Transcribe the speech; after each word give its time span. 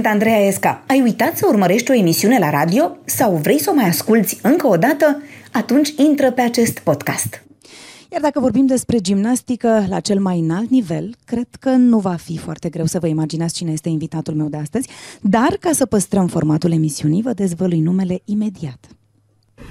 Sunt 0.00 0.12
Andreea 0.12 0.46
Esca. 0.46 0.82
Ai 0.86 1.00
uitat 1.00 1.36
să 1.36 1.46
urmărești 1.48 1.90
o 1.90 1.94
emisiune 1.94 2.38
la 2.38 2.50
radio 2.50 2.96
sau 3.04 3.34
vrei 3.34 3.60
să 3.60 3.70
o 3.70 3.74
mai 3.74 3.84
asculți 3.84 4.38
încă 4.42 4.66
o 4.66 4.76
dată? 4.76 5.22
Atunci 5.52 5.88
intră 5.96 6.30
pe 6.30 6.40
acest 6.40 6.78
podcast. 6.78 7.44
Iar 8.12 8.20
dacă 8.20 8.40
vorbim 8.40 8.66
despre 8.66 8.98
gimnastică 8.98 9.84
la 9.88 10.00
cel 10.00 10.20
mai 10.20 10.38
înalt 10.38 10.70
nivel, 10.70 11.14
cred 11.24 11.48
că 11.60 11.70
nu 11.70 11.98
va 11.98 12.14
fi 12.14 12.38
foarte 12.38 12.68
greu 12.68 12.84
să 12.84 12.98
vă 12.98 13.06
imaginați 13.06 13.54
cine 13.54 13.72
este 13.72 13.88
invitatul 13.88 14.34
meu 14.34 14.46
de 14.46 14.56
astăzi, 14.56 14.88
dar 15.20 15.56
ca 15.60 15.70
să 15.72 15.86
păstrăm 15.86 16.26
formatul 16.26 16.72
emisiunii, 16.72 17.22
vă 17.22 17.32
dezvălui 17.32 17.80
numele 17.80 18.20
imediat. 18.24 18.86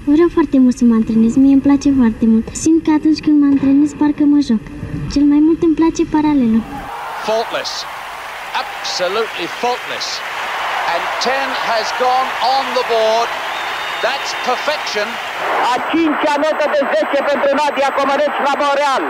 Vreau 0.06 0.28
foarte 0.28 0.58
mult 0.58 0.76
să 0.76 0.84
mă 0.84 0.94
antrenez, 0.94 1.34
mie 1.34 1.52
îmi 1.52 1.62
place 1.62 1.92
foarte 1.92 2.26
mult. 2.26 2.48
Simt 2.52 2.84
că 2.84 2.90
atunci 2.90 3.18
când 3.18 3.40
mă 3.40 3.46
antrenez, 3.46 3.90
parcă 3.98 4.24
mă 4.24 4.38
joc. 4.40 4.60
Cel 5.12 5.22
mai 5.22 5.38
mult 5.38 5.62
îmi 5.62 5.74
place 5.74 6.04
paralelul. 6.04 6.62
Faultless. 7.26 7.70
Absolutely 8.54 9.46
faultless. 9.62 10.18
And 10.90 11.02
10 11.22 11.30
has 11.70 11.86
gone 12.02 12.28
on 12.42 12.64
the 12.74 12.84
board. 12.90 13.28
That's 14.02 14.30
perfection. 14.50 15.06
A 15.72 15.74
cincea 15.90 16.34
notă 16.44 16.66
de 16.74 16.80
10 17.14 17.30
pentru 17.30 17.50
Nadia 17.60 17.90
Comăneci 17.98 18.38
la 18.48 18.54
Montreal. 18.62 19.04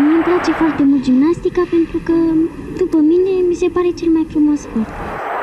Mie 0.00 0.14
îmi 0.18 0.26
place 0.28 0.52
foarte 0.60 0.82
mult 0.90 1.02
gimnastica 1.08 1.62
pentru 1.76 1.98
că, 2.06 2.16
după 2.82 2.98
mine, 3.12 3.32
mi 3.50 3.56
se 3.62 3.68
pare 3.76 3.90
cel 4.00 4.10
mai 4.16 4.26
frumos 4.32 4.58
sport. 4.66 4.90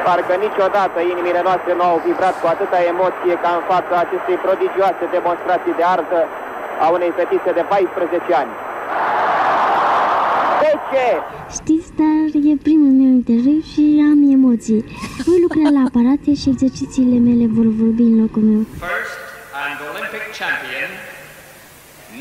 Parcă 0.08 0.34
niciodată 0.48 0.98
inimile 1.14 1.42
noastre 1.48 1.72
nu 1.80 1.86
au 1.92 1.98
vibrat 2.06 2.36
cu 2.42 2.48
atâta 2.54 2.80
emoție 2.94 3.36
ca 3.44 3.50
în 3.58 3.64
fața 3.72 3.96
acestei 4.06 4.38
prodigioase 4.46 5.04
demonstrații 5.18 5.78
de 5.80 5.86
artă 5.96 6.20
a 6.84 6.86
unei 6.98 7.12
fetițe 7.20 7.52
de 7.60 7.64
14 7.74 8.42
ani. 8.42 8.54
10! 10.60 10.70
Știți, 11.58 11.90
dar 12.00 12.24
e 12.50 12.54
primul 12.68 12.92
meu 13.02 13.12
interviu 13.20 13.60
și 13.72 13.84
am 14.12 14.20
emoții. 14.38 14.82
Voi 15.28 15.40
lucra 15.46 15.66
la 15.78 15.82
aparate 15.90 16.30
și 16.40 16.48
exercițiile 16.54 17.18
mele 17.28 17.46
vor 17.58 17.68
vorbi 17.82 18.06
în 18.12 18.16
locul 18.24 18.44
meu. 18.52 18.64
First 18.86 19.18
and 19.64 19.78
Olympic 19.90 20.24
champion, 20.40 20.90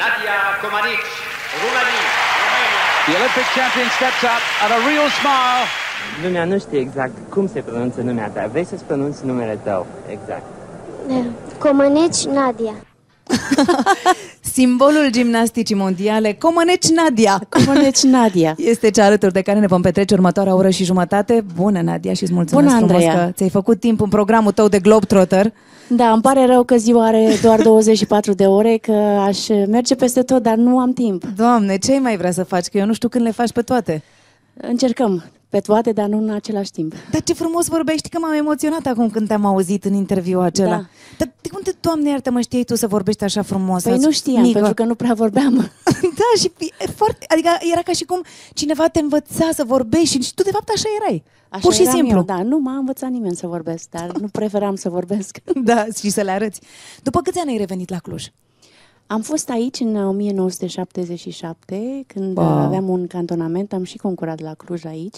Nadia 0.00 0.38
Comaneci, 0.62 1.12
Romania. 1.62 2.06
The 3.06 3.14
Olympic 3.20 3.48
champion 3.58 3.88
steps 3.96 4.22
up 4.34 4.42
and 4.62 4.70
a 4.76 4.78
real 4.88 5.08
smile. 5.18 5.66
Lumea 6.24 6.44
nu 6.52 6.56
știe 6.64 6.80
exact 6.86 7.16
cum 7.34 7.44
se 7.54 7.60
pronunță 7.68 7.98
numea 8.08 8.28
ta. 8.34 8.42
Vrei 8.52 8.66
să-ți 8.70 8.84
pronunți 8.88 9.20
numele 9.28 9.56
tău, 9.68 9.82
exact. 10.16 10.46
Comăneci 11.64 12.20
Nadia. 12.38 12.74
Simbolul 14.52 15.08
gimnasticii 15.10 15.74
mondiale, 15.74 16.32
Comăneci 16.32 16.88
Nadia. 16.88 17.40
Comăneci 17.48 18.02
Nadia. 18.02 18.54
Este 18.72 18.90
cea 18.90 19.04
alături 19.04 19.32
de 19.32 19.40
care 19.42 19.58
ne 19.58 19.66
vom 19.66 19.80
petrece 19.82 20.14
următoarea 20.14 20.54
oră 20.54 20.70
și 20.70 20.84
jumătate. 20.84 21.44
Bună, 21.54 21.80
Nadia, 21.80 22.12
și 22.12 22.22
îți 22.22 22.32
mulțumesc 22.32 22.66
Bună, 22.66 22.78
frumos 22.78 23.02
Andreea. 23.02 23.26
că 23.26 23.32
ți-ai 23.32 23.48
făcut 23.48 23.80
timp 23.80 24.00
în 24.00 24.08
programul 24.08 24.52
tău 24.52 24.68
de 24.68 24.78
Globetrotter. 24.78 25.52
Da, 25.88 26.10
îmi 26.12 26.22
pare 26.22 26.46
rău 26.46 26.62
că 26.62 26.76
ziua 26.76 27.06
are 27.06 27.28
doar 27.42 27.62
24 27.62 28.32
de 28.32 28.46
ore, 28.46 28.76
că 28.76 28.92
aș 29.26 29.48
merge 29.48 29.94
peste 29.94 30.22
tot, 30.22 30.42
dar 30.42 30.56
nu 30.56 30.78
am 30.78 30.92
timp. 30.92 31.24
Doamne, 31.36 31.76
ce 31.76 31.92
ai 31.92 31.98
mai 31.98 32.16
vrea 32.16 32.30
să 32.30 32.44
faci? 32.44 32.66
Că 32.66 32.78
eu 32.78 32.86
nu 32.86 32.92
știu 32.92 33.08
când 33.08 33.24
le 33.24 33.30
faci 33.30 33.52
pe 33.52 33.62
toate. 33.62 34.02
Încercăm 34.54 35.24
pe 35.48 35.60
toate, 35.60 35.92
dar 35.92 36.06
nu 36.06 36.18
în 36.18 36.30
același 36.30 36.70
timp. 36.70 36.94
Dar 37.10 37.22
ce 37.22 37.32
frumos 37.32 37.66
vorbești, 37.66 37.98
Știi 37.98 38.10
că 38.10 38.18
m-am 38.26 38.32
emoționat 38.32 38.86
acum 38.86 39.10
când 39.10 39.28
te-am 39.28 39.44
auzit 39.44 39.84
în 39.84 39.92
interviul 39.92 40.42
acela. 40.42 40.68
Da. 40.68 40.86
Dar 41.18 41.32
de 41.40 41.48
unde, 41.56 41.70
Doamne 41.80 42.10
iartă, 42.10 42.30
mă 42.30 42.40
știai 42.40 42.62
tu 42.62 42.74
să 42.74 42.86
vorbești 42.86 43.24
așa 43.24 43.42
frumos? 43.42 43.82
Păi 43.82 43.92
azi, 43.92 44.04
nu 44.04 44.10
știam, 44.10 44.42
mică? 44.42 44.58
pentru 44.58 44.74
că 44.74 44.84
nu 44.84 44.94
prea 44.94 45.14
vorbeam. 45.14 45.54
da, 46.20 46.40
și 46.40 46.50
e 46.80 46.86
foarte, 46.86 47.26
adică 47.28 47.48
era 47.72 47.82
ca 47.82 47.92
și 47.92 48.04
cum 48.04 48.22
cineva 48.54 48.88
te 48.88 49.00
învăța 49.00 49.50
să 49.52 49.64
vorbești 49.66 50.20
și 50.20 50.34
tu 50.34 50.42
de 50.42 50.50
fapt 50.50 50.68
așa 50.74 50.88
erai. 51.00 51.22
Așa 51.48 51.60
Pur 51.60 51.72
și 51.72 51.82
eram 51.82 51.94
simplu. 51.94 52.16
Eu, 52.16 52.22
da, 52.22 52.42
nu 52.42 52.58
m-a 52.58 52.76
învățat 52.76 53.10
nimeni 53.10 53.36
să 53.36 53.46
vorbesc, 53.46 53.88
dar 53.90 54.10
nu 54.20 54.28
preferam 54.28 54.74
să 54.74 54.88
vorbesc. 54.88 55.38
da, 55.70 55.84
și 55.98 56.10
să 56.10 56.20
le 56.20 56.30
arăți. 56.30 56.60
După 57.02 57.20
câți 57.20 57.38
ani 57.38 57.50
ai 57.50 57.56
revenit 57.56 57.90
la 57.90 57.98
Cluj? 57.98 58.24
Am 59.10 59.20
fost 59.20 59.50
aici 59.50 59.80
în 59.80 59.96
1977, 59.96 62.04
când 62.06 62.36
Wow. 62.36 62.46
wow. 62.46 62.56
aveam 62.56 62.88
un 62.88 63.06
cantonament, 63.06 63.72
am 63.72 63.84
și 63.84 63.96
concurat 63.96 64.40
la 64.40 64.54
Cluj 64.54 64.84
aici 64.84 65.16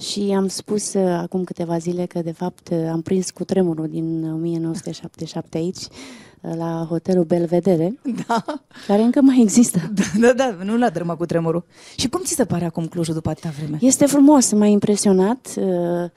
și 0.00 0.32
am 0.36 0.48
spus 0.48 0.94
uh, 0.94 1.18
acum 1.22 1.44
câteva 1.44 1.78
zile 1.78 2.06
că 2.06 2.20
de 2.22 2.32
fapt 2.32 2.68
uh, 2.72 2.78
am 2.92 3.02
prins 3.02 3.30
cu 3.30 3.44
tremurul 3.44 3.88
din 3.88 4.32
1977 4.32 5.56
aici, 5.56 5.76
uh, 5.80 6.52
la 6.56 6.86
hotelul 6.88 7.24
Belvedere, 7.24 7.98
Da. 8.26 8.44
care 8.86 9.02
încă 9.02 9.20
mai 9.20 9.40
există. 9.40 9.92
da, 10.20 10.32
da, 10.32 10.56
nu 10.64 10.76
la 10.76 10.90
drăma 10.90 11.16
cu 11.16 11.26
tremurul. 11.26 11.64
Și 11.96 12.08
cum 12.08 12.20
ți 12.24 12.34
se 12.34 12.44
pare 12.44 12.64
acum 12.64 12.86
Clujul 12.86 13.14
după 13.14 13.30
atâta 13.30 13.52
vreme? 13.58 13.78
Este 13.80 14.06
frumos, 14.06 14.52
m-a 14.52 14.66
impresionat 14.66 15.54
uh, 15.56 15.64
uh, 15.64 16.10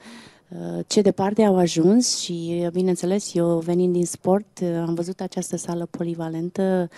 ce 0.86 1.00
departe 1.00 1.42
au 1.42 1.56
ajuns 1.56 2.18
și, 2.18 2.60
uh, 2.64 2.70
bineînțeles, 2.70 3.34
eu 3.34 3.58
venind 3.58 3.92
din 3.92 4.06
sport, 4.06 4.60
uh, 4.62 4.68
am 4.86 4.94
văzut 4.94 5.20
această 5.20 5.56
sală 5.56 5.86
polivalentă 5.90 6.88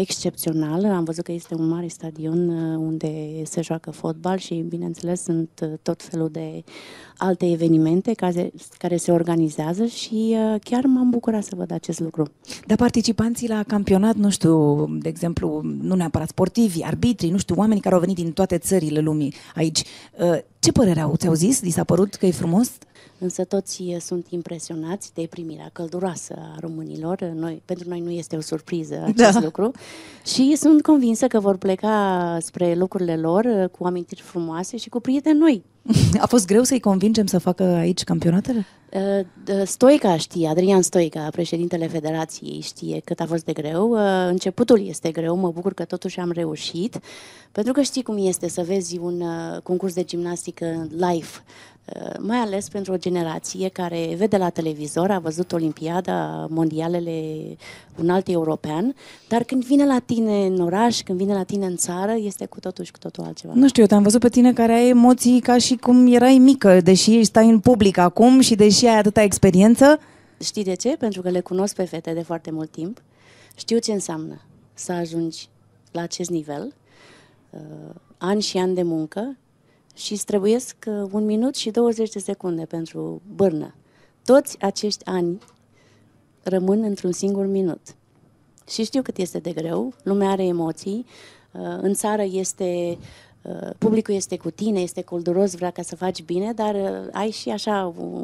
excepțională, 0.00 0.88
am 0.88 1.04
văzut 1.04 1.24
că 1.24 1.32
este 1.32 1.54
un 1.54 1.68
mare 1.68 1.86
stadion 1.86 2.48
uh, 2.48 2.76
unde 2.78 3.42
se 3.44 3.60
joacă 3.60 3.90
fotbal 3.90 4.36
și, 4.36 4.54
bineînțeles, 4.54 5.22
sunt 5.22 5.48
uh, 5.62 5.68
tot 5.82 6.02
felul 6.02 6.28
de 6.28 6.64
alte 7.16 7.50
evenimente 7.50 8.12
care, 8.12 8.50
care 8.78 8.96
se 8.96 9.12
organizează 9.12 9.84
și 9.84 10.36
uh, 10.36 10.60
chiar 10.64 10.84
m-am 10.84 11.10
bucurat 11.10 11.44
să 11.44 11.54
văd 11.56 11.72
acest 11.72 12.00
lucru. 12.00 12.26
Dar 12.66 12.76
participanții 12.76 13.48
la 13.48 13.62
campionat, 13.62 14.14
nu 14.14 14.30
știu, 14.30 14.86
de 14.86 15.08
exemplu, 15.08 15.60
nu 15.80 15.94
neapărat 15.94 16.28
sportivi, 16.28 16.82
arbitrii, 16.82 17.30
nu 17.30 17.38
știu, 17.38 17.54
oamenii 17.58 17.82
care 17.82 17.94
au 17.94 18.00
venit 18.00 18.16
din 18.16 18.32
toate 18.32 18.58
țările 18.58 19.00
lumii 19.00 19.34
aici, 19.54 19.82
uh, 20.20 20.38
ce 20.58 20.72
părere 20.72 21.00
au? 21.00 21.16
Ți-au 21.16 21.34
zis? 21.34 21.62
Li 21.62 21.70
s-a 21.70 21.84
părut 21.84 22.14
că 22.14 22.26
e 22.26 22.30
frumos? 22.30 22.70
Însă 23.18 23.44
toți 23.44 23.82
eh, 23.82 24.00
sunt 24.00 24.26
impresionați 24.28 25.14
de 25.14 25.26
primirea 25.30 25.70
călduroasă 25.72 26.34
a 26.38 26.56
românilor. 26.60 27.20
Noi, 27.20 27.62
pentru 27.64 27.88
noi 27.88 28.00
nu 28.00 28.10
este 28.10 28.36
o 28.36 28.40
surpriză 28.40 29.02
acest 29.06 29.38
Da. 29.38 29.40
lucru. 29.40 29.70
Și 30.24 30.56
sunt 30.56 30.82
convinsă 30.82 31.26
că 31.26 31.40
vor 31.40 31.56
pleca 31.56 32.36
spre 32.40 32.74
locurile 32.74 33.16
lor 33.16 33.44
eh, 33.44 33.68
cu 33.68 33.84
amintiri 33.84 34.20
frumoase 34.20 34.76
și 34.76 34.88
cu 34.88 35.00
prieteni 35.00 35.38
noi. 35.38 35.64
A 36.20 36.26
fost 36.26 36.46
greu 36.46 36.62
să-i 36.62 36.80
convingem 36.80 37.26
să 37.26 37.38
facă 37.38 37.62
aici 37.62 38.04
campionatele? 38.04 38.66
Eh, 38.90 39.00
d- 39.20 39.64
Stoica 39.64 40.16
știe, 40.16 40.48
Adrian 40.48 40.82
Stoica, 40.82 41.28
președintele 41.30 41.86
Federației, 41.86 42.60
știe 42.60 43.00
cât 43.04 43.20
a 43.20 43.26
fost 43.26 43.44
de 43.44 43.52
greu. 43.52 43.96
Eh, 43.98 44.28
Începutul 44.28 44.86
este 44.86 45.10
greu, 45.10 45.36
mă 45.36 45.50
bucur 45.50 45.74
că 45.74 45.84
totuși 45.84 46.20
am 46.20 46.30
reușit, 46.30 47.00
pentru 47.52 47.72
că 47.72 47.82
știi 47.82 48.02
cum 48.02 48.26
este 48.26 48.48
să 48.48 48.62
vezi 48.66 48.98
un 48.98 49.20
eh, 49.20 49.60
concurs 49.62 49.94
de 49.94 50.04
gimnastică 50.04 50.88
live, 50.90 51.26
eh, 51.84 52.02
mai 52.18 52.38
ales 52.38 52.68
pentru 52.68 52.92
o 52.92 52.96
generație 52.96 53.68
care 53.68 54.14
vede 54.16 54.36
la 54.36 54.48
televizor, 54.48 55.10
a 55.10 55.18
văzut 55.18 55.52
Olimpiada, 55.52 56.46
mondialele, 56.50 57.22
un 58.00 58.10
alt 58.10 58.28
european, 58.28 58.94
dar 59.28 59.42
când 59.42 59.64
vine 59.64 59.86
la 59.86 59.98
tine 59.98 60.46
în 60.46 60.60
oraș, 60.60 61.00
când 61.02 61.18
vine 61.18 61.34
la 61.34 61.42
tine 61.42 61.66
în 61.66 61.76
țară, 61.76 62.14
este 62.18 62.46
cu 62.46 62.60
totul 62.60 62.84
și 62.84 62.92
cu 62.92 62.98
totul 62.98 63.24
altceva. 63.24 63.52
Nu 63.56 63.68
știu, 63.68 63.82
eu 63.82 63.88
te-am 63.88 64.02
văzut 64.02 64.20
pe 64.20 64.28
tine 64.28 64.52
care 64.52 64.72
ai 64.72 64.88
emoții 64.88 65.40
ca 65.40 65.58
și 65.58 65.76
cum 65.80 66.12
erai 66.12 66.38
mică, 66.38 66.80
deși 66.80 67.24
stai 67.24 67.48
în 67.48 67.60
public 67.60 67.96
acum 67.96 68.40
și 68.40 68.54
deși 68.54 68.86
ai 68.86 68.98
atâta 68.98 69.22
experiență. 69.22 69.98
Știi 70.42 70.64
de 70.64 70.74
ce? 70.74 70.96
Pentru 70.96 71.22
că 71.22 71.30
le 71.30 71.40
cunosc 71.40 71.74
pe 71.74 71.84
fete 71.84 72.12
de 72.12 72.22
foarte 72.22 72.50
mult 72.50 72.70
timp. 72.70 73.02
Știu 73.56 73.78
ce 73.78 73.92
înseamnă 73.92 74.40
să 74.74 74.92
ajungi 74.92 75.48
la 75.92 76.00
acest 76.00 76.30
nivel, 76.30 76.74
uh, 77.50 77.94
ani 78.18 78.40
și 78.42 78.58
ani 78.58 78.74
de 78.74 78.82
muncă 78.82 79.36
și 79.94 80.12
îți 80.12 80.24
trebuiesc 80.24 80.76
uh, 80.86 81.08
un 81.10 81.24
minut 81.24 81.54
și 81.54 81.70
20 81.70 82.10
de 82.10 82.18
secunde 82.18 82.64
pentru 82.64 83.22
bârnă. 83.34 83.74
Toți 84.24 84.60
acești 84.60 85.04
ani 85.04 85.38
rămân 86.42 86.82
într-un 86.82 87.12
singur 87.12 87.46
minut. 87.46 87.80
Și 88.70 88.84
știu 88.84 89.02
cât 89.02 89.16
este 89.16 89.38
de 89.38 89.52
greu, 89.52 89.92
lumea 90.02 90.30
are 90.30 90.44
emoții, 90.44 91.06
uh, 91.52 91.60
în 91.80 91.94
țară 91.94 92.22
este, 92.22 92.98
uh, 92.98 93.06
publicul 93.78 94.14
este 94.14 94.36
cu 94.36 94.50
tine, 94.50 94.80
este 94.80 95.02
colduros, 95.02 95.54
vrea 95.54 95.70
ca 95.70 95.82
să 95.82 95.96
faci 95.96 96.22
bine, 96.22 96.52
dar 96.54 96.74
uh, 96.74 96.80
ai 97.12 97.30
și 97.30 97.48
așa 97.50 97.92
uh, 97.96 98.22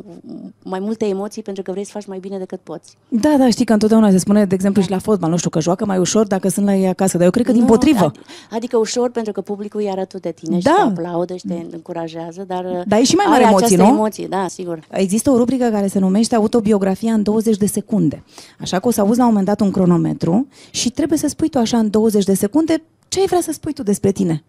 mai 0.63 0.79
multe 0.81 1.05
emoții 1.07 1.43
pentru 1.43 1.63
că 1.63 1.71
vrei 1.71 1.85
să 1.85 1.91
faci 1.95 2.07
mai 2.07 2.19
bine 2.19 2.39
decât 2.39 2.61
poți. 2.63 2.97
Da, 3.09 3.35
da, 3.39 3.51
știi 3.51 3.65
că 3.65 3.73
întotdeauna 3.73 4.11
se 4.11 4.19
spune, 4.19 4.45
de 4.45 4.55
exemplu, 4.55 4.83
și 4.83 4.91
la 4.91 4.99
fotbal, 4.99 5.31
nu 5.31 5.37
știu, 5.37 5.51
că 5.51 5.61
joacă 5.61 5.85
mai 5.85 5.99
ușor 5.99 6.27
dacă 6.27 6.49
sunt 6.49 6.67
la 6.67 6.75
ei 6.75 6.87
acasă, 6.89 7.17
dar 7.17 7.25
eu 7.27 7.31
cred 7.33 7.45
că 7.47 7.53
din 7.53 7.61
Nu, 7.61 7.67
potrivă. 7.67 8.11
ad- 8.13 8.51
Adică 8.51 8.77
ușor 8.77 9.11
pentru 9.11 9.33
că 9.33 9.41
publicul 9.41 9.83
e 9.83 9.91
arătul 9.91 10.19
de 10.23 10.31
tine 10.33 10.57
și 10.59 10.65
Da. 10.65 10.75
te 10.77 10.81
aplaudă 11.01 11.35
și 11.37 11.47
te 11.47 11.67
încurajează, 11.71 12.45
dar 12.47 12.65
uh, 12.65 12.81
Dar 12.87 12.99
ai 12.99 13.05
și 13.05 13.15
mai 13.15 13.25
are 13.29 13.35
mari 13.43 13.45
emoții, 13.55 13.67
această 13.75 13.93
nu? 13.93 13.99
emoții, 13.99 14.29
da, 14.29 14.47
sigur. 14.49 14.79
Există 14.91 15.31
o 15.31 15.37
rubrică 15.37 15.69
care 15.69 15.87
se 15.87 15.99
numește 15.99 16.35
Autobiografia 16.35 17.13
în 17.13 17.23
20 17.23 17.57
de 17.57 17.67
secunde. 17.67 18.23
Așa 18.61 18.79
că 18.81 18.89
o 18.89 18.91
să 18.91 19.01
auzi 19.01 19.19
la 19.19 19.23
un 19.25 19.29
moment 19.29 19.47
dat 19.47 19.61
un 19.61 19.71
cronometru 19.71 20.47
și 20.71 20.91
trebuie 20.91 21.19
să 21.19 21.29
spui 21.29 21.49
tu 21.49 21.59
așa 21.59 21.79
în 21.79 21.91
20 21.91 22.25
de 22.25 22.35
secunde 22.35 22.83
ce 23.09 23.21
ai 23.21 23.27
vrea 23.27 23.41
să 23.41 23.53
spui 23.53 23.73
tu 23.73 23.83
despre 23.83 24.11
tine. 24.13 24.45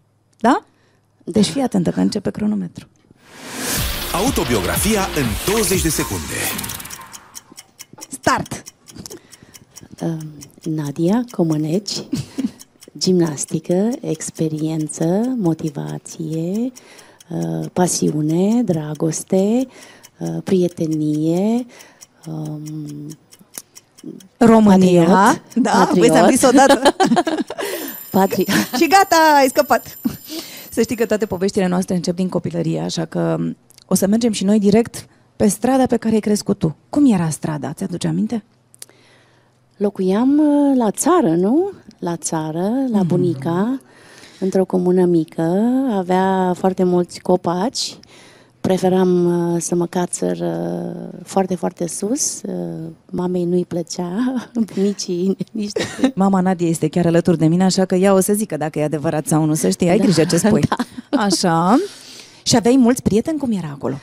Da? 0.46 0.64
Deci 1.24 1.46
fii 1.46 1.62
atentă 1.62 1.90
că 1.90 2.00
începe 2.00 2.30
cronometru. 2.30 2.88
Autobiografia 4.26 5.02
în 5.02 5.54
20 5.54 5.82
de 5.82 5.90
secunde. 5.90 6.34
Start! 8.10 8.64
Uh, 10.02 10.18
Nadia 10.64 11.24
Comăneci, 11.32 11.92
gimnastică, 13.04 13.90
experiență, 14.02 15.36
motivație, 15.38 16.72
uh, 17.30 17.66
pasiune, 17.74 18.64
dragoste, 18.64 19.68
uh, 20.18 20.38
prietenie, 20.44 21.66
um, 22.26 23.18
România, 24.38 25.04
Patriot. 25.04 25.64
da, 25.64 25.72
Patriot. 25.72 26.08
voi 26.08 26.18
s-am 26.18 26.30
zis 26.30 26.44
odată. 26.44 26.82
patri... 28.20 28.46
și 28.80 28.88
gata, 28.88 29.16
ai 29.36 29.48
scăpat. 29.48 29.98
Să 30.72 30.82
știi 30.82 30.96
că 30.96 31.06
toate 31.06 31.26
poveștile 31.26 31.68
noastre 31.68 31.96
încep 31.96 32.16
din 32.16 32.30
copilărie, 32.30 32.80
așa 32.80 33.06
că 33.06 33.38
o 33.86 33.96
să 33.96 34.08
mergem 34.08 34.32
și 34.32 34.44
noi 34.44 34.60
direct 34.60 35.06
pe 35.36 35.48
strada 35.48 35.86
pe 35.86 35.98
care 35.98 36.14
ai 36.14 36.20
crescut 36.20 36.60
tu. 36.60 36.76
Cum 36.90 37.14
era 37.14 37.30
strada? 37.30 37.74
Ți-aduce 37.74 38.08
aminte? 38.08 38.44
Locuiam 39.78 40.38
uh, 40.38 40.78
la 40.78 40.92
țară, 40.92 41.36
nu? 41.36 41.72
La 42.00 42.16
țară, 42.16 42.72
la 42.92 43.04
bunica, 43.04 43.80
într-o 44.40 44.66
comună 44.66 45.06
mică, 45.06 45.62
avea 45.92 46.54
foarte 46.58 46.84
mulți 46.84 47.20
copaci. 47.20 47.98
Preferam 48.66 49.26
uh, 49.54 49.62
să 49.62 49.76
mă 49.76 49.86
cațăr 49.86 50.38
uh, 50.38 51.20
foarte, 51.24 51.56
foarte 51.56 51.88
sus. 51.88 52.42
Uh, 52.42 52.54
mamei 53.12 53.44
nu-i 53.44 53.66
plăcea, 53.66 54.10
bunicii 54.74 55.38
nici 55.52 55.72
de 55.72 55.84
cum. 56.00 56.12
Mama 56.24 56.40
Nadia 56.42 56.68
este 56.68 56.88
chiar 56.88 57.06
alături 57.06 57.38
de 57.38 57.48
mine, 57.48 57.64
așa 57.64 57.86
că 57.86 57.96
ea 57.96 58.14
o 58.14 58.20
să 58.20 58.34
zică 58.34 58.58
dacă 58.58 58.80
e 58.80 58.84
adevărat 58.84 59.28
sau 59.28 59.44
nu, 59.44 59.54
să 59.54 59.70
știi, 59.70 59.90
ai 59.90 59.98
Da, 59.98 60.04
grijă 60.04 60.24
ce 60.24 60.38
spui. 60.38 60.62
da. 60.70 60.76
Așa. 61.18 61.78
Și 62.44 62.56
aveai 62.56 62.76
mulți 62.76 63.02
prieteni? 63.02 63.38
Cum 63.38 63.52
era 63.52 63.70
acolo? 63.74 63.96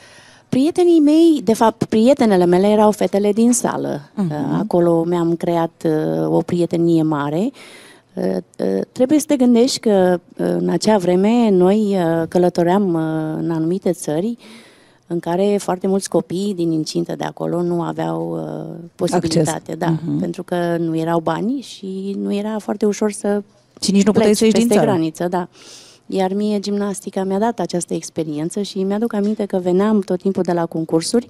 Prietenii 0.49 0.99
mei, 0.99 1.41
de 1.43 1.53
fapt, 1.53 1.83
prietenele 1.83 2.45
mele 2.45 2.67
erau 2.67 2.91
fetele 2.91 3.31
din 3.31 3.51
sală. 3.51 4.01
Uh-huh. 4.01 4.59
Acolo 4.59 5.03
mi-am 5.03 5.35
creat 5.35 5.85
uh, 5.85 6.27
o 6.27 6.41
prietenie 6.41 7.03
mare. 7.03 7.39
Uh, 7.39 7.51
uh, 7.51 7.92
trebuie 8.91 9.19
să 9.19 9.25
te 9.25 9.35
gândești 9.35 9.79
că 9.79 10.19
uh, 10.19 10.35
în 10.37 10.69
acea 10.69 10.97
vreme 10.97 11.49
noi 11.49 11.95
uh, 11.97 12.27
călătoream 12.27 12.93
uh, 12.93 13.41
în 13.43 13.51
anumite 13.51 13.91
țări 13.91 14.37
în 15.07 15.19
care 15.19 15.57
foarte 15.59 15.87
mulți 15.87 16.09
copii 16.09 16.53
din 16.55 16.71
incintă 16.71 17.15
de 17.15 17.23
acolo 17.23 17.61
nu 17.61 17.81
aveau 17.81 18.31
uh, 18.31 18.75
posibilitate, 18.95 19.75
da, 19.75 19.89
Mhm. 19.89 20.19
pentru 20.19 20.43
că 20.43 20.77
nu 20.79 20.97
erau 20.97 21.19
bani 21.19 21.61
și 21.61 22.15
nu 22.19 22.33
era 22.33 22.59
foarte 22.59 22.85
ușor 22.85 23.11
să 23.11 23.41
Și 23.81 23.91
nici 23.91 24.03
nu 24.05 24.11
puteai 24.11 24.25
pleci 24.25 24.37
să 24.37 24.43
ieși 24.45 24.55
din 24.57 24.67
peste 24.67 24.83
țară. 24.83 24.91
graniță, 24.91 25.27
da. 25.27 25.47
Iar 26.05 26.33
mie 26.33 26.59
gimnastica 26.59 27.23
mi-a 27.23 27.39
dat 27.39 27.59
această 27.59 27.93
experiență 27.93 28.61
și 28.61 28.83
mi-aduc 28.83 29.13
aminte 29.13 29.45
că 29.45 29.57
veneam 29.57 29.99
tot 29.99 30.19
timpul 30.21 30.43
de 30.43 30.51
la 30.51 30.65
concursuri 30.65 31.29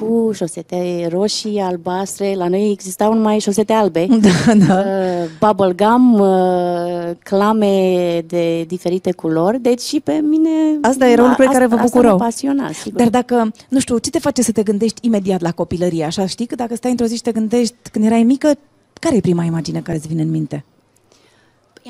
cu 0.00 0.30
șosete 0.32 1.06
roșii, 1.10 1.58
albastre, 1.58 2.34
la 2.34 2.48
noi 2.48 2.70
existau 2.70 3.14
numai 3.14 3.38
șosete 3.38 3.72
albe, 3.72 4.06
Da, 4.46 4.54
da. 4.54 4.78
uh, 4.78 5.28
bubble 5.40 5.72
gum, 5.86 6.12
uh, 6.20 7.10
clame 7.22 8.24
de 8.26 8.62
diferite 8.62 9.12
culori, 9.12 9.60
deci 9.60 9.80
și 9.80 10.00
pe 10.00 10.12
mine... 10.12 10.48
Asta 10.80 11.08
erau 11.08 11.24
a- 11.24 11.28
lucruri 11.28 11.48
care 11.50 11.66
vă 11.66 11.74
asta 11.74 11.86
bucurau. 11.86 12.16
mă 12.16 12.24
pasiona, 12.24 12.72
sigur. 12.72 12.98
Dar 13.00 13.08
dacă, 13.08 13.52
nu 13.68 13.78
știu, 13.78 13.98
ce 13.98 14.10
te 14.10 14.18
face 14.18 14.42
să 14.42 14.52
te 14.52 14.62
gândești 14.62 15.06
imediat 15.06 15.40
la 15.40 15.52
copilărie? 15.52 16.04
Așa 16.04 16.26
știi 16.26 16.46
că 16.46 16.54
dacă 16.54 16.74
stai 16.74 16.90
într-o 16.90 17.06
zi 17.06 17.14
și 17.16 17.22
te 17.22 17.32
gândești 17.32 17.74
când 17.92 18.04
erai 18.04 18.22
mică, 18.22 18.52
care 18.92 19.16
e 19.16 19.20
prima 19.20 19.44
imagine 19.44 19.80
care 19.80 19.96
îți 19.96 20.08
vine 20.08 20.22
în 20.22 20.30
minte? 20.30 20.64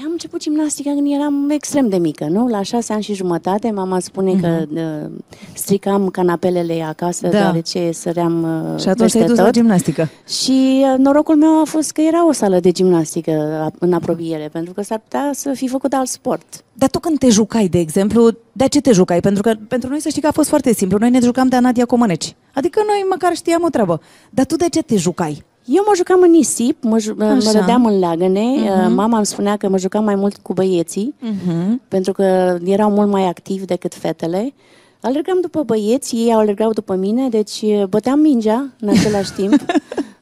Păi 0.00 0.08
Am 0.08 0.14
început 0.14 0.40
gimnastica 0.40 0.90
când 0.90 1.12
eram 1.12 1.50
extrem 1.50 1.88
de 1.88 1.96
mică, 1.96 2.26
nu? 2.30 2.48
La 2.48 2.62
șase 2.62 2.92
ani 2.92 3.02
și 3.02 3.14
jumătate, 3.14 3.70
mama 3.70 3.98
spune 4.00 4.34
că 4.40 4.62
uh, 4.74 5.10
stricam 5.52 6.08
canapelele 6.08 6.82
acasă, 6.82 7.26
Mhm. 7.26 7.34
Da. 7.34 7.40
deoarece 7.40 7.90
săream 7.92 8.42
uh, 8.42 8.80
Și 8.80 8.88
atunci 8.88 8.98
peste 8.98 9.16
te-ai 9.16 9.28
dus 9.28 9.36
tot. 9.36 9.44
la 9.46 9.50
gimnastică. 9.50 10.08
Și 10.28 10.84
uh, 10.92 10.98
norocul 10.98 11.36
meu 11.36 11.60
a 11.60 11.64
fost 11.64 11.90
că 11.92 12.00
era 12.00 12.26
o 12.26 12.32
sală 12.32 12.60
de 12.60 12.70
gimnastică 12.70 13.30
a- 13.62 13.70
în 13.78 13.92
apropiere, 13.92 14.48
pentru 14.52 14.72
că 14.72 14.82
s-ar 14.82 14.98
putea 14.98 15.30
să 15.34 15.52
fi 15.54 15.68
făcut 15.68 15.92
alt 15.92 16.08
sport. 16.08 16.64
Dar 16.72 16.88
tu 16.90 16.98
când 16.98 17.18
te 17.18 17.28
jucai, 17.28 17.68
de 17.68 17.78
exemplu, 17.78 18.30
de 18.52 18.68
ce 18.68 18.80
te 18.80 18.92
jucai? 18.92 19.20
Pentru 19.20 19.42
că 19.42 19.52
pentru 19.68 19.88
noi 19.88 20.00
să 20.00 20.08
știi 20.08 20.22
că 20.22 20.28
a 20.28 20.32
fost 20.32 20.48
foarte 20.48 20.72
simplu. 20.74 20.98
Noi 20.98 21.10
ne 21.10 21.20
jucam 21.22 21.48
de 21.48 21.58
Nadia 21.58 21.84
Comăneci. 21.84 22.34
Adică 22.54 22.80
noi 22.86 23.04
măcar 23.10 23.34
știam 23.34 23.62
o 23.62 23.68
treabă. 23.68 24.00
Dar 24.30 24.44
tu 24.46 24.56
de 24.56 24.68
ce 24.68 24.82
te 24.82 24.96
jucai? 24.96 25.44
Eu 25.64 25.82
mă 25.86 25.92
jucam 25.96 26.20
în 26.22 26.30
nisip, 26.30 26.82
mă, 26.82 26.98
ju- 26.98 27.14
mă 27.18 27.24
Așa. 27.24 27.52
dădeam 27.52 27.86
în 27.86 27.98
leagăne. 27.98 28.40
Mhm. 28.56 28.64
Uh, 28.86 28.92
Mama 28.94 29.16
îmi 29.16 29.26
spunea 29.26 29.56
că 29.56 29.68
mă 29.68 29.78
jucam 29.78 30.04
mai 30.04 30.14
mult 30.14 30.36
cu 30.36 30.52
băieții, 30.52 31.14
Mhm. 31.20 31.80
pentru 31.88 32.12
că 32.12 32.58
erau 32.64 32.90
mult 32.90 33.10
mai 33.10 33.22
activi 33.28 33.64
decât 33.64 33.94
fetele. 33.94 34.52
Alergam 35.00 35.38
după 35.40 35.62
băieți, 35.62 36.14
ei 36.16 36.32
alergau 36.32 36.72
după 36.72 36.94
mine, 36.94 37.28
deci 37.28 37.60
uh, 37.62 37.84
băteam 37.84 38.18
mingea 38.20 38.66
în 38.80 38.88
același 38.88 39.32
timp. 39.32 39.60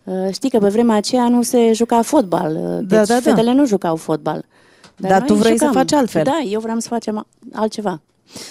Uh, 0.05 0.15
Știi 0.33 0.51
că 0.51 0.59
pe 0.59 0.69
vremea 0.69 0.97
aceea 0.97 1.29
nu 1.29 1.43
se 1.43 1.73
juca 1.73 2.03
fotbal, 2.03 2.57
uh, 2.57 2.79
deci 2.79 2.89
Da, 2.89 3.05
da, 3.05 3.15
da. 3.15 3.21
fetele 3.21 3.53
nu 3.53 3.67
jucau 3.67 3.97
fotbal. 3.97 4.45
Dar 4.97 5.19
noi 5.19 5.27
tu 5.29 5.35
vrei 5.35 5.59
să 5.59 5.65
jucam. 5.65 5.73
faci 5.73 5.93
altfel. 5.93 6.23
Da, 6.25 6.39
eu 6.51 6.61
vreau 6.61 6.79
să 6.79 6.89
facem 6.89 7.27
altceva. 7.53 8.01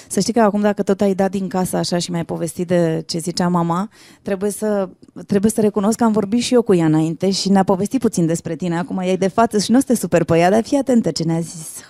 Să 0.07 0.19
știi 0.19 0.33
că 0.33 0.41
acum 0.41 0.62
dacă 0.62 0.83
tot 0.83 1.01
ai 1.01 1.13
dat 1.13 1.31
din 1.31 1.47
casă 1.47 1.77
așa 1.77 1.97
și 1.97 2.12
mi-ai 2.12 2.25
povestit 2.25 2.68
de 2.68 3.03
ce 3.07 3.18
zicea 3.18 3.47
mama, 3.47 3.89
trebuie 4.21 4.50
să, 4.50 4.89
trebuie 5.27 5.51
să 5.51 5.62
recunosc 5.62 5.97
că 5.97 6.03
am 6.03 6.12
vorbit 6.12 6.41
și 6.41 6.53
eu 6.53 6.62
cu 6.62 6.74
ea 6.75 6.85
înainte 6.85 7.31
și 7.31 7.50
ne-a 7.50 7.63
povestit 7.63 8.00
puțin 8.01 8.25
despre 8.25 8.56
tine. 8.56 8.77
Acum 8.77 8.97
ei 8.97 9.18
de 9.18 9.27
față 9.27 9.59
și 9.59 9.71
nu 9.71 9.77
o 9.77 9.79
să 9.79 9.85
te 9.88 9.95
super 9.95 10.24
pe 10.24 10.38
ea, 10.38 10.50
dar 10.50 10.63
fii 10.63 10.77
atentă 10.77 11.12
ce 11.12 11.24
ne-a 11.24 11.39
zis. 11.39 11.89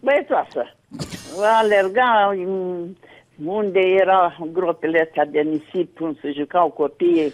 Băiețoasă. 0.00 0.76
Alerga 1.60 2.34
în- 2.36 2.96
unde 3.44 3.80
era 3.80 4.36
gropile 4.52 5.00
astea 5.06 5.24
de 5.26 5.40
nisip, 5.40 6.00
unde 6.00 6.18
se 6.22 6.32
jucau 6.32 6.68
copiii. 6.70 7.32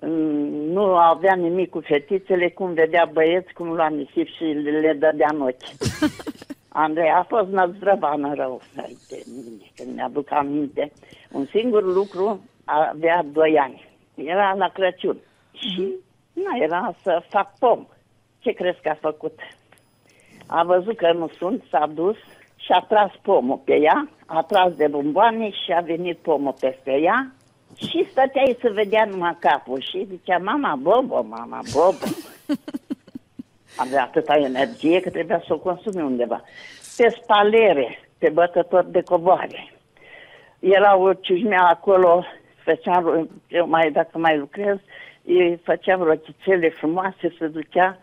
Mm, 0.00 0.72
Nu 0.72 0.82
avea 0.82 1.34
nimic 1.34 1.70
cu 1.70 1.80
fetițele, 1.84 2.50
cum 2.50 2.72
vedea 2.72 3.10
băieți, 3.12 3.52
cum 3.52 3.66
lua 3.68 3.88
nisip 3.88 4.26
și 4.36 4.44
le 4.82 4.96
dădea 5.00 5.28
în 5.32 5.40
ochi. 5.40 5.68
Andrei 6.76 7.10
a 7.10 7.22
fost 7.22 7.48
năzdrăvană 7.48 8.34
rău 8.34 8.60
hai, 8.76 8.96
de 9.08 9.22
mine, 9.26 9.70
când 9.76 9.94
mi-aduc 9.94 10.32
aminte. 10.32 10.92
Un 11.32 11.46
singur 11.46 11.82
lucru 11.82 12.44
avea 12.64 13.24
doi 13.32 13.58
ani. 13.58 13.88
Era 14.14 14.54
la 14.54 14.68
Crăciun. 14.68 15.16
Și 15.52 15.92
nu 16.32 16.62
era 16.62 16.94
să 17.02 17.22
fac 17.28 17.58
pom. 17.58 17.86
Ce 18.38 18.50
crezi 18.50 18.80
că 18.82 18.88
a 18.88 18.98
făcut? 19.00 19.38
A 20.46 20.62
văzut 20.62 20.96
că 20.96 21.12
nu 21.12 21.28
sunt, 21.38 21.62
s-a 21.70 21.90
dus 21.94 22.16
și 22.56 22.72
a 22.72 22.84
tras 22.88 23.10
pomul 23.22 23.60
pe 23.64 23.74
ea, 23.74 24.08
a 24.26 24.42
tras 24.42 24.72
de 24.72 24.86
bomboane 24.86 25.50
și 25.50 25.72
a 25.72 25.80
venit 25.80 26.18
pomul 26.18 26.54
peste 26.60 26.90
ea 26.90 27.32
și 27.76 28.06
stăteai 28.10 28.56
să 28.60 28.70
vedea 28.72 29.04
numai 29.04 29.36
capul 29.40 29.80
și 29.80 30.06
zicea, 30.10 30.38
mama 30.38 30.74
Bobo, 30.74 31.22
mama 31.22 31.60
Bobo. 31.72 32.06
Avea 33.76 34.02
atâta 34.02 34.36
energie 34.36 35.00
că 35.00 35.10
trebuia 35.10 35.42
să 35.46 35.52
o 35.52 35.58
consume 35.58 36.02
undeva. 36.02 36.42
Pe 36.96 37.18
spalere, 37.22 37.98
pe 38.18 38.28
bătător 38.28 38.84
de 38.84 39.02
coboare. 39.02 39.72
Era 40.58 40.96
o 40.96 41.12
ciușmea 41.12 41.62
acolo, 41.62 42.24
făceam, 42.64 43.28
eu 43.48 43.68
mai, 43.68 43.90
dacă 43.90 44.18
mai 44.18 44.38
lucrez, 44.38 44.76
îi 45.24 45.60
făceam 45.64 46.02
rochițele 46.02 46.68
frumoase, 46.68 47.34
se 47.38 47.46
ducea, 47.46 47.98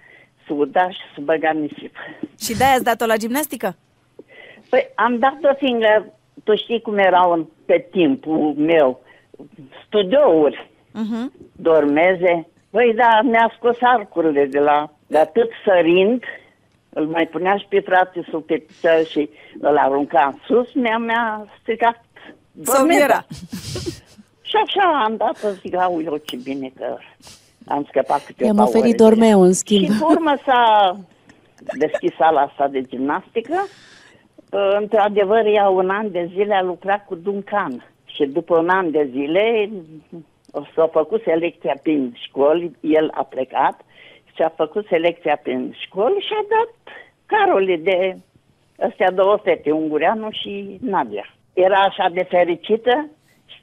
să 0.48 0.54
uda 0.54 0.90
și 0.90 1.00
să 1.16 1.22
băga 1.22 1.50
în 1.50 1.62
nisip. 1.62 1.96
Și 2.40 2.58
de-aia 2.58 2.74
ați 2.74 2.84
dat-o 2.84 3.06
la 3.06 3.16
gimnastică? 3.18 3.76
Păi 4.70 4.90
am 4.96 5.18
dat-o 5.20 5.54
fiindcă 5.58 6.14
tu 6.44 6.56
știi 6.56 6.82
cum 6.82 6.98
erau 6.98 7.32
în- 7.32 7.46
pe 7.66 7.88
timpul 7.92 8.54
meu, 8.58 9.02
studiouri, 9.86 10.70
Uh-huh. 10.92 11.32
dormeze. 11.56 12.48
Păi 12.70 12.94
da, 12.96 13.20
mi-a 13.24 13.54
scos 13.58 13.78
arcurile 13.82 14.46
de 14.46 14.60
la, 14.60 14.92
de 15.12 15.18
atât 15.18 15.50
sărind, 15.66 16.24
îl 16.90 17.06
mai 17.06 17.28
punea 17.28 17.56
și 17.58 17.66
pe 17.70 17.80
frate 17.80 18.26
sub 18.30 18.44
pe 18.46 18.58
picioare 18.58 19.04
și 19.04 19.30
îl 19.60 19.78
arunca 19.78 20.32
în 20.34 20.38
sus, 20.46 20.74
mi-a, 20.74 20.98
mi-a 20.98 21.46
stricat 21.62 22.04
dormeza. 22.52 22.78
Somniera. 22.78 23.26
Și 24.42 24.56
așa 24.66 25.02
am 25.04 25.16
dat-o, 25.18 25.48
zic, 25.62 25.76
au 25.76 26.02
eu 26.04 26.18
ce 26.18 26.36
bine 26.44 26.72
că 26.78 26.98
am 27.68 27.86
scăpat 27.90 28.26
câteva 28.26 28.48
I-am 28.48 28.60
ore 28.60 28.68
oferit 28.68 28.98
de- 28.98 29.04
dormeu, 29.04 29.42
în 29.42 29.54
schimb. 29.54 29.84
Și 29.86 29.98
pe 30.00 30.04
urmă 30.04 30.34
s-a 30.46 30.96
deschis 31.78 32.16
sala 32.16 32.42
asta 32.42 32.68
de 32.68 32.82
gimnastică. 32.82 33.68
Uh, 34.52 34.76
Într-adevăr, 34.80 35.46
ea 35.46 35.70
un 35.70 35.90
an 35.90 36.12
de 36.12 36.30
zile 36.34 36.54
a 36.54 36.62
lucrat 36.62 37.06
cu 37.06 37.16
Duncan. 37.16 37.86
Și 38.06 38.26
după 38.26 38.58
un 38.58 38.70
an 38.70 38.92
de 38.92 39.08
zile 39.12 39.70
s-a 40.76 40.90
făcut 40.92 41.22
selecția 41.24 41.76
prin 41.82 42.18
școli, 42.28 42.72
el 42.80 43.12
a 43.14 43.24
plecat 43.24 43.82
și 44.36 44.42
a 44.42 44.50
făcut 44.50 44.88
selecția 44.88 45.40
prin 45.44 45.76
școli 45.86 46.26
și 46.28 46.34
a 46.34 46.46
dat 46.50 46.96
Carole 47.26 47.76
de 47.76 48.18
astea 48.88 49.12
două 49.12 49.40
fete, 49.44 49.72
Ungureanu 49.72 50.32
și 50.32 50.78
Nadia. 50.82 51.26
Era 51.54 51.80
așa 51.80 52.10
de 52.14 52.24
fericită 52.24 53.10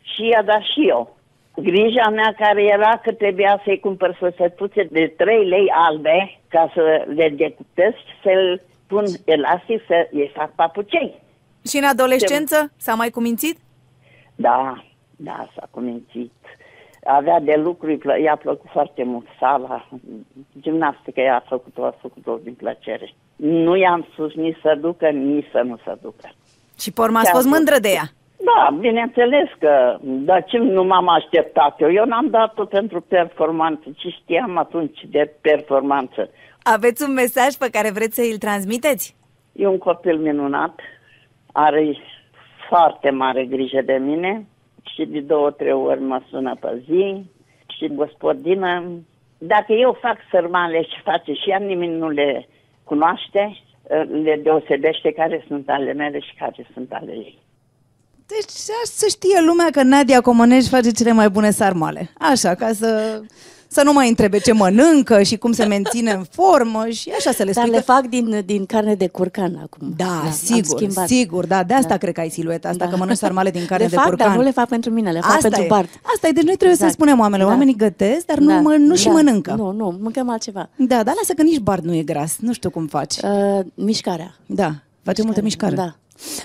și 0.02 0.26
i-a 0.26 0.42
dat 0.42 0.60
și 0.60 0.88
eu. 0.88 1.16
Grija 1.56 2.08
mea 2.08 2.34
care 2.38 2.64
era 2.64 3.00
că 3.02 3.12
trebuia 3.12 3.60
să-i 3.64 3.80
cumpăr 3.80 4.16
săsetuțe 4.20 4.82
de 4.90 5.14
3 5.16 5.48
lei 5.48 5.66
albe 5.70 6.38
ca 6.48 6.70
să 6.74 7.04
le 7.14 7.28
decupez 7.28 7.92
și 7.92 8.14
să-l 8.22 8.62
pun 8.86 9.04
elastic 9.24 9.82
să 9.86 10.08
îi 10.10 10.30
fac 10.34 10.54
papucei. 10.54 11.14
Și 11.68 11.76
în 11.76 11.84
adolescență 11.84 12.72
s-a 12.76 12.94
mai 12.94 13.10
cumințit? 13.10 13.58
Da, 14.34 14.84
da, 15.16 15.48
s-a 15.54 15.68
cumințit. 15.70 16.32
Avea 17.10 17.40
de 17.40 17.54
lucru, 17.56 17.86
îi 17.88 17.96
plă- 17.96 18.20
i-a 18.22 18.36
plăcut 18.36 18.70
foarte 18.70 19.04
mult 19.04 19.26
sala, 19.40 19.88
gimnastică 20.60 21.20
i-a 21.20 21.44
făcut-o, 21.48 21.84
a 21.84 21.94
făcut-o 22.00 22.38
din 22.42 22.54
plăcere. 22.54 23.12
Nu 23.36 23.76
i-am 23.76 24.06
spus 24.12 24.34
nici 24.34 24.58
să 24.62 24.78
ducă, 24.80 25.08
nici 25.08 25.46
să 25.52 25.62
nu 25.64 25.76
să 25.84 25.98
ducă. 26.02 26.30
Și 26.80 26.92
pe 26.92 27.00
urmă 27.00 27.16
ați 27.18 27.24
Ce-a 27.26 27.34
fost 27.34 27.46
fost? 27.46 27.56
mândră 27.56 27.78
de 27.80 27.88
ea. 27.88 28.02
Da, 28.36 28.76
bineînțeles 28.78 29.48
că, 29.58 29.98
dar 30.02 30.44
ce 30.44 30.58
nu 30.58 30.84
m-am 30.84 31.08
așteptat 31.08 31.80
eu? 31.80 31.92
Eu 31.92 32.04
n-am 32.04 32.28
dat-o 32.30 32.64
pentru 32.64 33.00
performanță, 33.00 33.84
ci 33.96 34.06
știam 34.22 34.56
atunci 34.56 35.00
de 35.10 35.32
performanță. 35.40 36.30
Aveți 36.62 37.02
un 37.08 37.12
mesaj 37.12 37.54
pe 37.54 37.68
care 37.72 37.90
vreți 37.90 38.14
să 38.14 38.28
îl 38.32 38.38
transmiteți? 38.38 39.16
E 39.52 39.66
un 39.66 39.78
copil 39.78 40.16
minunat, 40.18 40.80
are 41.52 41.96
foarte 42.68 43.10
mare 43.10 43.44
grijă 43.44 43.80
de 43.84 43.92
mine 43.92 44.46
și 44.94 45.04
de 45.04 45.20
două, 45.20 45.50
trei 45.50 45.72
ori 45.72 46.00
mă 46.00 46.22
sună 46.30 46.54
pe 46.60 46.82
zi 46.86 47.24
și 47.66 47.94
gospodină. 47.94 48.84
Dacă 49.38 49.72
eu 49.72 49.92
fac 49.92 50.16
sărmale 50.30 50.82
și 50.82 51.00
face 51.02 51.32
și 51.32 51.50
ea, 51.50 51.58
nimeni 51.58 51.96
nu 51.96 52.08
le 52.08 52.48
cunoaște, 52.84 53.56
le 54.22 54.40
deosebește 54.42 55.12
care 55.12 55.44
sunt 55.46 55.68
ale 55.68 55.92
mele 55.92 56.20
și 56.20 56.34
care 56.34 56.66
sunt 56.72 56.92
ale 56.92 57.12
ei. 57.12 57.38
Deci 58.28 58.50
să 58.94 59.06
știe 59.08 59.40
lumea 59.46 59.68
că 59.72 59.82
Nadia 59.82 60.20
Comăneș 60.20 60.66
face 60.68 60.90
cele 60.90 61.12
mai 61.12 61.28
bune 61.30 61.50
sarmale. 61.50 62.10
Așa, 62.18 62.54
ca 62.54 62.70
să 62.78 63.20
să 63.70 63.82
nu 63.82 63.92
mai 63.92 64.08
întrebe 64.08 64.38
ce 64.38 64.52
mănâncă 64.52 65.22
și 65.22 65.36
cum 65.36 65.52
se 65.52 65.64
menține 65.64 66.10
în 66.12 66.24
formă 66.30 66.86
și 66.88 67.10
așa 67.18 67.30
să 67.32 67.42
le 67.44 67.52
Dar 67.52 67.64
spui. 67.64 67.76
le 67.76 67.82
fac 67.82 68.06
din, 68.06 68.42
din 68.44 68.66
carne 68.66 68.94
de 68.94 69.08
curcan 69.08 69.58
acum. 69.62 69.94
Da, 69.96 70.20
am 70.24 70.32
sigur, 70.32 70.78
schimbat. 70.78 71.06
sigur, 71.06 71.46
da, 71.46 71.62
de 71.62 71.74
asta 71.74 71.88
Da. 71.88 71.96
cred 71.96 72.14
că 72.14 72.20
ai 72.20 72.28
silueta 72.30 72.68
asta, 72.68 72.84
Da. 72.84 72.90
că 72.90 72.96
mănânci 72.96 73.18
sarmale 73.18 73.50
din 73.50 73.64
carne 73.66 73.84
le 73.84 73.90
de 73.90 73.96
fac, 73.96 74.04
curcan. 74.04 74.26
dar 74.28 74.36
nu 74.36 74.42
le 74.42 74.50
fac 74.50 74.68
pentru 74.68 74.90
mine, 74.90 75.10
le 75.10 75.20
fac 75.20 75.30
asta 75.30 75.40
pentru 75.48 75.62
e. 75.62 75.66
Bart. 75.66 75.88
Asta 76.14 76.28
e, 76.28 76.30
deci 76.30 76.44
noi 76.44 76.56
trebuie 76.56 76.76
să 76.76 76.84
Exact. 76.84 76.92
spunem 76.92 77.18
oamenilor, 77.18 77.46
Da. 77.48 77.52
oamenii 77.54 77.76
gătesc, 77.76 78.26
dar 78.26 78.38
nu, 78.38 78.46
Da, 78.48 78.60
mă, 78.60 78.74
nu 78.78 78.94
și 78.94 79.06
da. 79.06 79.12
mănâncă. 79.12 79.54
Nu, 79.56 79.72
nu, 79.72 79.98
mâncăm 80.00 80.30
altceva. 80.30 80.68
Da, 80.76 81.02
dar 81.02 81.14
lasă 81.16 81.32
că 81.32 81.42
nici 81.42 81.58
Bart 81.58 81.84
nu 81.84 81.94
e 81.94 82.02
gras, 82.02 82.36
nu 82.40 82.52
știu 82.52 82.70
cum 82.70 82.86
faci. 82.86 83.14
Uh, 83.22 83.60
mișcarea. 83.74 84.34
Da, 84.46 84.70
face 85.02 85.22
multă 85.22 85.40
mișcare. 85.42 85.74
Da. 85.74 85.96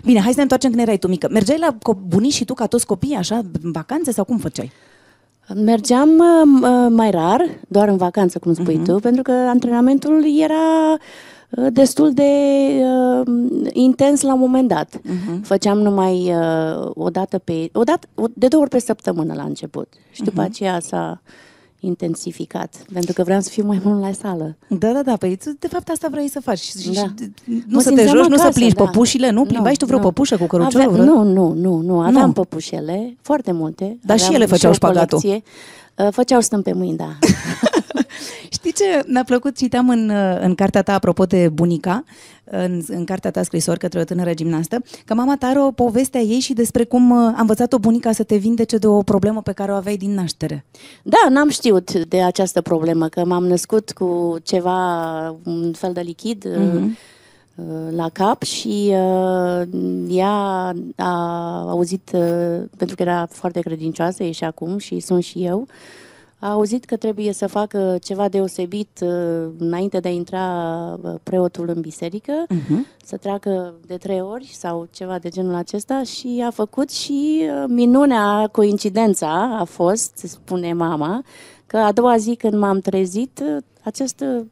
Bine, 0.03 0.19
hai 0.19 0.29
să 0.29 0.35
ne 0.35 0.41
întoarcem 0.41 0.69
când 0.69 0.81
erai 0.81 0.97
tu 0.97 1.07
mică. 1.07 1.27
Mergeai 1.31 1.57
la 1.59 1.77
co- 1.77 2.07
bunici 2.07 2.33
și 2.33 2.45
tu 2.45 2.53
ca 2.53 2.65
toți 2.65 2.85
copiii, 2.85 3.15
așa, 3.15 3.35
în 3.61 3.71
vacanțe 3.71 4.11
sau 4.11 4.23
cum 4.23 4.37
făceai? 4.37 4.71
Mergeam 5.55 6.09
uh, 6.09 6.69
uh, 6.69 6.87
mai 6.89 7.11
rar, 7.11 7.45
doar 7.67 7.87
în 7.87 7.97
vacanță, 7.97 8.39
cum 8.39 8.53
spui 8.53 8.75
Mhm. 8.75 8.83
tu, 8.85 8.95
pentru 8.99 9.21
că 9.21 9.31
antrenamentul 9.31 10.25
era 10.39 10.91
uh, 11.49 11.67
destul 11.73 12.13
de 12.13 12.29
uh, 12.83 13.27
intens 13.71 14.21
la 14.21 14.33
un 14.33 14.39
moment 14.39 14.67
dat. 14.67 14.99
Mhm. 15.03 15.41
Făceam 15.41 15.77
numai 15.79 16.33
uh, 16.35 16.89
o 16.93 17.09
dată 17.09 17.37
pe... 17.37 17.69
O 17.73 17.83
dată, 17.83 18.07
o- 18.15 18.25
de 18.33 18.47
două 18.47 18.61
ori 18.61 18.71
pe 18.71 18.79
săptămână 18.79 19.33
la 19.33 19.43
început. 19.43 19.87
Și 20.11 20.21
după 20.23 20.41
Mhm. 20.41 20.49
aceea 20.49 20.79
s-a 20.79 21.21
intensificat, 21.85 22.85
pentru 22.93 23.13
că 23.13 23.23
vreau 23.23 23.41
să 23.41 23.49
fiu 23.49 23.65
mai 23.65 23.81
mult 23.83 24.01
la 24.01 24.11
sală. 24.11 24.55
Da, 24.67 24.91
da, 24.91 25.01
da, 25.01 25.15
păi 25.17 25.35
tu, 25.35 25.55
de 25.59 25.67
fapt 25.67 25.89
asta 25.89 26.07
vrei 26.11 26.29
să 26.29 26.39
faci. 26.41 26.59
Și, 26.59 26.89
Da. 26.93 27.01
și, 27.01 27.07
nu 27.45 27.61
Mă 27.67 27.81
să 27.81 27.89
te 27.89 27.95
simțeam 27.95 28.17
joci, 28.17 28.27
nu 28.27 28.35
să 28.35 28.41
acasă, 28.41 28.57
plimbi 28.59 28.73
da. 28.75 28.83
păpușile, 28.83 29.29
nu? 29.29 29.43
Plimbași 29.45 29.77
tu 29.77 29.85
vreo 29.85 29.97
nu. 29.97 30.03
păpușă 30.03 30.37
cu 30.37 30.45
căruciorul? 30.45 30.87
Avea, 30.89 31.03
vreo? 31.03 31.13
nu, 31.13 31.23
nu, 31.33 31.53
nu, 31.53 31.77
nu. 31.81 31.99
Aveam 31.99 32.25
Nu. 32.25 32.31
păpușele, 32.31 33.17
foarte 33.21 33.51
multe. 33.51 33.97
Dar 34.01 34.17
și 34.17 34.23
Aveam 34.25 34.41
ele 34.41 34.49
făceau 34.49 34.71
o 34.71 34.73
șpagatul. 34.73 35.19
colecție. 35.19 35.43
Uh, 36.05 36.07
Făceau 36.11 36.41
stâmp 36.41 36.63
pe 36.63 36.73
mâini, 36.73 36.97
da. 36.97 37.17
Știi 38.65 38.85
ce 38.85 39.03
mi-a 39.07 39.23
plăcut? 39.23 39.55
Citeam 39.55 39.89
în, 39.89 40.09
uh, 40.09 40.37
în 40.41 40.55
cartea 40.55 40.81
ta, 40.81 40.93
apropo 40.93 41.25
de 41.25 41.49
bunica, 41.49 42.03
în, 42.43 42.81
în 42.87 43.05
cartea 43.05 43.31
ta 43.31 43.43
scrisori 43.43 43.79
către 43.79 43.99
o 43.99 44.03
tânără 44.03 44.33
gimnastă, 44.33 44.81
că 45.05 45.13
mama 45.13 45.37
ta 45.37 45.47
are 45.47 45.59
o 45.61 45.71
poveste 45.71 46.17
a 46.17 46.21
ei 46.21 46.39
și 46.39 46.53
despre 46.53 46.83
cum 46.83 47.09
uh, 47.09 47.17
a 47.17 47.39
învățat-o 47.39 47.77
bunica 47.79 48.11
să 48.11 48.23
te 48.23 48.35
vindece 48.35 48.77
de 48.77 48.87
o 48.87 49.01
problemă 49.01 49.41
pe 49.41 49.51
care 49.51 49.71
o 49.71 49.75
aveai 49.75 49.97
din 49.97 50.13
naștere. 50.13 50.65
Da, 51.03 51.29
n-am 51.29 51.49
știut 51.49 51.93
de 51.93 52.21
această 52.21 52.61
problemă, 52.61 53.07
că 53.07 53.25
m-am 53.25 53.45
născut 53.47 53.91
cu 53.91 54.37
ceva, 54.43 55.27
un 55.43 55.73
fel 55.73 55.93
de 55.93 56.01
lichid 56.01 56.45
Mhm. 56.57 56.97
uh, 57.55 57.65
la 57.95 58.09
cap 58.09 58.41
și 58.43 58.93
uh, 58.93 59.67
ea 60.09 60.73
a 60.95 61.65
auzit, 61.69 62.09
uh, 62.13 62.63
pentru 62.77 62.95
că 62.95 63.01
era 63.01 63.27
foarte 63.31 63.59
credincioasă, 63.59 64.23
e 64.23 64.31
și 64.31 64.43
acum 64.43 64.77
și 64.77 64.99
sunt 64.99 65.23
și 65.23 65.43
eu, 65.45 65.67
a 66.43 66.51
auzit 66.51 66.85
că 66.85 66.95
trebuie 66.97 67.33
să 67.33 67.47
facă 67.47 67.97
ceva 68.01 68.29
deosebit 68.29 68.99
uh, 69.01 69.51
înainte 69.57 69.99
de 69.99 70.07
a 70.07 70.11
intra 70.11 70.45
uh, 71.01 71.13
preotul 71.23 71.69
în 71.69 71.81
biserică, 71.81 72.33
Mhm. 72.49 72.85
să 73.05 73.17
treacă 73.17 73.73
de 73.85 73.97
trei 73.97 74.21
ori 74.21 74.49
sau 74.53 74.87
ceva 74.91 75.19
de 75.19 75.29
genul 75.29 75.53
acesta 75.55 76.03
și 76.03 76.43
a 76.45 76.49
făcut 76.49 76.89
și 76.91 77.41
uh, 77.41 77.63
minunea, 77.67 78.47
coincidența 78.51 79.57
a 79.59 79.63
fost, 79.63 80.17
spune 80.17 80.73
mama, 80.73 81.23
că 81.65 81.77
a 81.77 81.91
doua 81.91 82.17
zi 82.17 82.35
când 82.35 82.53
m-am 82.53 82.79
trezit, 82.79 83.41
uh, 83.43 83.63
această 83.83 84.47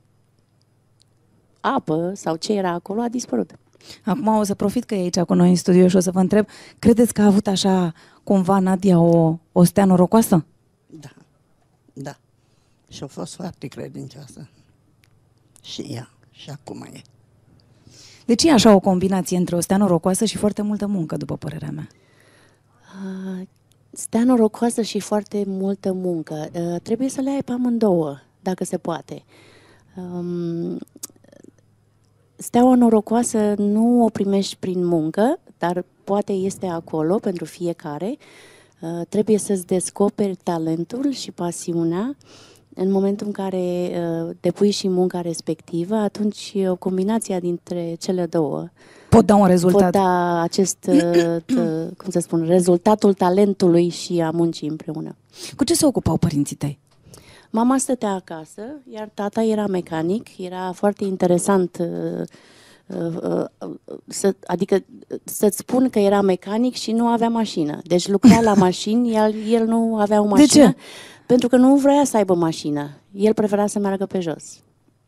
apă 1.59 2.11
sau 2.15 2.35
ce 2.35 2.53
era 2.53 2.69
acolo 2.71 3.01
a 3.01 3.09
dispărut. 3.09 3.51
Acum 4.05 4.27
o 4.27 4.43
să 4.43 4.53
profit 4.53 4.83
că 4.83 4.95
e 4.95 4.97
aici 4.97 5.19
cu 5.19 5.33
noi 5.33 5.49
în 5.49 5.55
studio 5.55 5.87
și 5.87 5.95
o 5.95 5.99
să 5.99 6.11
vă 6.11 6.19
întreb, 6.19 6.45
credeți 6.79 7.13
că 7.13 7.21
a 7.21 7.25
avut 7.25 7.47
așa 7.47 7.93
cumva 8.23 8.59
Nadia 8.59 8.99
o, 8.99 9.37
o 9.51 9.63
stea 9.63 9.85
norocoasă? 9.85 10.45
Da, 10.87 11.09
da. 11.93 12.17
Și 12.87 13.03
a 13.03 13.07
fost 13.07 13.35
foarte 13.35 13.67
credincioasă. 13.67 14.49
Și 15.61 15.81
ea, 15.81 16.09
și 16.31 16.49
acum 16.49 16.81
e. 16.81 17.01
Deci 18.25 18.43
e 18.43 18.51
așa 18.51 18.73
o 18.73 18.79
combinație 18.79 19.37
între 19.37 19.55
o 19.55 19.59
stea 19.59 19.77
norocoasă 19.77 20.25
și 20.25 20.37
foarte 20.37 20.61
multă 20.61 20.87
muncă, 20.87 21.17
după 21.17 21.37
părerea 21.37 21.71
mea. 21.71 21.87
Uh, 23.03 23.47
Stea 23.93 24.23
norocoasă 24.23 24.81
și 24.81 24.99
foarte 24.99 25.43
multă 25.47 25.93
muncă. 25.93 26.49
Uh, 26.53 26.81
Trebuie 26.81 27.09
să 27.09 27.21
le 27.21 27.29
ai 27.29 27.43
pe 27.43 27.51
amândouă, 27.51 28.19
dacă 28.41 28.63
se 28.63 28.77
poate. 28.77 29.23
Um, 29.95 30.77
Steaua 32.35 32.75
norocoasă 32.75 33.53
nu 33.57 34.03
o 34.03 34.09
primești 34.09 34.55
prin 34.55 34.85
muncă, 34.85 35.39
dar 35.57 35.85
poate 36.03 36.31
este 36.31 36.65
acolo 36.65 37.15
pentru 37.15 37.45
fiecare. 37.45 38.07
Uh, 38.09 38.17
Trebuie 39.09 39.37
să-ți 39.37 39.65
descoperi 39.65 40.35
talentul 40.43 41.11
și 41.11 41.31
pasiunea. 41.31 42.15
În 42.75 42.91
momentul 42.91 43.27
în 43.27 43.33
care 43.33 43.57
uh, 43.57 44.35
depui 44.39 44.71
și 44.71 44.87
munca 44.89 45.21
respectivă, 45.21 45.95
atunci 45.95 46.51
e 46.55 46.69
o 46.69 46.75
combinație 46.75 47.39
dintre 47.39 47.95
cele 47.99 48.25
două 48.25 48.69
Pot 49.09 49.25
da 49.25 49.35
un 49.35 49.47
rezultat. 49.47 49.81
pot 49.91 50.01
da 50.01 50.41
acest, 50.41 50.77
uh, 50.89 51.35
t- 51.41 51.97
cum 51.97 52.09
să 52.09 52.19
spun, 52.19 52.45
rezultatul 52.45 53.13
talentului 53.13 53.89
și 53.89 54.21
a 54.21 54.29
muncii 54.29 54.67
împreună. 54.67 55.15
Cu 55.55 55.63
ce 55.63 55.73
se 55.73 55.85
ocupau 55.85 56.17
părinții 56.17 56.55
tăi? 56.55 56.79
Mama 57.49 57.77
stătea 57.77 58.09
acasă, 58.11 58.61
iar 58.93 59.09
tata 59.13 59.43
era 59.43 59.67
mecanic, 59.67 60.37
era 60.37 60.71
foarte 60.71 61.03
interesant 61.03 61.77
uh, 61.79 61.87
uh, 61.87 62.19
uh, 62.19 62.27
să, 64.07 64.35
adică 64.45 64.75
uh, 65.09 65.17
să-ți 65.23 65.57
spun 65.57 65.89
că 65.89 65.99
era 65.99 66.21
mecanic 66.21 66.75
și 66.75 66.91
nu 66.91 67.07
avea 67.07 67.29
mașină. 67.29 67.79
Deci 67.83 68.07
lucra 68.07 68.41
la 68.41 68.53
mașini, 68.67 69.15
el, 69.15 69.35
el 69.49 69.65
nu 69.65 69.97
avea 69.97 70.19
o 70.19 70.23
De 70.23 70.29
mașină. 70.29 70.47
ce? 70.69 70.75
Pentru 71.25 71.47
că 71.47 71.55
nu 71.55 71.75
vrea 71.75 72.03
să 72.05 72.17
aibă 72.17 72.33
mașină. 72.35 72.89
El 73.11 73.33
prefera 73.33 73.67
să 73.67 73.79
meargă 73.79 74.05
pe 74.05 74.19
jos. 74.19 74.43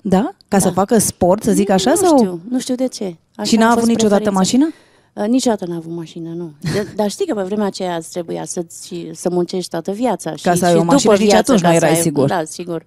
Da? 0.02 0.36
Ca 0.48 0.60
să 0.60 0.70
facă 0.70 0.98
sport, 0.98 1.44
să 1.44 1.52
zic 1.52 1.70
așa? 1.70 1.90
nu 1.90 1.96
sau? 1.96 2.18
știu, 2.18 2.40
nu 2.50 2.60
știu 2.60 2.76
de 2.76 2.88
ce. 2.88 3.16
Așa 3.36 3.50
Și 3.50 3.56
n-a 3.56 3.64
a 3.66 3.68
avut 3.68 3.78
fost 3.80 3.90
niciodată 3.92 4.30
preferința. 4.30 4.40
mașină? 4.40 4.74
Uh, 5.14 5.26
niciodată 5.28 5.66
n-a 5.66 5.76
avut 5.76 5.92
mașină, 5.96 6.30
nu. 6.38 6.52
De, 6.74 6.88
dar 6.96 7.10
știi 7.10 7.26
că 7.26 7.34
pe 7.34 7.42
vremea 7.42 7.66
aceea 7.66 7.96
îți 7.96 8.10
trebuia 8.12 8.46
să, 8.46 8.66
să 9.12 9.30
muncești 9.32 9.70
toată 9.70 9.92
viața. 9.92 10.36
Și, 10.36 10.44
Ca 10.44 10.56
să 10.56 10.66
ai 10.66 10.72
și 10.72 10.78
o 10.78 10.84
mașină 10.84 11.02
după 11.02 11.16
și 11.16 11.22
nici 11.22 11.32
viață, 11.32 11.52
atunci 11.52 11.62
ca 11.62 11.68
nu 11.72 11.78
să 11.78 11.84
erai 11.86 11.96
ai- 11.96 12.02
sigur. 12.02 12.28
Da, 12.28 12.44
sigur. 12.46 12.86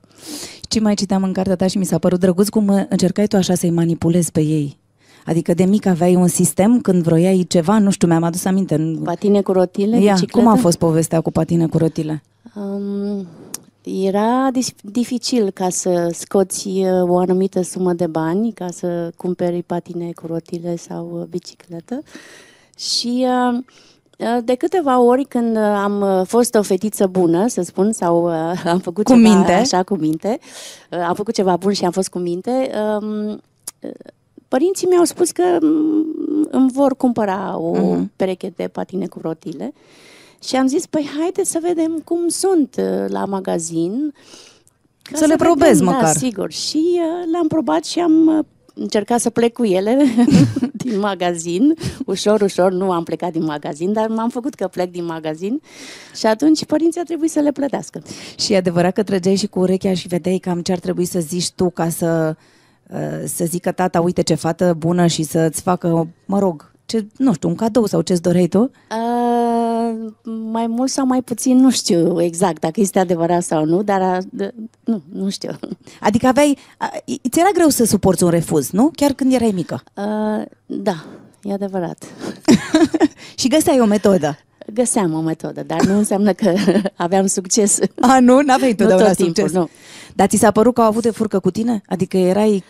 Ce 0.68 0.80
mai 0.80 0.95
citeam 0.95 1.23
în 1.23 1.33
cartea 1.33 1.56
ta 1.56 1.66
și 1.66 1.78
mi 1.78 1.85
s-a 1.85 1.99
părut 1.99 2.21
drăguț 2.21 2.49
cum 2.49 2.68
uh, 2.68 2.83
încercai 2.88 3.26
tu 3.26 3.37
așa 3.37 3.54
să-i 3.54 3.71
manipulezi 3.71 4.33
pe 4.33 4.40
ei. 4.40 4.78
Adică 5.26 5.54
de 5.54 5.64
mic 5.64 5.87
aveai 5.87 6.14
un 6.14 6.28
sistem 6.28 6.80
când 6.80 7.02
vroiai 7.02 7.45
ceva, 7.49 7.78
nu 7.78 7.90
știu, 7.90 8.09
mi-am 8.09 8.23
adus 8.23 8.45
aminte. 8.45 8.99
Patine 9.04 9.40
cu 9.40 9.52
rotile, 9.52 10.00
Ia, 10.00 10.12
bicicletă? 10.12 10.38
cum 10.38 10.47
a 10.52 10.54
fost 10.61 10.78
povestea 10.78 11.21
cu 11.21 11.30
patine 11.30 11.66
cu 11.66 11.78
rotile? 11.78 12.23
Um, 12.54 13.26
era 13.95 14.49
dis- 14.52 14.75
dificil 14.83 15.50
ca 15.50 15.69
să 15.69 16.09
scoți 16.12 16.69
uh, 16.69 17.09
o 17.09 17.19
anumită 17.19 17.62
sumă 17.62 17.93
de 17.93 18.07
bani 18.07 18.52
ca 18.52 18.71
să 18.71 19.11
cumperi 19.16 19.62
patine 19.62 20.12
cu 20.12 20.26
rotile 20.26 20.76
sau 20.76 21.11
uh, 21.21 21.26
bicicletă. 21.26 22.02
Și 22.78 23.26
uh, 23.52 23.59
uh, 24.19 24.38
de 24.45 24.55
câteva 24.55 25.00
ori 25.00 25.25
când 25.25 25.57
uh, 25.57 25.62
am 25.62 26.00
uh, 26.00 26.26
fost 26.26 26.55
o 26.55 26.62
fetiță 26.62 27.07
bună, 27.07 27.47
să 27.47 27.62
spun, 27.62 27.93
sau 27.93 28.25
uh, 28.26 28.62
am 28.73 28.78
făcut 28.78 29.05
Cu 29.05 29.12
ceva 29.14 29.28
minte. 29.35 29.52
așa 29.52 29.83
cu 29.83 29.95
minte, 29.97 30.38
uh, 30.90 30.99
am 31.09 31.14
făcut 31.14 31.35
ceva 31.35 31.57
bun 31.57 31.73
și 31.73 31.85
am 31.85 31.90
fost 31.90 32.09
cu 32.09 32.19
minte, 32.19 32.71
um, 33.00 33.28
uh, 33.31 33.90
părinții 34.49 34.87
mi-au 34.87 35.05
spus 35.05 35.31
că 35.31 35.43
mm, 35.61 36.05
îmi 36.50 36.71
vor 36.73 36.97
cumpăra 36.97 37.59
o 37.59 37.71
Mhm. 37.76 38.12
pereche 38.16 38.52
de 38.57 38.69
patine 38.73 39.07
cu 39.07 39.19
rotile. 39.23 39.73
Și 40.43 40.57
am 40.57 40.66
zis, 40.66 40.87
păi 40.87 41.09
haideți 41.19 41.50
să 41.50 41.59
vedem 41.62 42.02
cum 42.05 42.28
sunt 42.28 42.76
uh, 42.78 43.09
la 43.09 43.25
magazin. 43.25 44.14
ca 45.02 45.16
Să 45.16 45.26
le 45.26 45.37
probezi 45.37 45.71
vedem, 45.71 45.85
măcar. 45.85 46.02
Da, 46.02 46.12
sigur. 46.12 46.52
Și 46.52 46.83
uh, 46.93 47.31
le-am 47.31 47.47
probat 47.47 47.85
și 47.85 48.00
am 48.00 48.26
uh, 48.26 48.45
încercat 48.75 49.21
să 49.21 49.31
plec 49.31 49.52
cu 49.52 49.64
ele 49.64 50.05
din 50.85 50.99
magazin. 50.99 51.75
Ușor, 52.07 52.40
ușor, 52.40 52.73
nu 52.73 52.90
am 52.90 53.02
plecat 53.02 53.33
din 53.33 53.45
magazin, 53.45 53.93
dar 53.93 54.09
m-am 54.09 54.28
făcut 54.28 54.55
că 54.55 54.66
plec 54.66 54.90
din 54.90 55.05
magazin. 55.05 55.61
Și 56.14 56.26
atunci 56.26 56.64
părinții 56.64 57.00
a 57.00 57.05
trebuit 57.05 57.31
să 57.31 57.40
le 57.40 57.52
plătească. 57.52 58.02
Și 58.38 58.52
e 58.52 58.57
adevărat 58.57 58.93
că 58.93 59.02
trăgeai 59.02 59.35
și 59.35 59.47
cu 59.47 59.59
urechea 59.59 59.95
și 59.95 60.09
vedeai 60.09 60.38
cam 60.38 60.61
ce 60.61 60.73
ar 60.73 60.78
trebui 60.78 61.05
să 61.05 61.21
zici 61.21 61.50
tu 61.50 61.71
ca 61.71 61.88
să, 61.88 62.37
uh, 62.90 63.25
să 63.25 63.45
zică 63.45 63.73
tata, 63.73 64.00
uite 64.00 64.23
ce 64.23 64.35
fată 64.35 64.75
bună 64.78 65.07
și 65.07 65.23
să-ți 65.23 65.62
facă, 65.62 66.09
mă 66.25 66.38
rog, 66.38 66.75
ce, 66.87 67.07
nu 67.16 67.33
știu, 67.33 67.49
un 67.49 67.55
cadou 67.55 67.87
sau 67.87 68.00
ce-ți 68.00 68.23
doreai 68.23 68.47
tu? 68.47 68.61
Uh, 68.61 69.36
mai 70.50 70.66
mult 70.66 70.90
sau 70.90 71.06
mai 71.06 71.22
puțin, 71.22 71.56
nu 71.56 71.70
știu 71.70 72.22
exact 72.22 72.60
dacă 72.60 72.80
este 72.80 72.98
adevărat 72.98 73.42
sau 73.42 73.64
nu, 73.64 73.82
dar 73.82 74.02
a, 74.02 74.18
de, 74.30 74.54
nu, 74.84 75.02
nu 75.12 75.30
știu. 75.30 75.50
Adică 76.00 76.26
aveai, 76.26 76.58
a, 76.76 76.90
ți 77.30 77.40
era 77.40 77.50
greu 77.54 77.68
să 77.68 77.84
suporți 77.84 78.22
un 78.22 78.30
refuz, 78.30 78.70
nu? 78.70 78.90
Chiar 78.94 79.12
când 79.12 79.32
erai 79.32 79.50
mică. 79.50 79.82
Uh, 79.94 80.44
da, 80.66 81.04
e 81.42 81.52
adevărat. 81.52 82.04
Și 83.40 83.48
găseai 83.48 83.80
o 83.80 83.84
metodă. 83.84 84.38
Găseam 84.72 85.14
o 85.14 85.20
metodă, 85.20 85.62
dar 85.62 85.80
nu 85.82 85.96
înseamnă 85.96 86.32
că 86.32 86.54
aveam 86.96 87.26
succes. 87.26 87.78
A, 88.00 88.20
nu? 88.20 88.40
N-aveai 88.40 88.70
nu 88.70 88.76
totdeauna 88.76 89.06
tot 89.06 89.16
timpul, 89.16 89.34
succes. 89.34 89.52
nu. 89.52 89.68
Dar 90.14 90.28
ți 90.28 90.36
s-a 90.36 90.50
părut 90.50 90.74
că 90.74 90.80
au 90.80 90.86
avut 90.86 91.02
de 91.02 91.10
furcă 91.10 91.38
cu 91.38 91.50
tine? 91.50 91.82
Adică 91.86 92.16
erai... 92.16 92.64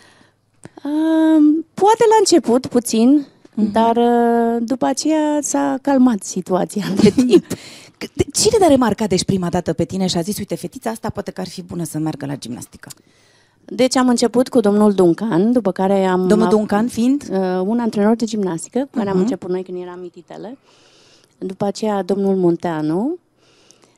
Uh, 0.83 1.63
poate 1.73 2.03
la 2.09 2.15
început 2.19 2.65
puțin, 2.65 3.25
uh-huh. 3.61 3.71
dar 3.71 3.95
uh, 3.97 4.57
după 4.61 4.85
aceea 4.85 5.39
s-a 5.41 5.77
calmat 5.81 6.23
situația 6.23 6.85
de 7.01 7.09
timp. 7.09 7.45
De- 8.13 8.25
Cine 8.31 8.57
te-a 8.59 8.67
remarcat 8.67 9.09
deci 9.09 9.23
prima 9.25 9.49
dată 9.49 9.73
pe 9.73 9.83
tine 9.85 10.07
și 10.07 10.17
a 10.17 10.21
zis, 10.21 10.37
uite, 10.37 10.55
fetița 10.55 10.89
asta 10.89 11.09
poate 11.09 11.31
că 11.31 11.41
ar 11.41 11.47
fi 11.47 11.61
bună 11.63 11.83
să 11.83 11.97
meargă 11.97 12.25
la 12.25 12.35
gimnastică? 12.35 12.89
Deci 13.65 13.95
am 13.95 14.07
început 14.09 14.49
cu 14.49 14.59
domnul 14.59 14.93
Duncan, 14.93 15.51
după 15.51 15.71
care 15.71 16.05
am... 16.05 16.27
Domnul 16.27 16.47
Duncan 16.49 16.87
fiind? 16.87 17.23
Uh, 17.31 17.37
un 17.65 17.79
antrenor 17.79 18.15
de 18.15 18.25
gimnastică, 18.25 18.79
cu 18.79 18.97
care 18.97 19.07
am 19.09 19.13
Mhm. 19.15 19.23
început 19.23 19.49
noi 19.49 19.63
când 19.63 19.81
eram 19.81 19.99
mititele. 19.99 20.57
După 21.37 21.65
aceea 21.65 22.03
domnul 22.03 22.35
Munteanu. 22.35 23.17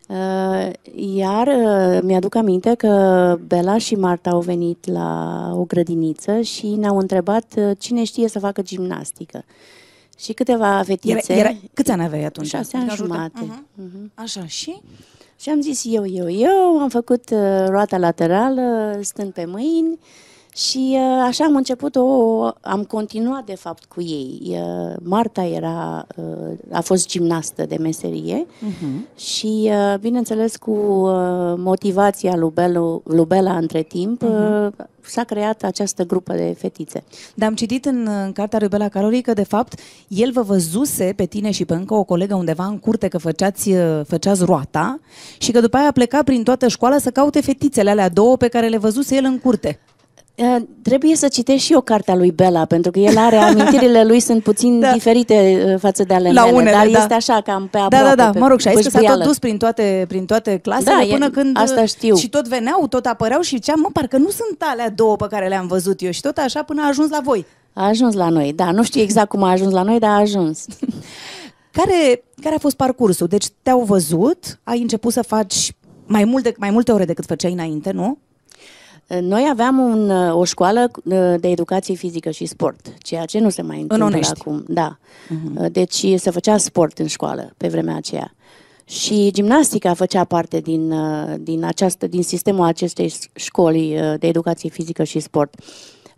Uh, 0.09 0.71
iar 0.95 1.47
uh, 1.47 1.99
mi-aduc 2.01 2.35
aminte 2.35 2.75
că 2.75 3.37
Bela 3.47 3.77
și 3.77 3.95
Marta 3.95 4.29
au 4.29 4.39
venit 4.39 4.91
la 4.91 5.51
o 5.55 5.63
grădiniță 5.63 6.41
și 6.41 6.67
ne-au 6.67 6.97
întrebat 6.97 7.53
uh, 7.57 7.71
cine 7.79 8.03
știe 8.03 8.27
să 8.27 8.39
facă 8.39 8.61
gimnastică. 8.61 9.43
Și 10.17 10.33
câteva 10.33 10.81
fetițe... 10.85 11.33
Era, 11.33 11.49
era, 11.49 11.57
câți 11.73 11.91
ani 11.91 12.03
aveai 12.03 12.23
atunci? 12.23 12.47
Șase 12.47 12.77
ani 12.77 12.89
Adică 12.89 13.03
ajută? 13.03 13.13
jumate. 13.13 13.63
Mhm. 13.73 14.11
Așa, 14.13 14.45
și? 14.45 14.81
Și 15.39 15.49
am 15.49 15.61
zis 15.61 15.81
eu, 15.85 16.07
eu, 16.07 16.31
eu, 16.31 16.79
am 16.79 16.89
făcut 16.89 17.29
uh, 17.29 17.65
roata 17.67 17.97
laterală, 17.97 18.97
stând 19.01 19.33
pe 19.33 19.45
mâini 19.45 19.99
și 20.55 20.97
uh, 20.97 21.23
așa 21.27 21.43
am 21.43 21.55
început 21.55 21.95
o, 21.95 22.43
am 22.61 22.83
continuat 22.83 23.45
de 23.45 23.55
fapt 23.55 23.85
cu 23.85 24.01
ei. 24.01 24.39
Uh, 24.49 24.95
Marta 25.03 25.43
era, 25.43 26.07
uh, 26.15 26.57
a 26.71 26.81
fost 26.81 27.07
gimnastă 27.07 27.65
de 27.65 27.75
meserie 27.79 28.45
Mhm. 28.59 29.07
și 29.17 29.69
uh, 29.71 29.97
bineînțeles 29.99 30.55
cu 30.57 30.71
uh, 30.71 31.53
motivația 31.57 32.35
lui, 32.35 32.51
Belu, 32.53 33.01
lui 33.05 33.25
Bela 33.25 33.57
între 33.57 33.81
timp 33.81 34.21
uh, 34.21 34.67
s-a 35.01 35.23
creat 35.23 35.63
această 35.63 36.05
grupă 36.05 36.33
de 36.33 36.55
fetițe. 36.57 37.03
Dar 37.35 37.47
am 37.49 37.55
citit 37.55 37.85
în, 37.85 38.07
în 38.25 38.31
cartea 38.31 38.59
lui 38.59 38.67
Bela 38.67 38.87
Caroli 38.87 39.21
că, 39.21 39.33
de 39.33 39.43
fapt, 39.43 39.79
el 40.07 40.31
vă 40.31 40.41
văzuse 40.41 41.13
pe 41.15 41.25
tine 41.25 41.51
și 41.51 41.65
pe 41.65 41.73
încă 41.73 41.93
o 41.93 42.03
colegă 42.03 42.35
undeva 42.35 42.65
în 42.65 42.77
curte 42.77 43.07
că 43.07 43.17
făceați, 43.17 43.71
uh, 43.71 44.01
făceați 44.07 44.43
roata 44.43 44.99
și 45.37 45.51
că 45.51 45.59
după 45.59 45.77
aia 45.77 45.91
pleca 45.91 46.23
prin 46.23 46.43
toată 46.43 46.67
școala 46.67 46.97
să 46.97 47.09
caute 47.09 47.41
fetițele 47.41 47.89
alea 47.89 48.09
două 48.09 48.37
pe 48.37 48.47
care 48.47 48.67
le 48.67 48.77
văzuse 48.77 49.15
el 49.15 49.23
în 49.25 49.39
curte. 49.39 49.79
Uh, 50.41 50.55
Trebuie 50.81 51.15
să 51.15 51.27
citești 51.27 51.65
și 51.65 51.73
eu 51.73 51.81
cartea 51.81 52.15
lui 52.15 52.31
Bela, 52.31 52.65
pentru 52.65 52.91
că 52.91 52.99
el 52.99 53.17
are 53.17 53.35
amintirile 53.49 54.03
lui 54.03 54.19
sunt 54.19 54.43
puțin 54.43 54.79
Da. 54.79 54.91
diferite 54.91 55.63
uh, 55.73 55.79
față 55.79 56.03
de 56.03 56.13
ale 56.13 56.31
La 56.31 56.43
mele, 56.43 56.55
unele, 56.55 56.71
dar 56.71 56.87
da. 56.89 56.99
este 56.99 57.13
așa 57.13 57.41
cam 57.41 57.67
pe 57.71 57.77
Da, 57.77 57.83
aproape. 57.83 58.05
da, 58.07 58.15
da, 58.15 58.29
pe 58.29 58.39
mă 58.39 58.47
rog, 58.47 58.59
și 58.59 58.67
aici 58.67 58.75
că 58.77 58.81
s-a 58.83 58.89
tot 58.89 58.99
pâșbială. 58.99 59.23
dus 59.25 59.39
prin 59.39 59.57
toate, 59.57 60.05
prin 60.07 60.25
toate 60.25 60.57
clasele 60.57 60.91
Da, 60.95 61.01
e- 61.03 61.11
până 61.11 61.29
când... 61.29 61.57
asta 61.59 61.85
știu. 61.85 62.15
Și 62.15 62.29
tot 62.29 62.47
veneau, 62.47 62.87
tot 62.87 63.05
apăreau 63.05 63.41
și 63.41 63.55
ziceam, 63.55 63.79
mă, 63.79 63.89
parcă 63.93 64.17
nu 64.17 64.29
sunt 64.29 64.57
alea 64.71 64.89
două 64.89 65.15
pe 65.15 65.25
care 65.29 65.47
le-am 65.47 65.67
văzut 65.67 66.01
eu 66.01 66.11
și 66.11 66.21
tot 66.21 66.37
așa 66.37 66.63
până 66.63 66.81
a 66.81 66.87
ajuns 66.87 67.09
la 67.09 67.19
voi. 67.23 67.45
A 67.73 67.87
ajuns 67.87 68.13
la 68.15 68.29
noi, 68.29 68.53
da, 68.55 68.71
nu 68.71 68.83
știu 68.83 69.01
exact 69.01 69.29
cum 69.29 69.43
a 69.43 69.51
ajuns 69.51 69.71
la 69.73 69.81
noi, 69.81 69.99
dar 69.99 70.09
a 70.09 70.19
ajuns. 70.19 70.65
Care, 71.71 72.23
care 72.41 72.55
a 72.55 72.59
fost 72.59 72.75
parcursul? 72.75 73.27
Deci 73.27 73.45
te-au 73.61 73.81
văzut, 73.81 74.59
ai 74.63 74.81
început 74.81 75.13
să 75.13 75.21
faci 75.21 75.71
mai, 76.05 76.23
multe, 76.23 76.53
mai 76.57 76.69
multe 76.69 76.91
ore 76.91 77.05
decât 77.05 77.25
făceai 77.25 77.51
înainte, 77.51 77.91
nu? 77.91 78.17
Noi 79.21 79.47
aveam 79.51 79.77
un, 79.77 80.09
uh, 80.09 80.35
o 80.35 80.43
școală 80.43 80.91
uh, 81.03 81.35
de 81.39 81.47
educație 81.49 81.95
fizică 81.95 82.29
și 82.29 82.45
sport, 82.45 82.93
ceea 82.97 83.25
ce 83.25 83.39
nu 83.39 83.49
se 83.49 83.61
mai 83.61 83.81
întâmplă 83.81 84.05
Onești. 84.05 84.33
acum. 84.39 84.63
Da. 84.67 84.97
Uh, 85.55 85.65
Deci 85.71 86.05
se 86.15 86.29
făcea 86.29 86.57
sport 86.57 86.97
în 86.99 87.07
școală 87.07 87.53
pe 87.57 87.67
vremea 87.67 87.95
aceea. 87.95 88.33
Și 88.85 89.29
gimnastica 89.31 89.93
făcea 89.93 90.23
parte 90.23 90.59
din, 90.59 90.91
uh, 90.91 91.33
din, 91.39 91.63
această, 91.63 92.07
din 92.07 92.23
sistemul 92.23 92.65
acestei 92.65 93.13
școli 93.35 93.99
uh, 93.99 94.19
de 94.19 94.27
educație 94.27 94.69
fizică 94.69 95.03
și 95.03 95.19
sport. 95.19 95.55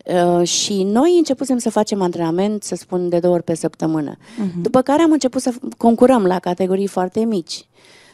Uh, 0.06 0.48
și 0.48 0.84
noi 0.84 1.18
începusem 1.18 1.58
să 1.58 1.70
facem 1.70 2.02
antrenament, 2.02 2.64
să 2.64 2.76
spun, 2.76 3.10
de 3.10 3.20
două 3.20 3.34
ori 3.34 3.44
pe 3.44 3.56
săptămână. 3.56 4.18
După 4.62 4.82
care 4.82 5.02
am 5.02 5.12
început 5.12 5.42
să 5.42 5.54
concurăm 5.78 6.26
la 6.26 6.40
categorii 6.40 6.88
foarte 6.88 7.20
mici. 7.20 7.66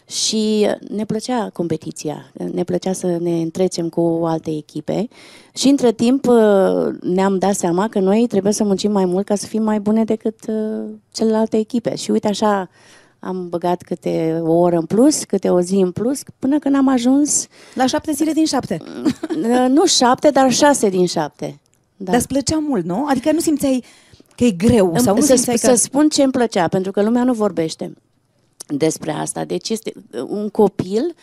Și 0.09 0.67
ne 0.89 1.05
plăcea 1.05 1.49
competiția, 1.53 2.31
ne 2.51 2.63
plăcea 2.63 2.93
să 2.93 3.17
ne 3.19 3.41
întrecem 3.41 3.89
cu 3.89 4.21
alte 4.23 4.51
echipe 4.51 5.07
și 5.53 5.67
între 5.67 5.91
timp 5.91 6.27
uh, 6.27 6.87
ne-am 7.01 7.37
dat 7.37 7.55
seama 7.55 7.87
că 7.87 7.99
noi 7.99 8.27
trebuie 8.27 8.53
să 8.53 8.63
muncim 8.63 8.91
mai 8.91 9.05
mult 9.05 9.25
ca 9.25 9.35
să 9.35 9.45
fim 9.45 9.63
mai 9.63 9.79
bune 9.79 10.03
decât 10.03 10.39
uh, 10.47 10.83
celelalte 11.11 11.57
echipe. 11.57 11.95
Și 11.95 12.11
uite 12.11 12.27
așa 12.27 12.69
am 13.19 13.49
băgat 13.49 13.81
câte 13.81 14.41
o 14.43 14.51
oră 14.51 14.77
în 14.77 14.85
plus, 14.85 15.23
câte 15.23 15.49
o 15.49 15.61
zi 15.61 15.75
în 15.75 15.91
plus, 15.91 16.21
până 16.39 16.59
când 16.59 16.75
am 16.75 16.87
ajuns... 16.87 17.47
La 17.73 17.85
șapte 17.85 18.11
zile 18.11 18.31
din 18.31 18.45
șapte. 18.45 18.81
Uh, 18.81 19.65
Nu 19.69 19.85
șapte, 19.85 20.29
dar 20.29 20.51
șase 20.51 20.89
din 20.89 21.05
șapte. 21.05 21.59
Da. 21.97 22.05
Dar 22.05 22.15
îți 22.15 22.27
plăcea 22.27 22.57
mult, 22.67 22.85
nu? 22.85 23.05
Adică 23.09 23.31
nu 23.31 23.39
simțeai 23.39 23.83
că 24.35 24.43
e 24.43 24.51
greu 24.51 24.93
sau 24.97 25.15
nu 25.15 25.21
să, 25.21 25.35
simțeai 25.35 25.57
să 25.57 25.69
că... 25.69 25.75
spun 25.75 26.09
ce 26.09 26.23
îmi 26.23 26.31
plăcea, 26.31 26.67
pentru 26.67 26.91
că 26.91 27.01
lumea 27.01 27.23
nu 27.23 27.33
vorbește 27.33 27.93
despre 28.67 29.11
asta. 29.11 29.45
Deci 29.45 29.69
este 29.69 29.91
uh, 30.11 30.21
un 30.27 30.49
copil 30.49 31.15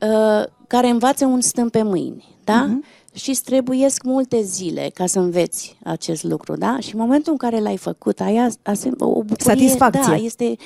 uh, 0.00 0.44
care 0.66 0.88
învață 0.88 1.24
un 1.24 1.40
stâmp 1.40 1.70
pe 1.70 1.82
mâini, 1.82 2.24
da? 2.44 2.62
Mhm. 2.62 2.84
Uh-huh. 2.84 3.02
Și 3.16 3.30
îți 3.30 3.42
trebuiesc 3.42 4.02
multe 4.02 4.42
zile 4.42 4.90
ca 4.94 5.06
să 5.06 5.18
înveți 5.18 5.76
acest 5.84 6.22
lucru, 6.22 6.56
da? 6.56 6.76
Și 6.80 6.94
în 6.94 7.00
momentul 7.00 7.32
în 7.32 7.38
care 7.38 7.60
l-ai 7.60 7.76
făcut, 7.76 8.20
ai 8.20 8.36
as- 8.36 8.58
ase- 8.62 8.90
o 8.98 9.06
bucurie, 9.22 9.36
Satisfacție. 9.38 10.02
Da, 10.06 10.14
este 10.16 10.56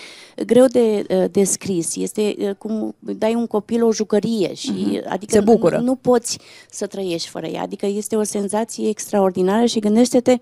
greu 0.46 0.66
de 0.66 1.06
uh, 1.10 1.24
descris, 1.30 1.96
este 1.96 2.34
uh, 2.38 2.50
cum 2.54 2.94
dai 2.98 3.34
un 3.34 3.46
copil 3.46 3.84
o 3.84 3.92
jucărie 3.92 4.54
și 4.54 4.70
uh-huh. 4.70 5.04
adică 5.08 5.36
Mhm. 5.38 5.46
Se 5.46 5.52
bucură. 5.52 5.76
Nu, 5.76 5.84
nu 5.84 5.94
poți 5.94 6.38
să 6.70 6.86
trăiești 6.86 7.28
fără 7.28 7.46
ea, 7.46 7.62
adică 7.62 7.86
este 7.86 8.16
o 8.16 8.22
senzație 8.22 8.88
extraordinară 8.88 9.66
și 9.66 9.78
gândește-te 9.78 10.38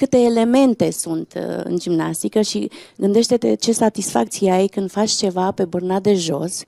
câte 0.00 0.18
elemente 0.18 0.90
sunt 0.90 1.34
uh, 1.36 1.60
în 1.64 1.78
gimnastică 1.78 2.40
și 2.40 2.70
gândește-te 2.96 3.54
ce 3.54 3.72
satisfacție 3.72 4.50
ai 4.50 4.66
când 4.66 4.90
faci 4.90 5.10
ceva 5.10 5.50
pe 5.50 5.64
bârna 5.64 6.00
de 6.00 6.14
jos, 6.14 6.62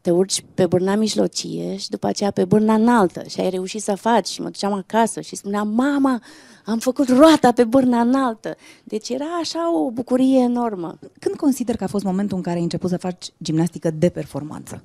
te 0.00 0.10
urci 0.10 0.44
pe 0.54 0.66
bârna 0.66 0.94
mijlocie 0.94 1.76
și 1.76 1.88
după 1.88 2.06
aceea 2.06 2.30
pe 2.30 2.44
bârna 2.44 2.74
înaltă 2.74 3.22
și 3.28 3.40
ai 3.40 3.50
reușit 3.50 3.82
să 3.82 3.94
faci 3.94 4.26
și 4.26 4.40
mă 4.40 4.46
duceam 4.46 4.72
acasă 4.72 5.20
și 5.20 5.36
spuneam, 5.36 5.68
mama, 5.68 6.22
am 6.64 6.78
făcut 6.78 7.08
roata 7.08 7.52
pe 7.52 7.64
bârna 7.64 8.00
înaltă. 8.00 8.56
Deci 8.84 9.08
era 9.08 9.38
așa 9.40 9.74
o 9.74 9.90
bucurie 9.90 10.38
enormă. 10.38 10.98
Când 11.20 11.36
consider 11.36 11.76
că 11.76 11.84
a 11.84 11.86
fost 11.86 12.04
momentul 12.04 12.36
în 12.36 12.42
care 12.42 12.56
ai 12.56 12.62
început 12.62 12.90
să 12.90 12.96
faci 12.96 13.26
gimnastică 13.42 13.90
de 13.90 14.08
performanță? 14.08 14.82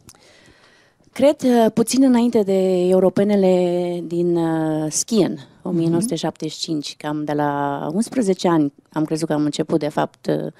Cred 1.19 1.41
uh, 1.43 1.71
puțin 1.73 2.03
înainte 2.03 2.41
de 2.41 2.87
europenele 2.87 4.03
din 4.07 4.35
uh, 4.35 4.91
Skien, 4.91 5.47
1975, 5.61 6.95
cam 6.97 7.23
de 7.23 7.33
la 7.33 7.89
11 7.93 8.47
ani 8.47 8.73
am 8.91 9.05
crezut 9.05 9.27
că 9.27 9.33
am 9.33 9.43
început 9.43 9.79
de 9.79 9.87
fapt 9.87 10.27
uh, 10.27 10.51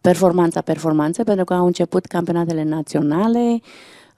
performanța 0.00 0.60
performanță, 0.60 1.24
pentru 1.24 1.44
că 1.44 1.54
au 1.54 1.66
început 1.66 2.06
campionatele 2.06 2.62
naționale, 2.62 3.60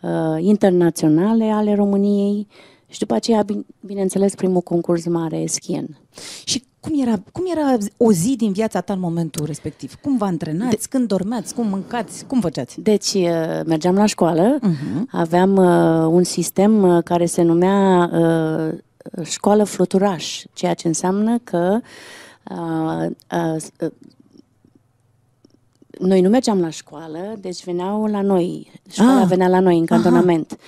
uh, 0.03 0.37
internaționale 0.39 1.45
ale 1.45 1.75
României 1.75 2.47
și 2.89 2.99
după 2.99 3.15
aceea, 3.15 3.45
bin- 3.45 3.67
bineînțeles, 3.81 4.35
primul 4.35 4.61
concurs 4.61 5.07
mare, 5.07 5.47
Skien. 5.47 5.99
Și 6.45 6.65
cum 6.85 7.01
era, 7.01 7.15
cum 7.33 7.45
era 7.51 7.77
o 7.97 8.13
zi 8.13 8.37
din 8.37 8.53
viața 8.53 8.81
ta 8.81 8.93
în 8.93 8.99
momentul 9.01 9.45
respectiv? 9.47 9.95
Cum 9.95 10.17
vă 10.17 10.25
antrenați? 10.25 10.77
De... 10.77 10.87
Când 10.91 11.09
dormeați? 11.09 11.55
Cum 11.55 11.67
mâncați? 11.69 12.25
Cum 12.27 12.41
făceați? 12.41 12.81
Deci 12.81 13.13
uh, 13.13 13.61
mergeam 13.67 13.95
la 13.95 14.07
școală, 14.07 14.59
Uh-huh. 14.59 15.03
aveam 15.11 15.57
uh, 15.57 16.13
un 16.13 16.25
sistem 16.25 16.83
uh, 16.83 17.03
care 17.03 17.27
se 17.27 17.43
numea 17.43 18.11
uh, 18.13 18.79
școală 19.25 19.65
fluturaș, 19.65 20.43
ceea 20.53 20.75
ce 20.75 20.87
înseamnă 20.87 21.39
că 21.45 21.79
uh, 22.51 23.07
uh, 23.33 23.57
uh, 23.81 23.91
noi 25.99 26.21
nu 26.21 26.29
mergeam 26.29 26.61
la 26.61 26.71
școală, 26.71 27.19
deci 27.41 27.65
veneau 27.65 28.07
la 28.07 28.23
noi. 28.23 28.71
Școala 28.91 29.21
Ah. 29.21 29.27
venea 29.27 29.49
la 29.49 29.61
noi 29.61 29.79
în 29.79 29.87
cantonament. 29.87 30.59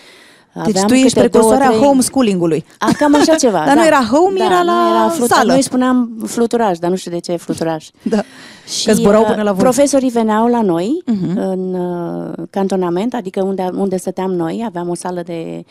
Deci 0.64 0.80
tu 0.82 0.92
ești 0.94 1.06
câte 1.08 1.20
precursoarea 1.28 1.66
două, 1.66 1.78
trei- 1.78 1.88
homeschooling-ului. 1.88 2.64
A, 2.78 2.90
cam 2.98 3.14
așa 3.14 3.34
ceva. 3.44 3.58
Dar 3.66 3.74
da. 3.74 3.80
nu 3.80 3.86
era 3.86 4.08
home, 4.10 4.38
da, 4.38 4.44
era 4.44 4.62
la 4.62 4.72
nu 4.72 4.88
era 4.96 5.08
flutura- 5.08 5.34
sală. 5.36 5.52
Noi 5.52 5.62
spuneam 5.62 6.10
fluturaj, 6.26 6.78
dar 6.78 6.90
nu 6.90 6.96
știu 6.96 7.10
de 7.10 7.18
ce 7.20 7.32
e 7.32 7.36
fluturaj. 7.36 7.86
Da. 8.02 8.22
Și 8.78 8.86
Că 8.86 8.92
zburau 8.92 9.20
uh, 9.20 9.26
până 9.26 9.42
la 9.42 9.52
voi. 9.52 9.62
profesorii 9.62 10.08
veneau 10.10 10.46
la 10.46 10.62
noi 10.62 11.02
Mhm. 11.06 11.36
în 11.38 11.74
uh, 11.74 12.32
cantonament, 12.50 13.14
adică 13.14 13.42
unde, 13.42 13.70
unde 13.74 13.96
stăteam 13.96 14.32
noi, 14.32 14.62
aveam 14.66 14.88
o 14.88 14.94
sală 14.94 15.22
de 15.24 15.44
uh, 15.58 15.64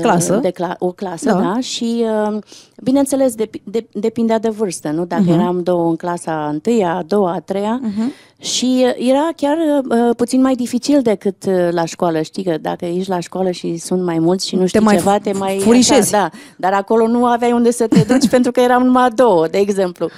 Clasă. 0.00 0.36
De 0.42 0.50
cla- 0.50 0.78
o 0.78 0.92
clasă, 0.92 1.30
Da. 1.30 1.32
da, 1.38 1.40
da 1.54 1.60
și 1.60 2.04
uh, 2.30 2.38
bineînțeles 2.82 3.34
de, 3.34 3.50
de, 3.64 3.86
depindea 3.92 4.38
de 4.38 4.48
vârstă, 4.48 4.90
nu? 4.90 5.04
Dacă 5.04 5.22
Mhm. 5.22 5.32
eram 5.32 5.62
două 5.62 5.88
în 5.88 5.96
clasa 5.96 6.32
a 6.32 6.48
întâia, 6.48 6.94
a 6.94 7.02
doua, 7.06 7.32
a 7.32 7.40
treia 7.40 7.80
Mhm. 7.82 8.12
și 8.40 8.84
uh, 8.86 9.08
era 9.08 9.28
chiar 9.36 9.56
uh, 9.58 10.16
puțin 10.16 10.40
mai 10.40 10.54
dificil 10.54 11.02
decât 11.02 11.44
uh, 11.46 11.68
la 11.70 11.84
școală, 11.84 12.22
știi 12.22 12.42
că 12.44 12.56
dacă 12.60 12.84
ești 12.84 13.08
la 13.10 13.20
școală 13.20 13.50
și 13.50 13.76
sunt 13.76 14.02
mai 14.04 14.18
mulți 14.18 14.48
și 14.48 14.56
nu 14.56 14.66
știi 14.66 14.80
mai 14.80 14.96
ceva, 14.96 15.12
fu- 15.12 15.18
te 15.18 15.32
mai... 15.32 15.58
furișezi. 15.58 16.14
Așa, 16.14 16.28
da, 16.30 16.38
dar 16.56 16.72
acolo 16.72 17.06
nu 17.06 17.24
aveai 17.26 17.52
unde 17.52 17.70
să 17.70 17.86
te 17.86 18.00
duci 18.12 18.28
pentru 18.28 18.50
că 18.52 18.60
eram 18.60 18.82
numai 18.84 19.08
două, 19.14 19.46
de 19.48 19.58
exemplu. 19.58 20.08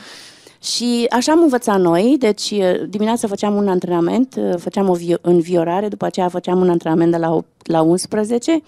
Și 0.63 1.07
așa 1.11 1.33
am 1.33 1.41
învățat 1.43 1.81
noi, 1.81 2.17
deci 2.19 2.51
eh, 2.51 2.81
dimineața 2.89 3.29
făceam 3.29 3.55
un 3.55 3.69
antrenament, 3.69 4.37
eh, 4.37 4.55
făceam 4.59 4.89
o 4.89 4.93
vi- 4.93 5.17
înviorare, 5.21 5.89
după 5.89 6.05
aceea 6.05 6.29
făceam 6.29 6.61
un 6.61 6.71
antrenament 6.71 7.11
de 7.11 7.17
la, 7.17 7.35
opt- 7.43 7.67
la 7.67 7.81
11, 7.83 8.63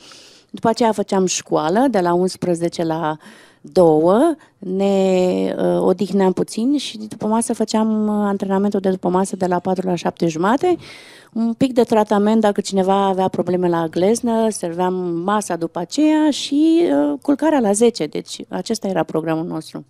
după 0.57 0.69
aceea 0.69 0.93
făceam 0.93 1.27
școală 1.27 1.87
de 1.91 2.01
la 2.01 2.13
11 2.13 2.85
la 2.85 3.17
2, 3.61 4.37
ne 4.59 5.55
uh, 5.59 5.81
odihneam 5.81 6.33
puțin 6.33 6.77
și 6.77 6.99
după 6.99 7.27
masă 7.27 7.55
făceam 7.55 8.09
uh, 8.09 8.25
antrenamentul 8.27 8.81
de 8.81 8.91
după 8.91 9.09
masă 9.09 9.37
de 9.37 9.47
la 9.47 9.59
4 9.59 9.87
la 9.87 9.95
7 9.95 10.27
jumate, 10.27 10.77
un 11.33 11.53
pic 11.53 11.73
de 11.73 11.83
tratament 11.83 12.41
dacă 12.41 12.61
cineva 12.61 13.07
avea 13.07 13.29
probleme 13.29 13.69
la 13.69 13.87
gleznă, 13.87 14.49
serveam 14.51 14.95
masa 15.25 15.57
după 15.57 15.79
aceea 15.79 16.31
și 16.31 16.83
uh, 16.83 17.19
culcarea 17.23 17.61
la 17.61 17.73
10, 17.73 18.07
deci 18.07 18.41
acesta 18.49 18.89
era 18.89 19.03
programul 19.03 19.47
nostru. 19.47 19.85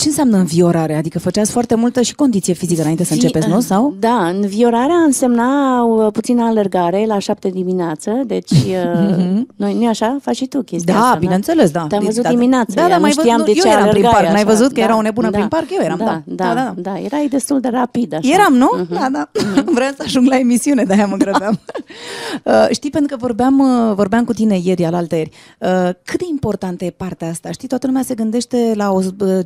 Ce 0.00 0.08
înseamnă 0.08 0.36
înviorare? 0.36 0.94
Adică 0.96 1.18
făceați 1.18 1.50
foarte 1.50 1.74
multă 1.74 2.00
și 2.02 2.14
condiție 2.14 2.52
fizică 2.54 2.80
înainte 2.80 3.04
să 3.04 3.14
Vi- 3.14 3.20
începeți, 3.20 3.48
nu? 3.48 3.60
Sau? 3.60 3.94
Da, 3.98 4.28
înviorarea 4.28 4.94
însemna 4.96 5.82
uh, 5.82 6.12
puțină 6.12 6.42
alergare 6.44 7.04
la 7.06 7.18
șapte 7.18 7.48
dimineață, 7.48 8.10
deci 8.26 8.50
uh, 8.50 9.40
noi, 9.56 9.74
nu 9.78 9.88
așa? 9.88 10.16
Faci 10.22 10.36
și 10.36 10.46
tu 10.46 10.62
chestia 10.62 10.94
Da, 10.94 11.00
asta, 11.00 11.14
nu? 11.14 11.18
bineînțeles, 11.20 11.70
da. 11.70 11.86
Te-am 11.88 12.04
văzut 12.04 12.22
Da, 12.22 12.28
dimineața, 12.28 12.74
da, 12.74 12.82
da, 12.82 12.88
ea, 12.88 12.98
mai 12.98 13.08
nu 13.10 13.14
văd- 13.16 13.24
știam 13.24 13.38
nu, 13.38 13.44
de 13.44 13.52
eu 13.56 13.62
ce 13.62 13.68
eram 13.68 13.78
prin 13.80 13.88
alergai 13.90 14.12
parc, 14.12 14.24
n-ai 14.24 14.42
așa. 14.42 14.44
văzut 14.52 14.72
că 14.72 14.80
era 14.80 14.96
o 14.96 15.00
nebună 15.00 15.30
prin 15.30 15.48
parc? 15.48 15.70
Eu 15.70 15.84
eram, 15.84 15.98
da. 15.98 16.22
Da, 16.24 16.44
Da, 16.44 16.54
da, 16.54 16.72
da. 16.76 16.90
da, 16.90 16.98
erai 16.98 17.26
destul 17.30 17.60
de 17.60 17.68
rapid 17.68 18.14
așa. 18.14 18.28
Eram, 18.32 18.54
nu? 18.54 18.68
Mhm. 18.74 18.92
Da, 18.94 19.08
da. 19.12 19.30
Vreau 19.64 19.90
să 19.96 20.02
ajung 20.04 20.26
la 20.28 20.38
emisiune, 20.38 20.82
de-aia 20.84 21.06
mă 21.06 21.16
grăbeam. 21.16 21.58
uh, 22.44 22.66
știi, 22.70 22.90
pentru 22.90 23.16
că 23.16 23.20
vorbeam, 23.20 23.58
uh, 23.58 23.94
vorbeam 23.94 24.24
cu 24.24 24.32
tine 24.32 24.58
ieri, 24.62 24.84
alaltăieri, 24.84 25.30
uh, 25.58 25.68
cât 26.04 26.18
de 26.18 26.24
importantă 26.30 26.84
e 26.84 26.90
partea 26.90 27.28
asta? 27.28 27.50
Știi, 27.50 27.68
toată 27.68 27.86
lumea 27.86 28.02
se 28.02 28.14
gândește 28.14 28.72
la 28.74 28.90
o 28.90 28.98
uh, 28.98 29.38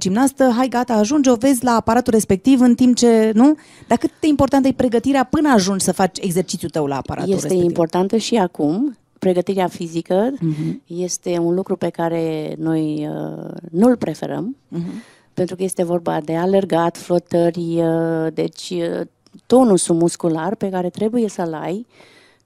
gimnastă, 0.43 0.59
hai 0.59 0.69
gata, 0.69 0.95
ajungi, 0.95 1.29
o 1.29 1.35
vezi 1.35 1.65
la 1.65 1.71
aparatul 1.75 2.13
respectiv 2.13 2.61
în 2.61 2.75
timp 2.75 2.97
ce, 2.97 3.31
nu? 3.35 3.55
Dar 3.89 3.99
cât 3.99 4.11
de 4.21 4.27
importantă 4.27 4.69
e 4.69 4.73
pregătirea 4.73 5.25
până 5.25 5.53
ajungi 5.53 5.85
să 5.85 5.93
faci 5.93 6.19
exercițiul 6.21 6.71
tău 6.71 6.87
la 6.87 6.97
aparatul 6.97 7.33
Este 7.33 7.43
respectiv? 7.43 7.69
importantă 7.71 8.17
și 8.17 8.37
acum. 8.37 8.97
Pregătirea 9.19 9.67
fizică 9.69 10.33
Mhm. 10.41 10.83
este 10.87 11.39
un 11.39 11.55
lucru 11.55 11.77
pe 11.77 11.89
care 11.89 12.55
noi 12.59 13.09
uh, 13.11 13.51
nu-l 13.71 13.97
preferăm, 13.97 14.57
Mhm. 14.69 14.91
pentru 15.35 15.57
că 15.57 15.63
este 15.63 15.83
vorba 15.85 16.21
de 16.21 16.37
alergat, 16.37 16.97
flotări, 16.97 17.81
uh, 17.83 18.33
deci 18.35 18.71
uh, 18.71 19.01
tonusul 19.47 19.95
muscular 19.95 20.55
pe 20.55 20.69
care 20.69 20.91
trebuie 20.91 21.29
să-l 21.29 21.55
ai 21.55 21.87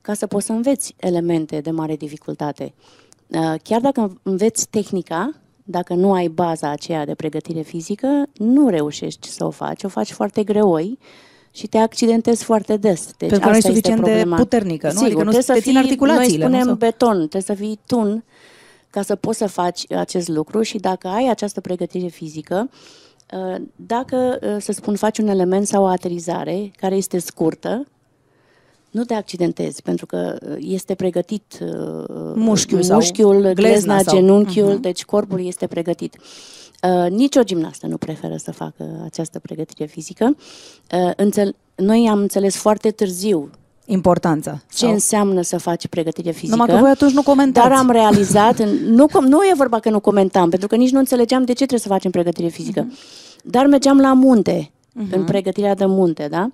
ca 0.00 0.14
să 0.14 0.26
poți 0.26 0.46
să 0.46 0.52
înveți 0.52 0.94
elemente 0.98 1.60
de 1.60 1.70
mare 1.70 1.96
dificultate. 1.96 2.72
Uh, 3.26 3.54
Chiar 3.62 3.80
dacă 3.80 4.18
înveți 4.22 4.68
tehnica, 4.68 5.30
dacă 5.68 5.94
nu 5.94 6.12
ai 6.12 6.28
baza 6.28 6.70
aceea 6.70 7.04
de 7.04 7.14
pregătire 7.14 7.60
fizică, 7.60 8.26
nu 8.32 8.68
reușești 8.68 9.28
să 9.28 9.44
o 9.44 9.50
faci, 9.50 9.84
o 9.84 9.88
faci 9.88 10.12
foarte 10.12 10.42
greoi 10.44 10.98
și 11.50 11.66
te 11.66 11.78
accidentezi 11.78 12.44
foarte 12.44 12.76
des. 12.76 13.04
Deci 13.04 13.28
Pentru 13.28 13.38
că 13.38 13.44
nu 13.44 13.50
asta 13.50 13.68
ești 13.68 13.70
este 13.70 13.72
suficient 13.72 14.00
de 14.04 14.10
problema. 14.10 14.36
puternică, 14.36 14.86
nu? 14.86 14.92
Sigur, 14.92 15.04
Adică 15.04 15.22
nu 15.22 15.30
trebuie 15.30 15.42
să 15.42 15.52
te 15.52 15.60
țin 15.60 15.72
fii, 15.72 15.80
articulațiile, 15.80 16.44
Noi 16.46 16.52
nu? 16.52 16.58
spunem 16.58 16.66
Sau- 16.66 16.74
beton, 16.74 17.16
trebuie 17.16 17.42
să 17.42 17.54
fii 17.54 17.78
tun 17.86 18.24
ca 18.90 19.02
să 19.02 19.14
poți 19.14 19.38
să 19.38 19.46
faci 19.46 19.92
acest 19.92 20.28
lucru 20.28 20.62
și 20.62 20.78
dacă 20.78 21.08
ai 21.08 21.28
această 21.28 21.60
pregătire 21.60 22.06
fizică, 22.06 22.70
uh, 23.32 23.62
dacă, 23.76 24.38
uh, 24.42 24.56
să 24.58 24.72
spun, 24.72 24.96
faci 24.96 25.18
un 25.18 25.28
element 25.28 25.66
sau 25.66 25.82
o 25.82 25.86
aterizare 25.86 26.70
care 26.76 26.96
este 26.96 27.18
scurtă, 27.18 27.86
nu 28.96 29.04
te 29.04 29.14
accidentezi, 29.14 29.82
pentru 29.82 30.06
că 30.06 30.36
uh, 30.48 30.56
este 30.60 30.94
pregătit 30.94 31.58
uh, 31.62 31.68
Mușchiul 32.34 32.82
sau 32.82 32.94
mușchiul 32.96 33.34
glezna 33.40 33.52
glezna, 33.52 33.98
sau- 33.98 34.14
genunchiul, 34.16 34.72
Mhm. 34.72 34.80
deci 34.80 35.04
corpul 35.04 35.46
este 35.46 35.66
pregătit. 35.66 36.16
Uh, 36.82 37.10
nici 37.10 37.36
o 37.36 37.42
gimnastă 37.42 37.86
nu 37.86 37.96
preferă 37.96 38.36
să 38.36 38.52
facă 38.52 39.02
această 39.04 39.38
pregătire 39.38 39.84
fizică. 39.86 40.36
Uh, 40.92 41.10
înțel- 41.16 41.54
noi 41.74 42.08
am 42.10 42.18
înțeles 42.18 42.56
foarte 42.56 42.90
târziu 42.90 43.50
Importanța. 43.84 44.62
ce 44.70 44.76
Sau- 44.76 44.90
înseamnă 44.92 45.42
să 45.42 45.58
faci 45.58 45.86
pregătire 45.86 46.30
fizică. 46.30 46.50
Numai 46.56 46.74
că 46.74 46.80
voi 46.80 46.90
atunci 46.90 47.12
nu 47.12 47.22
comentați. 47.22 47.68
Dar 47.68 47.78
am 47.78 47.90
realizat, 47.90 48.68
nu, 48.84 49.06
com- 49.08 49.28
nu 49.28 49.42
e 49.42 49.52
vorba 49.56 49.78
că 49.80 49.90
nu 49.90 50.00
comentam, 50.00 50.48
pentru 50.50 50.68
că 50.68 50.76
nici 50.76 50.90
nu 50.90 50.98
înțelegeam 50.98 51.40
de 51.44 51.50
ce 51.52 51.54
trebuie 51.56 51.80
să 51.80 51.88
facem 51.88 52.10
pregătire 52.10 52.48
fizică. 52.48 52.80
Mhm. 52.80 52.96
Dar 53.44 53.66
mergeam 53.66 53.98
la 54.00 54.12
munte, 54.12 54.70
în 55.10 55.24
pregătirea 55.24 55.74
de 55.74 55.84
munte, 55.86 56.26
da? 56.30 56.50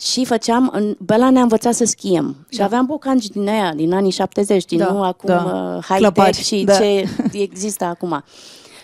Și 0.00 0.24
făceam, 0.24 0.70
în, 0.72 0.96
Bela 0.98 1.30
ne-a 1.30 1.42
învățat 1.42 1.74
să 1.74 1.84
schiem. 1.84 2.46
Și 2.48 2.62
aveam 2.62 2.86
bocanci 2.86 3.26
din 3.26 3.48
aia, 3.48 3.72
din 3.74 3.92
anii 3.92 4.10
70, 4.10 4.64
din 4.64 4.78
Da, 4.78 4.92
nu 4.92 5.02
acum 5.02 5.28
da. 5.28 5.42
uh, 5.44 5.84
high-tech 5.84 5.98
Clăpari, 5.98 6.42
și 6.42 6.64
da. 6.64 6.76
ce 6.76 7.08
există 7.32 7.84
acum. 7.84 8.24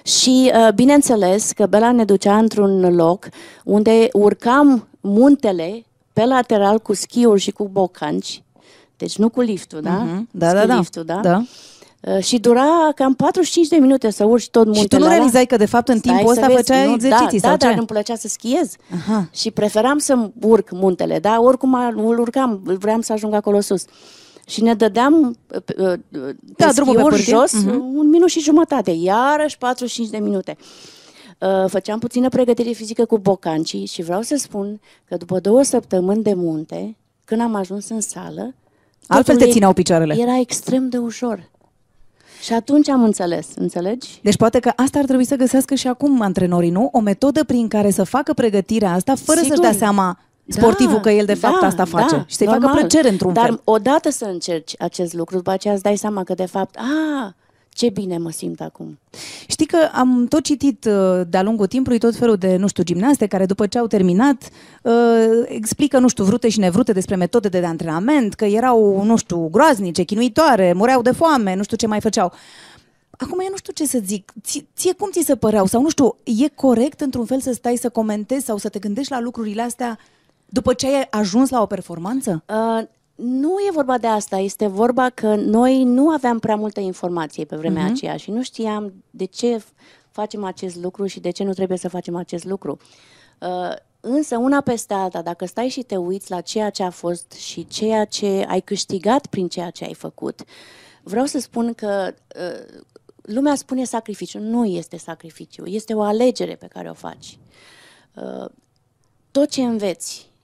Și 0.03 0.53
uh, 0.55 0.73
bineînțeles 0.75 1.53
că 1.53 1.67
Bela 1.67 1.93
ne 1.93 2.05
ducea 2.05 2.39
într-un 2.39 2.95
loc 2.95 3.29
unde 3.65 4.09
urcam 4.13 4.89
muntele 5.01 5.85
pe 6.13 6.25
lateral 6.25 6.79
cu 6.79 6.95
schiuri 6.95 7.41
și 7.41 7.51
cu 7.51 7.69
bocanci, 7.73 8.43
deci 8.97 9.17
nu 9.17 9.29
cu 9.29 9.41
liftul, 9.41 9.81
da? 9.81 9.91
Mhm. 9.91 10.29
Da, 10.31 10.53
da, 10.53 10.67
da. 10.67 10.77
Liftul, 10.77 11.05
da? 11.05 11.21
Da. 11.23 11.43
Uh, 12.15 12.19
Și 12.25 12.39
dura 12.39 12.67
cam 12.95 13.15
45 13.15 13.69
de 13.69 13.77
minute 13.77 14.11
să 14.11 14.25
urci 14.25 14.49
tot 14.51 14.65
muntele 14.65 14.83
Și 14.83 14.89
tu 14.89 14.99
nu 14.99 15.05
ăla. 15.05 15.15
realizai 15.15 15.47
că 15.47 15.57
de 15.57 15.67
fapt 15.67 15.89
în 15.89 15.99
Stai 15.99 16.15
timpul 16.17 16.35
să 16.35 16.41
ăsta 16.41 16.53
vezi, 16.55 16.67
făceai 16.69 16.87
nu, 16.87 16.93
exerciții 16.95 17.41
da, 17.41 17.49
sau 17.49 17.57
da, 17.57 17.57
ce? 17.57 17.67
dar 17.71 17.79
îmi 17.79 17.87
plăcea 17.87 18.15
să 18.17 18.29
schiez. 18.29 18.75
Aha. 18.95 19.29
Și 19.33 19.51
preferam 19.51 19.99
să 19.99 20.31
urc 20.41 20.71
muntele, 20.71 21.19
da? 21.19 21.41
Oricum 21.41 21.75
a- 21.75 21.93
îl 21.97 22.19
urcam, 22.19 22.61
vreau 22.65 23.01
să 23.01 23.13
ajung 23.13 23.35
acolo 23.35 23.61
sus. 23.61 23.85
Și 24.49 24.63
ne 24.63 24.75
dădeam 24.75 25.37
uh, 25.55 25.63
pe, 25.65 25.75
uh, 25.79 25.93
Da, 26.57 26.67
pe 26.67 26.73
drumul 26.75 26.95
pe 26.95 27.01
schiuri 27.01 27.15
pârtie. 27.15 27.35
jos 27.35 27.53
Mhm. 27.53 27.97
un 27.97 28.09
minut 28.09 28.29
și 28.29 28.41
jumătate, 28.41 28.91
iarăși 28.91 29.59
45 29.59 30.09
de 30.11 30.19
minute. 30.19 30.57
Uh, 31.41 31.65
făceam 31.69 31.99
puțină 31.99 32.29
pregătire 32.29 32.71
fizică 32.71 33.05
cu 33.05 33.19
bocancii 33.19 33.87
și 33.87 34.03
vreau 34.03 34.23
să 34.23 34.37
spun 34.39 34.81
că 35.05 35.17
după 35.17 35.39
două 35.41 35.63
săptămâni 35.63 36.23
de 36.23 36.35
munte, 36.35 36.97
când 37.25 37.41
am 37.41 37.55
ajuns 37.55 37.89
în 37.89 38.01
sală, 38.01 38.55
Altfel 39.07 39.35
totul 39.35 39.47
te 39.49 39.53
țineau 39.53 39.73
picioarele. 39.73 40.15
Era 40.19 40.39
extrem 40.39 40.89
de 40.89 40.97
ușor. 40.99 41.51
Și 42.43 42.53
atunci 42.53 42.89
am 42.89 43.03
înțeles, 43.03 43.47
înțelegi? 43.59 44.21
Deci 44.23 44.37
poate 44.37 44.59
că 44.59 44.73
asta 44.77 44.99
ar 44.99 45.05
trebui 45.05 45.25
să 45.25 45.37
găsească 45.37 45.75
și 45.75 45.87
acum 45.89 46.21
antrenorii, 46.21 46.71
nu? 46.71 46.89
O 46.93 47.01
metodă 47.01 47.45
prin 47.45 47.69
care 47.69 47.91
să 47.91 48.05
facă 48.05 48.33
pregătirea 48.33 48.93
asta 48.93 49.15
fără 49.15 49.39
să-și 49.39 49.51
Sigur. 49.51 49.65
dea 49.65 49.73
seama 49.79 50.19
sportivul 50.49 50.95
Da, 50.95 51.01
că 51.01 51.11
el 51.11 51.25
de 51.27 51.35
fapt 51.35 51.61
da, 51.61 51.67
asta 51.67 51.85
face 51.85 52.17
da, 52.17 52.25
și 52.27 52.37
să-i 52.37 52.47
facă 52.47 52.59
normal. 52.59 52.79
plăcere 52.79 53.09
într-un 53.09 53.33
Dar 53.33 53.45
fel. 53.45 53.61
odată 53.65 54.11
să 54.11 54.25
încerci 54.25 54.75
acest 54.79 55.15
lucru, 55.15 55.37
după 55.37 55.51
aceea 55.51 55.75
îți 55.75 55.83
dai 55.83 55.97
seama 55.97 56.23
că 56.25 56.35
de 56.35 56.47
fapt, 56.47 56.77
a, 56.77 57.35
ce 57.77 57.91
bine 57.91 58.19
mă 58.19 58.31
simt 58.31 58.61
acum. 58.61 58.99
Știi 59.47 59.67
că 59.67 59.89
am 59.93 60.27
tot 60.29 60.43
citit 60.43 60.85
uh, 60.85 61.21
de-a 61.29 61.43
lungul 61.43 61.67
timpului 61.67 61.99
tot 61.99 62.17
felul 62.17 62.37
de, 62.37 62.57
nu 62.57 62.67
știu, 62.67 62.83
gimnaste 62.83 63.27
care 63.27 63.47
după 63.47 63.67
ce 63.67 63.79
au 63.79 63.87
terminat 63.87 64.49
uh, 64.83 64.93
explică, 65.45 65.99
nu 65.99 66.09
știu, 66.09 66.25
vrute 66.25 66.49
și 66.49 66.59
nevrute 66.59 66.93
despre 66.93 67.17
metode 67.17 67.49
de 67.49 67.65
antrenament, 67.65 68.35
că 68.35 68.45
erau, 68.45 69.03
nu 69.05 69.17
știu, 69.17 69.49
groaznice, 69.49 70.03
chinuitoare, 70.03 70.73
mureau 70.73 71.03
de 71.03 71.11
foame, 71.11 71.55
nu 71.55 71.63
știu 71.63 71.77
ce 71.77 71.87
mai 71.87 72.01
făceau. 72.01 72.33
Acum 73.11 73.41
eu 73.41 73.49
nu 73.51 73.57
știu 73.57 73.73
ce 73.73 73.87
să 73.87 73.99
zic. 74.05 74.33
Ție, 74.43 74.67
ție 74.77 74.93
cum 74.93 75.11
ți 75.11 75.25
se 75.25 75.37
păreau? 75.37 75.67
Sau 75.67 75.83
nu 75.83 75.89
știu, 75.89 76.17
e 76.25 76.49
corect 76.49 77.01
într-un 77.01 77.25
fel 77.25 77.41
să 77.41 77.53
stai 77.53 77.77
să 77.77 77.89
comentezi 77.89 78.45
sau 78.45 78.57
să 78.57 78.69
te 78.69 78.79
gândești 78.79 79.13
la 79.13 79.21
lucrurile 79.21 79.63
astea 79.63 79.99
după 80.47 80.73
ce 80.73 80.87
ai 80.87 81.07
ajuns 81.11 81.51
la 81.51 81.63
o 81.63 81.67
performanță? 81.67 82.43
Uh, 82.49 82.87
nu 83.17 83.57
e 83.69 83.71
vorba 83.73 83.99
de 83.99 84.07
asta, 84.07 84.37
este 84.37 84.67
vorba 84.67 85.11
că 85.11 85.35
noi 85.35 85.85
nu 85.85 86.09
aveam 86.09 86.39
prea 86.39 86.57
multă 86.57 86.81
informație 86.81 87.45
pe 87.45 87.57
vremea 87.57 87.83
Mhm. 87.83 87.93
aceea 87.93 88.17
și 88.17 88.31
nu 88.31 88.43
știam 88.43 88.93
de 89.11 89.25
ce 89.25 89.63
facem 90.11 90.45
acest 90.45 90.77
lucru 90.77 91.07
și 91.07 91.21
de 91.21 91.31
ce 91.31 91.45
nu 91.45 91.53
trebuie 91.53 91.79
să 91.79 91.89
facem 91.89 92.17
acest 92.17 92.45
lucru. 92.45 92.79
Uh, 93.41 93.73
însă, 94.01 94.37
una 94.37 94.61
peste 94.61 94.95
alta, 94.95 95.23
dacă 95.23 95.45
stai 95.47 95.69
și 95.69 95.83
te 95.83 95.97
uiți 95.97 96.31
la 96.31 96.41
ceea 96.41 96.71
ce 96.71 96.83
a 96.83 96.91
fost 96.91 97.33
și 97.33 97.67
ceea 97.67 98.05
ce 98.05 98.45
ai 98.49 98.61
câștigat 98.61 99.27
prin 99.27 99.49
ceea 99.49 99.71
ce 99.71 99.85
ai 99.85 99.95
făcut, 99.95 100.43
vreau 101.03 101.25
să 101.25 101.39
spun 101.41 101.75
că 101.75 102.15
uh, 102.41 102.81
lumea 103.23 103.55
spune 103.55 103.85
sacrificiu. 103.85 104.39
Nu 104.39 104.65
este 104.65 104.97
sacrificiu, 104.97 105.67
este 105.67 105.95
o 105.95 106.03
alegere 106.03 106.55
pe 106.55 106.67
care 106.67 106.91
o 106.91 106.95
faci. 106.95 107.39
Uh, 108.15 108.49
tot 109.31 109.49
ce 109.51 109.63
înveți 109.63 110.27
uh, 110.31 110.36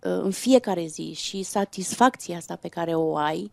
în 0.00 0.30
fiecare 0.30 0.86
zi 0.86 1.12
și 1.16 1.42
satisfacția 1.42 2.36
asta 2.36 2.58
pe 2.60 2.68
care 2.68 2.94
o 2.94 3.16
ai, 3.16 3.50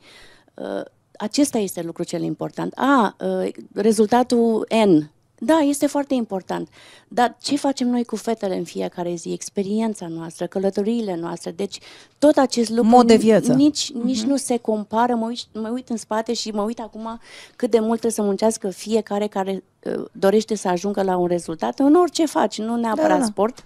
uh, 0.54 0.82
acesta 1.18 1.58
este 1.58 1.82
lucru 1.82 2.04
cel 2.04 2.22
important. 2.22 2.74
A, 2.76 3.16
uh, 3.20 3.52
rezultatul 3.74 4.68
N, 4.86 5.14
Da, 5.40 5.58
este 5.58 5.88
foarte 5.88 6.14
important. 6.14 6.68
Dar 7.08 7.38
ce 7.42 7.56
facem 7.58 7.88
noi 7.88 8.04
cu 8.04 8.16
fetele 8.16 8.56
în 8.58 8.64
fiecare 8.64 9.16
zi? 9.16 9.30
Experiența 9.32 10.08
noastră, 10.08 10.48
călătoriile 10.48 11.16
noastre. 11.16 11.52
Deci 11.52 11.80
tot 12.20 12.38
acest 12.38 12.70
lucru 12.70 12.90
Mod 12.90 13.08
de 13.08 13.16
viață. 13.16 13.54
nici, 13.54 13.92
nici 13.92 14.22
nu 14.22 14.38
se 14.38 14.58
compară. 14.58 15.16
Mă 15.16 15.26
uit, 15.26 15.40
mă 15.54 15.70
uit 15.74 15.90
în 15.90 15.98
spate 15.98 16.34
și 16.34 16.50
mă 16.52 16.62
uit 16.62 16.80
acum 16.80 17.20
cât 17.56 17.70
de 17.72 17.80
mult 17.80 17.90
trebuie 18.00 18.12
să 18.12 18.22
muncească 18.22 18.70
fiecare 18.70 19.28
care 19.28 19.64
uh, 19.84 20.06
dorește 20.12 20.56
să 20.56 20.68
ajungă 20.68 21.04
la 21.04 21.18
un 21.18 21.28
rezultat 21.28 21.80
în 21.80 21.96
orice 21.96 22.26
faci, 22.26 22.58
nu 22.60 22.76
neapărat 22.76 23.10
Da, 23.10 23.18
da. 23.18 23.26
sport. 23.26 23.64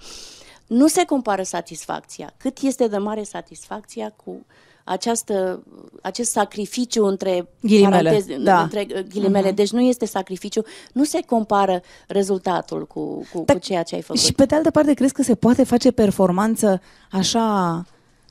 Nu 0.70 0.88
se 0.88 1.06
compară 1.06 1.44
satisfacția. 1.44 2.34
Cât 2.38 2.58
este 2.62 2.88
de 2.88 2.98
mare 2.98 3.24
satisfacția 3.24 4.14
cu 4.26 4.46
această, 4.84 5.64
acest 6.02 6.32
sacrificiu 6.32 7.06
între 7.06 7.48
Ghilimele, 7.62 7.96
paranteze, 7.96 8.38
da. 8.38 8.62
între 8.62 8.88
uh, 8.96 9.02
ghilimele. 9.10 9.52
Deci 9.52 9.72
nu 9.72 9.82
este 9.82 10.06
sacrificiu, 10.06 10.62
nu 10.94 11.04
se 11.04 11.22
compară 11.26 11.82
rezultatul 12.08 12.88
cu, 12.88 13.28
cu, 13.34 13.44
cu 13.44 13.58
ceea 13.58 13.84
ce 13.84 13.96
ai 13.96 14.02
făcut. 14.02 14.22
Și 14.22 14.34
pe 14.34 14.46
de 14.46 14.56
altă 14.56 14.72
parte, 14.72 14.94
crezi 14.94 15.14
că 15.14 15.24
se 15.24 15.36
poate 15.36 15.64
face 15.64 15.92
performanță 15.92 16.82
așa, 17.12 17.86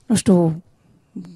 nu 0.06 0.14
știu, 0.14 0.62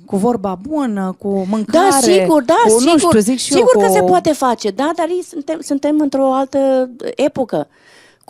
cu 0.07 0.17
vorba 0.17 0.55
bună, 0.55 1.17
cu 1.19 1.29
mâncare? 1.29 1.89
Da, 1.91 1.99
sigur, 2.01 2.43
da, 2.43 2.55
cu, 2.65 2.79
sigur. 2.79 2.93
Nu 2.93 2.99
știu, 2.99 3.19
zic 3.19 3.39
și 3.39 3.53
sigur 3.53 3.71
eu, 3.75 3.81
că 3.81 3.87
cu... 3.87 3.93
se 3.93 4.03
poate 4.03 4.33
face, 4.33 4.71
da, 4.71 4.93
dar 4.97 5.09
ei 5.09 5.23
suntem, 5.23 5.61
suntem 5.61 6.01
într-o 6.01 6.33
altă 6.33 6.91
epocă. 7.15 7.69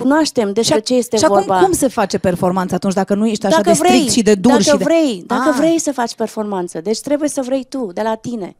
Cunoaștem 0.03 0.53
despre 0.53 0.81
ce 0.81 0.95
este 0.95 1.17
și 1.17 1.27
vorba. 1.27 1.55
acum 1.55 1.65
cum 1.65 1.75
se 1.75 1.88
face 1.88 2.19
performanță 2.19 2.75
atunci 2.75 2.95
dacă 2.95 3.15
nu 3.15 3.27
ești 3.27 3.47
așa 3.47 3.57
dacă 3.57 3.69
de 3.69 3.75
strict 3.75 3.95
vrei, 3.95 4.09
și 4.09 4.23
de 4.23 4.35
dur 4.35 4.51
dacă 4.51 4.62
și 4.62 4.77
de... 4.77 4.85
vrei, 4.85 5.25
dacă 5.27 5.49
Ah. 5.49 5.55
vrei 5.57 5.79
să 5.79 5.93
faci 5.93 6.15
performanță, 6.15 6.81
deci 6.81 7.01
trebuie 7.01 7.29
să 7.29 7.43
vrei 7.43 7.65
tu, 7.65 7.93
de 7.93 8.03
la 8.03 8.15
tine. 8.15 8.57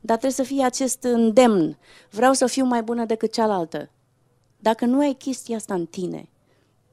Dar 0.00 0.16
trebuie 0.16 0.46
să 0.46 0.52
fie 0.52 0.64
acest 0.64 1.02
îndemn. 1.02 1.78
Vreau 2.10 2.32
să 2.32 2.46
fiu 2.46 2.64
mai 2.64 2.82
bună 2.82 3.04
decât 3.04 3.32
cealaltă. 3.32 3.90
Dacă 4.58 4.84
nu 4.84 4.98
ai 4.98 5.12
chestia 5.18 5.56
asta 5.56 5.74
în 5.74 5.86
tine, 5.86 6.28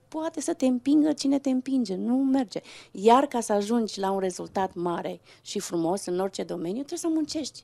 poate 0.08 0.42
să 0.42 0.54
te 0.54 0.66
împingă 0.66 1.12
cine 1.12 1.40
te 1.40 1.50
împinge, 1.50 1.96
nu 1.96 2.16
merge. 2.16 2.62
Iar 2.92 3.26
ca 3.26 3.40
să 3.40 3.54
ajungi 3.54 4.00
la 4.00 4.12
un 4.12 4.20
rezultat 4.20 4.72
mare 4.74 5.20
și 5.42 5.60
frumos 5.60 6.06
în 6.06 6.20
orice 6.20 6.44
domeniu, 6.44 6.84
trebuie 6.84 7.00
să 7.00 7.08
muncești. 7.14 7.64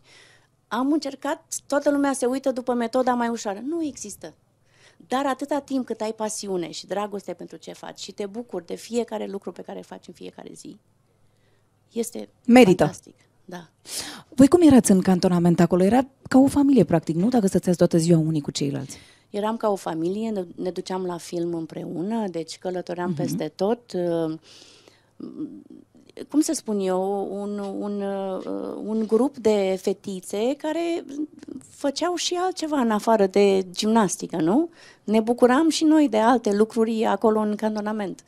Am 0.68 0.92
încercat, 0.92 1.44
toată 1.68 1.90
lumea 1.92 2.14
se 2.14 2.26
uită 2.26 2.52
după 2.52 2.74
metoda 2.74 3.14
mai 3.14 3.28
ușoară. 3.28 3.60
Nu 3.68 3.84
există. 3.84 4.34
Dar 5.08 5.26
atâta 5.26 5.60
timp 5.60 5.86
cât 5.86 6.02
ai 6.02 6.14
pasiune 6.14 6.72
și 6.72 6.88
dragoste 6.88 7.34
pentru 7.34 7.58
ce 7.58 7.74
faci 7.74 8.00
și 8.00 8.12
te 8.12 8.26
bucuri 8.26 8.66
de 8.66 8.76
fiecare 8.76 9.26
lucru 9.26 9.52
pe 9.52 9.62
care 9.62 9.78
îl 9.78 9.84
faci 9.84 10.08
în 10.08 10.14
fiecare 10.14 10.50
zi, 10.54 10.78
este 11.92 12.30
Merită. 12.46 12.84
fantastic. 12.84 13.16
Da. 13.46 13.70
Voi 14.30 14.48
cum 14.48 14.62
erați 14.62 14.92
în 14.92 15.02
cantonament 15.02 15.60
acolo? 15.60 15.84
Era 15.84 16.08
ca 16.30 16.38
o 16.40 16.48
familie, 16.48 16.84
practic, 16.84 17.16
nu? 17.16 17.28
Dacă 17.30 17.48
stăteați 17.48 17.78
toată 17.78 17.98
ziua 17.98 18.18
unii 18.20 18.42
cu 18.42 18.52
ceilalți. 18.52 18.98
Eram 19.30 19.58
ca 19.58 19.70
o 19.70 19.76
familie, 19.76 20.30
ne, 20.30 20.46
ne 20.56 20.70
duceam 20.72 21.06
la 21.06 21.18
film 21.18 21.54
împreună, 21.54 22.28
deci 22.28 22.58
călătoream 22.58 23.10
Mhm. 23.10 23.18
peste 23.18 23.48
tot. 23.56 23.92
Uh, 26.20 26.26
Cum 26.30 26.40
să 26.40 26.54
spun 26.54 26.80
eu, 26.80 27.28
un, 27.32 27.60
un, 27.80 28.02
uh, 28.02 28.46
un 28.86 29.04
grup 29.08 29.38
de 29.38 29.80
fetițe 29.82 30.56
care 30.58 31.06
făceau 31.70 32.16
și 32.16 32.34
altceva 32.34 32.80
în 32.80 32.92
afară 32.92 33.26
de 33.26 33.66
gimnastică, 33.72 34.36
nu? 34.36 34.70
Ne 35.04 35.20
bucuram 35.20 35.70
și 35.70 35.84
noi 35.84 36.10
de 36.10 36.18
alte 36.18 36.54
lucruri 36.54 37.06
acolo 37.06 37.40
în 37.40 37.56
cantonament. 37.56 38.24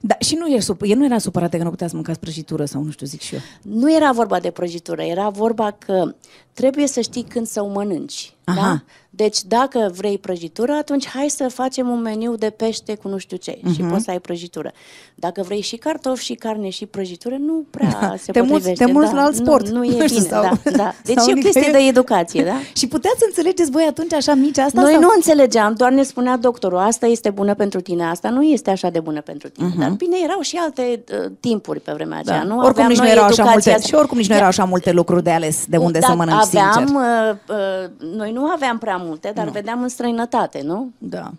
Da, 0.00 0.16
și 0.18 0.34
nu, 0.34 0.46
e 0.46 0.58
sup- 0.58 0.88
el 0.88 0.96
nu 0.96 1.04
era 1.04 1.18
supărat 1.18 1.50
că 1.50 1.62
nu 1.62 1.70
puteați 1.70 1.94
mâncați 1.94 2.20
prăjitură 2.20 2.64
sau 2.64 2.82
nu 2.82 2.90
știu, 2.90 3.06
zic 3.06 3.20
și 3.20 3.34
eu. 3.34 3.40
Nu 3.62 3.94
era 3.94 4.12
vorba 4.12 4.40
de 4.40 4.50
prăjitură, 4.50 5.02
era 5.02 5.28
vorba 5.28 5.70
că 5.70 6.14
trebuie 6.56 6.86
să 6.86 7.00
știi 7.00 7.22
când 7.22 7.46
să 7.46 7.62
o 7.62 7.66
mănânci. 7.68 8.30
Aha. 8.44 8.60
Da? 8.60 8.82
Deci 9.10 9.42
dacă 9.42 9.90
vrei 9.96 10.18
prăjitură, 10.18 10.72
atunci 10.72 11.08
hai 11.08 11.28
să 11.28 11.48
facem 11.48 11.88
un 11.88 12.00
meniu 12.00 12.34
de 12.34 12.50
pește 12.50 12.94
cu 12.94 13.08
nu 13.08 13.18
știu 13.18 13.36
ce 13.36 13.58
și 13.74 13.82
Mhm. 13.82 13.90
poți 13.90 14.04
să 14.04 14.10
ai 14.10 14.20
prăjitură. 14.20 14.72
Dacă 15.14 15.42
vrei 15.42 15.60
și 15.60 15.76
cartofi 15.76 16.24
și 16.24 16.34
carne 16.34 16.68
și 16.68 16.86
prăjitură, 16.86 17.36
nu 17.38 17.64
prea 17.70 18.14
se 18.18 18.32
Te 18.32 18.40
muți- 18.40 18.50
potrivește. 18.52 18.84
te 18.84 18.90
muți 18.92 19.10
da, 19.10 19.16
la 19.16 19.22
alt 19.22 19.34
sport. 19.34 19.68
Nu, 19.68 19.76
nu 19.78 19.84
e 19.84 19.98
Nu 19.98 20.06
știu, 20.06 20.16
bine, 20.18 20.28
sau- 20.28 20.42
da, 20.42 20.70
da. 20.70 20.94
Deci 21.04 21.16
sau 21.18 21.28
e 21.28 21.32
o 21.32 21.34
chestie 21.34 21.60
nicăieri. 21.60 21.82
de 21.82 21.88
educație, 21.88 22.44
da? 22.44 22.54
Și 22.78 22.86
puteți 22.88 23.18
să 23.18 23.24
înțelegeți 23.26 23.70
voi 23.70 23.84
atunci 23.88 24.12
așa 24.12 24.34
mici 24.34 24.58
asta? 24.58 24.80
Noi 24.80 24.92
sau? 24.92 25.00
nu 25.00 25.08
înțelegeam, 25.14 25.74
doar 25.74 25.92
ne 25.92 26.02
spunea 26.02 26.36
doctorul, 26.36 26.78
asta 26.78 27.06
este 27.06 27.30
bună 27.30 27.54
pentru 27.54 27.80
tine, 27.80 28.04
asta 28.04 28.28
nu 28.30 28.42
este 28.42 28.70
așa 28.70 28.90
de 28.90 29.00
bună 29.00 29.20
pentru 29.20 29.48
tine. 29.48 29.72
Dar 29.78 29.90
bine, 29.90 30.16
erau 30.24 30.40
și 30.40 30.56
alte 30.56 31.04
uh, 31.24 31.30
timpuri 31.40 31.80
pe 31.80 31.92
vremea 31.92 32.18
aceea, 32.18 32.38
Mhm. 32.38 32.48
Da. 32.48 32.54
nu? 32.54 32.60
oricum 32.60 32.72
Aveam 32.82 32.88
nici 32.88 32.98
nu 32.98 33.02
noi 33.04 33.12
erau 33.12 33.24
așa 33.24 33.32
educația 33.32 33.52
multe, 33.52 33.70
asta. 33.72 33.86
și 33.86 33.94
oricum 33.94 34.16
nici 34.18 34.28
nu 34.28 34.34
erau 34.34 34.46
așa 34.48 34.64
multe 34.64 34.92
lucruri 34.92 35.22
de 35.22 35.30
ales 35.30 35.64
de 35.68 35.76
unde 35.76 35.98
Da, 35.98 36.06
să 36.06 36.14
mănânci, 36.14 36.38
aveam, 36.46 36.86
sincer. 36.86 36.96
uh, 36.96 37.36
uh, 37.56 38.16
noi 38.16 38.32
nu 38.32 38.44
aveam 38.44 38.78
prea 38.78 38.96
multe, 38.96 39.32
dar 39.34 39.48
vedeam 39.48 39.82
în 39.82 39.88
străinătate, 39.88 40.62
nu? 40.64 40.90
Da. 40.98 41.30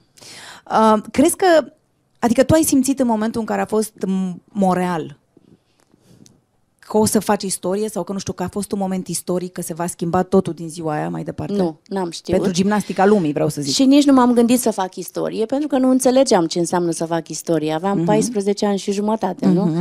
Uh, 0.72 1.02
crezi 1.12 1.36
că, 1.36 1.46
adică 2.20 2.43
tu 2.43 2.54
ai 2.54 2.63
simțit 2.63 3.00
în 3.00 3.08
momentul 3.08 3.39
în 3.39 3.46
care 3.48 3.62
a 3.62 3.65
fost 3.65 3.93
m- 4.08 4.36
Montreal 4.43 5.17
că 6.80 6.98
o 6.98 7.06
să 7.06 7.20
faci 7.20 7.43
istorie 7.43 7.89
sau 7.89 8.04
că 8.04 8.12
nu 8.12 8.20
știu, 8.20 8.34
că 8.34 8.43
a 8.43 8.48
fost 8.48 8.72
un 8.72 8.80
moment 8.80 9.08
istoric, 9.08 9.52
că 9.52 9.62
se 9.62 9.74
va 9.74 9.88
schimba 9.88 10.24
totul 10.24 10.54
din 10.54 10.70
ziua 10.70 10.93
aia 10.93 11.10
mai 11.10 11.24
departe? 11.24 11.54
Nu, 11.54 11.80
n-am 11.88 12.10
știut. 12.12 12.36
Pentru 12.38 12.54
gimnastica 12.56 13.06
lumii, 13.06 13.34
vreau 13.34 13.50
să 13.50 13.62
zic. 13.62 13.74
Și 13.74 13.86
nici 13.86 14.06
nu 14.06 14.13
m-am 14.13 14.34
gândit 14.34 14.60
să 14.60 14.72
fac 14.72 14.96
istorie, 14.96 15.46
pentru 15.46 15.67
că 15.67 15.78
nu 15.78 15.89
înțelegeam 15.89 16.46
ce 16.46 16.60
înseamnă 16.60 16.91
să 16.91 17.06
fac 17.06 17.28
istorie. 17.28 17.74
Aveam 17.74 17.96
Mhm. 17.98 18.06
14 18.06 18.65
ani 18.65 18.78
și 18.78 18.91
jumătate, 18.91 19.46
nu? 19.48 19.72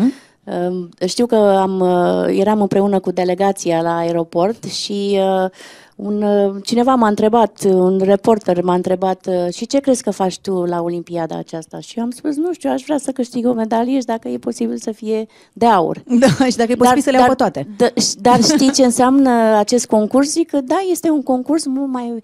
Um, 0.47 0.89
Știu 1.07 1.27
că 1.27 1.37
am, 1.37 1.81
uh, 1.81 2.39
eram 2.39 2.61
împreună 2.61 2.99
cu 2.99 3.11
delegația 3.11 3.83
la 3.83 3.97
aeroport 3.97 4.65
și 4.65 5.19
uh, 5.21 5.51
un, 5.97 6.23
uh, 6.23 6.55
cineva 6.65 6.95
m-a 6.95 7.09
întrebat, 7.09 7.65
un 7.65 8.01
reporter 8.05 8.63
m-a 8.63 8.75
întrebat 8.75 9.27
uh, 9.27 9.55
și 9.55 9.67
ce 9.67 9.79
crezi 9.79 10.03
că 10.03 10.11
faci 10.11 10.39
tu 10.39 10.65
la 10.65 10.81
Olimpiada 10.81 11.39
aceasta? 11.39 11.81
Și 11.81 11.99
eu 11.99 12.05
am 12.05 12.11
spus, 12.11 12.37
nu 12.37 12.53
știu, 12.53 12.71
aș 12.71 12.83
vrea 12.83 12.99
să 12.99 13.11
câștig 13.11 13.47
o 13.47 13.53
medalie 13.53 13.99
și 13.99 14.07
dacă 14.07 14.29
e 14.29 14.39
posibil 14.39 14.77
să 14.77 14.91
fie 14.91 15.27
de 15.53 15.67
aur. 15.67 16.03
Da, 16.19 16.47
și 16.47 16.57
dacă 16.57 16.73
e 16.73 16.75
posibil 16.75 17.03
să 17.03 17.11
le 17.11 17.19
iau 17.19 17.29
pe 17.29 17.35
toate. 17.35 17.69
Dar, 17.77 17.93
dar 18.21 18.43
știi 18.43 18.73
ce 18.73 18.85
înseamnă 18.85 19.31
acest 19.57 19.87
concurs? 19.87 20.31
Zic 20.31 20.51
că 20.51 20.61
da, 20.61 20.77
este 20.91 21.11
un 21.11 21.23
concurs 21.23 21.67
mult 21.67 21.93
mai 21.93 22.13
uh, 22.15 22.23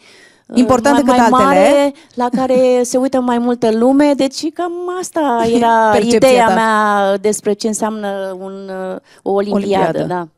Important 0.54 0.94
mai, 0.94 1.02
decât 1.04 1.30
mai 1.30 1.42
altele. 1.42 1.64
mare, 1.64 1.94
la 2.14 2.28
care 2.36 2.80
se 2.82 2.96
uită 2.96 3.20
mai 3.20 3.38
multă 3.38 3.70
lume, 3.72 4.12
deci 4.16 4.52
cam 4.52 4.72
asta 5.00 5.42
era 5.56 5.90
Percepția 5.90 6.16
ideea 6.28 6.46
ta. 6.46 6.54
mea 6.54 7.16
despre 7.16 7.52
ce 7.52 7.66
înseamnă 7.66 8.36
un, 8.40 8.52
uh, 8.92 8.96
o 9.22 9.30
olimpiadă. 9.32 9.76
Olimpiadă. 9.76 10.06
Da. 10.06 10.28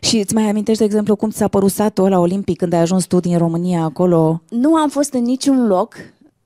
Și 0.00 0.18
îți 0.18 0.34
mai 0.34 0.48
amintești, 0.48 0.78
de 0.78 0.84
exemplu, 0.84 1.16
cum 1.16 1.30
ți-a 1.30 1.48
părut 1.48 1.70
satul 1.70 2.04
ăla 2.04 2.18
olimpic 2.18 2.56
când 2.58 2.72
ai 2.72 2.80
ajuns 2.80 3.04
tu 3.04 3.20
din 3.20 3.38
România 3.38 3.82
acolo? 3.82 4.40
Nu 4.48 4.74
am 4.74 4.88
fost 4.88 5.12
în 5.12 5.22
niciun 5.22 5.66
loc 5.66 5.94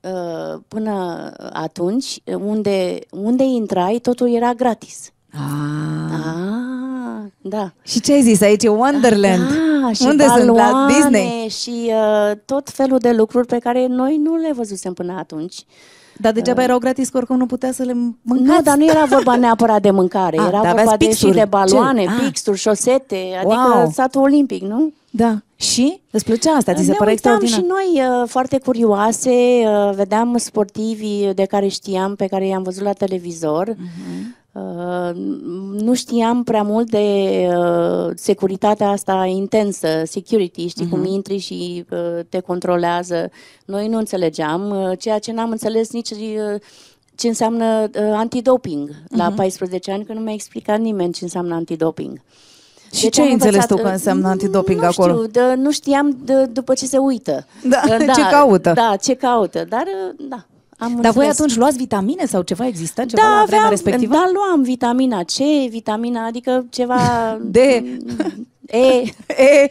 uh, 0.00 0.60
până 0.68 1.30
atunci 1.52 2.20
unde, 2.40 2.98
unde 3.10 3.44
intrai, 3.44 3.98
totul 4.02 4.34
era 4.34 4.52
gratis. 4.52 5.10
Ah. 5.32 5.40
Ah, 6.12 7.30
da. 7.40 7.72
Și 7.82 8.00
ce 8.00 8.12
ai 8.12 8.22
zis 8.22 8.40
aici? 8.40 8.62
E 8.64 8.68
Wonderland. 8.68 9.42
Ah, 9.50 9.71
și 9.92 10.02
Unde 10.06 10.26
sunt? 10.26 10.46
La 10.46 10.52
baloane 10.52 10.92
Disney? 10.92 11.48
Și 11.48 11.70
uh, 11.90 12.36
tot 12.44 12.70
felul 12.70 12.98
de 12.98 13.10
lucruri 13.12 13.46
pe 13.46 13.58
care 13.58 13.86
noi 13.86 14.16
nu 14.16 14.36
le 14.36 14.52
văzusem 14.54 14.92
până 14.92 15.14
atunci. 15.18 15.64
Dar 16.16 16.32
degeaba 16.32 16.62
erau 16.62 16.78
gratis, 16.78 17.08
că 17.08 17.16
oricum 17.16 17.36
nu 17.36 17.46
putea 17.46 17.72
să 17.72 17.82
le 17.82 17.92
mâncați. 18.22 18.48
Nu, 18.50 18.60
dar 18.62 18.76
nu 18.76 18.84
era 18.84 19.04
vorba 19.04 19.36
neapărat 19.46 19.82
de 19.82 19.90
mâncare, 19.90 20.36
Ah, 20.38 20.44
era 20.48 20.60
dar 20.62 20.66
vorba 20.66 20.80
aveați 20.80 20.98
de 20.98 21.04
și 21.04 21.08
pixuri. 21.10 21.34
de 21.36 21.44
baloane, 21.44 22.02
Ce? 22.02 22.08
Ah. 22.08 22.14
pixuri, 22.24 22.58
șosete, 22.58 23.16
adică 23.44 23.72
Wow. 23.76 23.90
satul 23.92 24.22
olimpic, 24.22 24.62
nu? 24.62 24.92
Da. 25.10 25.34
Și? 25.56 26.00
Îți 26.10 26.24
plăcea 26.24 26.50
asta? 26.50 26.74
Ți 26.74 26.84
se 26.84 26.90
ne 26.90 26.96
părea 26.96 27.12
uitam 27.12 27.32
extraordinar? 27.40 27.82
și 27.92 27.94
noi 27.94 28.20
uh, 28.22 28.28
foarte 28.28 28.58
curioase, 28.58 29.30
uh, 29.30 29.94
vedeam 29.94 30.36
sportivi 30.36 31.32
de 31.34 31.44
care 31.44 31.66
știam, 31.68 32.14
pe 32.16 32.26
care 32.26 32.46
i-am 32.46 32.62
văzut 32.62 32.82
la 32.82 32.92
televizor. 32.92 33.68
Mhm. 33.68 34.34
Uh, 34.52 35.10
nu 35.72 35.94
știam 35.94 36.42
prea 36.42 36.62
mult 36.62 36.90
de 36.90 36.98
uh, 37.56 38.10
securitatea 38.14 38.88
asta 38.88 39.24
intensă, 39.26 39.88
security, 40.04 40.66
știi 40.66 40.88
cum 40.88 40.98
Mhm. 41.00 41.08
intri 41.12 41.38
și 41.38 41.84
uh, 41.90 41.98
te 42.28 42.40
controlează. 42.40 43.30
Noi 43.64 43.88
nu 43.88 43.98
înțelegeam, 43.98 44.70
uh, 44.70 44.98
ceea 44.98 45.18
ce 45.18 45.32
n-am 45.32 45.50
înțeles 45.50 45.90
nici 45.92 46.10
uh, 46.10 46.18
ce 47.14 47.28
înseamnă 47.28 47.82
uh, 47.82 48.12
antidoping 48.14 48.90
la 49.16 49.26
Mhm. 49.26 49.36
14 49.36 49.90
ani, 49.92 50.04
că 50.04 50.12
nu 50.12 50.20
mi-a 50.20 50.32
explicat 50.32 50.78
nimeni 50.80 51.12
ce 51.12 51.24
înseamnă 51.24 51.54
antidoping. 51.54 52.20
Și 52.92 53.08
ce 53.10 53.20
ai 53.20 53.26
am 53.26 53.32
înțeles 53.32 53.54
tu 53.66 53.66
învățat, 53.68 53.82
că 53.82 53.86
uh, 53.88 53.92
înseamnă 53.92 54.28
antidoping 54.28 54.80
nu 54.80 54.86
acolo? 54.86 55.12
Știu, 55.12 55.26
de, 55.26 55.54
nu 55.56 55.70
știam 55.70 56.18
de, 56.24 56.44
după 56.44 56.74
ce 56.74 56.86
se 56.86 56.98
uită. 56.98 57.46
Da, 57.68 57.80
Uh, 57.88 57.96
ce 58.16 58.22
caută. 58.30 58.72
Da, 58.74 58.96
ce 59.00 59.14
caută. 59.14 59.64
Dar, 59.68 59.82
uh, 60.18 60.26
da, 60.28 60.46
am 60.82 60.98
Dar 61.00 61.12
voi 61.12 61.26
înțeles. 61.26 61.38
atunci 61.40 61.56
luați 61.56 61.76
vitamine 61.76 62.26
sau 62.26 62.42
ceva? 62.42 62.66
Exista 62.66 63.04
ceva 63.04 63.22
da, 63.22 63.28
la 63.28 63.34
vremea 63.44 63.64
aveam, 63.64 63.70
respectivă? 63.70 64.12
Da, 64.14 64.30
luam 64.32 64.62
vitamina 64.62 65.22
C, 65.22 65.36
vitamina, 65.68 66.26
adică 66.26 66.66
ceva... 66.70 66.98
D. 67.50 67.56
E. 67.56 67.82
E, 69.36 69.68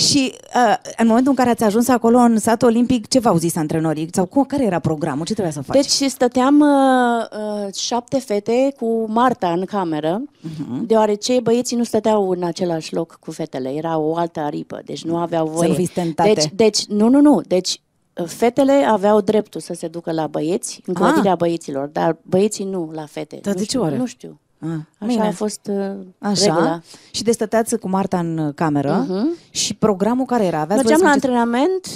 și 0.00 0.32
uh, 0.54 0.74
în 0.96 1.06
momentul 1.06 1.30
în 1.30 1.36
care 1.36 1.50
ați 1.50 1.64
ajuns 1.64 1.88
acolo 1.88 2.18
în 2.18 2.38
satul 2.38 2.68
olimpic, 2.68 3.08
ce 3.08 3.18
v-au 3.18 3.36
zis 3.36 3.56
antrenorii? 3.56 4.08
Sau 4.12 4.24
cum, 4.26 4.44
care 4.44 4.64
era 4.64 4.78
programul? 4.78 5.24
Ce 5.26 5.32
trebuia 5.32 5.52
să 5.52 5.62
faci? 5.62 5.76
Deci 5.76 6.10
stăteam 6.10 6.60
uh, 6.60 7.66
uh, 7.66 7.74
șapte 7.74 8.18
fete 8.18 8.74
cu 8.78 9.04
Marta 9.08 9.52
în 9.52 9.64
cameră, 9.64 10.22
Mhm. 10.40 10.86
deoarece 10.86 11.40
băieții 11.42 11.76
nu 11.76 11.84
stăteau 11.84 12.30
în 12.30 12.42
același 12.42 12.94
loc 12.94 13.16
cu 13.20 13.30
fetele, 13.30 13.68
era 13.74 13.98
o 13.98 14.16
altă 14.16 14.40
aripă, 14.40 14.80
deci 14.84 15.04
nu 15.04 15.16
aveau 15.16 15.46
voie. 15.46 15.68
nu 15.68 15.74
fiți 15.74 15.92
tentate. 15.92 16.32
Deci, 16.32 16.50
deci, 16.54 16.84
nu, 16.84 17.08
nu, 17.08 17.20
nu, 17.20 17.40
deci 17.46 17.80
Fetele 18.26 18.72
aveau 18.72 19.20
dreptul 19.20 19.60
să 19.60 19.74
se 19.74 19.88
ducă 19.88 20.12
la 20.12 20.26
băieți, 20.26 20.82
în 20.86 20.94
Ah. 20.96 21.00
clădirea 21.02 21.34
băieților, 21.34 21.86
dar 21.88 22.16
băieții 22.22 22.64
nu 22.64 22.90
la 22.92 23.06
fete. 23.06 23.36
Dar 23.42 23.52
nu 23.52 23.58
de 23.58 23.58
ce 23.58 23.64
știu, 23.68 23.80
oare? 23.80 23.96
Nu 23.96 24.06
știu. 24.06 24.40
Ah, 24.64 24.68
Așa 24.98 25.06
bine. 25.06 25.26
a 25.26 25.30
fost 25.30 25.70
uh, 25.70 25.90
Așa. 26.18 26.44
regula. 26.44 26.80
Și 27.10 27.22
de 27.22 27.32
stăteați 27.32 27.76
cu 27.78 27.88
Marta 27.88 28.18
în 28.18 28.38
uh, 28.38 28.54
cameră 28.54 29.06
și 29.50 29.74
programul 29.74 30.24
care 30.24 30.44
era? 30.44 30.60
Aveați 30.60 30.82
Mergeam 30.84 31.00
voie 31.00 31.12
la 31.14 31.20
să 31.20 31.26
mergeți- 31.28 31.46
antrenament 31.46 31.86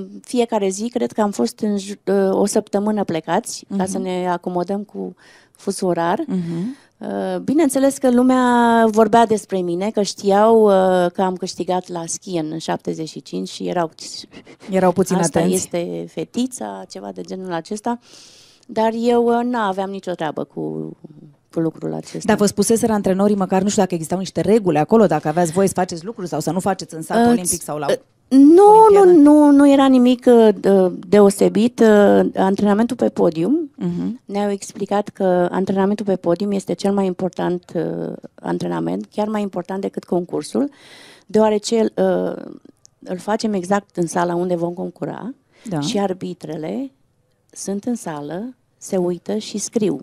uh, 0.00 0.06
fiecare 0.22 0.68
zi, 0.68 0.88
cred 0.88 1.12
că 1.12 1.20
am 1.20 1.30
fost 1.30 1.60
în 1.60 1.78
ju- 1.78 1.94
uh, 2.04 2.30
o 2.30 2.46
săptămână 2.46 3.04
plecați 3.04 3.64
ca 3.68 3.82
Mhm. 3.82 3.90
să 3.90 3.98
ne 3.98 4.28
acomodăm 4.30 4.82
cu 4.82 5.14
fusul 5.52 5.88
orar. 5.88 6.24
Uh, 6.98 7.38
Bineînțeles 7.44 7.98
că 7.98 8.10
lumea 8.10 8.86
vorbea 8.90 9.26
despre 9.26 9.58
mine, 9.60 9.90
că 9.90 10.02
știau 10.02 10.62
uh, 10.62 11.10
că 11.12 11.22
am 11.22 11.34
câștigat 11.34 11.88
la 11.88 12.02
ski 12.06 12.36
în 12.38 12.58
75 12.58 13.48
și 13.48 13.68
erau... 13.68 13.90
Erau 14.70 14.92
puțin 14.92 15.16
Asta 15.16 15.38
atenți. 15.38 15.56
este 15.56 16.06
fetița, 16.08 16.84
ceva 16.90 17.10
de 17.14 17.20
genul 17.20 17.52
acesta. 17.52 17.98
Dar 18.66 18.90
eu 18.94 19.24
uh, 19.38 19.44
nu 19.44 19.58
aveam 19.58 19.90
nicio 19.90 20.12
treabă 20.12 20.44
cu, 20.44 20.60
cu 21.00 21.08
lucrul 21.60 21.94
acesta. 21.94 22.18
Dar 22.24 22.36
vă 22.36 22.46
spuseseră 22.46 22.92
antrenorii, 22.92 23.36
măcar 23.36 23.62
nu 23.62 23.68
știu 23.68 23.82
dacă 23.82 23.94
existau 23.94 24.18
niște 24.18 24.40
reguli 24.40 24.78
acolo, 24.78 25.06
dacă 25.06 25.28
aveați 25.28 25.52
voie 25.52 25.66
să 25.66 25.72
faceți 25.76 26.04
lucruri 26.04 26.28
sau 26.28 26.40
să 26.40 26.50
nu 26.50 26.60
faceți 26.60 26.94
în 26.94 27.02
sat 27.02 27.24
Uh, 27.24 27.30
olimpic 27.30 27.62
sau 27.62 27.78
la... 27.78 27.86
Nu, 28.28 28.86
nu, 28.92 29.12
nu, 29.22 29.50
nu 29.50 29.70
era 29.72 29.86
nimic 29.86 30.24
uh, 30.28 30.48
de- 30.60 30.92
deosebit. 31.08 31.80
Uh, 31.80 32.26
Antrenamentul 32.36 32.96
pe 32.96 33.08
podium, 33.08 33.70
Mhm. 33.76 34.20
ne-au 34.24 34.50
explicat 34.50 35.08
că 35.08 35.48
antrenamentul 35.50 36.04
pe 36.06 36.16
podium 36.16 36.50
este 36.50 36.72
cel 36.72 36.92
mai 36.92 37.06
important 37.06 37.72
uh, 37.74 38.12
antrenament, 38.34 39.06
chiar 39.12 39.28
mai 39.28 39.42
important 39.42 39.80
decât 39.80 40.04
concursul, 40.04 40.70
deoarece 41.26 41.76
uh, 41.94 42.42
îl 43.04 43.18
facem 43.18 43.52
exact 43.52 43.96
în 43.96 44.06
sala 44.06 44.34
unde 44.34 44.54
vom 44.56 44.72
concura 44.72 45.34
Da. 45.68 45.80
și 45.80 45.98
arbitrele 45.98 46.90
sunt 47.52 47.84
în 47.84 47.94
sală, 47.94 48.54
se 48.78 48.96
uită 48.96 49.36
și 49.36 49.58
scriu. 49.58 50.00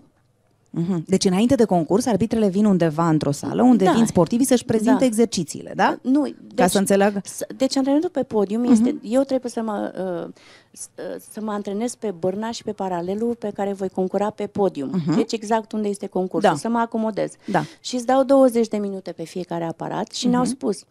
Mhm. 0.76 1.04
Deci 1.06 1.24
înainte 1.24 1.54
de 1.54 1.64
concurs, 1.64 2.06
arbitrele 2.06 2.48
vin 2.48 2.64
undeva 2.64 3.08
într-o 3.08 3.30
sală 3.30 3.62
unde 3.62 3.84
Da. 3.84 3.92
vin 3.92 4.06
sportivii 4.06 4.46
să-și 4.46 4.64
prezinte 4.64 4.98
Da. 4.98 5.04
exercițiile, 5.04 5.72
da? 5.76 5.98
Nu, 6.02 6.28
Ca 6.54 6.66
să 6.66 6.78
înțeleagă. 6.78 7.20
s- 7.24 7.38
Deci 7.56 7.76
antrenamentul 7.76 8.10
pe 8.10 8.22
podium 8.22 8.60
Mhm. 8.60 8.70
este, 8.72 8.96
eu 9.02 9.22
trebuie 9.22 9.50
să 9.50 9.62
mă, 9.62 9.92
uh, 10.26 10.32
s- 10.72 10.88
uh, 10.98 11.20
să 11.30 11.40
mă 11.40 11.52
antrenez 11.52 11.94
pe 11.94 12.10
bârna 12.18 12.50
și 12.50 12.62
pe 12.62 12.72
paralelul 12.72 13.34
pe 13.34 13.50
care 13.54 13.72
voi 13.72 13.88
concura 13.88 14.30
pe 14.30 14.46
podium. 14.46 14.90
Mhm. 14.92 15.14
Deci 15.16 15.32
exact 15.32 15.72
unde 15.72 15.88
este 15.88 16.06
concursul, 16.06 16.50
Da. 16.50 16.56
să 16.56 16.68
mă 16.68 16.78
acomodez. 16.78 17.32
Da. 17.50 17.62
Și 17.80 17.94
îți 17.94 18.06
dau 18.06 18.22
20 18.24 18.68
de 18.68 18.76
minute 18.76 19.12
pe 19.12 19.24
fiecare 19.24 19.64
aparat 19.64 20.10
și 20.12 20.26
ne-au 20.26 20.42
Mhm. 20.42 20.50
spus, 20.50 20.84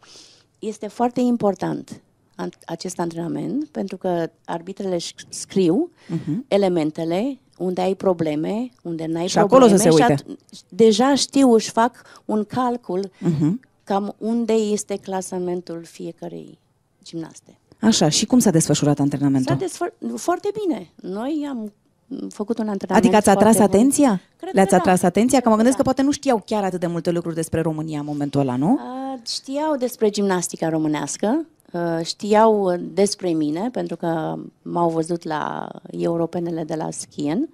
este 0.60 0.88
foarte 0.88 1.20
important 1.22 2.02
an- 2.36 2.50
acest 2.66 3.00
antrenament 3.00 3.66
pentru 3.66 3.98
că 3.98 4.30
arbitrele 4.46 4.96
își 4.96 5.14
scriu 5.30 5.90
Mhm. 6.08 6.46
elementele 6.48 7.38
unde 7.58 7.82
ai 7.82 7.96
probleme, 7.96 8.70
unde 8.82 9.06
n-ai 9.06 9.28
Și 9.28 9.38
acolo 9.38 9.66
probleme 9.66 9.78
să 9.78 9.84
se 9.84 9.90
și 10.04 10.10
uite. 10.10 10.24
at- 10.24 10.38
deja 10.70 11.16
știu, 11.16 11.54
își 11.54 11.70
fac 11.72 12.02
un 12.26 12.44
calcul 12.44 13.12
Mhm. 13.20 13.60
cam 13.84 14.16
unde 14.18 14.54
este 14.54 14.96
clasamentul 14.98 15.84
fiecărei 15.86 16.58
gimnaste. 17.04 17.58
Așa, 17.80 18.10
și 18.10 18.26
cum 18.26 18.40
s-a 18.40 18.50
desfășurat 18.52 19.00
antrenamentul? 19.00 19.58
S-a 19.60 19.66
desfăr- 19.66 20.16
foarte 20.16 20.50
bine. 20.68 20.90
Noi 20.96 21.46
am 21.50 21.72
făcut 22.30 22.58
un 22.58 22.68
antrenament 22.68 23.06
Adică 23.06 23.16
ați 23.16 23.30
atras 23.30 23.56
foarte 23.56 23.72
bun. 23.78 23.80
atenția? 23.80 24.22
Cred 24.38 24.54
Le-ați 24.54 24.70
că 24.70 24.76
da. 24.76 24.82
atras 24.82 25.02
atenția? 25.02 25.40
Că 25.40 25.50
mă 25.50 25.56
gândesc 25.56 25.78
că 25.78 25.84
poate 25.84 26.02
nu 26.02 26.12
știau 26.12 26.42
chiar 26.46 26.64
atât 26.64 26.80
de 26.80 26.88
multe 26.88 27.12
lucruri 27.12 27.36
despre 27.36 27.62
România 27.62 28.00
în 28.00 28.06
momentul 28.06 28.40
ăla, 28.40 28.56
nu? 28.56 28.78
A, 28.80 29.20
Știau 29.28 29.76
despre 29.76 30.10
gimnastica 30.10 30.70
românească, 30.70 31.28
uh, 31.40 31.46
știau 32.04 32.62
uh, 32.64 32.80
despre 32.94 33.30
mine, 33.30 33.70
pentru 33.72 33.96
că 33.96 34.36
m-au 34.62 34.90
văzut 34.90 35.24
la 35.24 35.68
europenele 35.92 36.64
de 36.64 36.76
la 36.76 36.88
Skien, 36.92 37.50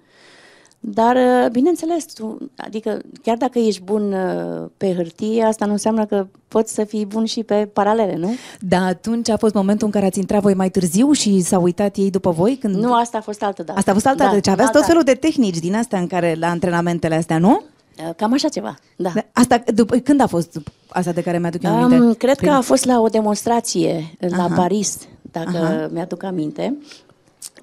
dar, 0.82 1.16
uh, 1.16 1.50
bineînțeles, 1.50 2.04
tu, 2.04 2.50
adică 2.56 2.98
chiar 3.22 3.36
dacă 3.36 3.58
ești 3.58 3.82
bun 3.82 4.12
uh, 4.12 4.68
pe 4.76 4.94
hârtie, 4.94 5.42
asta 5.42 5.64
nu 5.64 5.72
înseamnă 5.72 6.06
că 6.06 6.26
poți 6.48 6.74
să 6.74 6.84
fii 6.84 7.06
bun 7.06 7.24
și 7.24 7.42
pe 7.42 7.68
paralele, 7.72 8.16
nu? 8.16 8.30
Da, 8.60 8.84
atunci 8.84 9.28
a 9.28 9.36
fost 9.36 9.54
momentul 9.54 9.86
în 9.86 9.92
care 9.92 10.06
ați 10.06 10.18
intrat 10.18 10.42
voi 10.42 10.54
mai 10.54 10.70
târziu 10.70 11.12
și 11.12 11.40
s-au 11.40 11.62
uitat 11.62 11.96
ei 11.96 12.10
după 12.10 12.30
voi? 12.30 12.56
Când... 12.56 12.74
Nu, 12.74 12.94
asta 12.94 13.18
a 13.18 13.20
fost 13.20 13.42
altă 13.42 13.62
dată. 13.62 13.78
Asta 13.78 13.90
a 13.90 13.94
fost 13.94 14.06
alta, 14.06 14.24
Da, 14.24 14.32
deci 14.32 14.48
aveați 14.48 14.68
alta. 14.68 14.78
tot 14.78 14.88
felul 14.88 15.02
de 15.02 15.14
tehnici 15.14 15.58
din 15.58 15.74
astea 15.74 15.98
în 15.98 16.06
care 16.06 16.36
la 16.38 16.48
antrenamentele 16.48 17.14
astea, 17.14 17.38
nu? 17.38 17.62
Uh, 18.08 18.14
Cam 18.16 18.32
așa 18.32 18.48
ceva, 18.48 18.74
da. 18.96 19.12
Asta, 19.32 19.62
după, 19.74 19.96
când 19.96 20.20
a 20.20 20.26
fost 20.26 20.60
asta 20.88 21.12
de 21.12 21.22
care 21.22 21.38
mi-aduc 21.38 21.62
eu 21.62 21.70
aminte? 21.70 22.04
Um, 22.04 22.14
cred 22.14 22.34
că 22.34 22.40
Prin- 22.40 22.52
a 22.52 22.60
fost 22.60 22.84
la 22.84 23.00
o 23.00 23.06
demonstrație 23.08 24.16
la 24.18 24.44
Aha. 24.44 24.54
Paris, 24.54 24.98
dacă 25.22 25.56
Aha. 25.56 25.88
mi-aduc 25.92 26.22
aminte. 26.22 26.76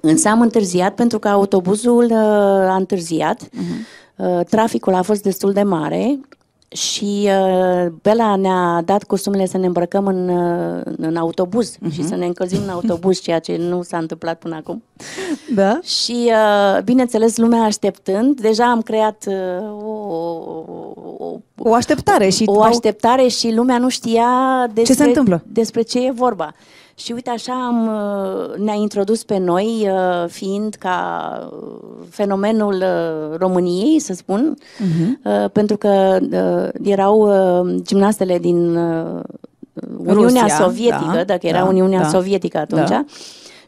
Însă 0.00 0.28
am 0.28 0.40
întârziat 0.40 0.94
pentru 0.94 1.18
că 1.18 1.28
autobuzul 1.28 2.04
uh, 2.04 2.16
a 2.68 2.74
întârziat, 2.74 3.48
uh, 4.16 4.40
traficul 4.50 4.94
a 4.94 5.02
fost 5.02 5.22
destul 5.22 5.52
de 5.52 5.62
mare 5.62 6.18
și 6.68 7.28
uh, 7.28 7.86
Bela 8.02 8.36
ne-a 8.36 8.82
dat 8.84 9.04
costumele 9.04 9.46
să 9.46 9.58
ne 9.58 9.66
îmbrăcăm 9.66 10.06
în, 10.06 10.28
uh, 10.28 10.80
în 10.96 11.16
autobuz 11.16 11.76
și 11.90 12.04
să 12.04 12.16
ne 12.16 12.26
încălzim 12.26 12.60
în 12.62 12.68
autobuz, 12.68 13.20
ceea 13.20 13.38
ce 13.38 13.56
nu 13.56 13.82
s-a 13.82 13.98
întâmplat 13.98 14.38
până 14.38 14.54
acum. 14.56 14.82
Da? 15.54 15.78
Și, 15.82 16.30
uh, 16.32 16.82
bineînțeles, 16.82 17.36
lumea 17.36 17.60
așteptând, 17.62 18.40
deja 18.40 18.70
am 18.70 18.82
creat 18.82 19.24
uh, 19.28 19.34
o, 19.84 19.90
o, 21.18 21.36
O 21.58 21.74
așteptare 21.74 22.28
și 22.28 22.42
o 22.46 22.52
v-au- 22.52 22.62
așteptare 22.62 23.26
și 23.26 23.52
lumea 23.54 23.78
nu 23.78 23.88
știa 23.88 24.26
despre, 24.72 24.94
se 24.94 25.04
întâmplă? 25.04 25.42
despre 25.46 25.82
ce 25.82 26.06
e 26.06 26.10
vorba. 26.10 26.52
Și 26.98 27.12
uite, 27.12 27.30
așa 27.30 27.52
am, 27.66 27.86
uh, 27.86 28.54
ne-a 28.56 28.74
introdus 28.74 29.24
pe 29.24 29.38
noi, 29.38 29.88
uh, 29.90 30.28
fiind 30.28 30.74
ca 30.78 31.30
uh, 31.52 32.06
fenomenul 32.10 32.74
uh, 32.74 33.36
României, 33.38 33.98
să 33.98 34.12
spun, 34.14 34.54
Mhm. 34.78 35.20
uh, 35.24 35.50
pentru 35.52 35.76
că 35.76 36.18
uh, 36.32 36.68
erau 36.90 37.18
uh, 37.20 37.74
gimnastele 37.82 38.38
din 38.38 38.76
uh, 38.76 39.20
Uniunea 39.98 40.42
Rusia, 40.42 40.56
Sovietică, 40.64 41.12
da, 41.14 41.24
dacă 41.24 41.46
era 41.46 41.58
da, 41.58 41.64
Uniunea 41.64 42.00
da, 42.02 42.08
Sovietică 42.08 42.58
atunci. 42.58 42.88
da. 42.88 43.04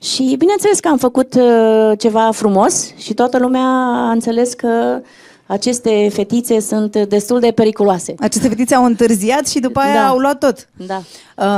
Și 0.03 0.35
bineînțeles 0.39 0.81
că 0.81 0.89
am 0.89 0.97
făcut 0.97 1.35
uh, 1.35 1.93
ceva 1.99 2.31
frumos 2.33 2.95
și 2.97 3.15
toată 3.15 3.39
lumea 3.39 3.67
a 4.07 4.11
înțeles 4.11 4.55
că 4.55 5.01
aceste 5.51 6.09
fetițe 6.09 6.61
sunt 6.61 6.97
destul 6.97 7.41
de 7.41 7.53
periculoase. 7.55 8.15
Aceste 8.19 8.49
fetițe 8.49 8.75
au 8.75 8.85
întârziat 8.85 9.49
și 9.49 9.61
după 9.61 9.79
aia 9.81 9.95
Da. 9.95 10.07
au 10.09 10.19
luat 10.19 10.39
tot. 10.39 10.69
Da. 10.87 11.01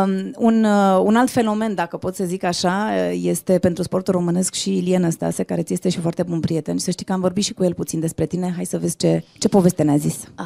Um, 0.02 0.10
un, 0.38 0.64
uh, 0.64 1.00
un 1.02 1.16
alt 1.16 1.30
fenomen, 1.30 1.74
dacă 1.74 1.96
pot 1.96 2.14
să 2.14 2.24
zic 2.24 2.44
așa, 2.44 2.88
uh, 2.90 3.20
este 3.22 3.58
pentru 3.58 3.82
sportul 3.82 4.14
românesc 4.14 4.54
și 4.54 4.76
Ilie 4.76 4.98
Năstase, 4.98 5.42
care 5.42 5.62
ți 5.62 5.72
este 5.72 5.88
și 5.88 5.98
foarte 6.00 6.22
bun 6.22 6.40
prieten. 6.40 6.76
Și 6.76 6.84
să 6.84 6.90
știi 6.90 7.06
că 7.06 7.12
am 7.12 7.20
vorbit 7.20 7.44
și 7.44 7.54
cu 7.54 7.64
el 7.64 7.74
puțin 7.74 8.00
despre 8.00 8.26
tine. 8.26 8.52
Hai 8.56 8.64
să 8.64 8.78
vezi 8.78 8.96
ce, 8.96 9.24
ce 9.38 9.48
poveste 9.48 9.82
ne-a 9.82 9.96
zis. 9.96 10.24
Ah. 10.34 10.44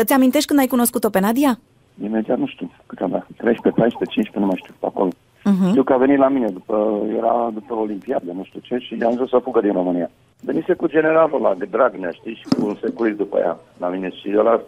Îți 0.00 0.12
amintești 0.12 0.46
când 0.46 0.58
ai 0.58 0.66
cunoscut-o 0.66 1.10
pe 1.10 1.20
Nadia? 1.20 1.58
Imediat 2.04 2.38
nu 2.38 2.46
știu 2.46 2.70
cât 2.86 2.98
avea, 3.00 3.26
13, 3.36 3.80
14, 3.80 4.20
15, 4.20 4.38
nu 4.38 4.46
mai 4.46 4.60
știu, 4.62 4.74
pe 4.78 4.86
acolo. 4.86 5.10
Uh-huh. 5.10 5.68
Știu 5.70 5.82
că 5.82 5.92
a 5.92 5.96
venit 5.96 6.18
la 6.18 6.28
mine, 6.28 6.48
după, 6.48 7.02
era 7.16 7.50
după 7.54 7.74
Olimpiadă, 7.74 8.32
nu 8.34 8.44
știu 8.44 8.60
ce, 8.62 8.76
și 8.78 8.96
i-am 9.00 9.16
zis 9.20 9.28
să 9.28 9.40
fugă 9.42 9.60
din 9.60 9.72
România. 9.72 10.10
Venise 10.40 10.74
cu 10.74 10.86
generalul 10.86 11.44
ăla 11.44 11.54
de 11.54 11.64
Dragnea, 11.64 12.10
știi, 12.10 12.34
și 12.34 12.44
cu 12.58 12.66
un 12.66 12.76
securist 12.82 13.16
după 13.16 13.38
ea 13.38 13.58
la 13.78 13.88
mine 13.88 14.10
și 14.10 14.34
ăla 14.36 14.60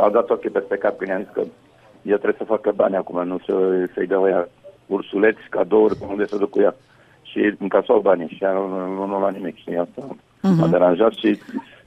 a 0.00 0.10
dat 0.10 0.30
ochii 0.30 0.50
peste 0.50 0.76
cap 0.76 0.96
când 0.96 1.10
i-am 1.10 1.22
zis 1.22 1.32
că 1.32 1.40
el 2.02 2.16
trebuie 2.18 2.38
să 2.38 2.44
facă 2.44 2.72
bani 2.74 2.96
acum, 2.96 3.26
nu 3.26 3.38
să, 3.46 3.86
să-i 3.94 4.06
dea 4.06 4.18
ea 4.28 4.48
ursuleți, 4.86 5.40
cadouri, 5.50 5.96
pe 5.96 6.04
unde 6.08 6.26
să 6.26 6.36
duc 6.36 6.50
cu 6.50 6.60
ea. 6.60 6.74
Și 7.22 7.54
încasau 7.58 8.00
banii 8.00 8.28
și 8.28 8.44
ea 8.44 8.52
nu, 8.52 8.68
nu, 8.94 9.06
nu 9.06 9.20
la 9.20 9.30
nimic, 9.30 9.56
știi, 9.56 9.76
asta 9.76 10.16
Mhm. 10.44 10.58
m-a 10.60 10.66
deranjat 10.68 11.12
și 11.12 11.38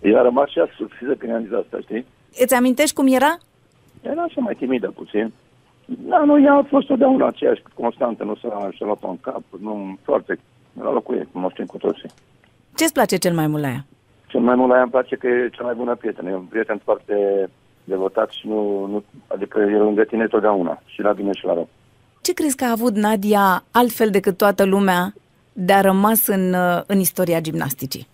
ea 0.02 0.20
a 0.20 0.24
rămas 0.24 0.50
și 0.50 0.60
ea 0.60 0.68
surpriză 0.78 1.14
când 1.14 1.32
i-am 1.32 1.44
zis 1.44 1.52
asta, 1.54 1.78
știi? 1.82 2.06
Îți 2.40 2.54
amintești 2.56 2.96
cum 2.96 3.08
era? 3.08 3.38
Era 4.02 4.22
așa 4.22 4.42
mai 4.42 4.54
timidă 4.56 4.92
puțin. 4.96 5.34
Da, 5.86 6.24
nu, 6.24 6.42
ea 6.44 6.54
a 6.54 6.66
fost 6.70 6.88
totdeauna 6.88 7.28
aceeași, 7.28 7.62
constantă, 7.74 8.24
nu 8.24 8.36
s-a 8.36 8.70
și-a 8.72 8.86
luat 8.86 9.04
în 9.04 9.18
cap, 9.22 9.42
nu, 9.62 9.98
foarte, 10.04 10.40
la 10.82 10.92
locul 10.92 11.16
ei, 11.16 11.28
cum 11.32 11.44
o 11.44 11.50
știm 11.50 11.66
cu 11.66 11.78
toții. 11.78 12.10
Ce-ți 12.86 12.98
place 12.98 13.18
cel 13.18 13.36
mai 13.36 13.48
mult 13.48 13.62
la 13.62 13.68
ea? 13.68 13.86
Cel 14.28 14.40
mai 14.40 14.56
mult 14.56 14.70
la 14.70 14.76
ea 14.76 14.82
îmi 14.82 14.92
place 14.92 15.16
că 15.16 15.28
e 15.28 15.50
cea 15.50 15.64
mai 15.64 15.74
bună 15.74 15.96
prietenă, 15.96 16.30
e 16.30 16.36
un 16.36 16.52
prieten 16.54 16.82
foarte 16.84 17.16
devotat 17.84 18.30
și 18.30 18.48
nu, 18.48 18.86
nu 18.86 19.04
adică 19.28 19.60
e 19.60 19.78
lângă 19.78 20.04
tine 20.04 20.28
totdeauna, 20.28 20.82
și 20.86 21.02
la 21.02 21.12
bine 21.12 21.32
și 21.34 21.46
la 21.46 21.54
rău. 21.54 21.70
Ce 22.22 22.34
crezi 22.34 22.56
că 22.56 22.66
a 22.66 22.72
avut 22.72 22.96
Nadia 22.96 23.64
altfel 23.72 24.10
decât 24.10 24.38
toată 24.38 24.66
lumea 24.66 25.14
de 25.54 25.74
a 25.74 25.82
rămas 25.82 26.28
în, 26.28 26.54
uh, 26.54 26.82
în 26.88 27.00
istoria 27.00 27.42
gimnasticii? 27.42 28.08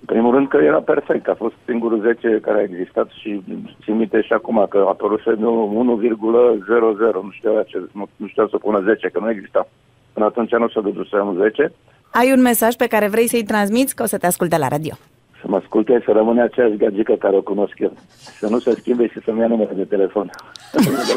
În 0.00 0.06
primul 0.06 0.34
rând 0.34 0.48
că 0.48 0.56
era 0.56 0.80
perfect, 0.80 1.28
a 1.28 1.34
fost 1.34 1.54
singurul 1.64 2.00
10 2.00 2.38
care 2.42 2.58
a 2.58 2.62
existat 2.62 3.08
și 3.20 3.42
țin 3.84 3.96
minte 3.96 4.22
și 4.22 4.32
acum 4.32 4.66
că 4.68 4.78
a 4.78 4.88
apărut 4.88 5.20
semnul 5.20 5.68
1,00, 5.68 7.22
nu 7.22 7.30
știu, 7.30 7.62
ce, 7.66 7.78
nu, 7.92 8.08
nu 8.16 8.26
știu 8.26 8.48
să 8.48 8.56
pună 8.56 8.80
10, 8.80 9.08
că 9.08 9.18
nu 9.18 9.30
exista. 9.30 9.68
Până 10.12 10.26
atunci 10.26 10.50
nu 10.50 10.68
s-a 10.68 10.80
dăduse 10.80 11.16
un 11.16 11.34
10. 11.34 11.72
Ai 12.12 12.32
un 12.32 12.40
mesaj 12.40 12.74
pe 12.74 12.86
care 12.86 13.08
vrei 13.08 13.28
să-i 13.28 13.44
transmiți, 13.44 13.94
că 13.94 14.02
o 14.02 14.06
să 14.06 14.18
te 14.18 14.26
asculte 14.26 14.56
la 14.58 14.68
radio. 14.68 14.94
Să 15.40 15.46
mă 15.48 15.56
asculte, 15.56 16.02
să 16.04 16.10
rămâne 16.12 16.42
aceeași 16.42 16.76
gagică 16.76 17.14
care 17.18 17.36
o 17.36 17.42
cunosc 17.42 17.72
eu. 17.78 17.92
Să 18.38 18.46
nu 18.48 18.58
se 18.58 18.74
schimbe 18.78 19.06
și 19.08 19.20
să-mi 19.24 19.40
ia 19.40 19.46
numele 19.46 19.72
de 19.74 19.84
telefon. 19.84 20.30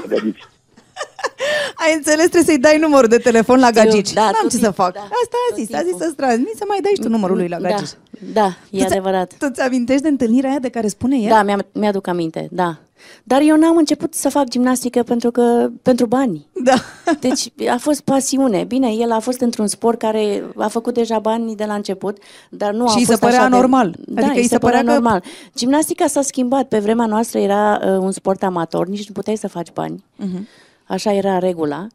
Gagici. 0.07 0.43
Ai 1.85 1.93
înțeles, 1.95 2.23
trebuie 2.23 2.43
să-i 2.43 2.57
dai 2.59 2.77
numărul 2.77 3.07
de 3.09 3.17
telefon 3.17 3.59
la 3.59 3.67
Știu, 3.67 3.81
gagici. 3.83 4.13
da, 4.13 4.21
N-am 4.21 4.31
tot 4.41 4.49
ce 4.49 4.55
să 4.55 4.61
timpul, 4.61 4.83
fac. 4.83 4.93
da, 4.93 4.99
Asta 4.99 5.37
a 5.51 5.55
zis, 5.55 5.73
a 5.73 5.81
zis 5.81 5.95
să-ți 5.97 6.15
transmit, 6.15 6.55
să 6.55 6.63
mai 6.67 6.79
dai 6.81 6.91
și 6.95 7.01
tu 7.01 7.09
numărul 7.09 7.37
lui 7.37 7.47
la 7.47 7.59
Da, 7.59 7.69
gagici. 7.69 7.89
da, 8.33 8.45
e 8.45 8.51
Tu 8.69 8.77
ți- 8.77 8.85
adevărat. 8.85 9.33
Tu 9.39 9.49
ți 9.49 9.61
amintești 9.61 10.01
de 10.01 10.07
întâlnirea 10.07 10.49
aia 10.49 10.59
de 10.59 10.69
care 10.69 10.87
spune 10.87 11.17
el? 11.17 11.29
Da, 11.29 11.43
mi-am, 11.43 11.65
mi-aduc 11.73 12.07
aminte, 12.07 12.47
da. 12.51 12.75
Dar 13.23 13.41
eu 13.41 13.57
n-am 13.57 13.77
început 13.77 14.13
să 14.13 14.29
fac 14.29 14.47
gimnastică 14.49 15.03
pentru 15.03 15.31
că 15.31 15.69
pentru 15.81 16.05
bani. 16.05 16.47
Da. 16.63 16.73
Deci 17.19 17.51
a 17.69 17.77
fost 17.77 18.01
pasiune. 18.01 18.63
Bine, 18.63 18.87
el 18.93 19.11
a 19.11 19.19
fost 19.19 19.39
într-un 19.39 19.67
sport 19.67 19.99
care 19.99 20.43
a 20.55 20.67
făcut 20.67 20.93
deja 20.93 21.19
bani 21.19 21.55
de 21.55 21.65
la 21.65 21.73
început, 21.73 22.17
dar 22.49 22.73
nu 22.73 22.85
a 22.85 22.89
Și 22.89 22.97
îi 22.97 23.05
fost 23.05 23.17
se 23.19 23.25
părea 23.25 23.39
așa 23.39 23.49
de- 23.49 23.55
normal. 23.55 23.95
Da, 24.07 24.21
Adică 24.21 24.31
îi 24.35 24.41
îi 24.41 24.47
se, 24.47 24.53
se 24.53 24.57
părea, 24.57 24.79
părea 24.79 24.93
că- 24.93 24.99
normal. 25.01 25.23
Gimnastica 25.55 26.07
s-a 26.07 26.21
schimbat. 26.21 26.67
Pe 26.67 26.79
vremea 26.79 27.05
noastră 27.05 27.39
era 27.39 27.79
uh, 27.83 27.97
un 27.97 28.11
sport 28.11 28.43
amator, 28.43 28.87
nici 28.87 29.07
nu 29.07 29.13
puteai 29.13 29.35
să 29.35 29.47
faci 29.47 29.71
bani. 29.73 30.03
Mhm. 30.15 30.47
Așa 30.83 31.13
era 31.13 31.37
regula. 31.39 31.87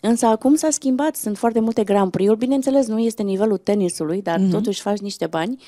Însă 0.00 0.26
acum 0.26 0.54
s-a 0.54 0.70
schimbat, 0.70 1.16
sunt 1.16 1.38
foarte 1.38 1.60
multe 1.60 1.84
Grand 1.84 2.10
Prix-uri, 2.10 2.38
bineînțeles 2.38 2.86
nu 2.86 2.98
este 2.98 3.22
nivelul 3.22 3.56
tenisului, 3.56 4.22
dar 4.22 4.38
Mhm. 4.38 4.50
totuși 4.50 4.80
faci 4.80 4.98
niște 4.98 5.26
bani. 5.26 5.52
Uh, 5.52 5.58
uh, 5.58 5.64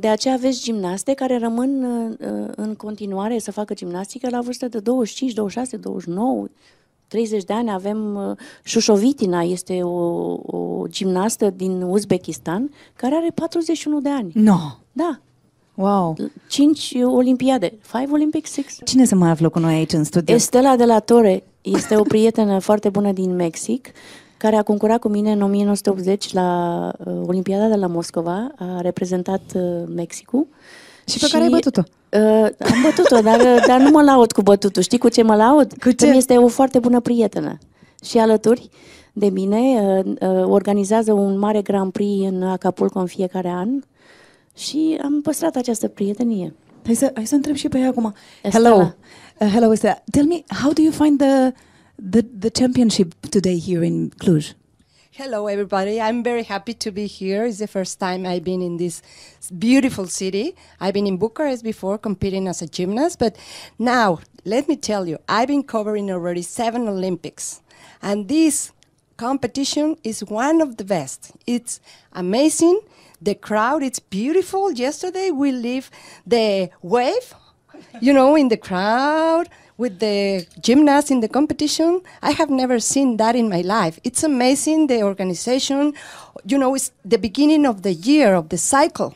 De 0.00 0.08
aceea 0.08 0.34
aveți 0.34 0.62
gimnaste 0.62 1.14
care 1.14 1.38
rămân 1.38 1.84
uh, 1.84 2.28
uh, 2.30 2.48
în 2.56 2.74
continuare 2.74 3.38
să 3.38 3.52
facă 3.52 3.74
gimnastică 3.74 4.28
la 4.30 4.40
vârstă 4.40 4.68
de 4.68 4.78
25, 4.78 5.32
26, 5.32 5.76
29, 5.76 6.46
30 7.08 7.44
de 7.44 7.52
ani. 7.52 7.70
Avem 7.70 8.14
uh, 8.14 8.36
Șușovitina, 8.62 9.42
este 9.42 9.82
o, 9.82 10.32
o 10.46 10.86
gimnastă 10.88 11.50
din 11.50 11.82
Uzbekistan, 11.82 12.70
care 12.96 13.14
are 13.14 13.30
41 13.34 14.00
de 14.00 14.08
ani. 14.08 14.30
No. 14.34 14.58
Da. 14.92 15.20
Wow. 15.74 16.16
5 16.48 16.94
olimpiade. 17.04 17.78
5 17.92 18.08
Olympic, 18.10 18.46
6. 18.46 18.84
Cine 18.84 19.04
se 19.04 19.14
mai 19.14 19.30
află 19.30 19.48
cu 19.48 19.58
noi 19.58 19.74
aici 19.74 19.92
în 19.92 20.04
studio? 20.04 20.34
Estela 20.34 20.76
de 20.76 20.84
la 20.84 20.98
Torre 20.98 21.42
este 21.60 21.96
o 21.96 22.02
prietenă 22.02 22.58
foarte 22.58 22.88
bună 22.88 23.12
din 23.12 23.34
Mexic, 23.34 23.88
care 24.42 24.56
a 24.56 24.62
concurat 24.62 24.98
cu 24.98 25.08
mine 25.08 25.32
în 25.32 25.42
1980 25.42 26.32
la 26.32 26.90
uh, 26.98 27.12
Olimpiada 27.26 27.68
de 27.68 27.74
la 27.74 27.86
Moscova, 27.86 28.50
a 28.58 28.80
reprezentat 28.80 29.40
uh, 29.54 29.62
Mexicul. 29.94 30.46
Și 31.04 31.18
pe 31.18 31.26
care 31.30 31.42
ai 31.42 31.50
bătut-o? 31.50 31.82
Uh, 32.10 32.48
am 32.58 32.82
bătut-o, 32.82 33.20
dar, 33.20 33.64
dar 33.66 33.80
nu 33.80 33.90
mă 33.90 34.02
laud 34.02 34.32
cu 34.32 34.42
bătutul. 34.42 34.82
Știi 34.82 34.98
cu 34.98 35.08
ce 35.08 35.22
mă 35.22 35.34
laud? 35.34 35.72
Cu 35.82 35.90
ce? 35.90 36.10
Că 36.10 36.16
este 36.16 36.36
o 36.36 36.48
foarte 36.48 36.78
bună 36.78 37.00
prietenă. 37.00 37.58
Și 38.04 38.18
alături 38.18 38.68
de 39.12 39.28
mine 39.28 39.58
uh, 39.58 40.04
uh, 40.04 40.44
organizează 40.44 41.12
un 41.12 41.38
mare 41.38 41.62
Grand 41.62 41.92
Prix 41.92 42.24
în 42.24 42.42
Acapulco 42.42 42.98
în 42.98 43.06
fiecare 43.06 43.48
an 43.48 43.68
și 44.56 44.98
am 45.02 45.20
păstrat 45.20 45.56
această 45.56 45.88
prietenie. 45.88 46.54
Hai 46.84 46.94
să, 46.94 47.10
hai 47.14 47.26
să 47.26 47.34
întreb 47.34 47.54
și 47.54 47.68
pe 47.68 47.78
ea 47.78 47.88
acum. 47.88 48.14
Estela. 48.42 48.68
Hello. 48.68 48.94
Uh, 49.40 49.48
hello, 49.52 49.72
Estela. 49.72 50.02
Tell 50.10 50.26
me, 50.26 50.44
how 50.62 50.72
do 50.72 50.82
you 50.82 50.92
find 50.92 51.18
the, 51.18 51.52
the, 52.02 52.22
the 52.22 52.50
championship 52.50 53.14
today 53.30 53.58
here 53.58 53.84
in 53.84 54.10
Cluj? 54.10 54.54
Hello, 55.12 55.46
everybody. 55.46 56.00
I'm 56.00 56.24
very 56.24 56.42
happy 56.42 56.74
to 56.74 56.90
be 56.90 57.06
here. 57.06 57.44
It's 57.44 57.58
the 57.58 57.66
first 57.66 58.00
time 58.00 58.26
I've 58.26 58.44
been 58.44 58.62
in 58.62 58.78
this 58.78 59.02
beautiful 59.56 60.06
city. 60.06 60.56
I've 60.80 60.94
been 60.94 61.06
in 61.06 61.18
Bucharest 61.18 61.62
before 61.62 61.98
competing 61.98 62.48
as 62.48 62.62
a 62.62 62.66
gymnast, 62.66 63.18
but 63.18 63.36
now 63.78 64.20
let 64.44 64.68
me 64.68 64.76
tell 64.76 65.06
you, 65.06 65.18
I've 65.28 65.48
been 65.48 65.62
covering 65.62 66.10
already 66.10 66.42
seven 66.42 66.88
Olympics, 66.88 67.60
and 68.00 68.26
this 68.26 68.72
competition 69.16 69.96
is 70.02 70.24
one 70.24 70.60
of 70.60 70.78
the 70.78 70.84
best. 70.84 71.32
It's 71.46 71.78
amazing. 72.14 72.80
The 73.20 73.36
crowd, 73.36 73.82
it's 73.84 74.00
beautiful. 74.00 74.72
Yesterday 74.72 75.30
we 75.30 75.52
leave 75.52 75.90
the 76.26 76.70
wave, 76.80 77.34
you 78.00 78.12
know, 78.12 78.34
in 78.34 78.48
the 78.48 78.56
crowd 78.56 79.48
with 79.82 79.98
the 79.98 80.46
gymnasts 80.66 81.10
in 81.10 81.20
the 81.20 81.28
competition. 81.38 82.00
I 82.22 82.30
have 82.40 82.50
never 82.62 82.78
seen 82.78 83.16
that 83.16 83.34
in 83.34 83.48
my 83.48 83.62
life. 83.62 83.98
It's 84.04 84.22
amazing 84.22 84.86
the 84.86 85.02
organization. 85.02 85.94
You 86.50 86.56
know, 86.56 86.74
it's 86.76 86.92
the 87.04 87.18
beginning 87.18 87.66
of 87.66 87.82
the 87.82 87.92
year 87.92 88.30
of 88.40 88.48
the 88.48 88.58
cycle. 88.58 89.10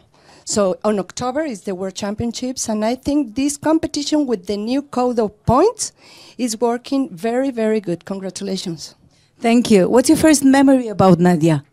So 0.44 0.60
on 0.88 0.98
October 0.98 1.42
is 1.54 1.62
the 1.62 1.74
World 1.74 1.94
Championships, 1.94 2.68
and 2.68 2.84
I 2.84 2.94
think 3.06 3.34
this 3.34 3.56
competition 3.56 4.26
with 4.26 4.46
the 4.46 4.56
new 4.56 4.82
code 4.82 5.18
of 5.18 5.30
points 5.46 5.92
is 6.36 6.60
working 6.60 7.02
very, 7.26 7.50
very 7.50 7.80
good. 7.80 8.04
Congratulations. 8.04 8.94
Thank 9.38 9.70
you. 9.70 9.88
What's 9.88 10.08
your 10.08 10.18
first 10.26 10.44
memory 10.44 10.88
about 10.88 11.18
Nadia? 11.18 11.64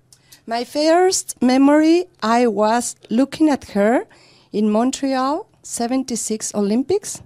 My 0.46 0.64
first 0.64 1.42
memory, 1.42 2.06
I 2.22 2.48
was 2.48 2.96
looking 3.10 3.50
at 3.50 3.64
her 3.76 4.06
in 4.52 4.70
Montreal 4.70 5.48
76 5.64 6.54
Olympics. 6.54 7.22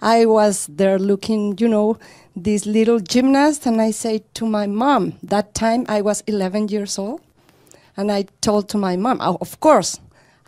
I 0.00 0.26
was 0.26 0.66
there 0.68 0.98
looking, 0.98 1.56
you 1.58 1.68
know, 1.68 1.98
this 2.36 2.66
little 2.66 3.00
gymnast, 3.00 3.66
and 3.66 3.80
I 3.80 3.90
say 3.90 4.22
to 4.34 4.46
my 4.46 4.66
mom, 4.66 5.14
that 5.22 5.54
time 5.54 5.84
I 5.88 6.02
was 6.02 6.22
11 6.26 6.68
years 6.68 6.98
old, 6.98 7.20
and 7.96 8.12
I 8.12 8.26
told 8.40 8.68
to 8.70 8.78
my 8.78 8.96
mom, 8.96 9.18
"Oh, 9.20 9.38
of 9.40 9.58
course, 9.58 9.98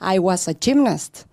I 0.01 0.19
was 0.19 0.49
a 0.49 0.55
gymnast. 0.55 1.27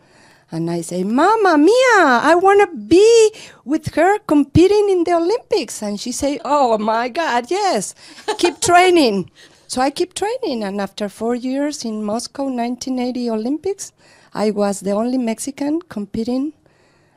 And 0.50 0.72
I 0.72 0.80
say, 0.80 1.04
Mama 1.04 1.58
Mia, 1.58 2.00
I 2.00 2.34
want 2.42 2.62
to 2.62 2.78
be 2.78 3.32
with 3.66 3.96
her 3.96 4.18
competing 4.20 4.90
in 4.90 5.04
the 5.04 5.14
Olympics. 5.14 5.82
And 5.84 6.00
she 6.00 6.14
say, 6.14 6.40
Oh 6.46 6.78
my 6.78 7.10
God, 7.10 7.52
yes, 7.52 7.94
keep 8.38 8.62
training. 8.62 9.30
So 9.68 9.82
I 9.82 9.90
keep 9.90 10.14
training, 10.14 10.64
and 10.64 10.80
after 10.80 11.10
four 11.10 11.36
years 11.36 11.84
in 11.84 12.02
Moscow 12.02 12.44
1980 12.44 13.30
Olympics, 13.30 13.92
I 14.34 14.52
was 14.52 14.80
the 14.80 14.92
only 14.92 15.18
Mexican 15.18 15.82
competing 15.82 16.54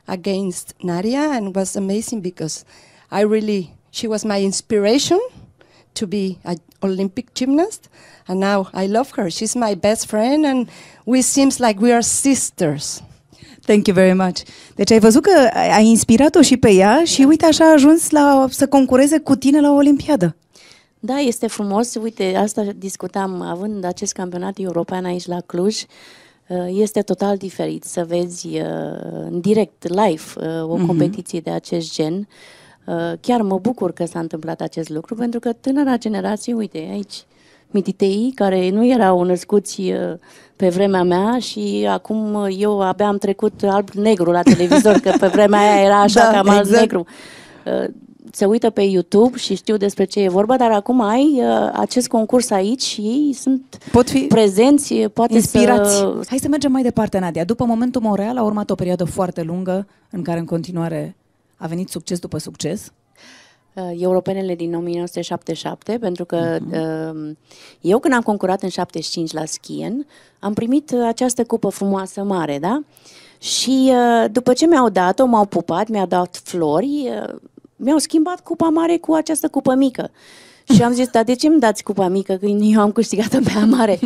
against 0.07 0.73
Nadia, 0.83 1.31
and 1.31 1.55
was 1.55 1.75
amazing 1.75 2.21
because 2.21 2.63
I 3.11 3.23
really 3.23 3.69
she 3.91 4.07
was 4.07 4.23
my 4.23 4.41
inspiration 4.41 5.19
to 5.93 6.07
be 6.07 6.37
an 6.43 6.57
Olympic 6.81 7.33
gymnast, 7.33 7.89
and 8.27 8.39
now 8.39 8.69
I 8.73 8.87
love 8.87 9.11
her. 9.15 9.29
She's 9.29 9.55
my 9.55 9.75
best 9.75 10.07
friend, 10.07 10.45
and 10.45 10.69
we 11.05 11.21
seems 11.21 11.59
like 11.59 11.79
we 11.79 11.91
are 11.91 12.01
sisters. 12.01 13.01
Thank 13.65 13.87
you 13.87 13.95
very 13.95 14.13
much. 14.13 14.41
Deci 14.75 14.91
ai 14.91 14.99
văzut 14.99 15.21
că 15.21 15.49
ai 15.53 15.85
inspirat-o 15.85 16.41
și 16.41 16.57
pe 16.57 16.71
ea 16.71 17.03
și 17.03 17.23
uite 17.23 17.45
așa 17.45 17.65
a 17.65 17.71
ajuns 17.71 18.09
la, 18.09 18.47
să 18.49 18.67
concureze 18.67 19.19
cu 19.19 19.35
tine 19.35 19.61
la 19.61 19.71
o 19.71 19.75
Olimpiadă. 19.75 20.35
Da, 20.99 21.19
este 21.19 21.47
frumos. 21.47 21.95
Uite, 21.95 22.35
asta 22.35 22.63
discutam, 22.77 23.41
având 23.41 23.83
acest 23.83 24.13
campionat 24.13 24.53
european 24.57 25.05
aici 25.05 25.25
la 25.25 25.41
Cluj, 25.41 25.81
uh, 25.81 25.87
este 26.67 27.01
total 27.01 27.37
diferit 27.37 27.83
să 27.83 28.05
vezi 28.07 28.47
uh, 28.47 28.61
în 29.29 29.39
direct, 29.39 29.87
live, 29.87 30.21
uh, 30.37 30.69
o 30.69 30.75
Mhm. 30.75 30.85
competiție 30.85 31.39
de 31.39 31.49
acest 31.51 31.93
gen. 31.93 32.27
Uh, 32.85 33.11
Chiar 33.21 33.41
mă 33.41 33.57
bucur 33.59 33.91
că 33.91 34.05
s-a 34.05 34.19
întâmplat 34.19 34.61
acest 34.61 34.89
lucru, 34.89 35.15
pentru 35.15 35.39
că 35.39 35.53
tânăra 35.53 35.97
generație, 35.97 36.53
uite, 36.53 36.87
aici, 36.91 37.23
mititei, 37.71 38.31
care 38.35 38.69
nu 38.69 38.85
erau 38.87 39.23
născuți 39.23 39.81
uh, 39.81 40.13
pe 40.55 40.69
vremea 40.69 41.03
mea 41.03 41.39
și 41.39 41.87
acum 41.89 42.33
uh, 42.33 42.55
eu 42.59 42.81
abia 42.81 43.07
am 43.07 43.17
trecut 43.17 43.63
alb-negru 43.63 44.31
la 44.31 44.41
televizor, 44.41 44.93
că 44.99 45.13
pe 45.19 45.27
vremea 45.27 45.59
aia 45.59 45.83
era 45.85 46.01
așa 46.01 46.21
Da, 46.31 46.31
cam 46.31 46.47
exact. 46.47 46.57
alb-negru. 46.67 47.05
Uh, 48.31 48.37
se 48.37 48.45
uită 48.45 48.69
pe 48.69 48.81
YouTube 48.81 49.37
și 49.37 49.55
știu 49.55 49.77
despre 49.77 50.03
ce 50.03 50.19
e 50.19 50.29
vorba, 50.29 50.57
dar 50.57 50.71
acum 50.71 51.01
ai 51.01 51.41
uh, 51.41 51.69
acest 51.73 52.07
concurs 52.07 52.49
aici 52.49 52.81
și 52.81 53.01
ei 53.01 53.33
sunt 53.33 53.77
Pot 53.91 54.09
fi 54.09 54.19
prezenți, 54.19 54.93
poate 54.93 55.33
Inspirați. 55.33 55.95
să... 55.95 56.19
Hai 56.27 56.37
să 56.37 56.47
mergem 56.47 56.71
mai 56.71 56.81
departe, 56.81 57.19
Nadia. 57.19 57.43
După 57.43 57.65
momentul 57.65 58.01
Montreal 58.01 58.37
a 58.37 58.43
urmat 58.43 58.69
o 58.69 58.75
perioadă 58.75 59.03
foarte 59.03 59.41
lungă 59.41 59.87
în 60.09 60.21
care 60.21 60.39
în 60.39 60.45
continuare 60.45 61.15
a 61.55 61.67
venit 61.67 61.89
succes 61.89 62.19
după 62.19 62.37
succes. 62.37 62.91
uh, 63.73 63.91
europenele 63.97 64.55
din 64.55 64.75
1977, 64.75 65.97
pentru 65.97 66.25
că 66.25 66.57
uh, 66.71 67.31
eu 67.81 67.99
când 67.99 68.13
am 68.13 68.21
concurat 68.21 68.63
în 68.63 68.69
75 68.69 69.31
la 69.31 69.45
Skien, 69.45 70.05
am 70.39 70.53
primit 70.53 70.91
uh, 70.91 70.99
această 71.07 71.43
cupă 71.43 71.69
frumoasă 71.69 72.23
mare, 72.23 72.59
da? 72.59 72.81
Și 73.41 73.91
uh, 73.91 74.31
după 74.31 74.53
ce 74.53 74.65
mi-au 74.67 74.89
dat-o, 74.89 75.25
m-au 75.25 75.45
pupat, 75.45 75.87
mi-au 75.87 76.05
dat 76.05 76.41
flori, 76.43 77.09
uh, 77.09 77.35
mi-au 77.83 77.97
schimbat 77.97 78.39
cupa 78.39 78.67
mare 78.69 78.97
cu 78.97 79.13
această 79.13 79.47
cupă 79.47 79.73
mică. 79.75 80.09
Și 80.73 80.83
am 80.83 80.93
zis, 80.93 81.07
dar 81.07 81.23
de 81.23 81.35
ce 81.35 81.47
îmi 81.47 81.59
dați 81.59 81.83
cupa 81.83 82.07
mică 82.07 82.33
când 82.33 82.61
eu 82.73 82.81
am 82.81 82.91
câștigat-o 82.91 83.37
pe 83.43 83.51
aia 83.55 83.65
mare? 83.65 83.99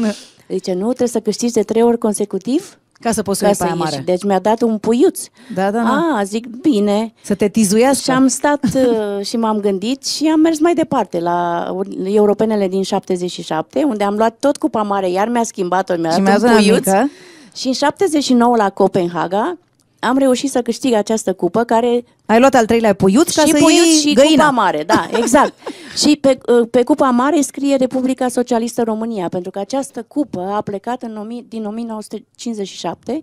Zice, 0.49 0.73
nu, 0.73 0.86
trebuie 0.86 1.07
să 1.07 1.19
câștigi 1.19 1.53
de 1.53 1.61
trei 1.63 1.82
ori 1.82 1.97
consecutiv 1.97 2.78
Ca 2.99 3.11
să 3.11 3.21
poți 3.21 3.38
să 3.39 3.43
ca 3.43 3.49
iei 3.49 3.57
pe 3.59 3.63
să 3.65 3.69
aia 3.71 3.80
ieși. 3.82 3.91
mare. 3.93 4.03
Deci 4.05 4.23
mi-a 4.23 4.39
dat 4.39 4.61
un 4.61 4.78
puiuț. 4.78 5.19
Da, 5.53 5.71
da, 5.71 5.82
da. 5.84 6.15
A, 6.17 6.23
zic, 6.23 6.47
bine. 6.61 7.13
Să 7.21 7.36
te 7.36 7.47
tizuiască. 7.47 8.01
Și 8.03 8.11
am 8.11 8.28
stat 8.28 8.63
uh, 8.73 9.26
și 9.26 9.38
m-am 9.38 9.59
gândit 9.59 10.05
și 10.05 10.28
am 10.34 10.39
mers 10.39 10.59
mai 10.59 10.73
departe 10.73 11.19
la 11.19 11.67
europenele 12.03 12.67
din 12.67 12.82
77, 12.84 13.84
unde 13.84 14.03
am 14.03 14.15
luat 14.15 14.36
tot 14.39 14.57
cupa 14.57 14.82
mare, 14.82 15.09
iar 15.09 15.28
mi-a 15.28 15.43
schimbat-o, 15.43 15.95
mi-a 15.97 16.09
Și 16.09 16.15
dat 16.19 16.26
mi-a 16.26 16.34
un 16.36 16.39
dat 16.41 16.49
una 16.49 16.59
puiuț. 16.59 16.86
mică. 16.86 17.09
Și 17.55 17.67
în 17.67 17.73
79 17.73 18.55
la 18.55 18.69
Copenhaga 18.69 19.57
am 20.00 20.18
reușit 20.18 20.52
să 20.52 20.62
câștig 20.62 20.93
această 20.93 21.34
cupă 21.34 21.64
care 21.64 22.06
Ai 22.26 22.39
luat 22.39 22.54
al 22.54 22.66
treilea 22.66 22.93
puiuț 22.93 23.34
ca 23.36 23.41
și 23.41 23.52
să 23.52 23.58
puiuț 23.58 23.86
iei 23.86 24.00
și 24.00 24.14
găina. 24.14 24.43
cupa 24.46 24.62
mare, 24.62 24.84
da, 24.84 25.10
exact. 25.22 25.54
și 25.98 26.18
pe, 26.22 26.38
uh, 26.48 26.68
pe 26.72 26.84
cupa 26.84 27.10
mare 27.10 27.41
scrie 27.41 27.76
Republica 27.76 28.28
Socialistă 28.28 28.84
România, 28.84 29.30
pentru 29.30 29.52
că 29.52 29.60
această 29.60 30.04
cupă 30.08 30.41
a 30.41 30.62
plecat 30.62 31.04
în, 31.04 31.12
nomi- 31.12 31.48
din 31.48 31.66
1957 31.66 33.22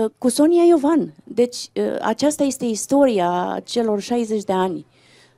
uh, 0.00 0.10
cu 0.18 0.28
Sonia 0.28 0.62
Iovan. 0.64 1.14
Deci 1.24 1.56
uh, 1.56 1.84
aceasta 2.00 2.42
este 2.42 2.64
istoria 2.64 3.60
celor 3.64 4.00
60 4.00 4.42
de 4.44 4.52
ani 4.52 4.86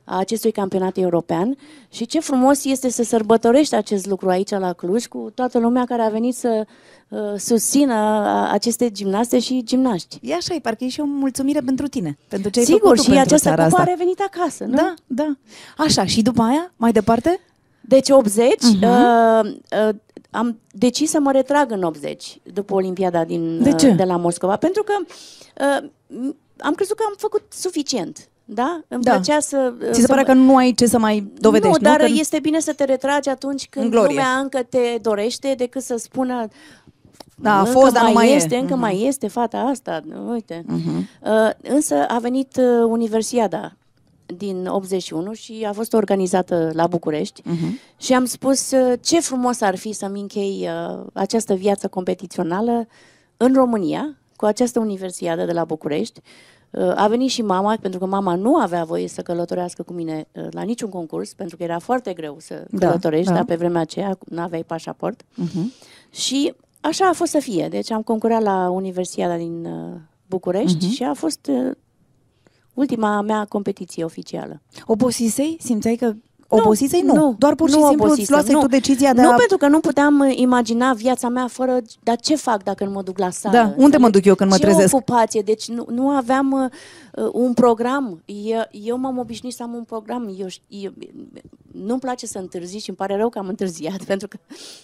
a 0.03 0.17
acestui 0.17 0.51
campionat 0.51 0.97
european 0.97 1.57
și 1.89 2.05
ce 2.05 2.19
frumos 2.19 2.65
este 2.65 2.89
să 2.89 3.03
sărbătorești 3.03 3.75
acest 3.75 4.05
lucru 4.05 4.29
aici 4.29 4.49
la 4.49 4.73
Cluj 4.73 5.05
cu 5.05 5.31
toată 5.33 5.59
lumea 5.59 5.85
care 5.85 6.01
a 6.01 6.09
venit 6.09 6.35
să 6.35 6.61
uh, 6.61 6.65
susțină 7.37 7.93
uh, 7.95 8.49
aceste 8.51 8.91
gimnaste 8.91 9.39
și 9.39 9.61
gimnaști. 9.63 10.19
E 10.21 10.33
așa, 10.33 10.53
e 10.53 10.59
parcă 10.59 10.83
e 10.83 10.87
și 10.89 10.99
o 10.99 11.05
mulțumire 11.05 11.59
pentru 11.59 11.87
tine, 11.87 12.17
pentru 12.27 12.49
ce 12.49 12.59
ai 12.59 12.65
Sigur, 12.65 12.79
făcut 12.81 12.95
tu 12.95 13.01
și 13.01 13.07
pentru 13.09 13.25
această 13.27 13.47
seara 13.47 13.63
cupă 13.63 13.75
asta. 13.77 13.89
a 13.91 13.93
revenit 13.93 14.19
acasă, 14.19 14.63
nu? 14.63 14.75
Da, 14.75 14.93
da. 15.07 15.35
Așa, 15.77 16.05
și 16.05 16.21
după 16.21 16.41
aia, 16.41 16.71
mai 16.75 16.91
departe? 16.91 17.39
Deci 17.81 18.09
80, 18.09 18.45
Mhm. 18.61 18.83
uh, 18.83 19.45
uh, 19.87 19.95
am 20.31 20.59
decis 20.71 21.09
să 21.09 21.19
mă 21.19 21.31
retrag 21.31 21.71
în 21.71 21.83
80, 21.83 22.39
după 22.53 22.73
Olimpiada 22.73 23.23
din, 23.23 23.63
De 23.63 23.73
ce? 23.73 23.87
Uh, 23.89 23.95
de 23.95 24.03
la 24.03 24.17
Moscova, 24.17 24.55
pentru 24.55 24.83
că 24.83 24.93
uh, 25.01 25.89
m- 26.09 26.35
am 26.59 26.73
crezut 26.73 26.95
că 26.97 27.03
am 27.07 27.13
făcut 27.17 27.41
suficient. 27.49 28.27
Da? 28.49 28.81
Îmi 28.87 29.03
Da. 29.03 29.11
plăcea 29.11 29.39
să... 29.39 29.73
uh, 29.79 29.85
Ți 29.89 29.95
se 29.95 30.01
să 30.01 30.07
pare 30.07 30.19
mă- 30.21 30.25
că 30.27 30.33
nu 30.33 30.55
ai 30.55 30.71
ce 30.73 30.85
să 30.85 30.97
mai 30.99 31.31
dovedești, 31.39 31.81
nu? 31.81 31.89
nu, 31.89 31.95
dar 31.97 32.05
Că- 32.07 32.11
este 32.15 32.39
bine 32.39 32.59
să 32.59 32.73
te 32.73 32.83
retragi 32.83 33.29
atunci 33.29 33.67
când 33.69 33.85
În 33.85 33.91
glorie. 33.91 34.07
lumea 34.09 34.29
încă 34.37 34.63
te 34.69 34.97
dorește 35.01 35.53
decât 35.57 35.81
să 35.81 35.95
spună 35.97 36.47
Da, 37.41 37.55
a 37.55 37.59
încă 37.59 37.71
fost, 37.71 37.93
dar 37.93 38.03
nu 38.05 38.11
mai 38.11 38.29
e." 38.31 38.33
este, 38.35 38.55
încă 38.55 38.73
Mhm. 38.73 38.81
mai 38.81 39.01
este 39.05 39.27
fata 39.27 39.57
asta, 39.59 40.01
uite. 40.31 40.63
Mhm. 40.67 40.97
Uh, 41.21 41.49
însă 41.61 41.95
a 42.07 42.19
venit 42.19 42.57
uh, 42.57 42.83
Universiada 42.89 43.71
din 44.37 44.67
81 44.67 45.33
și 45.33 45.65
a 45.67 45.71
fost 45.73 45.93
organizată 45.93 46.69
la 46.73 46.87
București 46.87 47.41
Mhm. 47.45 47.79
și 47.97 48.13
am 48.13 48.25
spus 48.25 48.71
uh, 48.71 48.93
ce 49.01 49.19
frumos 49.19 49.61
ar 49.61 49.75
fi 49.75 49.91
să-mi 49.91 50.19
închei 50.19 50.67
uh, 50.91 50.99
această 51.13 51.53
viață 51.53 51.87
competițională 51.87 52.87
în 53.37 53.53
România, 53.53 54.17
cu 54.35 54.45
această 54.45 54.79
Universiadă 54.79 55.45
de 55.45 55.51
la 55.51 55.63
București. 55.65 56.21
Uh, 56.69 56.91
A 56.95 57.07
venit 57.07 57.29
și 57.29 57.41
mama, 57.41 57.77
pentru 57.81 57.99
că 57.99 58.05
mama 58.05 58.35
nu 58.35 58.55
avea 58.55 58.83
voie 58.83 59.07
să 59.07 59.21
călătorească 59.21 59.83
cu 59.83 59.93
mine 59.93 60.27
uh, 60.31 60.47
la 60.51 60.61
niciun 60.61 60.89
concurs, 60.89 61.33
pentru 61.33 61.57
că 61.57 61.63
era 61.63 61.79
foarte 61.79 62.13
greu 62.13 62.37
să 62.39 62.63
Da, 62.69 62.87
călătorești, 62.87 63.27
da. 63.29 63.33
dar 63.33 63.43
pe 63.45 63.55
vremea 63.55 63.81
aceea 63.81 64.17
nu 64.29 64.41
aveai 64.41 64.63
pașaport. 64.63 65.21
Mhm. 65.35 65.71
Și 66.11 66.53
așa 66.87 67.05
a 67.07 67.13
fost 67.13 67.31
să 67.31 67.39
fie. 67.39 67.67
Deci 67.69 67.91
am 67.91 68.01
concurat 68.01 68.41
la 68.41 68.69
Universiada 68.69 69.35
din 69.35 69.65
uh, 69.65 69.99
București 70.29 70.85
Mhm. 70.85 70.93
și 70.93 71.03
a 71.03 71.13
fost 71.13 71.47
uh, 71.49 71.71
ultima 72.73 73.21
mea 73.21 73.45
competiție 73.49 74.03
oficială. 74.03 74.61
Obosisei? 74.85 75.57
Simțeai 75.61 75.95
că 75.95 76.13
obosisei? 76.47 77.01
Nu, 77.01 77.13
nu 77.13 77.35
doar 77.37 77.55
pur 77.55 77.69
și 77.69 77.75
nu 77.75 77.87
simplu 77.87 78.03
îți 78.03 78.11
obosisem, 78.11 78.35
luasei 78.35 78.53
nu. 78.53 78.59
tu 78.61 78.67
decizia 78.67 79.13
de 79.13 79.21
nu, 79.21 79.31
a... 79.31 79.35
pentru 79.35 79.57
că 79.57 79.67
nu 79.67 79.79
puteam 79.79 80.19
uh, 80.19 80.37
imagina 80.37 80.93
viața 80.93 81.27
mea 81.29 81.47
fără... 81.47 81.77
Dar 82.03 82.15
ce 82.19 82.35
fac 82.35 82.63
dacă 82.63 82.83
nu 82.83 82.91
mă 82.91 83.01
duc 83.01 83.17
la 83.17 83.29
sală? 83.29 83.55
Da, 83.57 83.73
unde 83.77 83.97
mă 83.97 84.09
duc 84.09 84.25
eu 84.25 84.35
când 84.35 84.49
mă 84.49 84.55
ce 84.55 84.61
trezesc? 84.61 84.93
ocupație? 84.93 85.41
Deci 85.41 85.67
nu, 85.69 85.85
nu 85.89 86.09
aveam 86.09 86.51
uh, 86.51 86.59
uh, 86.63 86.69
un 87.31 87.53
program. 87.53 88.21
Eu, 88.25 88.61
eu 88.71 88.97
m-am 88.97 89.17
obișnuit 89.17 89.53
să 89.53 89.63
am 89.63 89.73
un 89.73 89.83
program. 89.83 90.35
Eu, 90.37 90.47
ș- 90.47 90.61
eu, 90.67 90.93
nu-mi 91.71 91.99
place 91.99 92.25
să 92.25 92.37
întârzi 92.37 92.77
și 92.77 92.89
îmi 92.89 92.97
pare 92.97 93.15
rău 93.15 93.29
că 93.29 93.39
am 93.39 93.47
întârziat, 93.47 94.03
pentru 94.11 94.27
că 94.27 94.37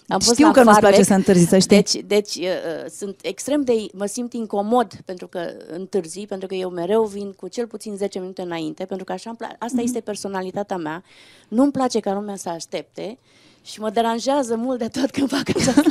am 0.06 0.18
fost 0.20 0.32
Știu 0.34 0.46
la 0.46 0.52
că 0.52 0.58
nu-ți 0.62 0.72
Farlek. 0.72 0.90
place 0.90 1.04
să 1.08 1.14
întârzi, 1.14 1.46
să 1.46 1.58
știi. 1.58 1.76
Deci, 1.76 1.92
deci 2.06 2.34
uh, 2.34 2.42
uh, 2.44 2.90
sunt 2.90 3.18
extrem 3.22 3.62
de... 3.62 3.72
Mă 3.92 4.06
simt 4.06 4.32
incomod 4.32 4.92
pentru 5.04 5.26
că 5.28 5.40
întârzi, 5.68 6.20
pentru 6.28 6.48
că 6.48 6.54
eu 6.54 6.68
mereu 6.70 7.04
vin 7.04 7.32
cu 7.32 7.48
cel 7.48 7.66
puțin 7.66 7.96
10 7.96 8.18
minute 8.18 8.42
înainte, 8.42 8.84
pentru 8.84 9.04
că 9.04 9.12
așa 9.12 9.30
îmi 9.30 9.38
pla- 9.38 9.58
asta 9.58 9.76
Mhm. 9.76 9.84
este 9.84 10.00
personalitatea 10.00 10.76
mea. 10.76 11.02
Nu-mi 11.48 11.72
place 11.72 12.00
ca 12.00 12.12
lumea 12.14 12.36
să 12.36 12.48
aștepte 12.48 13.18
și 13.62 13.80
mă 13.80 13.90
deranjează 13.90 14.56
mult 14.56 14.78
de 14.78 14.88
tot 14.88 15.10
când 15.10 15.28
fac 15.28 15.48
aceasta, 15.56 15.82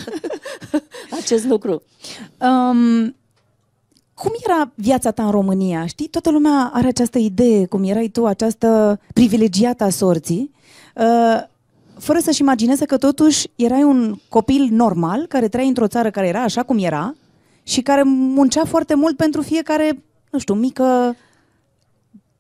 acest 1.22 1.46
lucru. 1.46 1.84
Um, 2.42 3.16
cum 4.14 4.32
era 4.46 4.72
viața 4.76 5.12
ta 5.12 5.26
în 5.26 5.32
România? 5.32 5.86
Știi, 5.86 6.08
toată 6.08 6.32
lumea 6.32 6.70
are 6.74 6.88
această 6.88 7.18
idee, 7.18 7.66
cum 7.66 7.84
erai 7.84 8.08
tu, 8.08 8.26
această 8.26 9.00
privilegiată 9.14 9.84
a 9.84 9.90
sorții, 9.90 10.52
uh, 10.96 11.44
fără 11.98 12.20
să-și 12.20 12.42
imagineze 12.42 12.86
că 12.86 12.98
totuși 12.98 13.48
erai 13.56 13.84
un 13.84 14.16
copil 14.30 14.68
normal, 14.72 15.26
care 15.28 15.48
trăia 15.48 15.68
într-o 15.68 15.88
țară 15.88 16.10
care 16.10 16.28
era 16.28 16.42
așa 16.42 16.64
cum 16.64 16.78
era 16.78 17.16
și 17.64 17.82
care 17.82 18.04
muncea 18.04 18.66
foarte 18.66 18.96
mult 18.96 19.18
pentru 19.18 19.42
fiecare, 19.42 20.04
nu 20.32 20.40
știu, 20.40 20.54
mică 20.54 21.16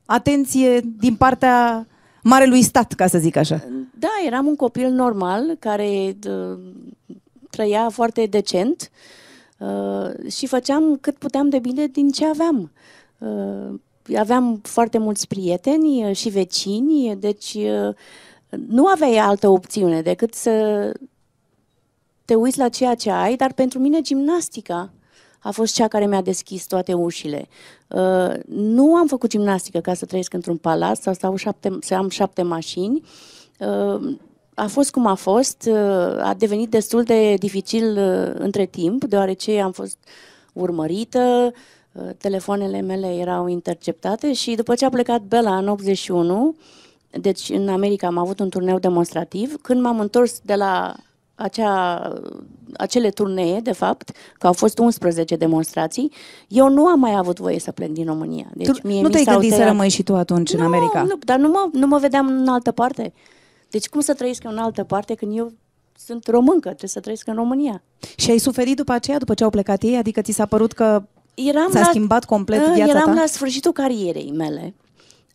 atenție 0.05 0.80
din 0.99 1.15
partea 1.15 1.88
marelui 2.24 2.61
stat, 2.61 2.93
ca 2.93 3.07
să 3.07 3.17
zic 3.17 3.36
așa. 3.36 3.63
Da, 3.99 4.09
eram 4.26 4.45
un 4.45 4.55
copil 4.55 4.89
normal 4.89 5.55
care 5.59 6.11
d- 6.11 6.57
trăia 7.49 7.89
foarte 7.89 8.26
decent 8.26 8.91
uh, 8.91 9.22
și 10.30 10.47
făceam 10.47 10.97
cât 11.01 11.18
puteam 11.18 11.49
de 11.49 11.59
bine 11.59 11.88
din 11.88 12.09
ce 12.09 12.26
aveam. 12.26 12.72
Uh, 13.18 13.80
aveam 14.18 14.59
foarte 14.64 14.97
mulți 14.97 15.28
prieteni 15.28 16.09
uh, 16.09 16.16
și 16.16 16.30
vecini, 16.30 17.16
deci 17.16 17.53
uh, 17.53 17.95
nu 18.68 18.86
aveai 18.86 19.18
altă 19.18 19.47
opțiune 19.47 20.01
decât 20.01 20.34
să 20.34 20.91
te 22.26 22.36
uiți 22.36 22.57
la 22.57 22.70
ceea 22.70 22.95
ce 22.95 23.11
ai, 23.11 23.36
dar 23.36 23.53
pentru 23.53 23.80
mine 23.80 24.01
gimnastica 24.01 24.93
a 25.39 25.51
fost 25.51 25.74
cea 25.74 25.88
care 25.88 26.05
mi-a 26.05 26.22
deschis 26.22 26.66
toate 26.66 26.93
ușile. 26.93 27.47
Uh, 27.88 28.34
nu 28.47 28.95
am 28.95 29.07
făcut 29.07 29.30
gimnastică 29.30 29.80
ca 29.80 29.93
să 29.93 30.05
trăiesc 30.05 30.34
într-un 30.34 30.57
palat 30.57 30.97
sau 30.97 31.14
să, 31.14 31.26
au 31.26 31.36
șapte, 31.36 31.78
să 31.82 31.93
am 31.93 32.09
șapte 32.09 32.41
mașini. 32.41 33.03
Uh, 33.59 34.18
a 34.56 34.68
fost 34.68 34.91
cum 34.91 35.06
a 35.06 35.14
fost, 35.16 35.70
uh, 35.72 35.76
a 36.20 36.36
devenit 36.38 36.70
destul 36.70 37.04
de 37.04 37.34
dificil 37.34 37.97
uh, 37.97 38.32
între 38.39 38.66
timp, 38.66 39.04
deoarece 39.04 39.60
am 39.60 39.72
fost 39.72 39.97
urmărită, 40.54 41.51
uh, 41.91 42.04
telefoanele 42.18 42.82
mele 42.82 43.08
erau 43.08 43.47
interceptate 43.47 44.34
și 44.34 44.56
după 44.56 44.76
ce 44.76 44.86
a 44.86 44.89
plecat 44.89 45.22
Bella 45.22 45.58
în 45.58 45.68
81, 45.68 46.56
deci 47.10 47.49
în 47.49 47.68
America 47.70 48.08
am 48.08 48.18
avut 48.18 48.39
un 48.39 48.49
turneu 48.49 48.80
demonstrativ, 48.80 49.62
când 49.62 49.82
m-am 49.82 49.99
întors 49.99 50.39
de 50.43 50.56
la 50.56 50.95
acea, 51.36 52.12
acele 52.74 53.10
turnee, 53.10 53.60
de 53.60 53.72
fapt, 53.72 54.12
că 54.38 54.47
au 54.47 54.54
fost 54.54 54.78
11 54.78 55.36
demonstrații, 55.36 56.12
eu 56.47 56.70
nu 56.70 56.86
am 56.86 56.99
mai 56.99 57.16
avut 57.16 57.39
voie 57.39 57.60
să 57.60 57.72
plec 57.72 57.89
din 57.89 58.06
România. 58.06 58.45
Deci 58.54 58.68
tu 58.68 58.88
mie 58.88 59.01
nu 59.01 59.08
mi 59.08 59.12
te-ai 59.12 59.24
s-au 59.24 59.34
gândit 59.34 59.51
să 59.51 59.58
tăiat- 59.58 59.68
rămâi 59.68 59.89
și 59.89 60.04
tu 60.04 60.16
atunci 60.16 60.54
în 60.54 60.62
America? 60.62 61.01
nu, 61.04 61.16
dar 61.20 61.39
nu 61.39 61.47
mă, 61.47 61.70
nu 61.72 61.88
mă 61.88 61.97
vedeam 61.97 62.28
în 62.28 62.47
altă 62.47 62.72
parte. 62.72 63.14
Deci 63.74 63.88
cum 63.89 64.01
să 64.01 64.13
trăiesc 64.13 64.43
eu 64.43 64.51
în 64.51 64.57
altă 64.57 64.84
parte 64.84 65.13
când 65.13 65.38
eu 65.38 65.51
sunt 65.97 66.28
româncă, 66.28 66.67
trebuie 66.67 66.89
să 66.89 66.99
trăiesc 66.99 67.28
în 67.28 67.34
România. 67.36 67.84
Și 68.15 68.30
ai 68.32 68.38
suferit 68.38 68.76
după 68.76 68.91
aceea, 68.91 69.17
după 69.17 69.34
ce 69.34 69.43
au 69.43 69.49
plecat 69.49 69.82
ei? 69.84 69.95
Adică 69.97 70.21
ți 70.21 70.32
s-a 70.32 70.45
părut 70.45 70.71
că 70.71 71.03
Eram 71.34 71.71
s-a 71.71 71.80
la- 71.80 71.86
schimbat 71.86 72.26
complet 72.26 72.67
Uh, 72.67 72.71
viața 72.74 72.91
Eram 72.91 73.13
ta? 73.13 73.19
la 73.19 73.26
sfârșitul 73.26 73.71
carierei 73.71 74.32
mele. 74.36 74.74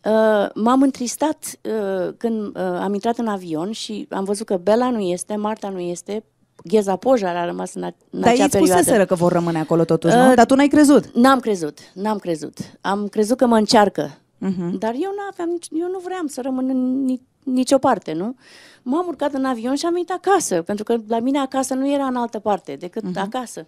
Uh, 0.05 0.49
m-am 0.53 0.81
întristat 0.81 1.45
uh, 1.61 2.13
când 2.17 2.45
uh, 2.55 2.61
am 2.61 2.93
intrat 2.93 3.17
în 3.17 3.27
avion 3.27 3.71
și 3.71 4.07
am 4.09 4.23
văzut 4.23 4.45
că 4.45 4.57
Bela 4.57 4.89
nu 4.89 4.99
este, 4.99 5.35
Marta 5.35 5.69
nu 5.69 5.79
este, 5.79 6.23
Gheza 6.63 6.95
Pojar 6.95 7.35
a 7.35 7.45
rămas 7.45 7.73
în, 7.73 7.83
a, 7.83 7.93
în 8.09 8.19
Dar 8.19 8.31
acea 8.31 8.43
ei 8.43 8.49
perioadă. 8.49 8.73
spuseseră 8.81 9.05
că 9.05 9.15
vor 9.15 9.31
rămâne 9.31 9.59
acolo 9.59 9.83
totuși, 9.85 10.15
nu? 10.15 10.27
Uh, 10.29 10.35
Dar 10.35 10.45
tu 10.45 10.55
n-ai 10.55 10.67
crezut. 10.67 11.11
N-am 11.15 11.39
crezut, 11.39 11.79
n-am 11.93 12.17
crezut. 12.17 12.57
Am 12.81 13.07
crezut 13.07 13.37
că 13.37 13.45
mă 13.45 13.57
încearcă. 13.57 14.17
Mhm. 14.37 14.77
Dar 14.77 14.91
eu 14.93 15.11
nu 15.15 15.21
aveam, 15.31 15.49
nici- 15.49 15.79
eu 15.81 15.87
nu 15.91 15.99
vreau 16.03 16.21
să 16.27 16.41
rămân 16.41 16.69
în 16.69 17.03
ni- 17.03 17.27
nicio 17.53 17.77
parte, 17.77 18.13
nu? 18.13 18.35
M-am 18.81 19.05
urcat 19.07 19.33
în 19.33 19.45
avion 19.45 19.75
și 19.75 19.85
am 19.85 19.91
venit 19.93 20.11
acasă, 20.11 20.61
pentru 20.61 20.83
că 20.83 20.95
la 21.07 21.19
mine 21.19 21.39
acasă 21.39 21.73
nu 21.73 21.91
era 21.91 22.05
în 22.05 22.15
altă 22.15 22.39
parte 22.39 22.75
decât 22.75 23.03
Mhm. 23.03 23.17
acasă. 23.19 23.67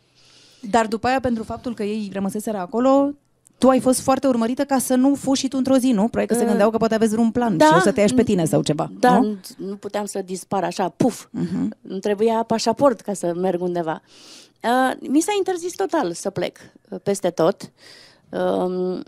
Dar 0.69 0.88
după 0.88 1.07
aia, 1.07 1.19
pentru 1.19 1.43
faptul 1.43 1.73
că 1.73 1.84
ei 1.84 2.09
rămăseseră 2.13 2.57
acolo, 2.57 3.13
tu 3.57 3.69
ai 3.69 3.79
fost 3.79 3.99
foarte 3.99 4.27
urmărită 4.27 4.65
ca 4.65 4.77
să 4.77 4.95
nu 4.95 5.15
fugi 5.15 5.39
și 5.39 5.47
tu 5.47 5.57
într-o 5.57 5.75
zi, 5.77 5.91
nu? 5.91 6.07
Probabil 6.07 6.27
că 6.27 6.34
se 6.34 6.41
Uh, 6.41 6.47
gândeau 6.47 6.69
că 6.69 6.77
poate 6.77 6.95
aveți 6.95 7.11
vreun 7.11 7.32
plan 7.32 7.57
da, 7.57 7.65
și 7.65 7.73
o 7.75 7.79
să 7.79 7.91
te 7.91 7.99
ia 7.99 8.07
și 8.07 8.13
pe 8.13 8.23
tine 8.23 8.45
sau 8.45 8.61
ceva, 8.61 8.91
Da, 8.99 9.19
nu? 9.19 9.38
nu, 9.57 9.67
nu 9.67 9.75
puteam 9.75 10.05
să 10.05 10.21
dispar 10.25 10.63
așa, 10.63 10.89
puf. 10.89 11.25
Mhm. 11.32 11.75
Îmi 11.88 11.99
trebuia 11.99 12.43
pașaport 12.43 12.99
ca 13.01 13.13
să 13.13 13.34
merg 13.36 13.61
undeva. 13.61 14.01
Uh, 14.63 15.09
mi 15.09 15.19
s-a 15.21 15.32
interzis 15.38 15.73
total 15.75 16.13
să 16.13 16.29
plec 16.29 16.57
uh, 16.89 16.99
peste 17.03 17.29
tot. 17.29 17.71
Uh, 18.29 18.99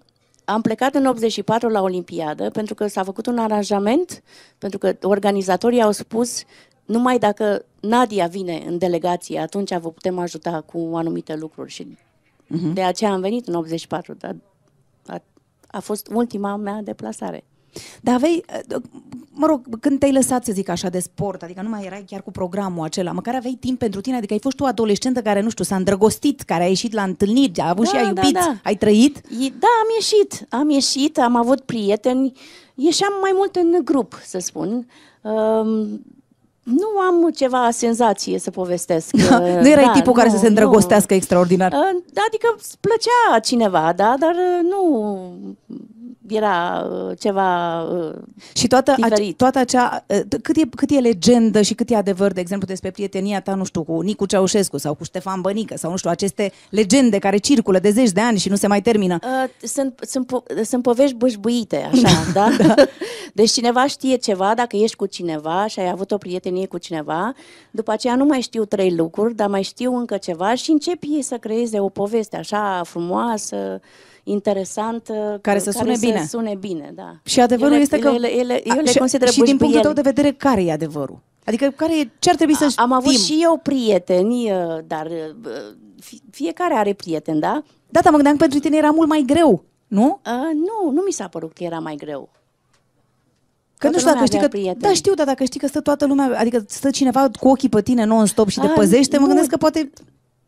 am 0.45 0.61
plecat 0.61 0.95
în 0.95 1.05
84 1.05 1.67
la 1.69 1.81
Olimpiadă 1.81 2.49
pentru 2.49 2.73
că 2.73 2.87
s-a 2.87 3.03
făcut 3.03 3.25
un 3.25 3.37
aranjament, 3.37 4.23
pentru 4.57 4.77
că 4.79 4.95
organizatorii 5.01 5.81
au 5.81 5.91
spus 5.91 6.43
numai 6.85 7.19
dacă 7.19 7.65
Nadia 7.79 8.27
vine 8.27 8.63
în 8.65 8.77
delegație, 8.77 9.39
atunci 9.39 9.77
vă 9.77 9.91
putem 9.91 10.19
ajuta 10.19 10.61
cu 10.61 10.91
anumite 10.93 11.35
lucruri 11.35 11.71
și 11.71 11.97
Mhm. 12.47 12.73
de 12.73 12.81
aceea 12.83 13.11
am 13.11 13.21
venit 13.21 13.47
în 13.47 13.53
84, 13.53 14.13
dar 14.13 14.35
a, 15.05 15.21
a 15.67 15.79
fost 15.79 16.07
ultima 16.13 16.55
mea 16.55 16.81
deplasare. 16.83 17.43
Dar 18.01 18.15
aveai, 18.15 18.43
uh, 18.75 18.81
mă 19.31 19.45
rog, 19.45 19.79
când 19.79 19.99
te-ai 19.99 20.11
lăsat, 20.11 20.45
să 20.45 20.51
zic 20.51 20.69
așa, 20.69 20.89
de 20.89 20.99
sport, 20.99 21.43
adică 21.43 21.61
nu 21.61 21.69
mai 21.69 21.85
erai 21.85 22.03
chiar 22.07 22.21
cu 22.21 22.31
programul 22.31 22.83
acela, 22.83 23.11
măcar 23.11 23.35
aveai 23.35 23.57
timp 23.59 23.79
pentru 23.79 24.01
tine, 24.01 24.15
adică 24.17 24.33
ai 24.33 24.39
fost 24.39 24.55
tu 24.55 24.65
adolescentă 24.65 25.21
care, 25.21 25.41
nu 25.41 25.49
știu, 25.49 25.63
s-a 25.63 25.75
îndrăgostit, 25.75 26.41
care 26.41 26.63
a 26.63 26.67
ieșit 26.67 26.93
la 26.93 27.03
întâlniri, 27.03 27.59
a 27.59 27.69
avut 27.69 27.83
Da, 27.85 27.89
și 27.89 27.95
ai 27.95 28.13
da, 28.13 28.21
iubit, 28.21 28.33
da. 28.33 28.55
ai 28.63 28.75
trăit? 28.75 29.17
E- 29.17 29.53
Da, 29.59 29.67
am 29.81 29.87
ieșit, 29.95 30.45
am 30.49 30.69
ieșit, 30.69 31.19
am 31.19 31.35
avut 31.35 31.61
prieteni, 31.61 32.31
ieșeam 32.75 33.13
mai 33.21 33.31
mult 33.33 33.55
în 33.55 33.75
grup, 33.83 34.21
să 34.25 34.39
spun. 34.39 34.87
Um, 35.21 36.01
nu 36.63 36.87
am 37.07 37.29
ceva 37.35 37.69
senzație 37.71 38.39
să 38.39 38.51
povestesc. 38.51 39.11
Da, 39.29 39.39
Uh, 39.41 39.59
nu 39.61 39.67
erai 39.67 39.85
da, 39.85 39.91
tipul 39.91 40.13
care 40.13 40.27
nu, 40.27 40.33
să 40.33 40.39
se 40.39 40.47
îndrăgostească 40.47 41.13
extraordinar. 41.13 41.71
Nu. 41.71 41.77
Uh, 41.79 42.01
Adică 42.27 42.53
îți 42.57 42.77
plăcea 42.79 43.39
cineva, 43.39 43.93
da, 43.95 44.15
dar 44.19 44.31
uh, 44.31 44.69
nu, 44.69 45.33
era 46.27 46.87
uh, 46.91 47.17
ceva 47.19 47.81
uh, 47.83 48.13
Și 48.53 48.67
toată, 48.67 48.91
ace- 48.91 49.01
diferit. 49.01 49.37
toată 49.37 49.59
acea, 49.59 50.05
uh, 50.07 50.19
cât 50.41 50.55
e, 50.57 50.61
cât 50.75 50.89
e 50.89 50.99
legendă 50.99 51.61
și 51.61 51.73
cât 51.73 51.89
e 51.89 51.95
adevăr, 51.95 52.31
de 52.31 52.39
exemplu, 52.39 52.67
despre 52.67 52.91
prietenia 52.91 53.41
ta, 53.41 53.55
nu 53.55 53.63
știu, 53.63 53.83
cu 53.83 53.99
Nicu 54.01 54.25
Ceaușescu 54.25 54.77
sau 54.77 54.93
cu 54.93 55.03
Ștefan 55.03 55.41
Bănică 55.41 55.77
sau, 55.77 55.91
nu 55.91 55.97
știu, 55.97 56.09
aceste 56.09 56.51
legende 56.69 57.17
care 57.19 57.37
circulă 57.37 57.79
de 57.79 57.89
zeci 57.89 58.11
de 58.11 58.21
ani 58.21 58.37
și 58.37 58.49
nu 58.49 58.55
se 58.55 58.67
mai 58.67 58.81
termină. 58.81 59.17
Uh, 59.23 59.67
sunt, 59.67 59.99
sunt, 60.01 60.25
po- 60.33 60.63
sunt 60.63 60.83
povești 60.83 61.15
bâșbuite, 61.15 61.89
așa, 61.91 62.09
da? 62.33 62.49
Deci 63.33 63.51
cineva 63.51 63.87
știe 63.87 64.15
ceva, 64.15 64.53
dacă 64.55 64.75
ești 64.75 64.95
cu 64.95 65.05
cineva 65.05 65.65
și 65.67 65.79
ai 65.79 65.89
avut 65.89 66.11
o 66.11 66.17
prietenie 66.17 66.65
cu 66.67 66.77
cineva, 66.77 67.33
după 67.71 67.91
aceea 67.91 68.15
nu 68.15 68.25
mai 68.25 68.41
știu 68.41 68.65
trei 68.65 68.95
lucruri, 68.95 69.35
dar 69.35 69.47
mai 69.47 69.61
știu 69.61 69.95
încă 69.97 70.17
ceva 70.17 70.55
și 70.55 70.71
începi 70.71 71.21
să 71.21 71.35
creeze 71.37 71.79
o 71.79 71.89
poveste 71.89 72.37
așa 72.37 72.81
frumoasă, 72.85 73.79
interesantă, 74.23 75.39
Care 75.41 75.59
să 75.59 75.71
sune 75.71 75.95
bine. 75.99 76.19
Să 76.21 76.27
sune 76.27 76.55
bine, 76.59 76.91
da. 76.95 77.15
Și 77.23 77.39
adevărul 77.41 77.73
ele, 77.73 77.81
este 77.81 77.99
că... 77.99 78.07
Ele, 78.07 78.31
ele, 78.33 78.61
eu 78.63 78.77
A, 78.77 78.81
le 78.81 78.91
și, 78.91 78.97
consider 78.97 79.27
și 79.29 79.33
din 79.41 79.45
punctul 79.57 79.67
bâșbâieli. 79.67 79.93
tău 79.93 80.03
de 80.03 80.09
vedere, 80.09 80.31
care 80.31 80.63
e 80.63 80.71
adevărul? 80.71 81.19
Adică 81.45 81.73
care 81.75 81.99
e, 81.99 82.09
ce 82.19 82.29
ar 82.29 82.35
trebui 82.35 82.55
să 82.55 82.73
Am 82.75 82.91
avut 82.91 83.11
știm? 83.11 83.23
și 83.23 83.43
eu 83.43 83.59
prieteni, 83.63 84.51
uh, 84.51 84.77
dar 84.87 85.05
uh, 85.05 85.51
fie- 86.01 86.19
fiecare 86.31 86.73
are 86.73 86.93
prieteni, 86.93 87.39
da? 87.39 87.63
Da, 87.89 87.99
dar 87.99 88.09
mă 88.11 88.15
gândeam 88.17 88.35
că 88.35 88.41
pentru 88.41 88.59
tine 88.59 88.77
era 88.77 88.89
mult 88.89 89.07
mai 89.09 89.23
greu, 89.27 89.63
nu? 89.87 90.19
Uh, 90.25 90.53
nu, 90.53 90.91
nu 90.91 91.01
mi 91.05 91.11
s-a 91.11 91.27
părut 91.27 91.53
că 91.53 91.63
era 91.63 91.79
mai 91.79 91.95
greu. 91.95 92.29
Că 93.77 93.89
Toată 93.89 93.95
nu 93.95 94.01
știu 94.01 94.11
dacă 94.11 94.13
lumea 94.13 94.25
știi 94.25 94.39
că... 94.39 94.45
avea 94.45 94.59
prieteni. 94.59 94.81
Da, 94.81 94.93
știu, 94.93 95.13
dar 95.13 95.25
dacă 95.25 95.43
știi 95.43 95.59
că 95.59 95.67
stă 95.67 95.81
toată 95.81 96.05
lumea, 96.05 96.39
adică 96.39 96.63
stă 96.67 96.89
cineva 96.89 97.29
cu 97.39 97.47
ochii 97.47 97.69
pe 97.69 97.81
tine 97.81 98.03
non-stop 98.05 98.47
și 98.47 98.59
te 98.59 98.65
A, 98.67 98.69
păzește, 98.69 99.15
mă 99.17 99.21
nu. 99.21 99.27
gândesc 99.27 99.49
că 99.49 99.57
poate... 99.57 99.89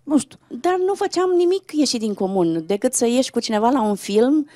Nu 0.06 0.18
știu. 0.18 0.38
Dar 0.47 0.76
nu 0.86 0.93
făceam 0.93 1.30
nimic 1.38 1.72
ieșit 1.72 1.99
din 1.99 2.14
comun, 2.14 2.64
decât 2.68 2.93
să 2.93 3.06
ieși 3.08 3.32
cu 3.32 3.39
cineva 3.39 3.70
la 3.70 3.82
un 3.82 3.95
film, 3.95 4.47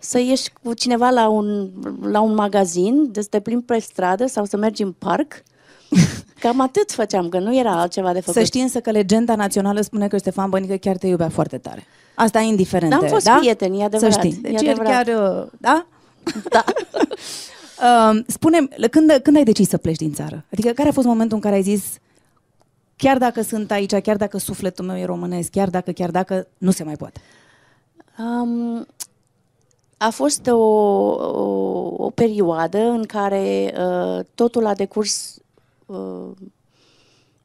să 0.00 0.18
ieși 0.18 0.48
cu 0.62 0.72
cineva 0.74 1.08
la 1.10 1.28
un, 1.28 1.68
la 2.02 2.20
un 2.20 2.34
magazin, 2.34 3.08
de 3.12 3.20
să 3.20 3.28
te 3.30 3.40
plimbi 3.40 3.64
pe 3.64 3.78
stradă 3.78 4.26
sau 4.26 4.44
să 4.44 4.56
mergi 4.56 4.82
în 4.82 4.92
parc. 4.92 5.42
Cam 6.40 6.60
atât 6.60 6.92
făceam, 6.92 7.28
că 7.28 7.38
nu 7.38 7.56
era 7.56 7.80
altceva 7.80 8.12
de 8.12 8.20
făcut. 8.20 8.34
Să 8.40 8.44
știi 8.46 8.62
însă 8.62 8.80
că 8.80 8.90
legenda 8.90 9.34
națională 9.34 9.80
spune 9.80 10.08
că 10.08 10.16
Ștefan 10.16 10.50
Bănică 10.50 10.74
chiar 10.74 10.96
te 10.96 11.06
iubea 11.06 11.28
foarte 11.28 11.58
tare. 11.58 11.86
Asta 12.14 12.40
e 12.40 12.44
indiferent. 12.46 12.90
Da, 12.90 12.96
am 12.96 13.06
fost 13.06 13.24
da? 13.24 13.36
prieteni, 13.38 13.80
e 13.80 13.84
adevărat, 13.84 14.12
Să 14.12 14.18
știi. 14.20 14.38
e 14.42 14.48
Deci 14.50 14.62
el 14.62 14.68
adevărat. 14.70 15.04
chiar... 15.04 15.32
uh, 15.42 15.46
Da? 15.60 15.86
Da. 16.50 16.64
uh, 18.12 18.20
spune 18.26 18.68
când, 18.90 19.20
când 19.22 19.36
ai 19.36 19.44
decis 19.44 19.68
să 19.68 19.76
pleci 19.76 19.96
din 19.96 20.12
țară? 20.12 20.44
Adică 20.52 20.68
care 20.70 20.88
a 20.88 20.92
fost 20.92 21.06
momentul 21.06 21.36
în 21.36 21.42
care 21.42 21.54
ai 21.54 21.62
zis 21.62 21.84
chiar 22.96 23.18
dacă 23.18 23.42
sunt 23.42 23.70
aici, 23.70 23.94
chiar 23.94 24.16
dacă 24.16 24.38
sufletul 24.38 24.84
meu 24.84 24.96
e 24.96 25.04
românesc, 25.04 25.50
chiar 25.50 25.70
dacă, 25.70 25.90
chiar 25.92 26.10
dacă, 26.10 26.46
nu 26.58 26.70
se 26.70 26.84
mai 26.84 26.96
poate. 26.96 27.20
Um, 28.18 28.86
a 29.96 30.10
fost 30.10 30.46
o, 30.46 30.56
o, 30.56 31.94
o 31.96 32.10
perioadă 32.10 32.78
în 32.78 33.04
care 33.04 33.74
uh, 33.78 34.24
totul 34.34 34.66
a 34.66 34.74
decurs 34.74 35.36
uh, 35.86 36.30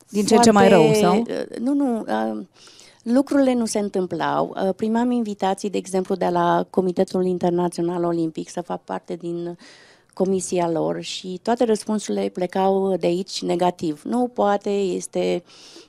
Din 0.09 0.25
ce 0.25 0.35
în 0.35 0.41
ce 0.41 0.51
mai 0.51 0.69
rău, 0.69 0.93
sau? 0.93 1.17
uh, 1.17 1.57
Nu, 1.59 1.73
nu. 1.73 1.99
Uh, 1.99 2.45
lucrurile 3.03 3.53
nu 3.53 3.65
se 3.65 3.79
întâmplau. 3.79 4.55
Uh, 4.63 4.73
primeam 4.75 5.11
invitații, 5.11 5.69
de 5.69 5.77
exemplu, 5.77 6.15
de 6.15 6.27
la 6.27 6.65
Comitetul 6.69 7.25
Internațional 7.25 8.03
Olimpic 8.03 8.49
să 8.49 8.61
fac 8.61 8.83
parte 8.83 9.15
din 9.15 9.57
comisia 10.13 10.69
lor 10.69 11.01
și 11.01 11.39
toate 11.43 11.63
răspunsurile 11.63 12.29
plecau 12.29 12.95
de 12.95 13.07
aici 13.07 13.41
negativ. 13.41 14.01
Nu 14.03 14.27
poate, 14.27 14.69
este 14.69 15.43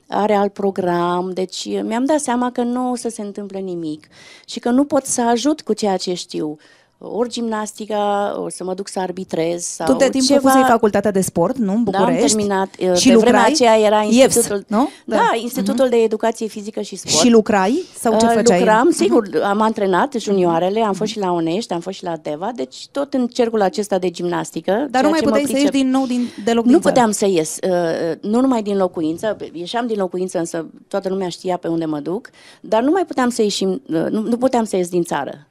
are 0.07 0.33
alt 0.33 0.53
program, 0.53 1.31
deci 1.33 1.65
mi-am 1.65 2.05
dat 2.05 2.19
seama 2.19 2.51
că 2.51 2.61
nu 2.61 2.91
o 2.91 2.95
să 2.95 3.09
se 3.09 3.21
întâmple 3.21 3.59
nimic 3.59 4.07
și 4.45 4.59
că 4.59 4.69
nu 4.69 4.85
pot 4.85 5.05
să 5.05 5.21
ajut 5.21 5.61
cu 5.61 5.73
ceea 5.73 5.97
ce 5.97 6.13
știu. 6.13 6.57
Ori 7.05 7.29
gimnastica, 7.29 8.33
o 8.43 8.49
să 8.49 8.63
mă 8.63 8.73
duc 8.73 8.87
să 8.87 8.99
arbitrez 8.99 9.63
sau 9.65 9.85
tu 9.91 9.97
de 9.97 10.09
timp 10.09 10.23
ceva... 10.25 10.39
făcusei 10.39 10.63
facultatea 10.69 11.11
de 11.11 11.21
sport, 11.21 11.57
nu? 11.57 11.73
În 11.73 11.83
Da, 11.83 11.97
am 11.97 12.05
București. 12.05 12.35
terminat. 12.35 12.67
uh, 12.79 12.95
Și 12.95 13.07
Pe 13.09 13.15
vremea 13.15 13.31
lucrai? 13.31 13.51
aceea 13.51 13.79
era 13.79 14.01
IEFS, 14.01 14.35
Institutul, 14.35 14.63
nu? 14.67 14.89
Da, 15.05 15.15
Da. 15.15 15.29
Institutul 15.41 15.89
de 15.89 15.95
Educație 15.95 16.47
Fizică 16.47 16.81
și 16.81 16.95
Sport. 16.95 17.15
Și 17.15 17.29
lucrai? 17.29 17.83
Sau 17.99 18.17
ce 18.17 18.25
Uh, 18.25 18.31
făceai? 18.35 18.57
Lucram, 18.59 18.87
Mhm. 18.87 18.95
sigur, 18.95 19.29
am 19.43 19.61
antrenat 19.61 20.13
juniorele, 20.17 20.79
am 20.79 20.93
fost 20.93 21.11
și 21.11 21.19
la 21.19 21.31
Onești, 21.31 21.73
am 21.73 21.79
fost 21.79 21.97
și 21.97 22.03
la 22.03 22.13
Deva, 22.21 22.51
deci 22.55 22.87
tot 22.91 23.13
în 23.13 23.27
cercul 23.27 23.61
acesta 23.61 23.97
de 23.97 24.09
gimnastică. 24.09 24.71
Dar 24.71 24.87
ceea 24.89 25.01
nu 25.03 25.09
mai 25.09 25.19
ce 25.19 25.25
mă 25.25 25.31
puteai 25.31 25.45
să 25.45 25.51
ieși 25.51 25.63
pricep. 25.69 25.81
din 25.85 25.89
nou 25.91 26.05
din, 26.05 26.27
deloc 26.43 26.65
Nu 26.65 26.71
din 26.71 26.79
țară. 26.81 26.93
puteam 26.93 27.11
să 27.11 27.25
ies, 27.25 27.57
uh, 27.69 28.15
nu 28.21 28.41
numai 28.41 28.61
din 28.61 28.77
locuință, 28.77 29.37
ieșeam 29.51 29.87
din 29.87 29.97
locuință, 29.97 30.37
însă 30.37 30.65
toată 30.87 31.09
lumea 31.09 31.29
știa 31.29 31.57
pe 31.57 31.67
unde 31.67 31.85
mă 31.85 31.99
duc, 31.99 32.29
dar 32.61 32.81
nu 32.81 32.91
mai 32.91 33.05
puteam 33.05 33.29
să 33.29 33.41
ieșim, 33.41 33.69
uh, 33.69 34.05
nu, 34.09 34.21
nu 34.21 34.37
puteam 34.37 34.63
să 34.63 34.75
ies 34.75 34.89
din 34.89 35.03
țară. 35.03 35.47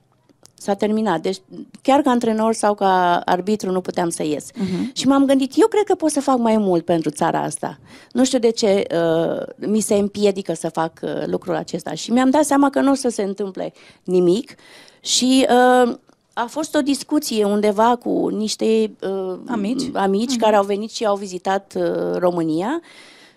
S-a 0.63 0.75
terminat. 0.75 1.21
Deci, 1.21 1.39
chiar 1.83 2.01
ca 2.01 2.11
antrenor 2.11 2.53
sau 2.53 2.75
ca 2.75 3.17
arbitru 3.25 3.71
nu 3.71 3.81
puteam 3.81 4.09
să 4.09 4.23
ies. 4.23 4.47
Mhm. 4.55 4.91
Și 4.95 5.07
m-am 5.07 5.25
gândit, 5.25 5.53
eu 5.57 5.67
cred 5.67 5.85
că 5.85 5.95
pot 5.95 6.11
să 6.11 6.21
fac 6.21 6.39
mai 6.39 6.57
mult 6.57 6.85
pentru 6.85 7.11
țara 7.11 7.43
asta. 7.43 7.79
Nu 8.13 8.25
știu 8.25 8.39
de 8.39 8.51
ce 8.51 8.87
uh, 8.95 9.67
mi 9.69 9.81
se 9.81 9.95
împiedică 9.95 10.55
să 10.55 10.69
fac 10.69 10.93
uh, 11.03 11.11
lucrul 11.27 11.55
acesta. 11.55 11.95
Și 11.95 12.11
mi-am 12.11 12.31
dat 12.31 12.45
seama 12.45 12.71
că 12.71 12.81
nu 12.81 12.91
o 12.91 12.95
să 12.95 13.09
se 13.09 13.23
întâmple 13.23 13.73
nimic. 14.05 14.55
Și 15.01 15.47
uh, 15.49 15.95
a 16.33 16.45
fost 16.49 16.75
o 16.75 16.81
discuție 16.83 17.45
undeva 17.45 17.97
cu 17.97 18.29
niște 18.29 18.91
uh, 19.01 19.39
Amici? 19.47 19.83
amici 19.93 20.37
care 20.37 20.57
au 20.57 20.65
venit 20.65 20.91
și 20.91 21.05
au 21.05 21.17
vizitat 21.17 21.75
uh, 21.77 22.17
România. 22.19 22.81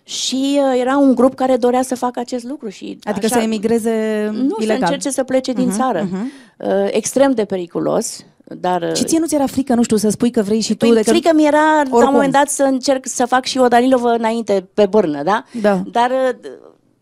Și 0.07 0.59
uh, 0.71 0.79
era 0.79 0.97
un 0.97 1.15
grup 1.15 1.35
care 1.35 1.57
dorea 1.57 1.81
să 1.81 1.95
facă 1.95 2.19
acest 2.19 2.43
lucru. 2.43 2.69
Și 2.69 2.99
Adică 3.03 3.27
să 3.27 3.37
emigreze 3.39 4.29
Nu, 4.33 4.55
ilegal. 4.59 4.77
să 4.77 4.83
încerce 4.83 5.09
să 5.09 5.23
plece 5.23 5.53
din 5.53 5.67
Mhm, 5.67 5.75
țară. 5.77 6.07
mhm. 6.11 6.31
Uh, 6.57 6.87
extrem 6.91 7.31
de 7.31 7.45
periculos. 7.45 8.25
Dar, 8.59 8.81
uh, 8.81 8.93
Și 8.95 9.03
ție 9.03 9.19
nu 9.19 9.25
ți 9.25 9.35
era 9.35 9.45
frică, 9.45 9.73
nu 9.73 9.83
știu, 9.83 9.97
să 9.97 10.09
spui 10.09 10.31
că 10.31 10.41
vrei 10.41 10.59
și 10.59 10.75
tu? 10.75 10.85
Păi 10.85 10.95
de 10.95 11.01
că... 11.01 11.09
frică 11.09 11.31
mi 11.33 11.45
era 11.45 11.57
la 11.75 11.79
Oricum. 11.79 11.99
un 12.07 12.09
moment 12.11 12.31
dat 12.31 12.49
să 12.49 12.63
încerc 12.63 13.05
să 13.07 13.25
fac 13.25 13.45
și 13.45 13.57
o 13.57 13.67
Danilovă 13.67 14.09
înainte 14.09 14.67
pe 14.73 14.85
bârnă, 14.85 15.23
da? 15.23 15.43
Da. 15.61 15.81
Dar 15.91 16.11
uh, 16.11 16.49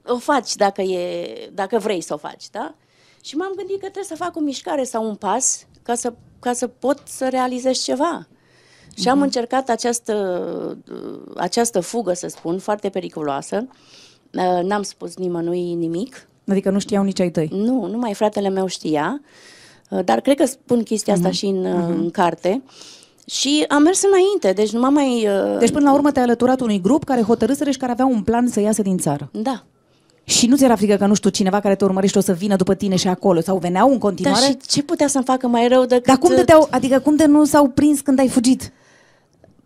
o 0.06 0.18
faci 0.18 0.56
dacă, 0.56 0.82
e, 0.82 1.28
dacă 1.54 1.78
vrei 1.78 2.02
să 2.02 2.14
o 2.14 2.18
faci, 2.18 2.44
da? 2.52 2.76
Și 3.24 3.36
m-am 3.36 3.52
gândit 3.56 3.74
că 3.76 3.82
trebuie 3.90 4.04
să 4.04 4.16
fac 4.16 4.36
o 4.36 4.40
mișcare 4.40 4.84
sau 4.84 5.08
un 5.08 5.16
pas 5.16 5.66
ca 5.82 5.96
să, 5.96 6.14
ca 6.40 6.54
să 6.54 6.68
pot 6.68 7.02
să 7.08 7.28
realizez 7.30 7.84
ceva. 7.84 8.28
Și 8.96 9.10
am 9.10 9.22
încercat 9.22 9.70
această, 9.70 10.14
uh, 10.92 11.34
această 11.38 11.80
fugă, 11.80 12.14
să 12.14 12.28
spun, 12.28 12.60
foarte 12.60 12.90
periculoasă. 12.90 13.68
Uh, 14.34 14.64
N-am 14.64 14.82
spus 14.82 15.16
nimănui 15.16 15.74
nimic. 15.74 16.28
Adică 16.48 16.70
nu 16.70 16.80
știau 16.80 17.04
nici 17.04 17.20
ai 17.20 17.30
tăi. 17.30 17.50
Nu, 17.52 17.86
numai 17.86 18.14
fratele 18.14 18.50
meu 18.50 18.66
știa, 18.68 19.22
uh, 19.90 20.00
dar 20.06 20.20
cred 20.20 20.38
că 20.38 20.46
spun 20.46 20.84
chestia 20.84 21.14
asta 21.14 21.32
și 21.32 21.46
în, 21.46 21.66
uh, 21.66 21.88
în 21.88 22.10
carte. 22.10 22.64
Și 23.26 23.66
am 23.68 23.82
mers 23.82 24.02
înainte, 24.04 24.62
deci 24.62 24.72
nu 24.74 24.80
m-am 24.80 24.94
mai... 24.94 25.28
uh, 25.28 25.58
Deci 25.60 25.72
până 25.72 25.90
la 25.90 25.94
urmă 25.94 26.12
te-ai 26.12 26.26
alăturat 26.26 26.60
unui 26.62 26.82
grup 26.82 27.04
care 27.04 27.22
hotărâsără 27.22 27.70
și 27.70 27.78
care 27.78 27.92
avea 27.92 28.06
un 28.06 28.22
plan 28.22 28.48
să 28.48 28.60
iasă 28.60 28.82
din 28.82 28.98
țară. 28.98 29.30
Da. 29.32 29.64
Și 30.24 30.48
nu 30.48 30.56
ți 30.56 30.64
era 30.64 30.76
frică 30.76 30.96
că, 30.96 31.06
nu 31.06 31.14
știu, 31.14 31.30
cineva 31.30 31.60
care 31.60 31.76
te 31.76 31.84
urmărește 31.84 32.18
o 32.18 32.22
să 32.22 32.34
vină 32.34 32.56
după 32.56 32.74
tine 32.74 32.96
și 32.96 33.08
acolo? 33.08 33.42
Sau 33.42 33.58
veneau 33.58 33.86
în 33.86 33.92
Dar 33.92 34.02
continuare? 34.02 34.46
și 34.46 34.58
ce 34.68 34.84
putea 34.84 35.08
să-mi 35.08 35.24
facă 35.24 35.48
mai 35.48 35.68
rău 35.68 35.86
decât... 35.86 36.06
Dar 36.06 36.18
cum 36.18 36.36
de 36.36 36.44
te-au, 36.44 36.68
adică 36.72 37.00
cum 37.00 37.16
de 37.16 37.26
nu 37.26 37.46
s-au 37.46 37.68
prins 37.68 38.00
când 38.00 38.20
ai 38.20 38.28
fugit? 38.28 38.72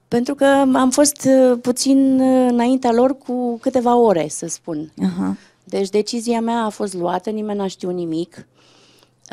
Pentru 0.07 0.35
că 0.35 0.45
am 0.73 0.89
fost 0.89 1.27
uh, 1.27 1.57
puțin 1.61 2.19
uh, 2.19 2.47
înaintea 2.51 2.91
lor 2.91 3.17
cu 3.17 3.57
câteva 3.61 3.95
ore, 3.95 4.27
să 4.29 4.47
spun. 4.47 4.91
Aha. 5.03 5.37
Deci 5.63 5.89
decizia 5.89 6.41
mea 6.41 6.63
a 6.63 6.69
fost 6.69 6.93
luată, 6.93 7.29
nimeni 7.29 7.57
n-a 7.57 7.67
știut 7.67 7.93
nimic. 7.93 8.47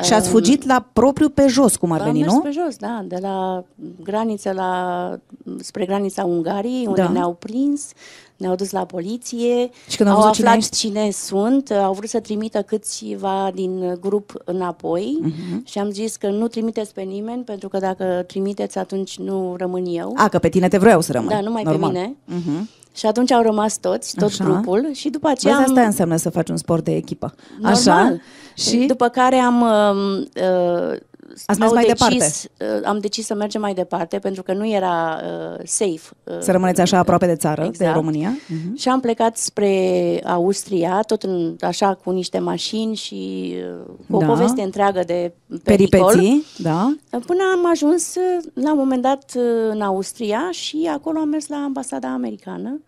Și 0.03 0.13
ați 0.13 0.29
fugit 0.29 0.65
la 0.65 0.85
propriu 0.93 1.29
pe 1.29 1.47
jos, 1.47 1.75
cum 1.75 1.91
ar 1.91 1.99
Am 1.99 2.05
veni, 2.05 2.19
mers 2.19 2.33
nu? 2.33 2.39
pe 2.39 2.49
jos, 2.51 2.75
da, 2.75 3.01
de 3.07 3.17
la 3.21 3.63
graniță 4.03 4.51
la, 4.51 5.11
spre 5.59 5.85
granița 5.85 6.23
Ungariei, 6.25 6.85
unde 6.87 7.01
Da. 7.01 7.09
ne-au 7.09 7.33
prins, 7.33 7.91
ne-au 8.37 8.55
dus 8.55 8.71
la 8.71 8.85
poliție, 8.85 9.69
Și 9.87 9.97
când 9.97 10.09
au 10.09 10.15
au 10.15 10.21
văzut 10.21 10.35
cine 10.35 10.47
aflat 10.47 10.61
ești? 10.63 10.77
cine 10.77 11.09
sunt, 11.11 11.69
au 11.71 11.93
vrut 11.93 12.09
să 12.09 12.19
trimită 12.19 12.61
câțiva 12.61 13.51
din 13.53 13.97
grup 14.01 14.33
înapoi 14.45 15.17
Mhm. 15.21 15.65
și 15.65 15.79
am 15.79 15.89
zis 15.89 16.15
că 16.15 16.29
nu 16.29 16.47
trimiteți 16.47 16.93
pe 16.93 17.01
nimeni, 17.01 17.43
pentru 17.43 17.69
că 17.69 17.77
dacă 17.79 18.23
trimiteți, 18.27 18.77
atunci 18.77 19.17
nu 19.17 19.55
rămân 19.57 19.85
eu. 19.87 20.13
A, 20.15 20.27
că 20.27 20.39
pe 20.39 20.49
tine 20.49 20.67
te 20.67 20.77
vreau 20.77 21.01
să 21.01 21.11
rămâi. 21.11 21.29
Da, 21.29 21.39
numai 21.41 21.63
Normal. 21.63 21.91
pe 21.91 21.97
mine. 21.97 22.15
Mhm. 22.25 22.69
Și 22.95 23.05
atunci 23.05 23.31
au 23.31 23.41
rămas 23.41 23.77
toți, 23.77 24.15
tot 24.15 24.27
Așa. 24.27 24.43
grupul 24.43 24.89
și 24.93 25.09
după 25.09 25.27
aceea 25.27 25.55
Vezi, 25.55 25.67
am... 25.67 25.75
asta 25.75 25.85
înseamnă 25.85 26.15
să 26.15 26.29
faci 26.29 26.49
un 26.49 26.57
sport 26.57 26.83
de 26.83 26.95
echipă. 26.95 27.33
Normal. 27.59 27.73
Așa. 27.73 28.17
Și 28.53 28.77
după 28.77 29.07
care 29.07 29.35
am 29.35 29.61
uh, 29.61 30.25
uh, 30.43 30.99
Ați 31.45 31.59
mers 31.59 31.71
au 31.71 31.75
mai 31.77 31.85
decis, 31.85 32.43
Uh, 32.59 32.81
am 32.85 32.99
decis 32.99 33.25
să 33.25 33.33
mergem 33.35 33.61
mai 33.61 33.73
departe 33.73 34.19
pentru 34.19 34.43
că 34.43 34.53
nu 34.53 34.67
era 34.69 35.19
uh, 35.23 35.59
safe. 35.63 36.09
Uh, 36.23 36.37
Să 36.39 36.51
rămâneți 36.51 36.81
așa 36.81 36.97
aproape 36.97 37.25
de 37.25 37.35
țară, 37.35 37.61
de 37.61 37.67
Exact. 37.67 37.95
România. 37.95 38.29
Mhm. 38.47 38.75
Și 38.75 38.89
am 38.89 38.99
plecat 38.99 39.37
spre 39.37 40.21
Austria, 40.25 40.99
tot 41.01 41.23
în, 41.23 41.55
așa 41.61 41.93
cu 42.03 42.09
niște 42.11 42.39
mașini 42.39 42.95
și 42.95 43.53
uh, 43.79 43.85
cu 44.09 44.15
o 44.15 44.19
Da. 44.19 44.25
poveste 44.25 44.61
întreagă 44.61 44.99
de 45.05 45.33
pericol. 45.63 46.09
Peripeții, 46.09 46.43
da. 46.57 46.95
Până 47.09 47.41
am 47.53 47.69
ajuns 47.69 48.15
uh, 48.15 48.43
la 48.53 48.71
un 48.71 48.77
moment 48.77 49.01
dat 49.01 49.31
uh, 49.35 49.43
în 49.69 49.81
Austria 49.81 50.47
și 50.51 50.89
acolo 50.93 51.19
am 51.19 51.29
mers 51.29 51.47
la 51.47 51.57
ambasada 51.57 52.07
americană, 52.13 52.81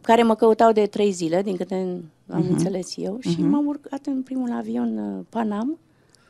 care 0.00 0.22
mă 0.22 0.34
căutau 0.34 0.72
de 0.72 0.86
trei 0.86 1.10
zile, 1.10 1.42
din 1.42 1.56
câte 1.56 1.74
am 2.30 2.40
Mhm. 2.40 2.52
înțeles 2.52 2.92
eu, 2.96 3.16
și 3.20 3.36
Mhm. 3.38 3.48
m-am 3.48 3.66
urcat 3.66 4.00
în 4.06 4.22
primul 4.22 4.50
avion 4.58 4.98
uh, 4.98 5.24
Panam. 5.28 5.78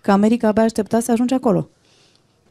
Că 0.07 0.13
America 0.13 0.49
abia 0.49 0.63
aștepta 0.63 1.01
să 1.01 1.13
ajungi 1.13 1.35
acolo. 1.35 1.69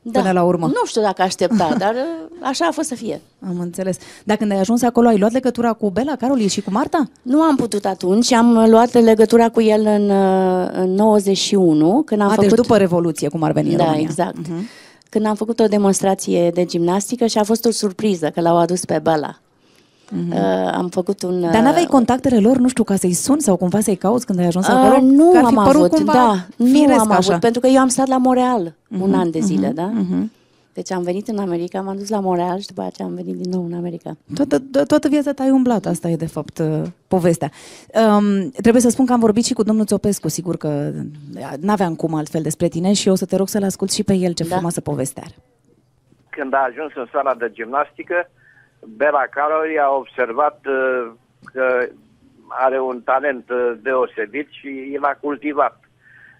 Da. 0.01 0.19
până 0.19 0.31
la 0.31 0.43
urmă. 0.43 0.65
Nu 0.65 0.85
știu 0.85 1.01
dacă 1.01 1.21
aștepta, 1.21 1.75
dar 1.83 1.93
uh, 1.93 2.37
așa 2.41 2.65
a 2.65 2.71
fost 2.71 2.87
să 2.87 2.95
fie. 2.95 3.21
Am 3.47 3.59
înțeles. 3.59 3.97
Dar 4.23 4.37
când 4.37 4.51
ai 4.51 4.57
ajuns 4.59 4.81
acolo, 4.81 5.07
ai 5.07 5.17
luat 5.17 5.31
legătura 5.31 5.73
cu 5.73 5.89
Bela, 5.89 6.15
Caroli 6.15 6.47
și 6.47 6.61
cu 6.61 6.71
Marta? 6.71 7.09
Nu 7.21 7.41
am 7.41 7.55
putut 7.55 7.85
atunci, 7.85 8.31
am 8.31 8.69
luat 8.69 8.93
legătura 8.93 9.49
cu 9.49 9.61
el 9.61 9.81
în, 9.85 10.09
uh, 10.09 10.69
în 10.73 10.93
91, 10.93 12.01
când 12.05 12.21
am 12.21 12.27
A, 12.27 12.29
făcut... 12.29 12.47
deci 12.47 12.57
după 12.57 12.77
Revoluție, 12.77 13.27
cum 13.29 13.43
ar 13.43 13.51
veni 13.51 13.71
în 13.71 13.77
Da, 13.77 13.83
România. 13.83 14.03
exact. 14.07 14.37
Când 15.09 15.25
am 15.25 15.35
făcut 15.35 15.59
o 15.59 15.65
demonstrație 15.65 16.49
de 16.49 16.65
gimnastică 16.65 17.25
și 17.25 17.37
a 17.37 17.43
fost 17.43 17.65
o 17.65 17.71
surpriză 17.71 18.29
că 18.29 18.41
l-au 18.41 18.57
adus 18.57 18.85
pe 18.85 18.99
Bela. 19.03 19.39
Uh, 20.29 20.37
am 20.73 20.87
făcut 20.89 21.23
un... 21.23 21.39
Mhm. 21.39 21.51
Dar 21.51 21.61
n-aveai 21.61 21.83
uh, 21.83 21.89
contactele 21.89 22.39
lor, 22.39 22.57
nu 22.57 22.67
știu, 22.67 22.83
ca 22.83 22.95
să-i 22.95 23.13
suni 23.13 23.41
sau 23.41 23.55
cumva 23.55 23.79
să-i 23.79 23.95
cauți 23.95 24.25
când 24.25 24.39
ai 24.39 24.45
ajuns 24.45 24.67
Uh, 24.67 24.73
acolo? 24.73 25.01
nu 25.01 25.29
Că 25.31 25.37
ar 25.37 25.43
fi 25.45 25.55
am 25.55 25.63
părut 25.63 25.75
avut, 25.81 25.91
cumva 25.91 26.13
da, 26.13 26.45
nu 26.55 26.65
firesc 26.65 26.99
am 26.99 27.11
așa. 27.11 27.29
avut, 27.29 27.39
pentru 27.41 27.61
că 27.61 27.67
eu 27.67 27.79
am 27.79 27.87
stat 27.87 28.07
la 28.07 28.17
Montreal 28.17 28.73
un 28.99 29.09
Mhm, 29.09 29.13
an 29.19 29.31
de 29.31 29.39
zile, 29.39 29.65
mhm, 29.67 29.75
da? 29.75 29.85
mhm. 29.85 30.31
Deci 30.73 30.91
am 30.91 31.01
venit 31.03 31.27
în 31.27 31.37
America, 31.37 31.81
m-am 31.81 31.97
dus 31.97 32.09
la 32.09 32.19
Montreal 32.19 32.59
și 32.59 32.67
după 32.67 32.81
aceea 32.81 33.07
am 33.07 33.13
venit 33.13 33.35
din 33.35 33.49
nou 33.51 33.65
în 33.65 33.73
America. 33.73 34.17
Toată, 34.35 34.59
to- 34.59 34.85
toată 34.87 35.07
viața 35.07 35.33
ta 35.33 35.43
ai 35.43 35.49
umblat, 35.49 35.85
asta 35.85 36.09
e 36.09 36.15
de 36.15 36.25
fapt 36.27 36.57
uh, 36.57 36.81
povestea. 37.07 37.51
Um, 38.17 38.49
trebuie 38.49 38.81
să 38.81 38.89
spun 38.89 39.05
că 39.05 39.13
am 39.13 39.19
vorbit 39.19 39.45
și 39.45 39.53
cu 39.53 39.63
domnul 39.63 39.85
Țopescu, 39.85 40.27
sigur 40.27 40.57
că 40.57 40.91
uh, 41.35 41.41
n-aveam 41.59 41.95
cum 41.95 42.13
altfel 42.13 42.41
despre 42.41 42.67
tine 42.67 42.93
și 42.93 43.09
o 43.09 43.15
să 43.15 43.25
te 43.25 43.35
rog 43.35 43.47
să-l 43.47 43.63
ascult 43.63 43.91
și 43.91 44.03
pe 44.03 44.13
el 44.13 44.31
ce 44.33 44.43
da. 44.43 44.49
frumoasă 44.53 44.81
poveste 44.81 45.21
are. 45.23 45.35
Când 46.29 46.53
a 46.53 46.67
ajuns 46.69 46.91
în 46.95 47.05
sala 47.11 47.33
de 47.39 47.49
gimnastică, 47.53 48.15
Bela 48.87 49.25
Caroli 49.29 49.79
a 49.79 49.89
observat 49.89 50.59
uh, 50.65 51.11
că 51.53 51.87
are 52.47 52.79
un 52.79 53.01
talent 53.01 53.49
uh, 53.49 53.73
deosebit 53.81 54.47
și 54.49 54.97
l-a 55.01 55.17
cultivat. 55.21 55.79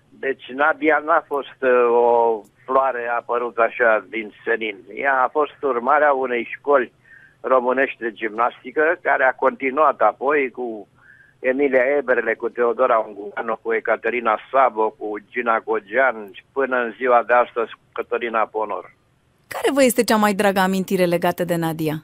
Deci 0.09 0.45
Nadia 0.53 1.01
n-a 1.05 1.23
fost 1.27 1.59
uh, 1.61 1.89
o 1.89 2.41
floare 2.65 3.07
apărută 3.17 3.61
așa 3.61 4.05
din 4.09 4.33
senin. 4.45 4.77
Ea 4.93 5.23
a 5.23 5.27
fost 5.27 5.61
urmarea 5.61 6.13
unei 6.13 6.47
școli 6.57 6.93
românești 7.41 7.99
de 7.99 8.11
gimnastică, 8.11 8.99
care 9.01 9.23
a 9.23 9.33
continuat 9.33 10.01
apoi 10.01 10.51
cu 10.51 10.87
Emilia 11.39 11.83
Eberle, 11.97 12.33
cu 12.33 12.49
Teodora 12.49 12.97
Ungureanu, 12.97 13.59
cu 13.61 13.73
Ecaterina 13.73 14.39
Sabo, 14.51 14.89
cu 14.89 15.17
Gina 15.29 15.59
Gogean 15.59 16.29
și 16.31 16.43
până 16.53 16.77
în 16.77 16.93
ziua 16.97 17.23
de 17.27 17.33
astăzi 17.33 17.71
cu 17.71 17.79
Cătălina 17.93 18.45
Ponor. 18.45 18.93
Care 19.47 19.71
vă 19.73 19.83
este 19.83 20.03
cea 20.03 20.15
mai 20.15 20.33
dragă 20.33 20.59
amintire 20.59 21.05
legată 21.05 21.43
de 21.43 21.55
Nadia? 21.55 22.03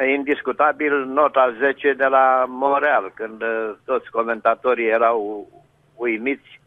Indiscutabil 0.00 1.04
nota 1.06 1.54
10 1.58 1.92
de 1.92 2.06
la 2.06 2.44
Montreal, 2.48 3.12
când 3.14 3.42
uh, 3.42 3.74
toți 3.84 4.10
comentatorii 4.10 4.88
erau 4.88 5.48
uimiți 5.96 6.60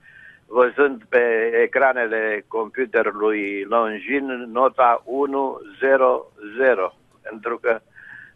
văzând 0.47 1.03
pe 1.09 1.51
ecranele 1.63 2.45
computerului 2.47 3.63
Longin 3.63 4.26
nota 4.51 5.03
100, 5.05 6.95
pentru 7.21 7.57
că 7.57 7.80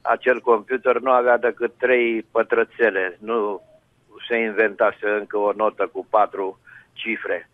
acel 0.01 0.41
computer 0.41 0.99
nu 0.99 1.11
avea 1.11 1.37
decât 1.37 1.73
trei 1.77 2.21
pătrățele, 2.31 3.17
nu 3.19 3.61
se 4.27 4.37
inventase 4.37 5.09
încă 5.19 5.37
o 5.37 5.51
notă 5.55 5.89
cu 5.91 6.07
patru 6.09 6.59
cifre. 6.93 7.49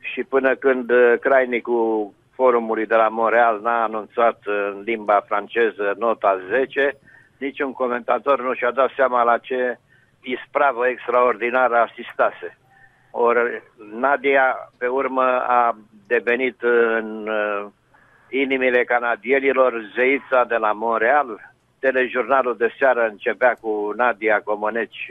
Și 0.00 0.24
până 0.24 0.54
când 0.54 0.90
uh, 0.90 1.14
crainicul 1.20 2.12
forumului 2.40 2.86
de 2.86 2.94
la 2.94 3.08
Montreal 3.08 3.60
n-a 3.60 3.82
anunțat 3.82 4.38
în 4.44 4.82
limba 4.84 5.24
franceză 5.26 5.94
nota 5.98 6.40
10, 6.48 6.98
niciun 7.38 7.72
comentator 7.72 8.42
nu 8.42 8.54
și-a 8.54 8.70
dat 8.70 8.90
seama 8.96 9.22
la 9.22 9.38
ce 9.38 9.78
ispravă 10.22 10.88
extraordinară 10.88 11.76
asistase. 11.76 12.58
Ori 13.10 13.62
Nadia, 13.92 14.56
pe 14.78 14.86
urmă, 14.86 15.22
a 15.58 15.76
devenit 16.06 16.62
în 16.96 17.28
uh, 17.28 17.66
inimile 18.28 18.84
canadienilor 18.84 19.90
zeița 19.94 20.44
de 20.44 20.56
la 20.56 20.72
Montreal. 20.72 21.52
Telejurnalul 21.78 22.56
de 22.56 22.74
seară 22.78 23.06
începea 23.10 23.54
cu 23.60 23.92
Nadia 23.96 24.40
Comăneci 24.44 25.06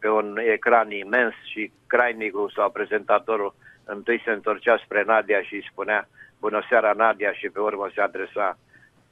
pe 0.00 0.08
un 0.08 0.38
ecran 0.54 0.90
imens 0.90 1.34
și 1.50 1.72
crainicul 1.86 2.52
sau 2.56 2.70
prezentatorul 2.70 3.54
întâi 3.84 4.22
se 4.24 4.30
întorcea 4.30 4.76
spre 4.84 5.02
Nadia 5.06 5.40
și 5.42 5.54
îi 5.54 5.68
spunea 5.70 6.08
Bună 6.40 6.62
seara, 6.68 6.92
Nadia, 6.92 7.32
și 7.32 7.48
pe 7.48 7.60
urmă 7.60 7.90
se 7.94 8.00
adresa 8.00 8.58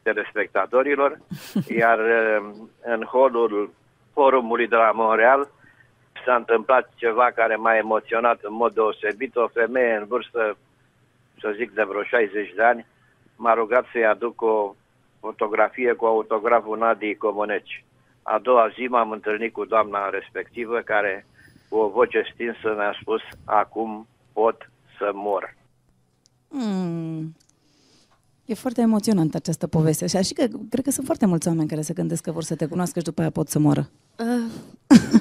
telespectatorilor, 0.03 1.18
iar 1.81 1.99
uh, 1.99 2.55
în 2.83 3.03
holul 3.03 3.72
forumului 4.12 4.68
de 4.68 4.77
la 4.77 4.91
Montreal 4.91 5.49
s-a 6.25 6.35
întâmplat 6.35 6.93
ceva 6.95 7.31
care 7.35 7.57
m-a 7.57 7.77
emoționat 7.77 8.39
în 8.43 8.55
mod 8.55 8.75
deosebit. 8.75 9.37
O 9.37 9.47
femeie 9.47 9.95
în 9.95 10.05
vârstă, 10.07 10.57
să 11.41 11.53
zic, 11.57 11.70
de 11.70 11.83
vreo 11.83 12.03
60 12.03 12.53
de 12.55 12.62
ani, 12.62 12.87
m-a 13.37 13.55
rugat 13.55 13.85
să-i 13.93 14.07
aduc 14.07 14.43
o 14.43 14.75
fotografie 15.20 15.93
cu 15.93 16.05
autograful 16.05 16.79
Nadii 16.79 17.16
Comuneci. 17.16 17.85
A 18.22 18.39
doua 18.39 18.68
zi 18.68 18.87
m-am 18.87 19.11
întâlnit 19.11 19.53
cu 19.53 19.64
doamna 19.64 20.09
respectivă 20.09 20.81
care, 20.81 21.27
cu 21.68 21.77
o 21.77 21.89
voce 21.89 22.22
stinsă, 22.33 22.75
mi-a 22.77 22.97
spus, 23.01 23.22
acum 23.45 24.07
pot 24.33 24.70
să 24.99 25.11
mor. 25.14 25.55
Hmm. 26.59 27.34
E 28.44 28.55
foarte 28.55 28.80
emoționantă 28.80 29.36
această 29.36 29.66
poveste 29.66 30.22
și 30.22 30.32
că 30.32 30.46
cred 30.70 30.84
că 30.84 30.90
sunt 30.90 31.07
foarte 31.07 31.26
mulți 31.26 31.48
oameni 31.48 31.68
care 31.68 31.82
se 31.82 31.92
gândesc 31.92 32.22
că 32.22 32.32
vor 32.32 32.42
să 32.42 32.55
te 32.55 32.66
cunoască 32.66 32.98
și 32.98 33.05
după 33.05 33.20
aia 33.20 33.30
pot 33.30 33.48
să 33.48 33.59
moară. 33.59 33.90
Uh, 34.18 34.50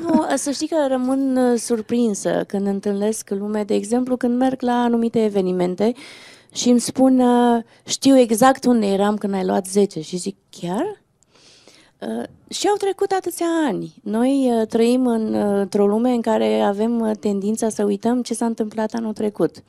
nu, 0.02 0.26
să 0.36 0.52
știi 0.52 0.68
că 0.68 0.86
rămân 0.88 1.38
uh, 1.38 1.60
surprinsă 1.60 2.44
când 2.48 2.68
întâlnesc 2.68 3.30
lume, 3.30 3.64
de 3.64 3.74
exemplu, 3.74 4.18
când 4.18 4.38
merg 4.38 4.62
la 4.62 4.74
anumite 4.74 5.24
evenimente 5.24 5.94
și 6.54 6.70
îmi 6.70 6.80
spun, 6.80 7.20
uh, 7.20 7.64
știu 7.86 8.18
exact 8.18 8.66
unde 8.66 8.86
eram 8.86 9.16
când 9.16 9.34
ai 9.34 9.46
luat 9.46 9.68
10 9.68 10.02
și 10.02 10.18
zic, 10.18 10.36
chiar? 10.50 11.02
Uh, 12.00 12.24
și 12.50 12.68
au 12.68 12.76
trecut 12.76 13.12
atâția 13.12 13.48
ani. 13.66 13.94
Noi 14.04 14.52
uh, 14.52 14.68
trăim 14.68 15.08
în, 15.08 15.34
uh, 15.34 15.60
într-o 15.60 15.88
lume 15.88 16.12
în 16.12 16.22
care 16.22 16.60
avem 16.60 17.00
uh, 17.00 17.12
tendința 17.20 17.70
să 17.70 17.84
uităm 17.84 18.22
ce 18.22 18.34
s-a 18.34 18.46
întâmplat 18.46 18.94
anul 18.94 19.14
trecut. 19.14 19.64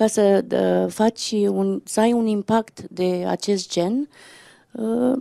Ca 0.00 0.06
să 0.06 0.44
uh, 0.52 0.92
faci 0.92 1.30
un, 1.30 1.80
să 1.84 2.00
ai 2.00 2.12
un 2.12 2.26
impact 2.26 2.80
de 2.90 3.24
acest 3.28 3.70
gen, 3.70 4.08
uh, 4.70 5.18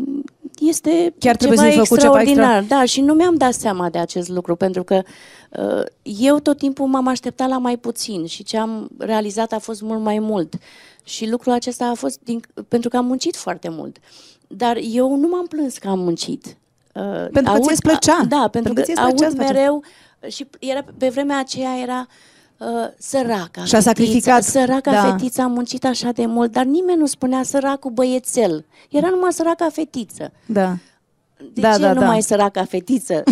este 0.60 1.14
Chiar 1.20 1.36
trebuie 1.36 1.58
ceva 1.58 1.70
să 1.70 1.80
fi 1.80 1.86
făcut 1.88 2.00
ceva 2.02 2.22
extraordinar. 2.22 2.60
extra. 2.60 2.78
Da, 2.78 2.86
și 2.86 3.02
nu 3.02 3.14
mi-am 3.14 3.36
dat 3.36 3.54
seama 3.54 3.90
de 3.90 3.98
acest 3.98 4.30
lucru, 4.30 4.56
pentru 4.56 4.84
că 4.84 5.02
uh, 5.50 5.84
eu 6.04 6.40
tot 6.40 6.58
timpul 6.58 6.86
m-am 6.86 7.08
așteptat 7.08 7.50
la 7.50 7.58
mai 7.58 7.78
puțin 7.78 8.26
și 8.26 8.44
ce 8.44 8.58
am 8.58 8.90
realizat 8.98 9.52
a 9.52 9.60
fost 9.60 9.82
mult 9.82 10.02
mai 10.02 10.20
mult. 10.20 10.54
Și 11.04 11.30
lucrul 11.30 11.54
acesta 11.54 11.86
a 11.86 11.94
fost 11.94 12.20
din, 12.24 12.42
pentru 12.68 12.90
că 12.90 12.98
am 12.98 13.06
muncit 13.06 13.36
foarte 13.36 13.70
mult. 13.70 13.98
Dar 14.48 14.78
eu 14.82 15.16
nu 15.16 15.28
m-am 15.28 15.46
plâns 15.46 15.78
că 15.78 15.88
am 15.88 16.00
muncit. 16.00 16.46
Uh, 16.94 17.28
Pentru 17.32 17.54
că 17.54 17.60
ți-ți 17.60 17.82
plăcea. 17.82 18.26
Da, 18.30 18.48
pentru, 18.52 18.52
Pentru 18.52 18.74
că 18.74 18.80
că 18.80 18.86
ți-ți 18.86 19.02
plăcea 19.02 19.26
aud 19.26 19.32
să 19.32 19.36
faci 19.36 19.54
mereu 19.54 19.84
și 20.28 20.48
era, 20.60 20.86
pe 20.98 21.10
vremea 21.10 21.40
aceea 21.40 21.78
era 21.82 22.08
uh, 22.08 22.38
săraca 22.98 23.64
Și-a 23.66 23.80
sacrificat. 23.80 24.44
Săraca 24.44 24.92
Da. 24.92 25.02
fetiță 25.12 25.42
a 25.42 25.48
muncit 25.48 25.86
așa 25.86 26.12
de 26.12 26.26
mult, 26.26 26.52
dar 26.52 26.64
nimeni 26.66 27.00
nu 27.00 27.06
spunea 27.06 27.44
săracul 27.44 27.92
băiețel. 27.92 28.66
Era 28.90 29.10
numai 29.10 29.34
săraca 29.34 29.70
fetiță. 29.72 30.32
Da. 30.46 30.76
De 31.54 31.62
Da, 31.62 31.74
ce 31.74 31.80
da, 31.80 31.94
nu 31.94 32.00
da. 32.00 32.06
mai 32.06 32.22
săraca 32.22 32.64
fetiță? 32.66 33.24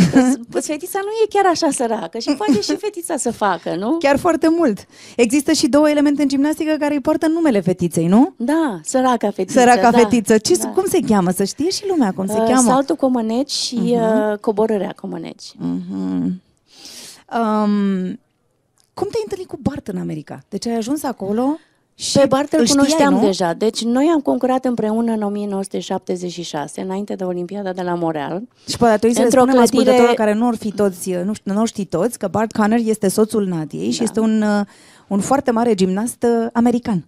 Păi 0.50 0.62
fetița 0.72 1.00
nu 1.04 1.10
e 1.24 1.28
chiar 1.30 1.46
așa 1.46 1.70
săracă 1.72 2.18
și 2.20 2.34
poate 2.38 2.62
și 2.62 2.76
fetița 2.76 3.18
să 3.18 3.32
facă, 3.32 3.76
nu? 3.76 3.98
Chiar 3.98 4.18
foarte 4.18 4.48
mult. 4.50 4.86
Există 5.16 5.52
și 5.52 5.68
două 5.68 5.90
elemente 5.90 6.22
în 6.22 6.28
gimnastică 6.28 6.76
care 6.80 6.94
îi 6.94 7.00
poartă 7.02 7.28
numele 7.28 7.60
fetiței, 7.60 8.08
nu? 8.08 8.34
Da, 8.38 8.80
săraca 8.84 9.32
fetiță. 9.32 9.60
Săraca 9.60 9.92
da, 9.92 9.98
fetiță. 9.98 10.38
Ce, 10.38 10.56
da. 10.58 10.68
cum 10.68 10.84
se 10.90 11.00
cheamă? 11.08 11.32
Să 11.32 11.44
știe 11.44 11.70
și 11.70 11.84
lumea 11.88 12.12
cum 12.14 12.28
se 12.28 12.38
Uh, 12.40 12.46
cheamă. 12.48 12.70
Saltul 12.70 12.96
comăneci 12.96 13.52
și 13.52 13.76
Mhm. 13.76 14.32
uh, 14.32 14.38
coborârea 14.42 14.94
comăneci. 15.02 15.44
Mhm. 15.58 16.42
Um, 17.40 18.20
cum 19.00 19.08
te-ai 19.12 19.22
întâlnit 19.24 19.48
cu 19.48 19.58
Bart 19.62 19.88
în 19.88 19.98
America? 19.98 20.40
Deci 20.50 20.68
ai 20.68 20.76
ajuns 20.76 21.04
acolo 21.04 21.58
și 21.96 22.18
Pe 22.18 22.26
Bart 22.26 22.52
îl 22.54 22.60
îl 22.60 22.66
știai, 22.66 22.84
cunoșteam 22.84 23.14
nu? 23.14 23.26
deja. 23.26 23.54
Deci 23.54 23.84
noi 23.84 24.12
am 24.14 24.20
concurat 24.22 24.66
împreună 24.66 25.12
în 25.12 25.22
1976, 25.22 26.82
înainte 26.82 27.16
de 27.16 27.24
Olimpiada 27.24 27.74
de 27.74 27.82
la 27.82 27.94
Montreal. 27.94 28.42
Și 28.68 28.78
poate 28.78 28.98
trebuie 28.98 29.14
să 29.14 29.20
le 29.20 29.26
Într-o 29.26 29.40
spunem 29.40 29.56
clădire- 29.56 29.80
ascultătorilor 29.80 30.14
care 30.16 30.34
nu 30.34 30.48
or 30.48 30.56
fi 30.56 30.72
toți, 30.72 31.12
nu, 31.12 31.34
știu, 31.34 31.54
nu 31.54 31.66
știi 31.66 31.86
toți, 31.86 32.18
că 32.20 32.28
Bart 32.28 32.52
Conner 32.52 32.80
este 32.84 33.08
soțul 33.08 33.46
Nadiei 33.48 33.86
Da. 33.86 33.92
și 33.92 34.04
este 34.04 34.20
un, 34.20 34.42
uh, 34.42 34.66
un 35.08 35.20
foarte 35.20 35.52
mare 35.52 35.74
gimnast 35.76 36.24
uh, 36.24 36.48
american. 36.54 37.06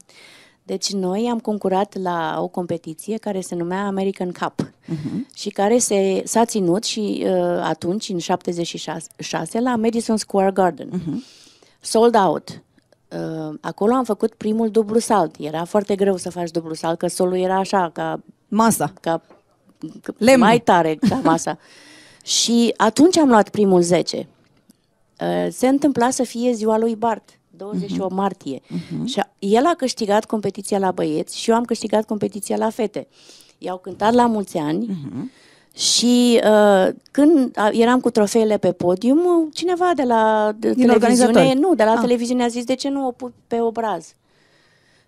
Deci 0.64 0.92
noi 0.94 1.28
am 1.32 1.40
concurat 1.40 1.98
la 2.02 2.38
o 2.40 2.48
competiție 2.48 3.18
care 3.18 3.42
se 3.42 3.56
numea 3.56 3.86
American 3.86 4.32
Cup 4.32 4.72
Mhm. 4.86 5.28
și 5.36 5.50
care 5.50 5.78
se, 5.78 6.22
s-a 6.26 6.46
ținut 6.46 6.84
și 6.84 7.24
uh, 7.26 7.32
atunci, 7.64 8.10
în 8.10 8.18
76, 8.18 9.60
la 9.60 9.76
Madison 9.76 10.18
Square 10.18 10.52
Garden. 10.52 10.88
Mhm. 10.92 11.24
Sold 11.80 12.16
out. 12.16 12.62
Uh, 13.12 13.56
acolo 13.62 13.94
am 13.94 14.04
făcut 14.04 14.34
primul 14.34 14.70
dublu 14.70 15.00
salt. 15.00 15.36
Era 15.40 15.64
foarte 15.64 15.96
greu 15.96 16.18
să 16.18 16.30
faci 16.32 16.52
dublu 16.52 16.74
salt, 16.74 16.98
că 16.98 17.08
solul 17.08 17.38
era 17.38 17.56
așa, 17.58 17.90
ca... 17.94 18.20
Masa. 18.48 18.94
Ca, 19.02 19.22
ca 20.02 20.14
Lemn. 20.18 20.40
mai 20.40 20.60
tare 20.60 20.96
ca 20.96 21.16
masa. 21.30 21.58
și 22.24 22.74
atunci 22.78 23.18
am 23.18 23.30
luat 23.30 23.50
primul 23.50 23.82
10. 23.82 24.28
Uh, 25.22 25.48
se 25.52 25.68
întâmpla 25.68 26.10
să 26.10 26.24
fie 26.24 26.52
ziua 26.54 26.78
lui 26.78 26.96
Bart. 26.96 27.30
28 27.58 28.14
martie. 28.14 28.62
Și 29.06 29.20
a- 29.20 29.30
el 29.40 29.66
a 29.66 29.74
câștigat 29.78 30.26
competiția 30.26 30.78
la 30.80 30.92
băieți 30.92 31.38
și 31.40 31.50
eu 31.50 31.56
am 31.56 31.64
câștigat 31.66 32.06
competiția 32.06 32.58
la 32.58 32.70
fete. 32.70 33.08
I-au 33.58 33.78
cântat 33.78 34.14
la 34.14 34.26
mulți 34.26 34.58
ani 34.58 34.88
și 35.80 36.42
uh, 36.44 36.88
când 37.12 37.58
a, 37.58 37.70
eram 37.72 38.00
cu 38.00 38.10
trofeele 38.10 38.58
pe 38.58 38.72
podium, 38.72 39.50
cineva 39.54 39.92
de 39.96 40.04
la 40.04 40.52
de 40.58 40.72
Din 40.72 40.86
televiziune, 40.86 40.94
organizatori. 41.26 41.60
nu, 41.60 41.76
de 41.76 41.84
la 41.84 41.92
Ah. 41.92 41.98
televiziune 42.02 42.44
a 42.44 42.48
zis 42.48 42.64
de 42.64 42.76
ce 42.76 42.90
nu 42.90 43.08
o 43.08 43.12
pui 43.12 43.34
pe 43.48 43.60
obraz. 43.62 44.14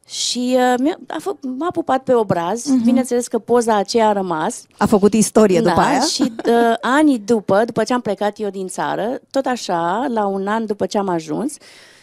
Și 0.07 0.55
uh, 0.57 0.74
mi-a, 0.80 0.97
a 1.07 1.15
fă, 1.19 1.36
m-a 1.57 1.72
pupat 1.72 2.03
pe 2.03 2.13
obraz, 2.13 2.65
Mhm. 2.65 2.84
bineînțeles 2.84 3.28
că 3.28 3.39
poza 3.39 3.76
aceea 3.76 4.07
a 4.07 4.11
rămas. 4.13 4.63
A 4.78 4.86
făcut 4.86 5.13
istorie 5.13 5.61
da, 5.61 5.69
după 5.69 5.82
aia? 5.82 5.99
Și 6.01 6.22
uh, 6.22 6.76
ani 6.97 7.17
după, 7.19 7.61
după 7.65 7.84
ce 7.84 7.93
am 7.93 8.01
plecat 8.01 8.39
eu 8.39 8.49
din 8.49 8.67
țară, 8.67 9.19
tot 9.32 9.45
așa, 9.45 10.05
la 10.09 10.26
un 10.26 10.47
an 10.47 10.65
după 10.65 10.86
ce 10.86 10.97
am 10.97 11.07
ajuns, 11.09 11.53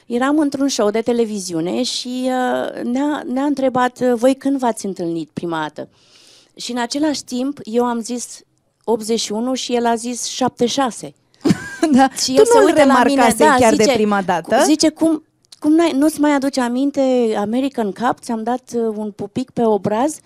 eram 0.06 0.38
într-un 0.38 0.68
show 0.68 0.90
de 0.90 1.00
televiziune 1.00 1.82
și 1.82 2.22
uh, 2.30 2.82
ne-a, 2.82 3.22
ne-a 3.26 3.44
întrebat, 3.44 3.98
uh, 4.00 4.12
voi 4.14 4.34
când 4.34 4.58
v-ați 4.58 4.86
întâlnit 4.86 5.28
prima 5.32 5.60
dată? 5.60 5.88
Și 6.56 6.70
în 6.72 6.78
același 6.78 7.24
timp, 7.24 7.58
eu 7.64 7.84
am 7.84 8.00
zis 8.00 8.40
81 8.92 9.54
și 9.54 9.74
el 9.74 9.86
a 9.86 9.94
zis 9.94 10.24
76. 10.24 11.14
da. 11.92 12.08
Și 12.22 12.32
tu 12.34 12.38
el 12.40 12.44
se 12.46 12.58
nu-l 12.58 12.64
uită 12.66 12.84
la 12.84 13.02
mine, 13.02 13.02
remarcasei 13.04 13.46
da, 13.46 13.54
chiar 13.58 13.72
zice, 13.72 13.84
de 13.84 13.92
prima 13.92 14.22
dată? 14.22 14.62
Zice, 14.64 14.88
cum, 14.88 15.24
cum 15.58 15.72
n-ai, 15.74 15.92
nu-ți 15.92 16.20
mai 16.20 16.32
aduce 16.32 16.60
aminte 16.60 17.34
American 17.38 17.92
Cup? 17.92 18.18
Ți-am 18.20 18.42
dat 18.42 18.62
uh, 18.74 18.94
un 18.96 19.10
pupic 19.10 19.50
pe 19.50 19.62
obraz? 19.64 20.16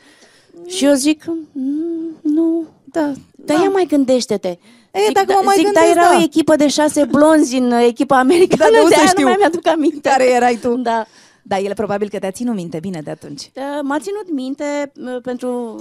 Și 0.66 0.84
eu 0.84 0.92
zic, 0.94 1.24
"Mm, 1.52 2.16
nu. 2.22 2.64
Da, 2.84 3.12
Dar 3.36 3.60
ia 3.62 3.68
mai 3.68 3.86
gândește-te. 3.88 4.48
E, 4.48 5.00
zic, 5.06 5.12
dacă 5.14 5.26
da, 5.26 5.34
mă 5.34 5.40
mai 5.44 5.54
zic, 5.56 5.64
gândesc, 5.64 5.86
dar 5.86 5.96
era 5.96 6.10
da. 6.12 6.18
o 6.18 6.22
echipă 6.22 6.56
de 6.56 6.68
șase 6.68 7.04
blonzi 7.04 7.56
în 7.56 7.72
uh, 7.72 7.84
echipa 7.86 8.18
americană, 8.18 8.62
Da, 8.64 8.70
de 8.70 8.78
unde 8.82 8.94
de 8.94 9.00
aia 9.00 9.06
știu? 9.08 9.22
nu 9.22 9.28
mai 9.28 9.36
mi-aduc 9.38 9.66
aminte. 9.66 10.08
Care 10.08 10.30
erai 10.30 10.56
tu? 10.56 10.74
Da. 10.76 11.06
Da, 11.44 11.58
el 11.58 11.74
probabil 11.74 12.08
că 12.08 12.18
te-a 12.18 12.30
ținut 12.30 12.54
minte 12.54 12.78
bine 12.80 13.00
de 13.04 13.10
atunci. 13.10 13.40
Uh, 13.54 13.62
M-a 13.82 13.98
ținut 13.98 14.32
minte 14.32 14.92
uh, 14.96 15.16
pentru 15.22 15.76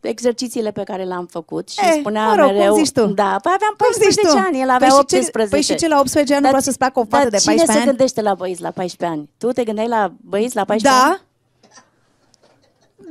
exercițiile 0.00 0.70
pe 0.70 0.82
care 0.82 1.02
le-am 1.04 1.26
făcut 1.26 1.68
și 1.70 1.80
Eh, 1.80 1.96
spunea 2.00 2.28
mă 2.28 2.34
rog, 2.36 2.46
cum 2.46 2.56
mereu... 2.56 2.74
zici 2.76 2.90
tu? 2.92 3.06
Da, 3.06 3.36
păi 3.42 3.52
aveam 3.54 3.74
Cum 3.78 3.86
zici 3.92 4.14
14 4.14 4.20
tu? 4.36 4.46
ani, 4.46 4.60
el 4.60 4.66
Păi 4.66 4.74
avea 4.74 4.88
și 4.88 4.94
ce- 4.94 5.16
18. 5.18 5.46
păi 5.54 5.62
și 5.62 5.74
ce 5.74 5.88
la 5.88 5.98
18 5.98 6.32
ani 6.34 6.42
nu 6.42 6.48
Dar 6.48 6.54
vrea 6.54 6.64
să-ți 6.68 6.78
placă 6.78 6.98
o 7.00 7.04
fată 7.04 7.22
dar 7.22 7.30
de 7.30 7.36
cine 7.36 7.54
14 7.54 7.72
se 7.72 7.78
ani? 7.82 7.88
gândește 7.90 8.20
la 8.28 8.34
băieți 8.40 8.62
la 8.68 8.70
14 8.70 9.18
ani? 9.18 9.22
Tu 9.42 9.46
te 9.56 9.64
gândeai 9.68 9.88
la 9.96 10.02
băieți 10.32 10.56
la 10.60 10.64
14 10.64 11.00
Da. 11.00 11.08
ani? 11.10 11.20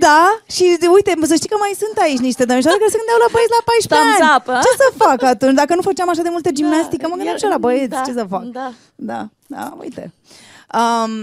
Da, 0.05 0.21
și 0.55 0.63
uite, 0.95 1.11
să 1.31 1.35
știi 1.39 1.49
că 1.53 1.57
mai 1.59 1.73
sunt 1.83 1.95
aici 2.05 2.23
niște 2.29 2.43
domnișoare 2.49 2.77
care 2.81 2.91
se 2.95 3.01
gândeau 3.03 3.19
la 3.25 3.29
băieți 3.35 3.53
la 3.57 3.61
14 3.71 3.91
Thumbs 3.93 4.19
ani. 4.21 4.35
up, 4.37 4.45
a? 4.55 4.59
Ce 4.65 4.71
să 4.83 4.87
fac 5.03 5.19
atunci? 5.33 5.55
Dacă 5.61 5.73
nu 5.75 5.83
făceam 5.89 6.09
așa 6.13 6.23
de 6.27 6.33
multă 6.37 6.49
gimnastică, 6.59 7.03
mă 7.07 7.15
gândeam 7.19 7.37
și 7.39 7.45
eu 7.47 7.53
la 7.55 7.61
băieți, 7.65 7.89
da, 7.95 8.01
ce 8.07 8.13
să 8.19 8.25
fac? 8.33 8.43
Da. 8.59 8.67
Da, 9.11 9.21
da, 9.55 9.63
uite. 9.83 10.03
Um, 10.79 11.13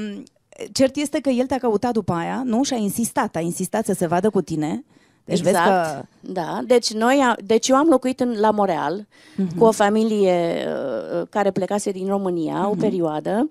cert 0.72 0.96
este 0.96 1.20
că 1.20 1.28
el 1.30 1.46
te-a 1.46 1.58
căutat 1.58 1.92
după 1.92 2.12
aia, 2.12 2.42
nu? 2.44 2.62
Și 2.62 2.74
a 2.74 2.76
insistat, 2.76 3.36
a 3.36 3.40
insistat 3.40 3.84
să 3.84 3.92
se 3.92 4.06
vadă 4.06 4.30
cu 4.30 4.40
tine. 4.40 4.84
Deci 5.24 5.38
exact, 5.38 5.54
vezi 5.70 5.94
că... 5.94 6.02
da. 6.32 6.60
Deci, 6.66 6.92
noi, 6.92 7.20
a- 7.30 7.36
deci 7.44 7.68
eu 7.68 7.76
am 7.76 7.86
locuit 7.88 8.20
în, 8.20 8.34
la 8.40 8.50
Montreal 8.50 9.06
Mhm. 9.36 9.58
cu 9.58 9.64
o 9.64 9.70
familie 9.70 10.66
uh, 10.66 11.26
care 11.30 11.50
plecase 11.50 11.90
din 11.90 12.06
România 12.06 12.66
o 12.68 12.70
Mhm. 12.70 12.80
perioadă 12.80 13.48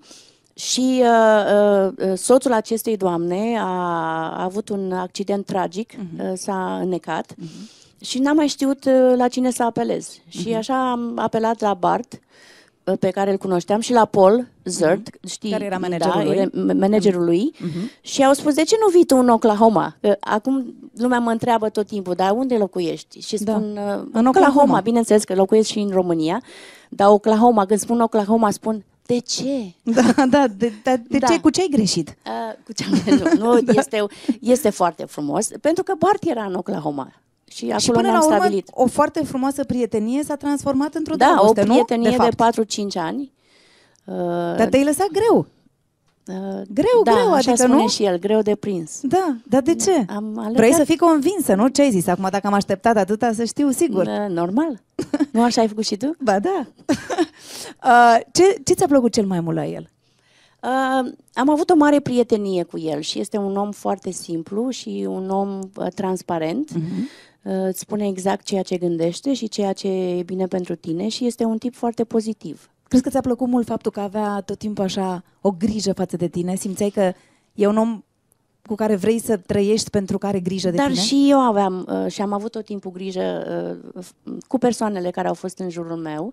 și 0.54 1.02
uh, 1.02 1.88
uh, 1.96 2.12
soțul 2.16 2.52
acestei 2.52 2.96
doamne 2.96 3.56
a, 3.58 3.64
a 3.64 4.42
avut 4.42 4.68
un 4.68 4.92
accident 4.92 5.46
tragic, 5.46 5.92
Mhm. 5.96 6.20
uh, 6.30 6.32
s-a 6.34 6.78
înnecat 6.82 7.34
și 8.00 8.18
n-am 8.18 8.36
mai 8.36 8.46
știut 8.46 8.84
uh, 8.84 9.12
la 9.16 9.28
cine 9.28 9.50
să 9.50 9.62
apelez. 9.62 10.10
Și 10.28 10.54
așa 10.54 10.90
am 10.90 11.12
apelat 11.18 11.60
la 11.60 11.74
Bart, 11.74 12.12
uh, 12.12 12.18
pe 12.96 13.10
care 13.10 13.30
îl 13.30 13.36
cunoșteam, 13.36 13.80
și 13.80 13.92
la 13.92 14.04
Paul 14.04 14.48
Zert, 14.64 15.08
știi, 15.28 15.50
Care 15.50 15.64
era 15.64 15.78
managerul 15.78 16.12
da, 16.16 16.24
lui. 16.24 16.36
era 16.36 16.46
m- 16.48 16.78
managerul 16.78 17.24
lui. 17.24 17.52
Și 18.00 18.24
au 18.24 18.32
spus, 18.32 18.54
de 18.54 18.62
ce 18.62 18.76
nu 18.80 18.88
vii 18.92 19.04
tu 19.06 19.16
în 19.16 19.28
Oklahoma? 19.28 19.96
Că 20.00 20.16
acum 20.20 20.74
lumea 20.96 21.18
mă 21.18 21.30
întreabă 21.30 21.68
tot 21.68 21.86
timpul, 21.86 22.14
dar 22.14 22.30
unde 22.30 22.56
locuiești? 22.56 23.20
Și 23.20 23.36
Da. 23.36 23.52
spun, 23.52 23.62
uh, 23.62 23.78
În 24.12 24.26
Oklahoma. 24.26 24.28
Oklahoma. 24.28 24.80
bineînțeles 24.80 25.24
că 25.24 25.34
locuiesc 25.34 25.68
și 25.68 25.78
în 25.78 25.90
România, 25.90 26.42
dar 26.88 27.08
Oklahoma, 27.08 27.66
când 27.66 27.80
spun 27.80 28.00
Oklahoma, 28.00 28.50
spun, 28.50 28.84
de 29.06 29.18
ce? 29.18 29.72
Da, 29.94 30.24
da, 30.26 30.44
de, 30.56 30.72
de, 30.82 31.02
de 31.08 31.18
Da. 31.18 31.26
ce, 31.26 31.40
cu 31.40 31.50
ce 31.50 31.60
ai 31.60 31.68
greșit? 31.70 32.08
Uh, 32.26 32.64
cu 32.64 32.72
ce 32.72 32.84
am 32.84 33.00
crezut? 33.04 33.38
nu, 33.38 33.58
este, 33.78 34.04
este 34.40 34.70
foarte 34.70 35.04
frumos, 35.04 35.48
pentru 35.60 35.82
că 35.82 35.92
Bart 35.98 36.22
era 36.24 36.44
în 36.44 36.54
Oklahoma. 36.54 37.12
Și 37.52 37.64
acolo 37.64 37.78
și 37.78 37.90
până 37.90 38.02
ne-am 38.02 38.14
la 38.14 38.24
urmă, 38.24 38.36
stabilit. 38.36 38.68
o 38.72 38.86
foarte 38.86 39.24
frumoasă 39.24 39.64
prietenie 39.64 40.22
s-a 40.24 40.36
transformat 40.36 40.94
într-o 40.94 41.14
Da, 41.14 41.26
o 41.30 41.34
dragoste, 41.34 41.60
prietenie 41.62 42.10
nu? 42.10 42.16
de, 42.24 42.28
De, 42.28 42.34
fapt. 42.36 42.54
4-5 42.64 42.66
ani. 42.94 43.32
Uh, 44.04 44.14
Dar 44.56 44.66
te-ai 44.70 44.84
lăsat 44.84 45.06
greu. 45.12 45.46
uh, 46.26 46.62
greu, 46.68 47.02
da, 47.04 47.12
greu, 47.12 47.32
așa 47.32 47.50
adică 47.50 47.66
spune 47.66 47.82
nu? 47.82 47.88
și 47.88 48.04
el, 48.04 48.18
greu 48.18 48.40
de 48.42 48.54
prins. 48.54 48.98
Da, 49.02 49.36
dar 49.48 49.62
de 49.62 49.74
ce? 49.74 50.04
Am 50.08 50.38
alergat- 50.38 50.54
Vrei 50.56 50.72
să 50.72 50.84
fii 50.84 50.96
convinsă, 50.96 51.54
nu? 51.54 51.68
Ce 51.68 51.82
ai 51.82 51.90
zis? 51.90 52.06
Acum, 52.06 52.28
dacă 52.30 52.46
am 52.46 52.52
așteptat 52.52 52.96
atâta, 52.96 53.32
să 53.32 53.44
știu 53.44 53.70
sigur. 53.70 54.06
Uh, 54.06 54.28
Normal. 54.34 54.82
nu 55.32 55.42
așa 55.42 55.60
ai 55.60 55.68
făcut 55.68 55.84
și 55.84 55.96
tu? 55.96 56.16
Ba 56.20 56.38
da. 56.38 56.66
uh, 57.84 58.20
ce, 58.32 58.42
ce 58.64 58.74
ți-a 58.74 58.86
plăcut 58.86 59.12
cel 59.12 59.26
mai 59.26 59.40
mult 59.40 59.56
la 59.56 59.66
el? 59.66 59.88
Uh, 60.62 61.12
am 61.34 61.50
avut 61.50 61.70
o 61.70 61.74
mare 61.74 62.00
prietenie 62.00 62.62
cu 62.62 62.78
el 62.78 63.00
și 63.00 63.20
este 63.20 63.36
un 63.36 63.56
om 63.56 63.70
foarte 63.70 64.10
simplu 64.10 64.68
și 64.70 65.06
un 65.08 65.30
om 65.30 65.58
uh, 65.76 65.86
transparent. 65.94 66.70
Uh, 66.76 66.82
îți 67.42 67.78
spune 67.80 68.06
exact 68.06 68.44
ceea 68.44 68.62
ce 68.62 68.76
gândește 68.78 69.34
și 69.34 69.48
ceea 69.48 69.72
ce 69.72 69.88
e 69.88 70.22
bine 70.22 70.46
pentru 70.46 70.74
tine 70.74 71.08
și 71.08 71.26
este 71.26 71.44
un 71.44 71.58
tip 71.58 71.74
foarte 71.74 72.04
pozitiv. 72.04 72.70
Crezi 72.88 73.02
că 73.02 73.10
ți-a 73.10 73.20
plăcut 73.20 73.48
mult 73.48 73.66
faptul 73.66 73.90
că 73.90 74.00
avea 74.00 74.40
tot 74.40 74.58
timpul 74.58 74.84
așa 74.84 75.24
o 75.40 75.50
grijă 75.50 75.92
față 75.92 76.16
de 76.16 76.28
tine? 76.28 76.54
Simțeai 76.56 76.90
că 76.90 77.12
e 77.54 77.66
un 77.66 77.76
om 77.76 78.02
cu 78.66 78.74
care 78.74 78.96
vrei 78.96 79.18
să 79.18 79.36
trăiești 79.36 79.90
pentru 79.90 80.18
că 80.18 80.26
are 80.26 80.40
grijă 80.40 80.70
de 80.70 80.76
Dar 80.76 80.90
tine? 80.90 81.00
și 81.00 81.26
eu 81.30 81.38
aveam 81.38 81.86
uh, 82.04 82.12
și 82.12 82.22
am 82.22 82.32
avut 82.32 82.50
tot 82.50 82.64
timpul 82.64 82.90
grijă 82.90 83.44
uh, 83.94 84.02
f- 84.04 84.36
cu 84.48 84.58
persoanele 84.58 85.10
care 85.10 85.28
au 85.28 85.34
fost 85.34 85.58
în 85.58 85.70
jurul 85.70 85.96
meu. 85.96 86.32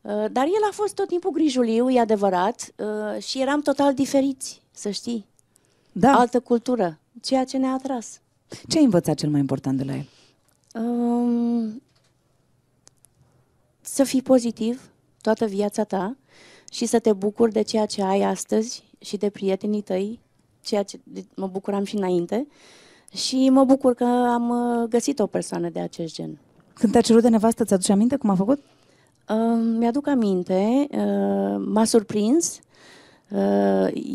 Uh, 0.00 0.10
dar 0.32 0.44
el 0.44 0.62
a 0.68 0.72
fost 0.72 0.94
tot 0.94 1.08
timpul 1.08 1.30
grijuliu, 1.30 1.90
e 1.90 2.00
adevărat, 2.00 2.72
uh, 2.76 3.22
și 3.22 3.40
eram 3.40 3.60
total 3.60 3.94
diferiți, 3.94 4.62
să 4.70 4.90
știi. 4.90 5.26
Da. 5.92 6.12
Altă 6.12 6.40
cultură, 6.40 6.98
ceea 7.22 7.44
ce 7.44 7.56
ne-a 7.56 7.72
atras. 7.72 8.20
Ce 8.68 8.78
ai 8.78 8.84
învățat 8.84 9.14
cel 9.16 9.28
mai 9.30 9.40
important 9.40 9.76
de 9.78 9.84
la 9.84 9.94
el? 9.94 10.06
Um, 10.74 11.82
să 13.80 14.04
fii 14.04 14.22
pozitiv 14.22 14.90
toată 15.20 15.44
viața 15.44 15.84
ta 15.84 16.16
și 16.72 16.86
să 16.86 16.98
te 16.98 17.12
bucuri 17.12 17.52
de 17.52 17.62
ceea 17.62 17.86
ce 17.86 18.02
ai 18.02 18.22
astăzi 18.22 18.84
și 18.98 19.16
de 19.16 19.30
prietenii 19.30 19.80
tăi, 19.82 20.20
ceea 20.60 20.82
ce 20.82 21.00
de- 21.02 21.24
mă 21.36 21.46
bucuram 21.46 21.84
și 21.84 21.96
înainte. 21.96 22.46
Și 23.12 23.48
mă 23.50 23.64
bucur 23.64 23.94
că 23.94 24.04
am 24.04 24.48
uh, 24.48 24.88
găsit 24.88 25.18
o 25.18 25.26
persoană 25.26 25.68
de 25.68 25.80
acest 25.80 26.14
gen. 26.14 26.38
Când 26.72 26.92
te-a 26.92 27.00
cerut 27.00 27.22
de 27.22 27.28
nevastă, 27.28 27.64
ți-aduce 27.64 27.92
aminte 27.92 28.16
cum 28.16 28.30
a 28.30 28.34
făcut? 28.34 28.58
Uh, 29.28 29.76
mi-aduc 29.78 30.06
aminte, 30.06 30.86
uh, 30.90 31.64
m-a 31.66 31.84
surprins, 31.84 32.56
uh, 32.56 32.63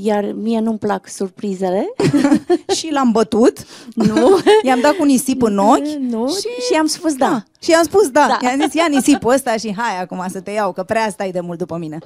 iar 0.02 0.32
mie 0.32 0.60
nu-mi 0.60 0.78
plac 0.78 1.08
surprizele. 1.08 1.94
și 2.78 2.90
l-am 2.92 3.12
bătut? 3.12 3.66
Nu. 4.10 4.40
I-am 4.66 4.80
dat 4.82 4.94
cu 4.96 5.04
nisip 5.04 5.42
în 5.42 5.58
ochi? 5.58 5.88
Nu. 6.00 6.28
Și, 6.28 6.66
și 6.68 6.74
am 6.80 6.86
spus 6.86 7.16
da. 7.16 7.30
da. 7.30 7.44
Și 7.60 7.70
i-am 7.72 7.84
spus 7.84 8.10
da. 8.10 8.38
Da. 8.42 8.48
I-am 8.48 8.60
zis, 8.62 8.74
ia 8.74 8.88
nisipul 8.90 9.34
ăsta 9.34 9.58
și 9.58 9.74
hai 9.78 10.02
acum 10.02 10.26
să 10.30 10.40
te 10.42 10.52
iau, 10.52 10.72
că 10.72 10.84
prea 10.84 11.10
stai 11.10 11.32
de 11.32 11.40
mult 11.40 11.58
după 11.58 11.78
mine. 11.78 11.98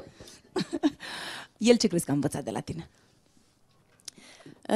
El 1.58 1.76
ce 1.76 1.88
crezi 1.88 2.06
că 2.06 2.12
a 2.12 2.14
învățat 2.14 2.44
de 2.44 2.52
la 2.52 2.60
tine? 2.60 2.90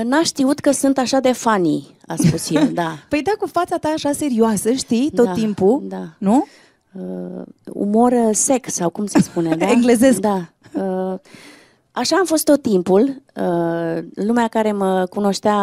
N-a 0.03 0.23
știut 0.23 0.59
că 0.59 0.71
sunt 0.71 0.97
așa 0.97 1.19
de 1.19 1.31
funny, 1.31 1.88
a 2.07 2.15
spus 2.15 2.49
el, 2.49 2.73
da. 2.73 2.97
Păi 3.09 3.21
da, 3.21 3.31
cu 3.39 3.47
fața 3.47 3.77
ta 3.77 3.88
așa 3.88 4.11
serioasă, 4.11 4.71
știi, 4.71 5.11
tot 5.15 5.25
Da, 5.25 5.31
timpul, 5.31 5.81
da. 5.83 6.03
nu? 6.17 6.47
uh, 6.91 7.43
umor 7.73 8.11
uh, 8.11 8.29
sec 8.31 8.69
sau 8.69 8.89
cum 8.89 9.05
se 9.05 9.21
spune, 9.21 9.55
da? 9.55 9.69
Englezesc. 9.71 10.19
Da. 10.19 10.49
Uh, 10.73 11.19
așa 11.97 12.15
am 12.15 12.25
fost 12.25 12.43
tot 12.43 12.61
timpul. 12.61 13.21
Uh, 13.35 14.03
lumea 14.13 14.47
care 14.47 14.71
mă 14.71 15.05
cunoștea 15.09 15.55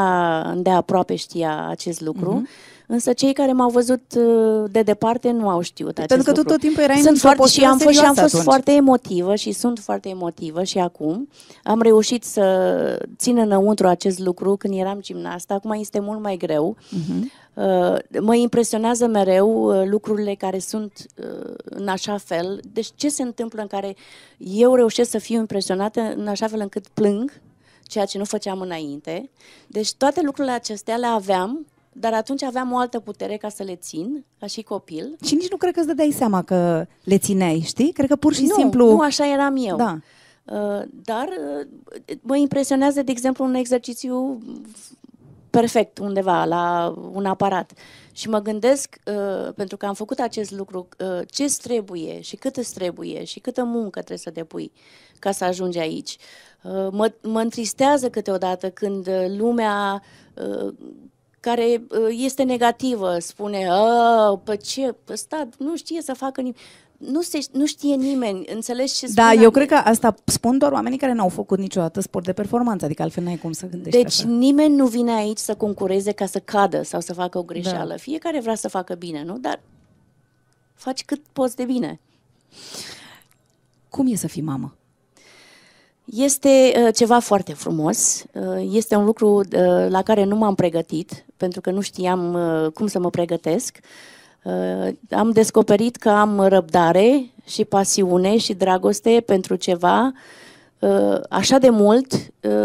îndeaproape 0.54 1.14
știa 1.14 1.66
acest 1.68 2.00
lucru. 2.00 2.32
Mhm. 2.32 2.48
Însă 2.86 3.12
cei 3.12 3.32
care 3.32 3.52
m-au 3.52 3.70
văzut 3.70 4.02
uh, 4.16 4.70
de 4.70 4.82
departe 4.82 5.30
nu 5.30 5.48
au 5.48 5.60
știut 5.60 5.96
acest 5.98 6.08
Pentru 6.08 6.26
că 6.26 6.32
tu 6.32 6.36
lucru. 6.38 6.52
tot 6.52 6.60
timpul 6.60 6.82
erai 6.82 6.96
sunt 6.96 7.08
într-o 7.08 7.20
foarte, 7.28 7.42
și 7.42 7.60
postură 7.60 7.66
am 7.70 7.78
fost, 7.78 7.94
și 7.98 8.04
am 8.04 8.14
serioasă 8.14 8.20
fost 8.20 8.34
atunci. 8.34 8.44
foarte 8.52 8.72
emotivă 8.72 9.34
și 9.34 9.52
sunt 9.52 9.78
foarte 9.78 10.08
emotivă 10.08 10.62
și 10.62 10.78
acum. 10.78 11.28
Am 11.64 11.82
reușit 11.82 12.24
să 12.24 13.06
țin 13.16 13.38
înăuntru 13.38 13.86
acest 13.86 14.18
lucru 14.18 14.56
când 14.56 14.74
eram 14.78 14.98
gimnastă. 15.00 15.52
Acum 15.52 15.70
este 15.72 16.00
mult 16.00 16.20
mai 16.22 16.36
greu. 16.36 16.76
Mhm. 16.90 17.30
Uh, 17.54 18.20
mă 18.20 18.34
impresionează 18.34 19.06
mereu 19.06 19.80
uh, 19.80 19.88
lucrurile 19.88 20.34
care 20.34 20.58
sunt 20.58 21.06
uh, 21.16 21.54
în 21.64 21.88
așa 21.88 22.16
fel. 22.18 22.60
Deci 22.72 22.88
ce 22.94 23.08
se 23.08 23.22
întâmplă 23.22 23.60
în 23.60 23.66
care 23.66 23.96
eu 24.38 24.74
reușesc 24.74 25.10
să 25.10 25.18
fiu 25.18 25.38
impresionată 25.38 26.00
în 26.00 26.28
așa 26.28 26.46
fel 26.46 26.60
încât 26.60 26.86
plâng, 26.88 27.40
ceea 27.82 28.04
ce 28.04 28.18
nu 28.18 28.24
făceam 28.24 28.60
înainte. 28.60 29.30
Deci 29.66 29.94
toate 29.94 30.20
lucrurile 30.22 30.52
acestea 30.54 30.96
le 30.96 31.06
aveam, 31.06 31.66
dar 31.92 32.12
atunci 32.12 32.42
aveam 32.42 32.72
o 32.72 32.76
altă 32.76 33.00
putere 33.00 33.36
ca 33.36 33.48
să 33.48 33.62
le 33.62 33.76
țin, 33.76 34.24
ca 34.38 34.46
și 34.46 34.62
copil. 34.62 35.16
Și 35.24 35.34
nici 35.34 35.50
nu 35.50 35.56
cred 35.56 35.72
că 35.72 35.78
îți 35.78 35.88
dădeai 35.88 36.10
seama 36.10 36.42
că 36.42 36.86
le 37.04 37.18
țineai, 37.18 37.62
știi? 37.64 37.92
Cred 37.92 38.08
că 38.08 38.16
pur 38.16 38.34
și 38.34 38.44
nu, 38.44 38.54
simplu... 38.54 38.90
nu 38.90 39.00
așa 39.00 39.32
eram 39.32 39.56
eu. 39.56 39.76
Da. 39.76 39.98
Uh, 40.44 40.82
dar 41.04 41.28
uh, 41.28 42.16
mă 42.20 42.36
impresionează, 42.36 43.02
de 43.02 43.10
exemplu, 43.10 43.44
un 43.44 43.54
exercițiu 43.54 44.38
perfect 45.58 45.98
undeva 45.98 46.44
la 46.44 46.94
un 47.12 47.26
aparat 47.26 47.72
și 48.12 48.28
mă 48.28 48.38
gândesc, 48.38 48.96
uh, 49.06 49.52
pentru 49.54 49.76
că 49.76 49.86
am 49.86 49.94
făcut 49.94 50.18
acest 50.18 50.50
lucru, 50.50 50.88
uh, 50.98 51.20
ce 51.30 51.42
îți 51.42 51.60
trebuie 51.60 52.20
și 52.20 52.36
cât 52.36 52.56
îți 52.56 52.74
trebuie 52.74 53.24
și 53.24 53.40
câtă 53.40 53.64
muncă 53.64 53.98
trebuie 53.98 54.18
să 54.18 54.30
depui 54.30 54.72
ca 55.18 55.30
să 55.30 55.44
ajungi 55.44 55.78
aici. 55.78 56.16
Uh, 56.62 56.88
mă, 56.90 57.12
mă 57.22 57.40
întristează 57.40 58.10
câteodată 58.10 58.70
când 58.70 59.06
uh, 59.06 59.24
lumea 59.36 60.02
uh, 60.34 60.74
care 61.40 61.84
uh, 61.90 62.06
este 62.10 62.42
negativă 62.42 63.18
spune, 63.18 63.68
pe 64.44 64.56
ce, 64.56 64.94
ăsta 65.08 65.48
nu 65.58 65.76
știe 65.76 66.02
să 66.02 66.14
facă 66.14 66.40
nimic 66.40 66.58
nu, 66.98 67.22
se, 67.22 67.38
nu 67.52 67.66
știe 67.66 67.94
nimeni, 67.94 68.44
înțelegi 68.54 68.94
ce 68.94 69.06
Da, 69.14 69.28
spun 69.30 69.42
eu 69.42 69.50
cred 69.50 69.68
că 69.68 69.74
asta 69.74 70.14
spun 70.24 70.58
doar 70.58 70.72
oamenii 70.72 70.98
care 70.98 71.12
n-au 71.12 71.28
făcut 71.28 71.58
niciodată 71.58 72.00
sport 72.00 72.24
de 72.24 72.32
performanță, 72.32 72.84
adică 72.84 73.02
altfel 73.02 73.24
n-ai 73.24 73.36
cum 73.36 73.52
să 73.52 73.66
gândești 73.66 74.02
Deci 74.02 74.20
așa. 74.20 74.28
nimeni 74.28 74.74
nu 74.74 74.86
vine 74.86 75.12
aici 75.12 75.38
să 75.38 75.54
concureze 75.54 76.12
ca 76.12 76.26
să 76.26 76.38
cadă 76.38 76.82
sau 76.82 77.00
să 77.00 77.12
facă 77.12 77.38
o 77.38 77.42
greșeală. 77.42 77.88
Da. 77.88 77.96
Fiecare 77.96 78.40
vrea 78.40 78.54
să 78.54 78.68
facă 78.68 78.94
bine, 78.94 79.24
nu? 79.24 79.38
Dar 79.38 79.60
faci 80.74 81.04
cât 81.04 81.20
poți 81.32 81.56
de 81.56 81.64
bine. 81.64 82.00
Cum 83.88 84.12
e 84.12 84.16
să 84.16 84.26
fii 84.26 84.42
mamă? 84.42 84.74
Este 86.04 86.72
uh, 86.76 86.94
ceva 86.94 87.18
foarte 87.18 87.52
frumos. 87.52 88.24
Uh, 88.32 88.68
este 88.70 88.94
un 88.94 89.04
lucru 89.04 89.38
uh, 89.38 89.46
la 89.88 90.02
care 90.02 90.24
nu 90.24 90.36
m-am 90.36 90.54
pregătit, 90.54 91.24
pentru 91.36 91.60
că 91.60 91.70
nu 91.70 91.80
știam 91.80 92.34
uh, 92.34 92.70
cum 92.72 92.86
să 92.86 92.98
mă 92.98 93.10
pregătesc. 93.10 93.78
Uh, 93.82 93.88
am 95.10 95.30
descoperit 95.30 95.96
că 95.96 96.08
am 96.08 96.40
răbdare 96.40 97.30
și 97.46 97.64
pasiune 97.64 98.36
și 98.36 98.54
dragoste 98.54 99.22
pentru 99.26 99.54
ceva 99.54 100.12
uh, 100.78 101.20
așa 101.28 101.58
de 101.58 101.68
mult 101.68 102.12
uh, 102.12 102.20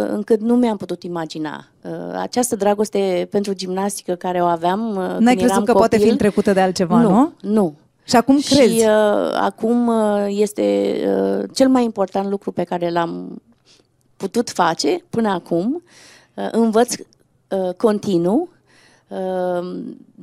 încât 0.08 0.40
nu 0.40 0.56
mi-am 0.56 0.78
putut 0.78 1.04
imagina. 1.04 1.66
Uh, 1.82 1.92
această 2.16 2.56
dragoste 2.56 3.28
pentru 3.32 3.54
gimnastică 3.54 4.14
care 4.14 4.42
o 4.42 4.46
aveam 4.46 4.90
uh, 4.90 4.96
N-ai 4.96 5.18
când 5.18 5.38
crezut 5.38 5.50
eram 5.50 5.64
că 5.64 5.72
copil, 5.72 5.88
poate 5.88 5.98
fi 5.98 6.10
întrecută 6.10 6.54
de 6.54 6.60
altceva, 6.60 7.02
nu? 7.02 7.10
Nu, 7.10 7.34
nu. 7.42 7.74
Și 8.04 8.16
acum 8.16 8.40
crezi? 8.40 8.74
Și 8.74 8.80
uh, 8.80 9.32
acum 9.34 9.88
uh, 9.88 10.26
este 10.28 10.96
uh, 11.08 11.50
cel 11.54 11.70
mai 11.70 11.84
important 11.84 12.30
lucru 12.30 12.52
pe 12.52 12.64
care 12.64 12.90
l-am 12.90 13.42
putut 14.18 14.50
face 14.50 15.04
până 15.10 15.30
acum. 15.30 15.84
Uh, 16.34 16.48
învăț 16.52 16.94
uh, 16.96 17.74
continuu. 17.78 18.50
Uh, 19.10 19.70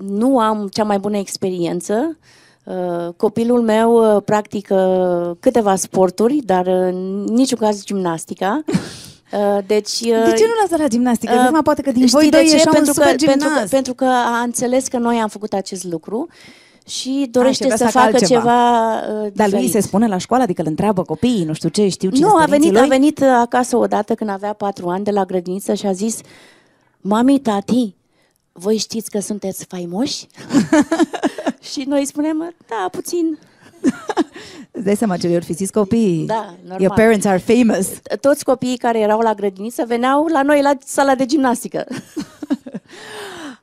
nu 0.06 0.38
am 0.38 0.68
cea 0.72 0.84
mai 0.84 0.98
bună 0.98 1.16
experiență. 1.16 2.16
Uh, 2.64 3.08
copilul 3.16 3.62
meu 3.62 4.16
uh, 4.16 4.22
practică 4.24 5.36
câteva 5.40 5.76
sporturi, 5.76 6.40
dar 6.44 6.66
uh, 6.66 6.72
în 6.72 7.24
niciun 7.24 7.58
caz 7.58 7.84
gimnastica. 7.84 8.62
Uh, 9.32 9.58
deci, 9.66 9.90
uh, 10.00 10.24
De 10.24 10.32
ce 10.36 10.44
nu 10.46 10.52
lasă 10.62 10.76
la 10.82 10.88
gimnastică? 10.88 11.32
Uh, 11.34 11.48
Zic, 11.52 11.62
poate 11.62 11.82
că 11.82 11.92
din 11.92 12.06
voi 12.06 12.20
știi 12.20 12.30
de 12.30 12.36
doi 12.36 12.46
ce? 12.46 12.52
ieșea 12.52 12.70
un 12.70 12.74
Pentru 12.74 12.92
că, 12.94 13.00
super 13.02 13.16
pentru, 13.16 13.36
că, 13.38 13.44
gimnast. 13.44 13.70
pentru 13.72 13.94
că 13.94 14.04
a 14.04 14.38
înțeles 14.44 14.88
că 14.88 14.98
noi 14.98 15.16
am 15.16 15.28
făcut 15.28 15.52
acest 15.52 15.84
lucru 15.84 16.28
și 16.86 17.28
dorește 17.30 17.64
vrea 17.64 17.76
să, 17.76 17.84
să 17.84 17.90
facă 17.90 18.04
facă 18.04 18.16
altceva. 18.16 18.40
ceva 18.40 18.94
uh, 19.24 19.30
Dar 19.34 19.48
lui 19.48 19.58
diferit. 19.60 19.70
se 19.70 19.80
spune 19.80 20.06
la 20.06 20.18
școală, 20.18 20.42
adică 20.42 20.60
îl 20.62 20.66
întreabă 20.68 21.02
copiii, 21.02 21.44
nu 21.44 21.52
știu 21.52 21.68
ce, 21.68 21.88
știu 21.88 22.10
cine 22.10 22.24
Nu, 22.26 22.30
sunt 22.30 22.42
a 22.42 22.46
venit, 22.46 22.72
părinții 22.72 22.78
a 22.78 22.80
lui? 22.80 22.98
venit 22.98 23.18
uh, 23.20 23.26
acasă 23.40 23.76
odată 23.76 24.14
când 24.14 24.30
avea 24.30 24.52
patru 24.52 24.88
ani 24.88 25.04
de 25.04 25.10
la 25.10 25.24
grădiniță 25.24 25.74
și 25.74 25.86
a 25.86 25.92
zis 25.92 26.20
Mami, 27.00 27.38
tati, 27.40 27.94
voi 28.58 28.76
știți 28.76 29.10
că 29.10 29.18
sunteți 29.20 29.64
faimoși? 29.64 30.26
și 31.72 31.84
noi 31.86 32.06
spunem, 32.06 32.54
da, 32.68 32.88
puțin. 32.90 33.38
Îți 34.70 34.84
dai 34.84 34.96
seama 34.96 35.16
ce 35.16 35.26
le-or 35.26 35.42
fi 35.42 35.52
zis 35.52 35.70
copiii? 35.70 36.26
Da, 36.26 36.54
normal. 36.60 36.80
Your 36.80 36.94
parents 36.94 37.26
are 37.26 37.38
famous. 37.38 37.88
Toți 38.20 38.44
copiii 38.44 38.76
care 38.76 38.98
erau 38.98 39.20
la 39.20 39.34
grădiniță 39.34 39.84
veneau 39.86 40.26
la 40.26 40.42
noi 40.42 40.62
la 40.62 40.72
sala 40.84 41.14
de 41.14 41.26
gimnastică. 41.26 41.86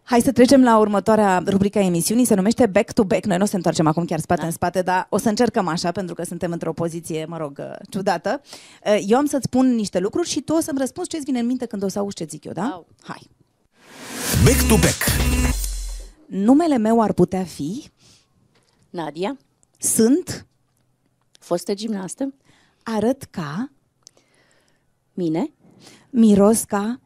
Hai 0.03 0.21
să 0.21 0.31
trecem 0.31 0.63
la 0.63 0.77
următoarea 0.77 1.43
rubrică 1.47 1.77
a 1.77 1.81
emisiunii, 1.81 2.25
se 2.25 2.35
numește 2.35 2.65
Back 2.65 2.91
to 2.91 3.03
Back. 3.03 3.25
Noi 3.25 3.37
nu 3.37 3.43
o 3.43 3.47
să 3.47 3.55
întoarcem 3.55 3.87
acum 3.87 4.05
chiar 4.05 4.19
spate 4.19 4.41
da. 4.41 4.45
în 4.45 4.53
spate, 4.53 4.81
dar 4.81 5.07
o 5.09 5.17
să 5.17 5.29
încercăm 5.29 5.67
așa, 5.67 5.91
pentru 5.91 6.15
că 6.15 6.23
suntem 6.23 6.51
într-o 6.51 6.73
poziție, 6.73 7.25
mă 7.29 7.37
rog, 7.37 7.57
uh, 7.59 7.75
ciudată. 7.89 8.41
Uh, 8.85 9.03
Eu 9.07 9.17
am 9.17 9.25
să-ți 9.25 9.43
spun 9.43 9.75
niște 9.75 9.99
lucruri 9.99 10.29
și 10.29 10.41
tu 10.41 10.53
o 10.53 10.59
să-mi 10.59 10.79
răspunzi 10.79 11.09
ce-ți 11.09 11.23
vine 11.23 11.39
în 11.39 11.45
minte 11.45 11.65
când 11.65 11.83
o 11.83 11.87
să 11.87 11.99
auzi 11.99 12.15
ce 12.15 12.25
zic 12.29 12.45
eu, 12.45 12.51
da? 12.51 12.63
Au. 12.63 12.87
Hai. 13.03 13.29
Back 14.43 14.67
to 14.67 14.75
back. 14.75 15.01
Numele 16.27 16.77
meu 16.77 17.01
ar 17.01 17.13
putea 17.13 17.43
fi, 17.43 17.89
Nadia, 18.89 19.37
sunt, 19.77 20.47
fostă 21.39 21.73
gimnastă, 21.73 22.33
arăt 22.83 23.23
ca, 23.23 23.71
mine, 25.13 25.51
miros 26.09 26.63
ca, 26.63 26.99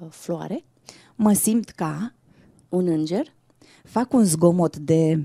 uh, 0.00 0.06
floare, 0.10 0.64
mă 1.14 1.32
simt 1.32 1.70
ca, 1.70 2.14
un 2.68 2.86
înger, 2.86 3.32
fac 3.84 4.12
un 4.12 4.24
zgomot 4.24 4.76
de, 4.76 5.24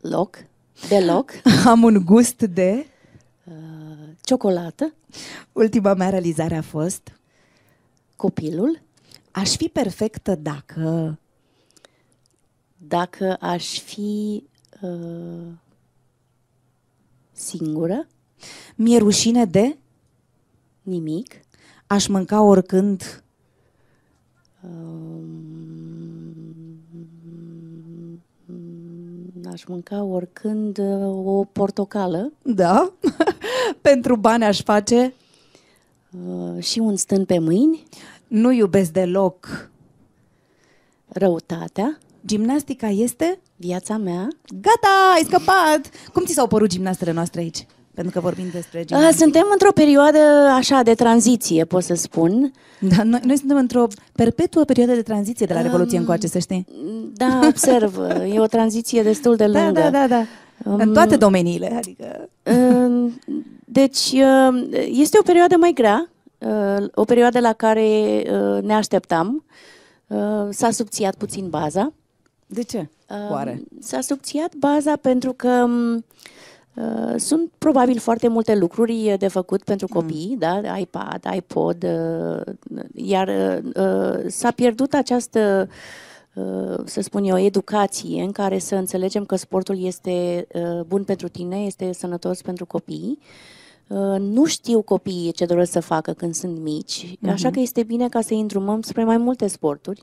loc, 0.00 0.36
deloc, 0.88 1.30
am 1.64 1.82
un 1.82 2.04
gust 2.04 2.42
de, 2.42 2.86
ciocolată, 4.20 4.94
ultima 5.52 5.94
mea 5.94 6.08
realizare 6.08 6.56
a 6.56 6.62
fost, 6.62 7.20
copilul, 8.16 8.84
aș 9.36 9.56
fi 9.56 9.68
perfectă 9.68 10.34
dacă, 10.34 11.18
dacă 12.76 13.36
aș 13.40 13.80
fi 13.80 14.44
uh, 14.80 15.46
singură, 17.32 18.06
mi-e 18.74 18.98
rușine 18.98 19.44
de, 19.44 19.76
nimic, 20.82 21.34
aș 21.86 22.06
mânca 22.06 22.42
oricând, 22.42 23.24
aș 29.50 29.64
mânca 29.64 30.02
oricând 30.02 30.78
uh, 30.78 31.26
o 31.26 31.44
portocală. 31.44 32.32
Da, 32.42 32.92
pentru 33.88 34.16
bani 34.16 34.44
aș 34.44 34.62
face, 34.62 35.14
uh, 36.26 36.62
și 36.62 36.78
un 36.78 36.96
stân 36.96 37.24
pe 37.24 37.38
mâini, 37.38 37.82
nu 38.26 38.52
iubesc 38.52 38.90
deloc. 38.90 39.70
răutatea, 41.08 41.98
Gimnastica 42.26 42.88
este? 42.88 43.38
viața 43.56 43.96
mea. 43.96 44.28
Gata, 44.60 45.12
ai 45.14 45.22
scăpat! 45.24 45.90
Cum 46.12 46.24
ți 46.24 46.32
s-au 46.32 46.46
părut 46.46 46.68
gimnastele 46.68 47.12
noastre 47.12 47.40
aici? 47.40 47.66
Pentru 47.94 48.12
că 48.12 48.20
vorbim 48.20 48.44
despre 48.52 48.78
Uh, 48.80 48.86
gimnastică. 48.86 49.22
Suntem 49.22 49.46
într-o 49.52 49.72
perioadă 49.72 50.18
așa 50.54 50.82
de 50.82 50.94
tranziție, 50.94 51.64
pot 51.64 51.82
să 51.82 51.94
spun. 51.94 52.52
Da, 52.80 53.02
noi, 53.02 53.20
noi 53.24 53.36
suntem 53.38 53.56
într-o 53.56 53.86
perpetuă 54.12 54.64
perioadă 54.64 54.92
de 54.94 55.02
tranziție 55.02 55.46
de 55.46 55.54
la 55.54 55.60
Revoluție 55.62 55.98
încoace, 55.98 56.26
să 56.26 56.38
știi. 56.38 56.66
Da, 57.14 57.40
observ, 57.48 57.98
e 58.34 58.40
o 58.40 58.46
tranziție 58.46 59.02
destul 59.02 59.36
de 59.36 59.46
Da, 59.46 59.62
lungă. 59.62 59.80
da, 59.80 59.90
da, 59.90 60.06
da. 60.06 60.24
În 60.64 60.92
toate 60.92 61.16
domeniile, 61.16 61.72
adică... 61.76 62.28
Uh, 62.42 63.12
Deci, 63.64 64.12
uh, 64.12 64.66
este 64.90 65.18
o 65.20 65.22
perioadă 65.22 65.56
mai 65.56 65.72
grea, 65.74 66.08
uh, 66.10 66.15
o 66.94 67.04
perioadă 67.04 67.40
la 67.40 67.52
care 67.52 68.22
uh, 68.30 68.62
ne 68.62 68.74
așteptam. 68.74 69.44
Uh, 70.06 70.48
S-a 70.50 70.70
subțiat 70.70 71.14
puțin 71.14 71.48
baza. 71.48 71.92
De 72.46 72.62
ce? 72.62 72.88
Uh, 73.10 73.30
Oare? 73.30 73.62
S-a 73.80 74.00
subțiat 74.00 74.54
baza 74.54 74.96
pentru 74.96 75.32
că 75.32 75.48
um, 75.48 75.94
uh, 76.74 77.14
sunt 77.16 77.50
probabil 77.58 77.98
foarte 77.98 78.28
multe 78.28 78.54
lucruri 78.54 79.14
de 79.18 79.28
făcut 79.28 79.62
pentru 79.62 79.86
copii, 79.86 80.36
da? 80.38 80.76
iPad, 80.78 81.24
iPod, 81.34 81.84
uh, 81.84 82.54
iar 82.94 83.28
uh, 83.74 84.24
s-a 84.26 84.50
pierdut 84.50 84.94
această 84.94 85.68
uh, 86.34 86.78
să 86.84 87.00
spun 87.00 87.24
eu, 87.24 87.38
educație 87.38 88.22
în 88.22 88.32
care 88.32 88.58
să 88.58 88.74
înțelegem 88.74 89.24
că 89.24 89.36
sportul 89.36 89.84
este 89.84 90.46
uh, 90.52 90.80
bun 90.86 91.04
pentru 91.04 91.28
tine, 91.28 91.56
este 91.56 91.92
sănătos 91.92 92.42
pentru 92.42 92.66
copii. 92.66 93.18
Uh, 93.20 93.54
Nu 94.18 94.44
știu 94.44 94.82
copiii 94.82 95.32
ce 95.32 95.44
doresc 95.44 95.72
să 95.72 95.80
facă 95.80 96.12
când 96.12 96.34
sunt 96.34 96.58
mici, 96.58 97.18
așa 97.26 97.50
că 97.50 97.60
este 97.60 97.82
bine 97.82 98.08
ca 98.08 98.20
să 98.20 98.32
îi 98.32 98.40
îndrumăm 98.40 98.82
spre 98.82 99.04
mai 99.04 99.16
multe 99.16 99.46
sporturi 99.46 100.02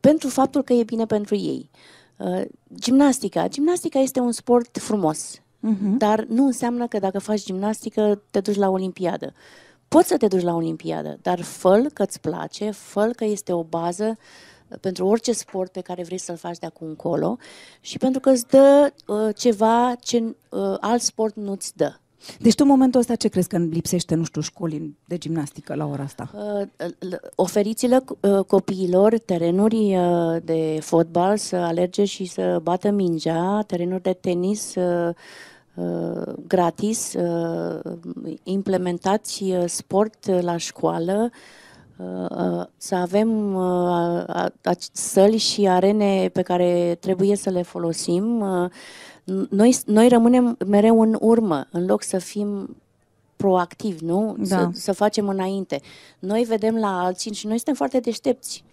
pentru 0.00 0.28
faptul 0.28 0.62
că 0.62 0.72
e 0.72 0.82
bine 0.84 1.06
pentru 1.06 1.34
ei. 1.34 1.70
Uh, 2.16 2.42
Gimnastica. 2.74 3.48
Gimnastica 3.48 3.98
este 3.98 4.20
un 4.20 4.32
sport 4.32 4.78
frumos, 4.78 5.40
Mhm. 5.60 5.96
dar 5.96 6.24
nu 6.28 6.44
înseamnă 6.44 6.86
că 6.86 6.98
dacă 6.98 7.18
faci 7.18 7.44
gimnastică 7.44 8.22
te 8.30 8.40
duci 8.40 8.56
la 8.56 8.68
Olimpiadă. 8.68 9.32
Poți 9.88 10.08
să 10.08 10.16
te 10.16 10.26
duci 10.26 10.42
la 10.42 10.54
Olimpiadă, 10.54 11.18
dar 11.22 11.40
fă 11.42 11.86
că 11.92 12.02
îți 12.02 12.20
place, 12.20 12.70
fă 12.70 13.10
că 13.16 13.24
este 13.24 13.52
o 13.52 13.62
bază 13.62 14.18
uh, 14.68 14.78
pentru 14.80 15.06
orice 15.06 15.32
sport 15.32 15.72
pe 15.72 15.80
care 15.80 16.02
vrei 16.02 16.18
să-l 16.18 16.36
faci 16.36 16.58
de 16.58 16.66
acum 16.66 16.86
încolo 16.86 17.36
și 17.80 17.98
pentru 17.98 18.20
că 18.20 18.30
îți 18.30 18.46
dă 18.46 18.92
uh, 19.06 19.34
ceva 19.36 19.94
ce 20.00 20.16
uh, 20.16 20.74
alt 20.80 21.02
sport 21.02 21.34
nu-ți 21.36 21.76
dă. 21.76 21.94
Deci 22.38 22.54
tu 22.54 22.62
în 22.62 22.68
momentul 22.70 23.00
ăsta 23.00 23.14
ce 23.14 23.28
crezi 23.28 23.48
că 23.48 23.56
îmi 23.56 23.68
lipsește, 23.72 24.14
nu 24.14 24.24
știu, 24.24 24.40
școli 24.40 24.96
de 25.04 25.18
gimnastică 25.18 25.74
la 25.74 25.86
ora 25.86 26.02
asta? 26.02 26.30
Uh, 26.34 26.86
l- 26.98 27.14
Oferiți-le 27.34 28.04
uh, 28.20 28.44
copiilor 28.44 29.18
terenuri 29.18 29.96
uh, 29.96 30.36
de 30.44 30.78
fotbal 30.80 31.36
să 31.36 31.56
alerge 31.56 32.04
și 32.04 32.24
să 32.24 32.58
bată 32.62 32.90
mingea, 32.90 33.62
terenuri 33.66 34.02
de 34.02 34.12
tenis, 34.20 34.74
uh, 34.74 35.14
uh, 35.74 36.32
gratis, 36.46 37.12
uh, 37.14 37.80
implementați 38.42 39.42
uh, 39.42 39.64
sport 39.66 40.30
la 40.42 40.56
școală, 40.56 41.30
uh, 41.96 42.26
uh, 42.30 42.64
să 42.76 42.94
avem 42.94 43.54
uh, 43.54 43.62
a- 44.26 44.52
a- 44.62 44.76
săli 44.92 45.36
și 45.36 45.68
arene 45.68 46.28
pe 46.32 46.42
care 46.42 46.96
trebuie 47.00 47.36
să 47.36 47.50
le 47.50 47.62
folosim. 47.62 48.44
Uh, 49.26 49.46
Noi, 49.50 49.76
noi 49.86 50.08
rămânem 50.08 50.56
mereu 50.66 51.00
în 51.00 51.16
urmă, 51.20 51.66
în 51.70 51.86
loc 51.86 52.02
să 52.02 52.18
fim 52.18 52.76
proactivi, 53.36 54.04
nu? 54.04 54.36
Da. 54.38 54.44
Să, 54.44 54.68
să 54.72 54.92
facem 54.92 55.28
înainte. 55.28 55.80
Noi 56.18 56.42
vedem 56.42 56.76
la 56.76 57.04
alții 57.04 57.34
și 57.34 57.46
noi 57.46 57.56
suntem 57.56 57.74
foarte 57.74 58.00
deștepți. 58.00 58.64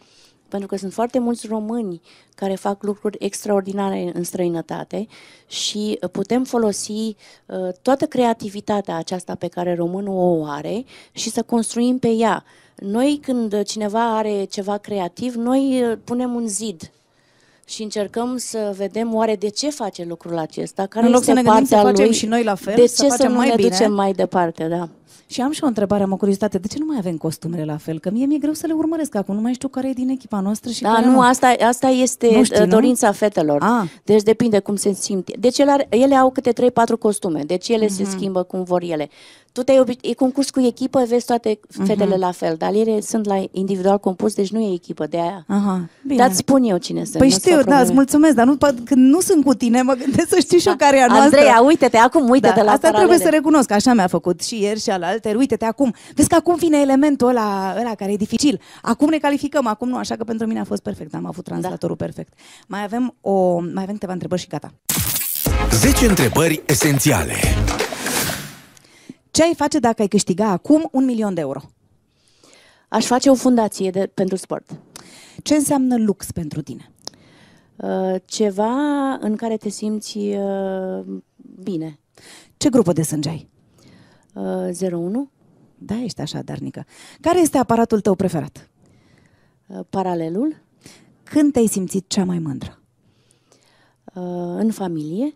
Pentru 0.47 0.67
că 0.67 0.77
sunt 0.77 0.93
foarte 0.93 1.19
mulți 1.19 1.47
români 1.47 2.01
care 2.35 2.55
fac 2.55 2.83
lucruri 2.83 3.17
extraordinare 3.19 4.11
în 4.13 4.23
străinătate 4.23 5.07
și 5.47 5.99
uh, 6.01 6.09
putem 6.09 6.43
folosi 6.43 6.91
uh, 6.91 7.15
toată 7.81 8.05
creativitatea 8.05 8.95
aceasta 8.95 9.35
pe 9.35 9.47
care 9.47 9.75
românul 9.75 10.15
o 10.15 10.45
are 10.45 10.85
și 11.11 11.29
să 11.29 11.41
construim 11.41 11.99
pe 11.99 12.07
ea. 12.07 12.43
Noi, 12.75 13.19
când 13.21 13.61
cineva 13.63 14.17
are 14.17 14.43
ceva 14.43 14.77
creativ, 14.77 15.33
noi 15.33 15.83
uh, 15.83 15.97
punem 16.03 16.33
un 16.35 16.47
zid 16.47 16.91
și 17.65 17.83
încercăm 17.83 18.37
să 18.37 18.73
vedem 18.77 19.15
oare 19.15 19.35
de 19.35 19.49
ce 19.49 19.69
face 19.69 20.03
lucrul 20.07 20.37
acesta, 20.37 20.85
care 20.85 21.05
În 21.05 21.11
loc 21.11 21.21
este 21.21 21.33
să 21.33 21.39
ne 21.41 21.43
gândim 21.43 21.65
să 21.65 21.73
partea 21.75 21.91
facem 21.91 22.05
lui, 22.05 22.15
și 22.15 22.25
noi 22.25 22.43
la 22.43 22.55
fel, 22.55 22.73
de 22.75 22.87
să 22.87 23.03
ce 23.03 23.09
facem 23.09 23.31
nu 23.31 23.37
mai 23.37 23.47
ne 23.47 23.55
bine. 23.55 23.67
ducem 23.69 23.93
mai 23.93 24.11
departe, 24.11 24.67
da. 24.67 24.89
Și 25.27 25.41
am 25.41 25.51
și 25.51 25.63
o 25.63 25.67
întrebare, 25.67 26.03
am 26.03 26.11
o 26.11 26.15
curiozitate. 26.15 26.57
De 26.57 26.67
ce 26.67 26.75
nu 26.79 26.85
mai 26.85 26.95
avem 26.99 27.17
costumele 27.17 27.63
la 27.65 27.77
fel? 27.77 27.99
Că 27.99 28.09
mie 28.11 28.25
mi-e 28.25 28.37
greu 28.37 28.53
să 28.53 28.67
le 28.67 28.73
urmăresc 28.73 29.15
acum. 29.15 29.35
Nu 29.35 29.41
mai 29.41 29.53
știu 29.53 29.67
care 29.67 29.89
e 29.89 29.93
din 29.93 30.09
echipa 30.09 30.39
noastră 30.39 30.71
și 30.71 30.81
Da, 30.81 30.89
care 30.93 31.05
nu, 31.05 31.11
nu. 31.11 31.21
asta, 31.21 31.55
asta 31.67 31.87
este 31.87 32.29
Nu 32.35 32.43
știi, 32.43 32.57
uh, 32.59 32.65
nu? 32.65 32.71
dorința 32.71 33.11
fetelor. 33.11 33.61
Ah. 33.63 33.89
Deci 34.03 34.21
depinde 34.23 34.59
cum 34.59 34.75
se 34.75 34.93
simt. 34.93 35.37
Deci 35.37 35.57
ele, 35.57 35.71
are- 35.71 35.87
ele 35.89 36.15
au 36.15 36.29
câte 36.31 36.51
3-4 36.51 36.97
costume, 36.99 37.43
deci 37.47 37.67
ele 37.69 37.87
se 37.87 38.01
Mhm. 38.03 38.11
schimbă 38.11 38.43
cum 38.43 38.63
vor 38.63 38.81
ele. 38.81 39.09
Tu 39.51 39.63
te-ai 39.63 39.79
obi- 39.83 39.99
e 40.01 40.13
concurs 40.13 40.49
cu 40.49 40.59
echipă, 40.59 41.03
vezi 41.07 41.25
toate 41.25 41.59
fetele 41.85 42.09
Mhm. 42.09 42.19
la 42.19 42.31
fel, 42.31 42.55
dar 42.57 42.73
ele 42.73 43.01
sunt 43.01 43.25
la 43.25 43.43
individual 43.51 43.99
compus, 43.99 44.33
deci 44.33 44.51
nu 44.51 44.59
e 44.59 44.73
echipă 44.73 45.05
de 45.09 45.17
aia. 45.17 45.45
Aha, 45.47 45.89
bine. 46.07 46.15
Dar 46.17 46.27
îți 46.29 46.37
spun 46.37 46.63
eu 46.63 46.77
cine 46.77 47.03
sunt. 47.03 47.17
Păi 47.17 47.27
nu-ți 47.27 47.39
știu, 47.39 47.55
fac 47.55 47.63
da, 47.65 47.79
îți 47.79 47.91
probleme. 47.91 47.93
mulțumesc, 47.99 48.35
dar 48.35 48.45
nu, 48.45 48.55
p- 48.55 48.83
când 48.85 49.07
nu 49.13 49.19
sunt 49.19 49.45
cu 49.45 49.53
tine, 49.53 49.81
mă 49.81 49.93
gândesc 49.93 50.27
să 50.29 50.39
știu 50.39 50.57
și 50.57 50.67
eu 50.67 50.75
care 50.75 50.97
e 50.97 51.01
a 51.01 51.05
noastră. 51.05 51.25
Andreea, 51.25 51.61
uite-te, 51.61 51.97
acum 51.97 52.29
uite-te 52.29 52.53
da, 52.55 52.63
la 52.63 52.71
Asta 52.71 52.87
paralele. 52.87 52.97
trebuie 53.07 53.25
să 53.31 53.35
recunosc, 53.35 53.71
așa 53.71 53.93
mi-a 53.93 54.07
făcut 54.07 54.41
și 54.43 54.61
ieri 54.61 54.79
și 54.79 54.89
alaltă. 55.03 55.29
Uite-te 55.37 55.65
acum, 55.65 55.93
vezi 56.15 56.27
că 56.27 56.35
acum 56.35 56.55
vine 56.55 56.79
elementul 56.79 57.27
ăla, 57.27 57.75
ăla 57.79 57.95
care 57.95 58.11
e 58.11 58.15
dificil. 58.15 58.61
Acum 58.81 59.09
ne 59.09 59.17
calificăm, 59.17 59.67
acum 59.67 59.87
nu, 59.87 59.97
așa 59.97 60.15
că 60.15 60.23
pentru 60.23 60.47
mine 60.47 60.59
a 60.59 60.63
fost 60.63 60.81
perfect, 60.81 61.13
am 61.15 61.25
avut 61.25 61.43
translatorul 61.43 61.95
Da. 61.99 62.05
perfect. 62.05 62.33
Mai 62.67 62.83
avem, 62.83 63.15
o, 63.21 63.59
mai 63.59 63.83
avem 63.83 63.93
câteva 63.93 64.13
întrebări 64.13 64.41
și 64.41 64.47
gata. 64.47 64.73
10 65.71 66.05
întrebări 66.05 66.61
esențiale. 66.65 67.33
Ce 69.31 69.43
ai 69.43 69.53
face 69.55 69.79
dacă 69.79 70.01
ai 70.01 70.07
câștiga 70.07 70.49
acum 70.49 70.89
un 70.91 71.05
milion 71.05 71.33
de 71.33 71.41
euro? 71.41 71.61
Aș 72.89 73.05
face 73.05 73.29
o 73.29 73.35
fundație 73.35 73.89
de, 73.89 74.11
pentru 74.13 74.35
sport. 74.35 74.79
Ce 75.43 75.53
înseamnă 75.55 75.97
lux 75.97 76.31
pentru 76.31 76.61
tine? 76.61 76.91
Uh, 77.75 78.15
ceva 78.25 78.73
în 79.13 79.35
care 79.35 79.57
te 79.57 79.69
simți 79.69 80.17
uh, 80.17 81.05
bine. 81.63 81.99
Ce 82.57 82.69
grupă 82.69 82.93
de 82.93 83.01
sânge 83.01 83.29
ai? 83.29 83.49
Uh, 84.33 84.91
01. 84.91 85.29
Da, 85.77 86.01
ești 86.01 86.21
așa 86.21 86.41
darnică. 86.41 86.85
Care 87.21 87.39
este 87.39 87.57
aparatul 87.57 87.99
tău 88.01 88.15
preferat? 88.15 88.69
Uh, 89.67 89.79
paralelul. 89.89 90.55
Când 91.23 91.51
te-ai 91.53 91.67
simțit 91.67 92.07
cea 92.07 92.23
mai 92.25 92.39
mândră? 92.39 92.79
Uh, 94.13 94.23
în 94.57 94.71
familie. 94.71 95.33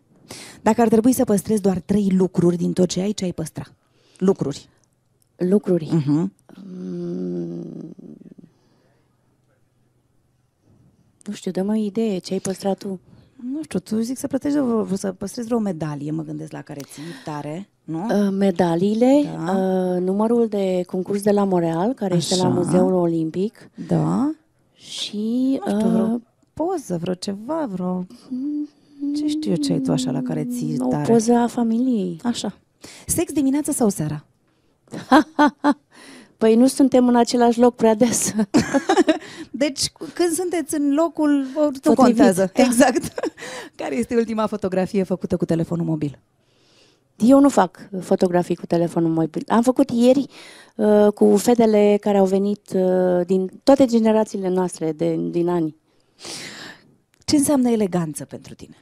Dacă 0.61 0.81
ar 0.81 0.87
trebui 0.87 1.11
să 1.13 1.23
păstrezi 1.23 1.61
doar 1.61 1.79
trei 1.79 2.09
lucruri 2.11 2.57
din 2.57 2.73
tot 2.73 2.87
ce 2.89 3.01
ai, 3.01 3.11
ce 3.11 3.23
ai 3.23 3.31
păstra? 3.33 3.63
Lucruri. 4.17 4.69
Lucruri. 5.35 5.89
Uh-huh. 6.01 6.25
Mm, 6.65 7.95
nu 11.25 11.33
știu, 11.33 11.51
dă-mă 11.51 11.71
o 11.71 11.75
idee, 11.75 12.17
ce 12.17 12.33
ai 12.33 12.39
păstrat 12.39 12.77
tu? 12.77 12.99
Nu 13.51 13.63
știu, 13.63 13.79
tu 13.79 13.99
zic 13.99 14.17
să 14.17 14.27
plătești, 14.27 14.57
vreo- 14.59 14.95
să 14.95 15.11
păstrezi 15.11 15.47
vreo 15.47 15.59
medalie, 15.59 16.11
mă 16.11 16.23
gândesc 16.23 16.51
la 16.51 16.61
care 16.61 16.79
ții 16.83 17.03
tare, 17.23 17.69
nu? 17.87 18.05
Uh, 18.05 18.27
medaliile, 18.31 19.23
Da. 19.45 19.51
uh, 19.51 20.01
numărul 20.01 20.47
de 20.47 20.83
concurs 20.87 21.21
de 21.21 21.31
la 21.31 21.43
Montreal, 21.43 21.93
care 21.93 22.15
este 22.15 22.35
la 22.35 22.43
Așa. 22.45 22.53
Muzeul 22.53 22.93
Olimpic 22.93 23.69
Da. 23.87 24.31
și 24.73 25.59
Nu 25.65 25.75
știu, 25.77 25.89
vreo 25.89 26.03
uh, 26.05 26.21
poză, 26.53 26.97
vreo 27.01 27.13
ceva, 27.13 27.67
vreo... 27.71 28.05
Ce 29.15 29.27
știu 29.27 29.49
eu 29.51 29.57
ce 29.57 29.73
ai 29.73 29.79
tu 29.79 29.91
așa 29.91 30.11
la 30.11 30.21
care 30.21 30.45
ții 30.45 30.75
o 30.79 30.87
tare? 30.87 31.11
poză 31.11 31.33
a 31.33 31.47
familiei. 31.47 32.19
Așa. 32.23 32.57
Sex 33.05 33.31
dimineața 33.31 33.71
sau 33.71 33.89
seara? 33.89 34.25
Păi 36.37 36.55
nu 36.55 36.67
suntem 36.67 37.07
în 37.07 37.15
același 37.15 37.59
loc 37.59 37.75
prea 37.75 37.93
des. 37.95 38.33
Deci, 39.51 39.91
când 40.13 40.29
sunteți 40.31 40.75
în 40.75 40.93
locul, 40.93 41.29
nu 41.55 41.61
Potrivit, 41.61 41.95
contează. 41.95 42.51
da. 42.55 42.63
Exact. 42.63 43.13
care 43.75 43.95
este 43.95 44.15
ultima 44.15 44.45
fotografie 44.47 45.03
făcută 45.03 45.37
cu 45.37 45.45
telefonul 45.45 45.85
mobil? 45.85 46.19
Eu 47.17 47.39
nu 47.39 47.49
fac 47.49 47.89
fotografii 48.01 48.55
cu 48.55 48.65
telefonul 48.65 49.11
mobil. 49.11 49.43
Am 49.47 49.61
făcut 49.61 49.89
ieri 49.89 50.25
uh, 50.75 51.07
cu 51.13 51.37
fetele 51.37 51.97
care 52.01 52.17
au 52.17 52.25
venit 52.25 52.71
uh, 52.75 53.25
din 53.25 53.51
toate 53.63 53.85
generațiile 53.85 54.49
noastre 54.49 54.91
de, 54.91 55.15
din 55.15 55.47
ani. 55.47 55.75
Ce 57.25 57.35
înseamnă 57.35 57.69
eleganță 57.69 58.25
pentru 58.25 58.53
tine? 58.55 58.75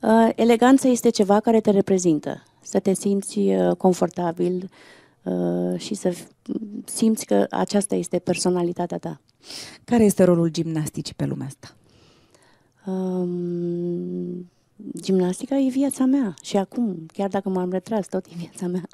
Uh, 0.00 0.28
eleganța 0.34 0.88
este 0.88 1.08
ceva 1.08 1.40
care 1.40 1.60
te 1.60 1.70
reprezintă. 1.70 2.42
Să 2.62 2.78
te 2.78 2.92
simți 2.94 3.38
uh, 3.38 3.76
confortabil 3.76 4.70
uh, 5.22 5.78
și 5.80 5.94
să 5.94 6.10
f- 6.10 6.28
simți 6.84 7.24
că 7.26 7.46
aceasta 7.50 7.94
este 7.94 8.18
personalitatea 8.18 8.98
ta. 8.98 9.20
Care 9.84 10.04
este 10.04 10.24
rolul 10.24 10.48
gimnasticii 10.48 11.14
pe 11.14 11.24
lumea 11.24 11.46
asta? 11.46 11.76
Um, 12.90 14.50
gimnastica 15.00 15.56
e 15.56 15.68
viața 15.68 16.04
mea 16.04 16.34
și 16.42 16.56
acum, 16.56 17.06
chiar 17.12 17.28
dacă 17.28 17.48
m-am 17.48 17.70
retras, 17.70 18.06
tot 18.06 18.26
e 18.26 18.34
viața 18.36 18.66
mea. 18.66 18.88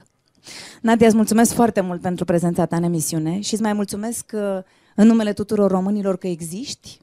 Nadia, 0.80 1.06
îți 1.06 1.16
mulțumesc 1.16 1.52
foarte 1.52 1.80
mult 1.80 2.00
pentru 2.00 2.24
prezența 2.24 2.66
ta 2.66 2.76
în 2.76 2.82
emisiune 2.82 3.40
și 3.40 3.52
îți 3.54 3.62
mai 3.62 3.72
mulțumesc 3.72 4.32
uh, 4.34 4.58
în 4.94 5.06
numele 5.06 5.32
tuturor 5.32 5.70
românilor 5.70 6.16
că 6.16 6.26
existi 6.26 6.98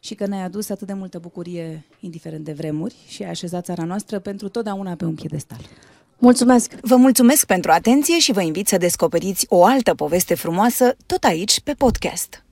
și 0.00 0.14
că 0.14 0.26
ne-ai 0.26 0.44
adus 0.44 0.68
atât 0.68 0.86
de 0.86 0.92
multă 0.92 1.18
bucurie, 1.18 1.84
indiferent 2.00 2.44
de 2.44 2.52
vremuri, 2.52 2.96
și 3.06 3.22
ai 3.22 3.30
așezat 3.30 3.64
țara 3.64 3.84
noastră 3.84 4.18
pentru 4.18 4.48
totdeauna 4.48 4.94
pe 4.94 5.04
un 5.04 5.14
piedestal. 5.14 5.60
Mulțumesc! 6.18 6.72
Vă 6.80 6.96
mulțumesc 6.96 7.46
pentru 7.46 7.70
atenție 7.70 8.18
și 8.18 8.32
vă 8.32 8.42
invit 8.42 8.68
să 8.68 8.76
descoperiți 8.76 9.46
o 9.48 9.64
altă 9.64 9.94
poveste 9.94 10.34
frumoasă 10.34 10.96
tot 11.06 11.24
aici 11.24 11.60
pe 11.60 11.72
podcast. 11.72 12.42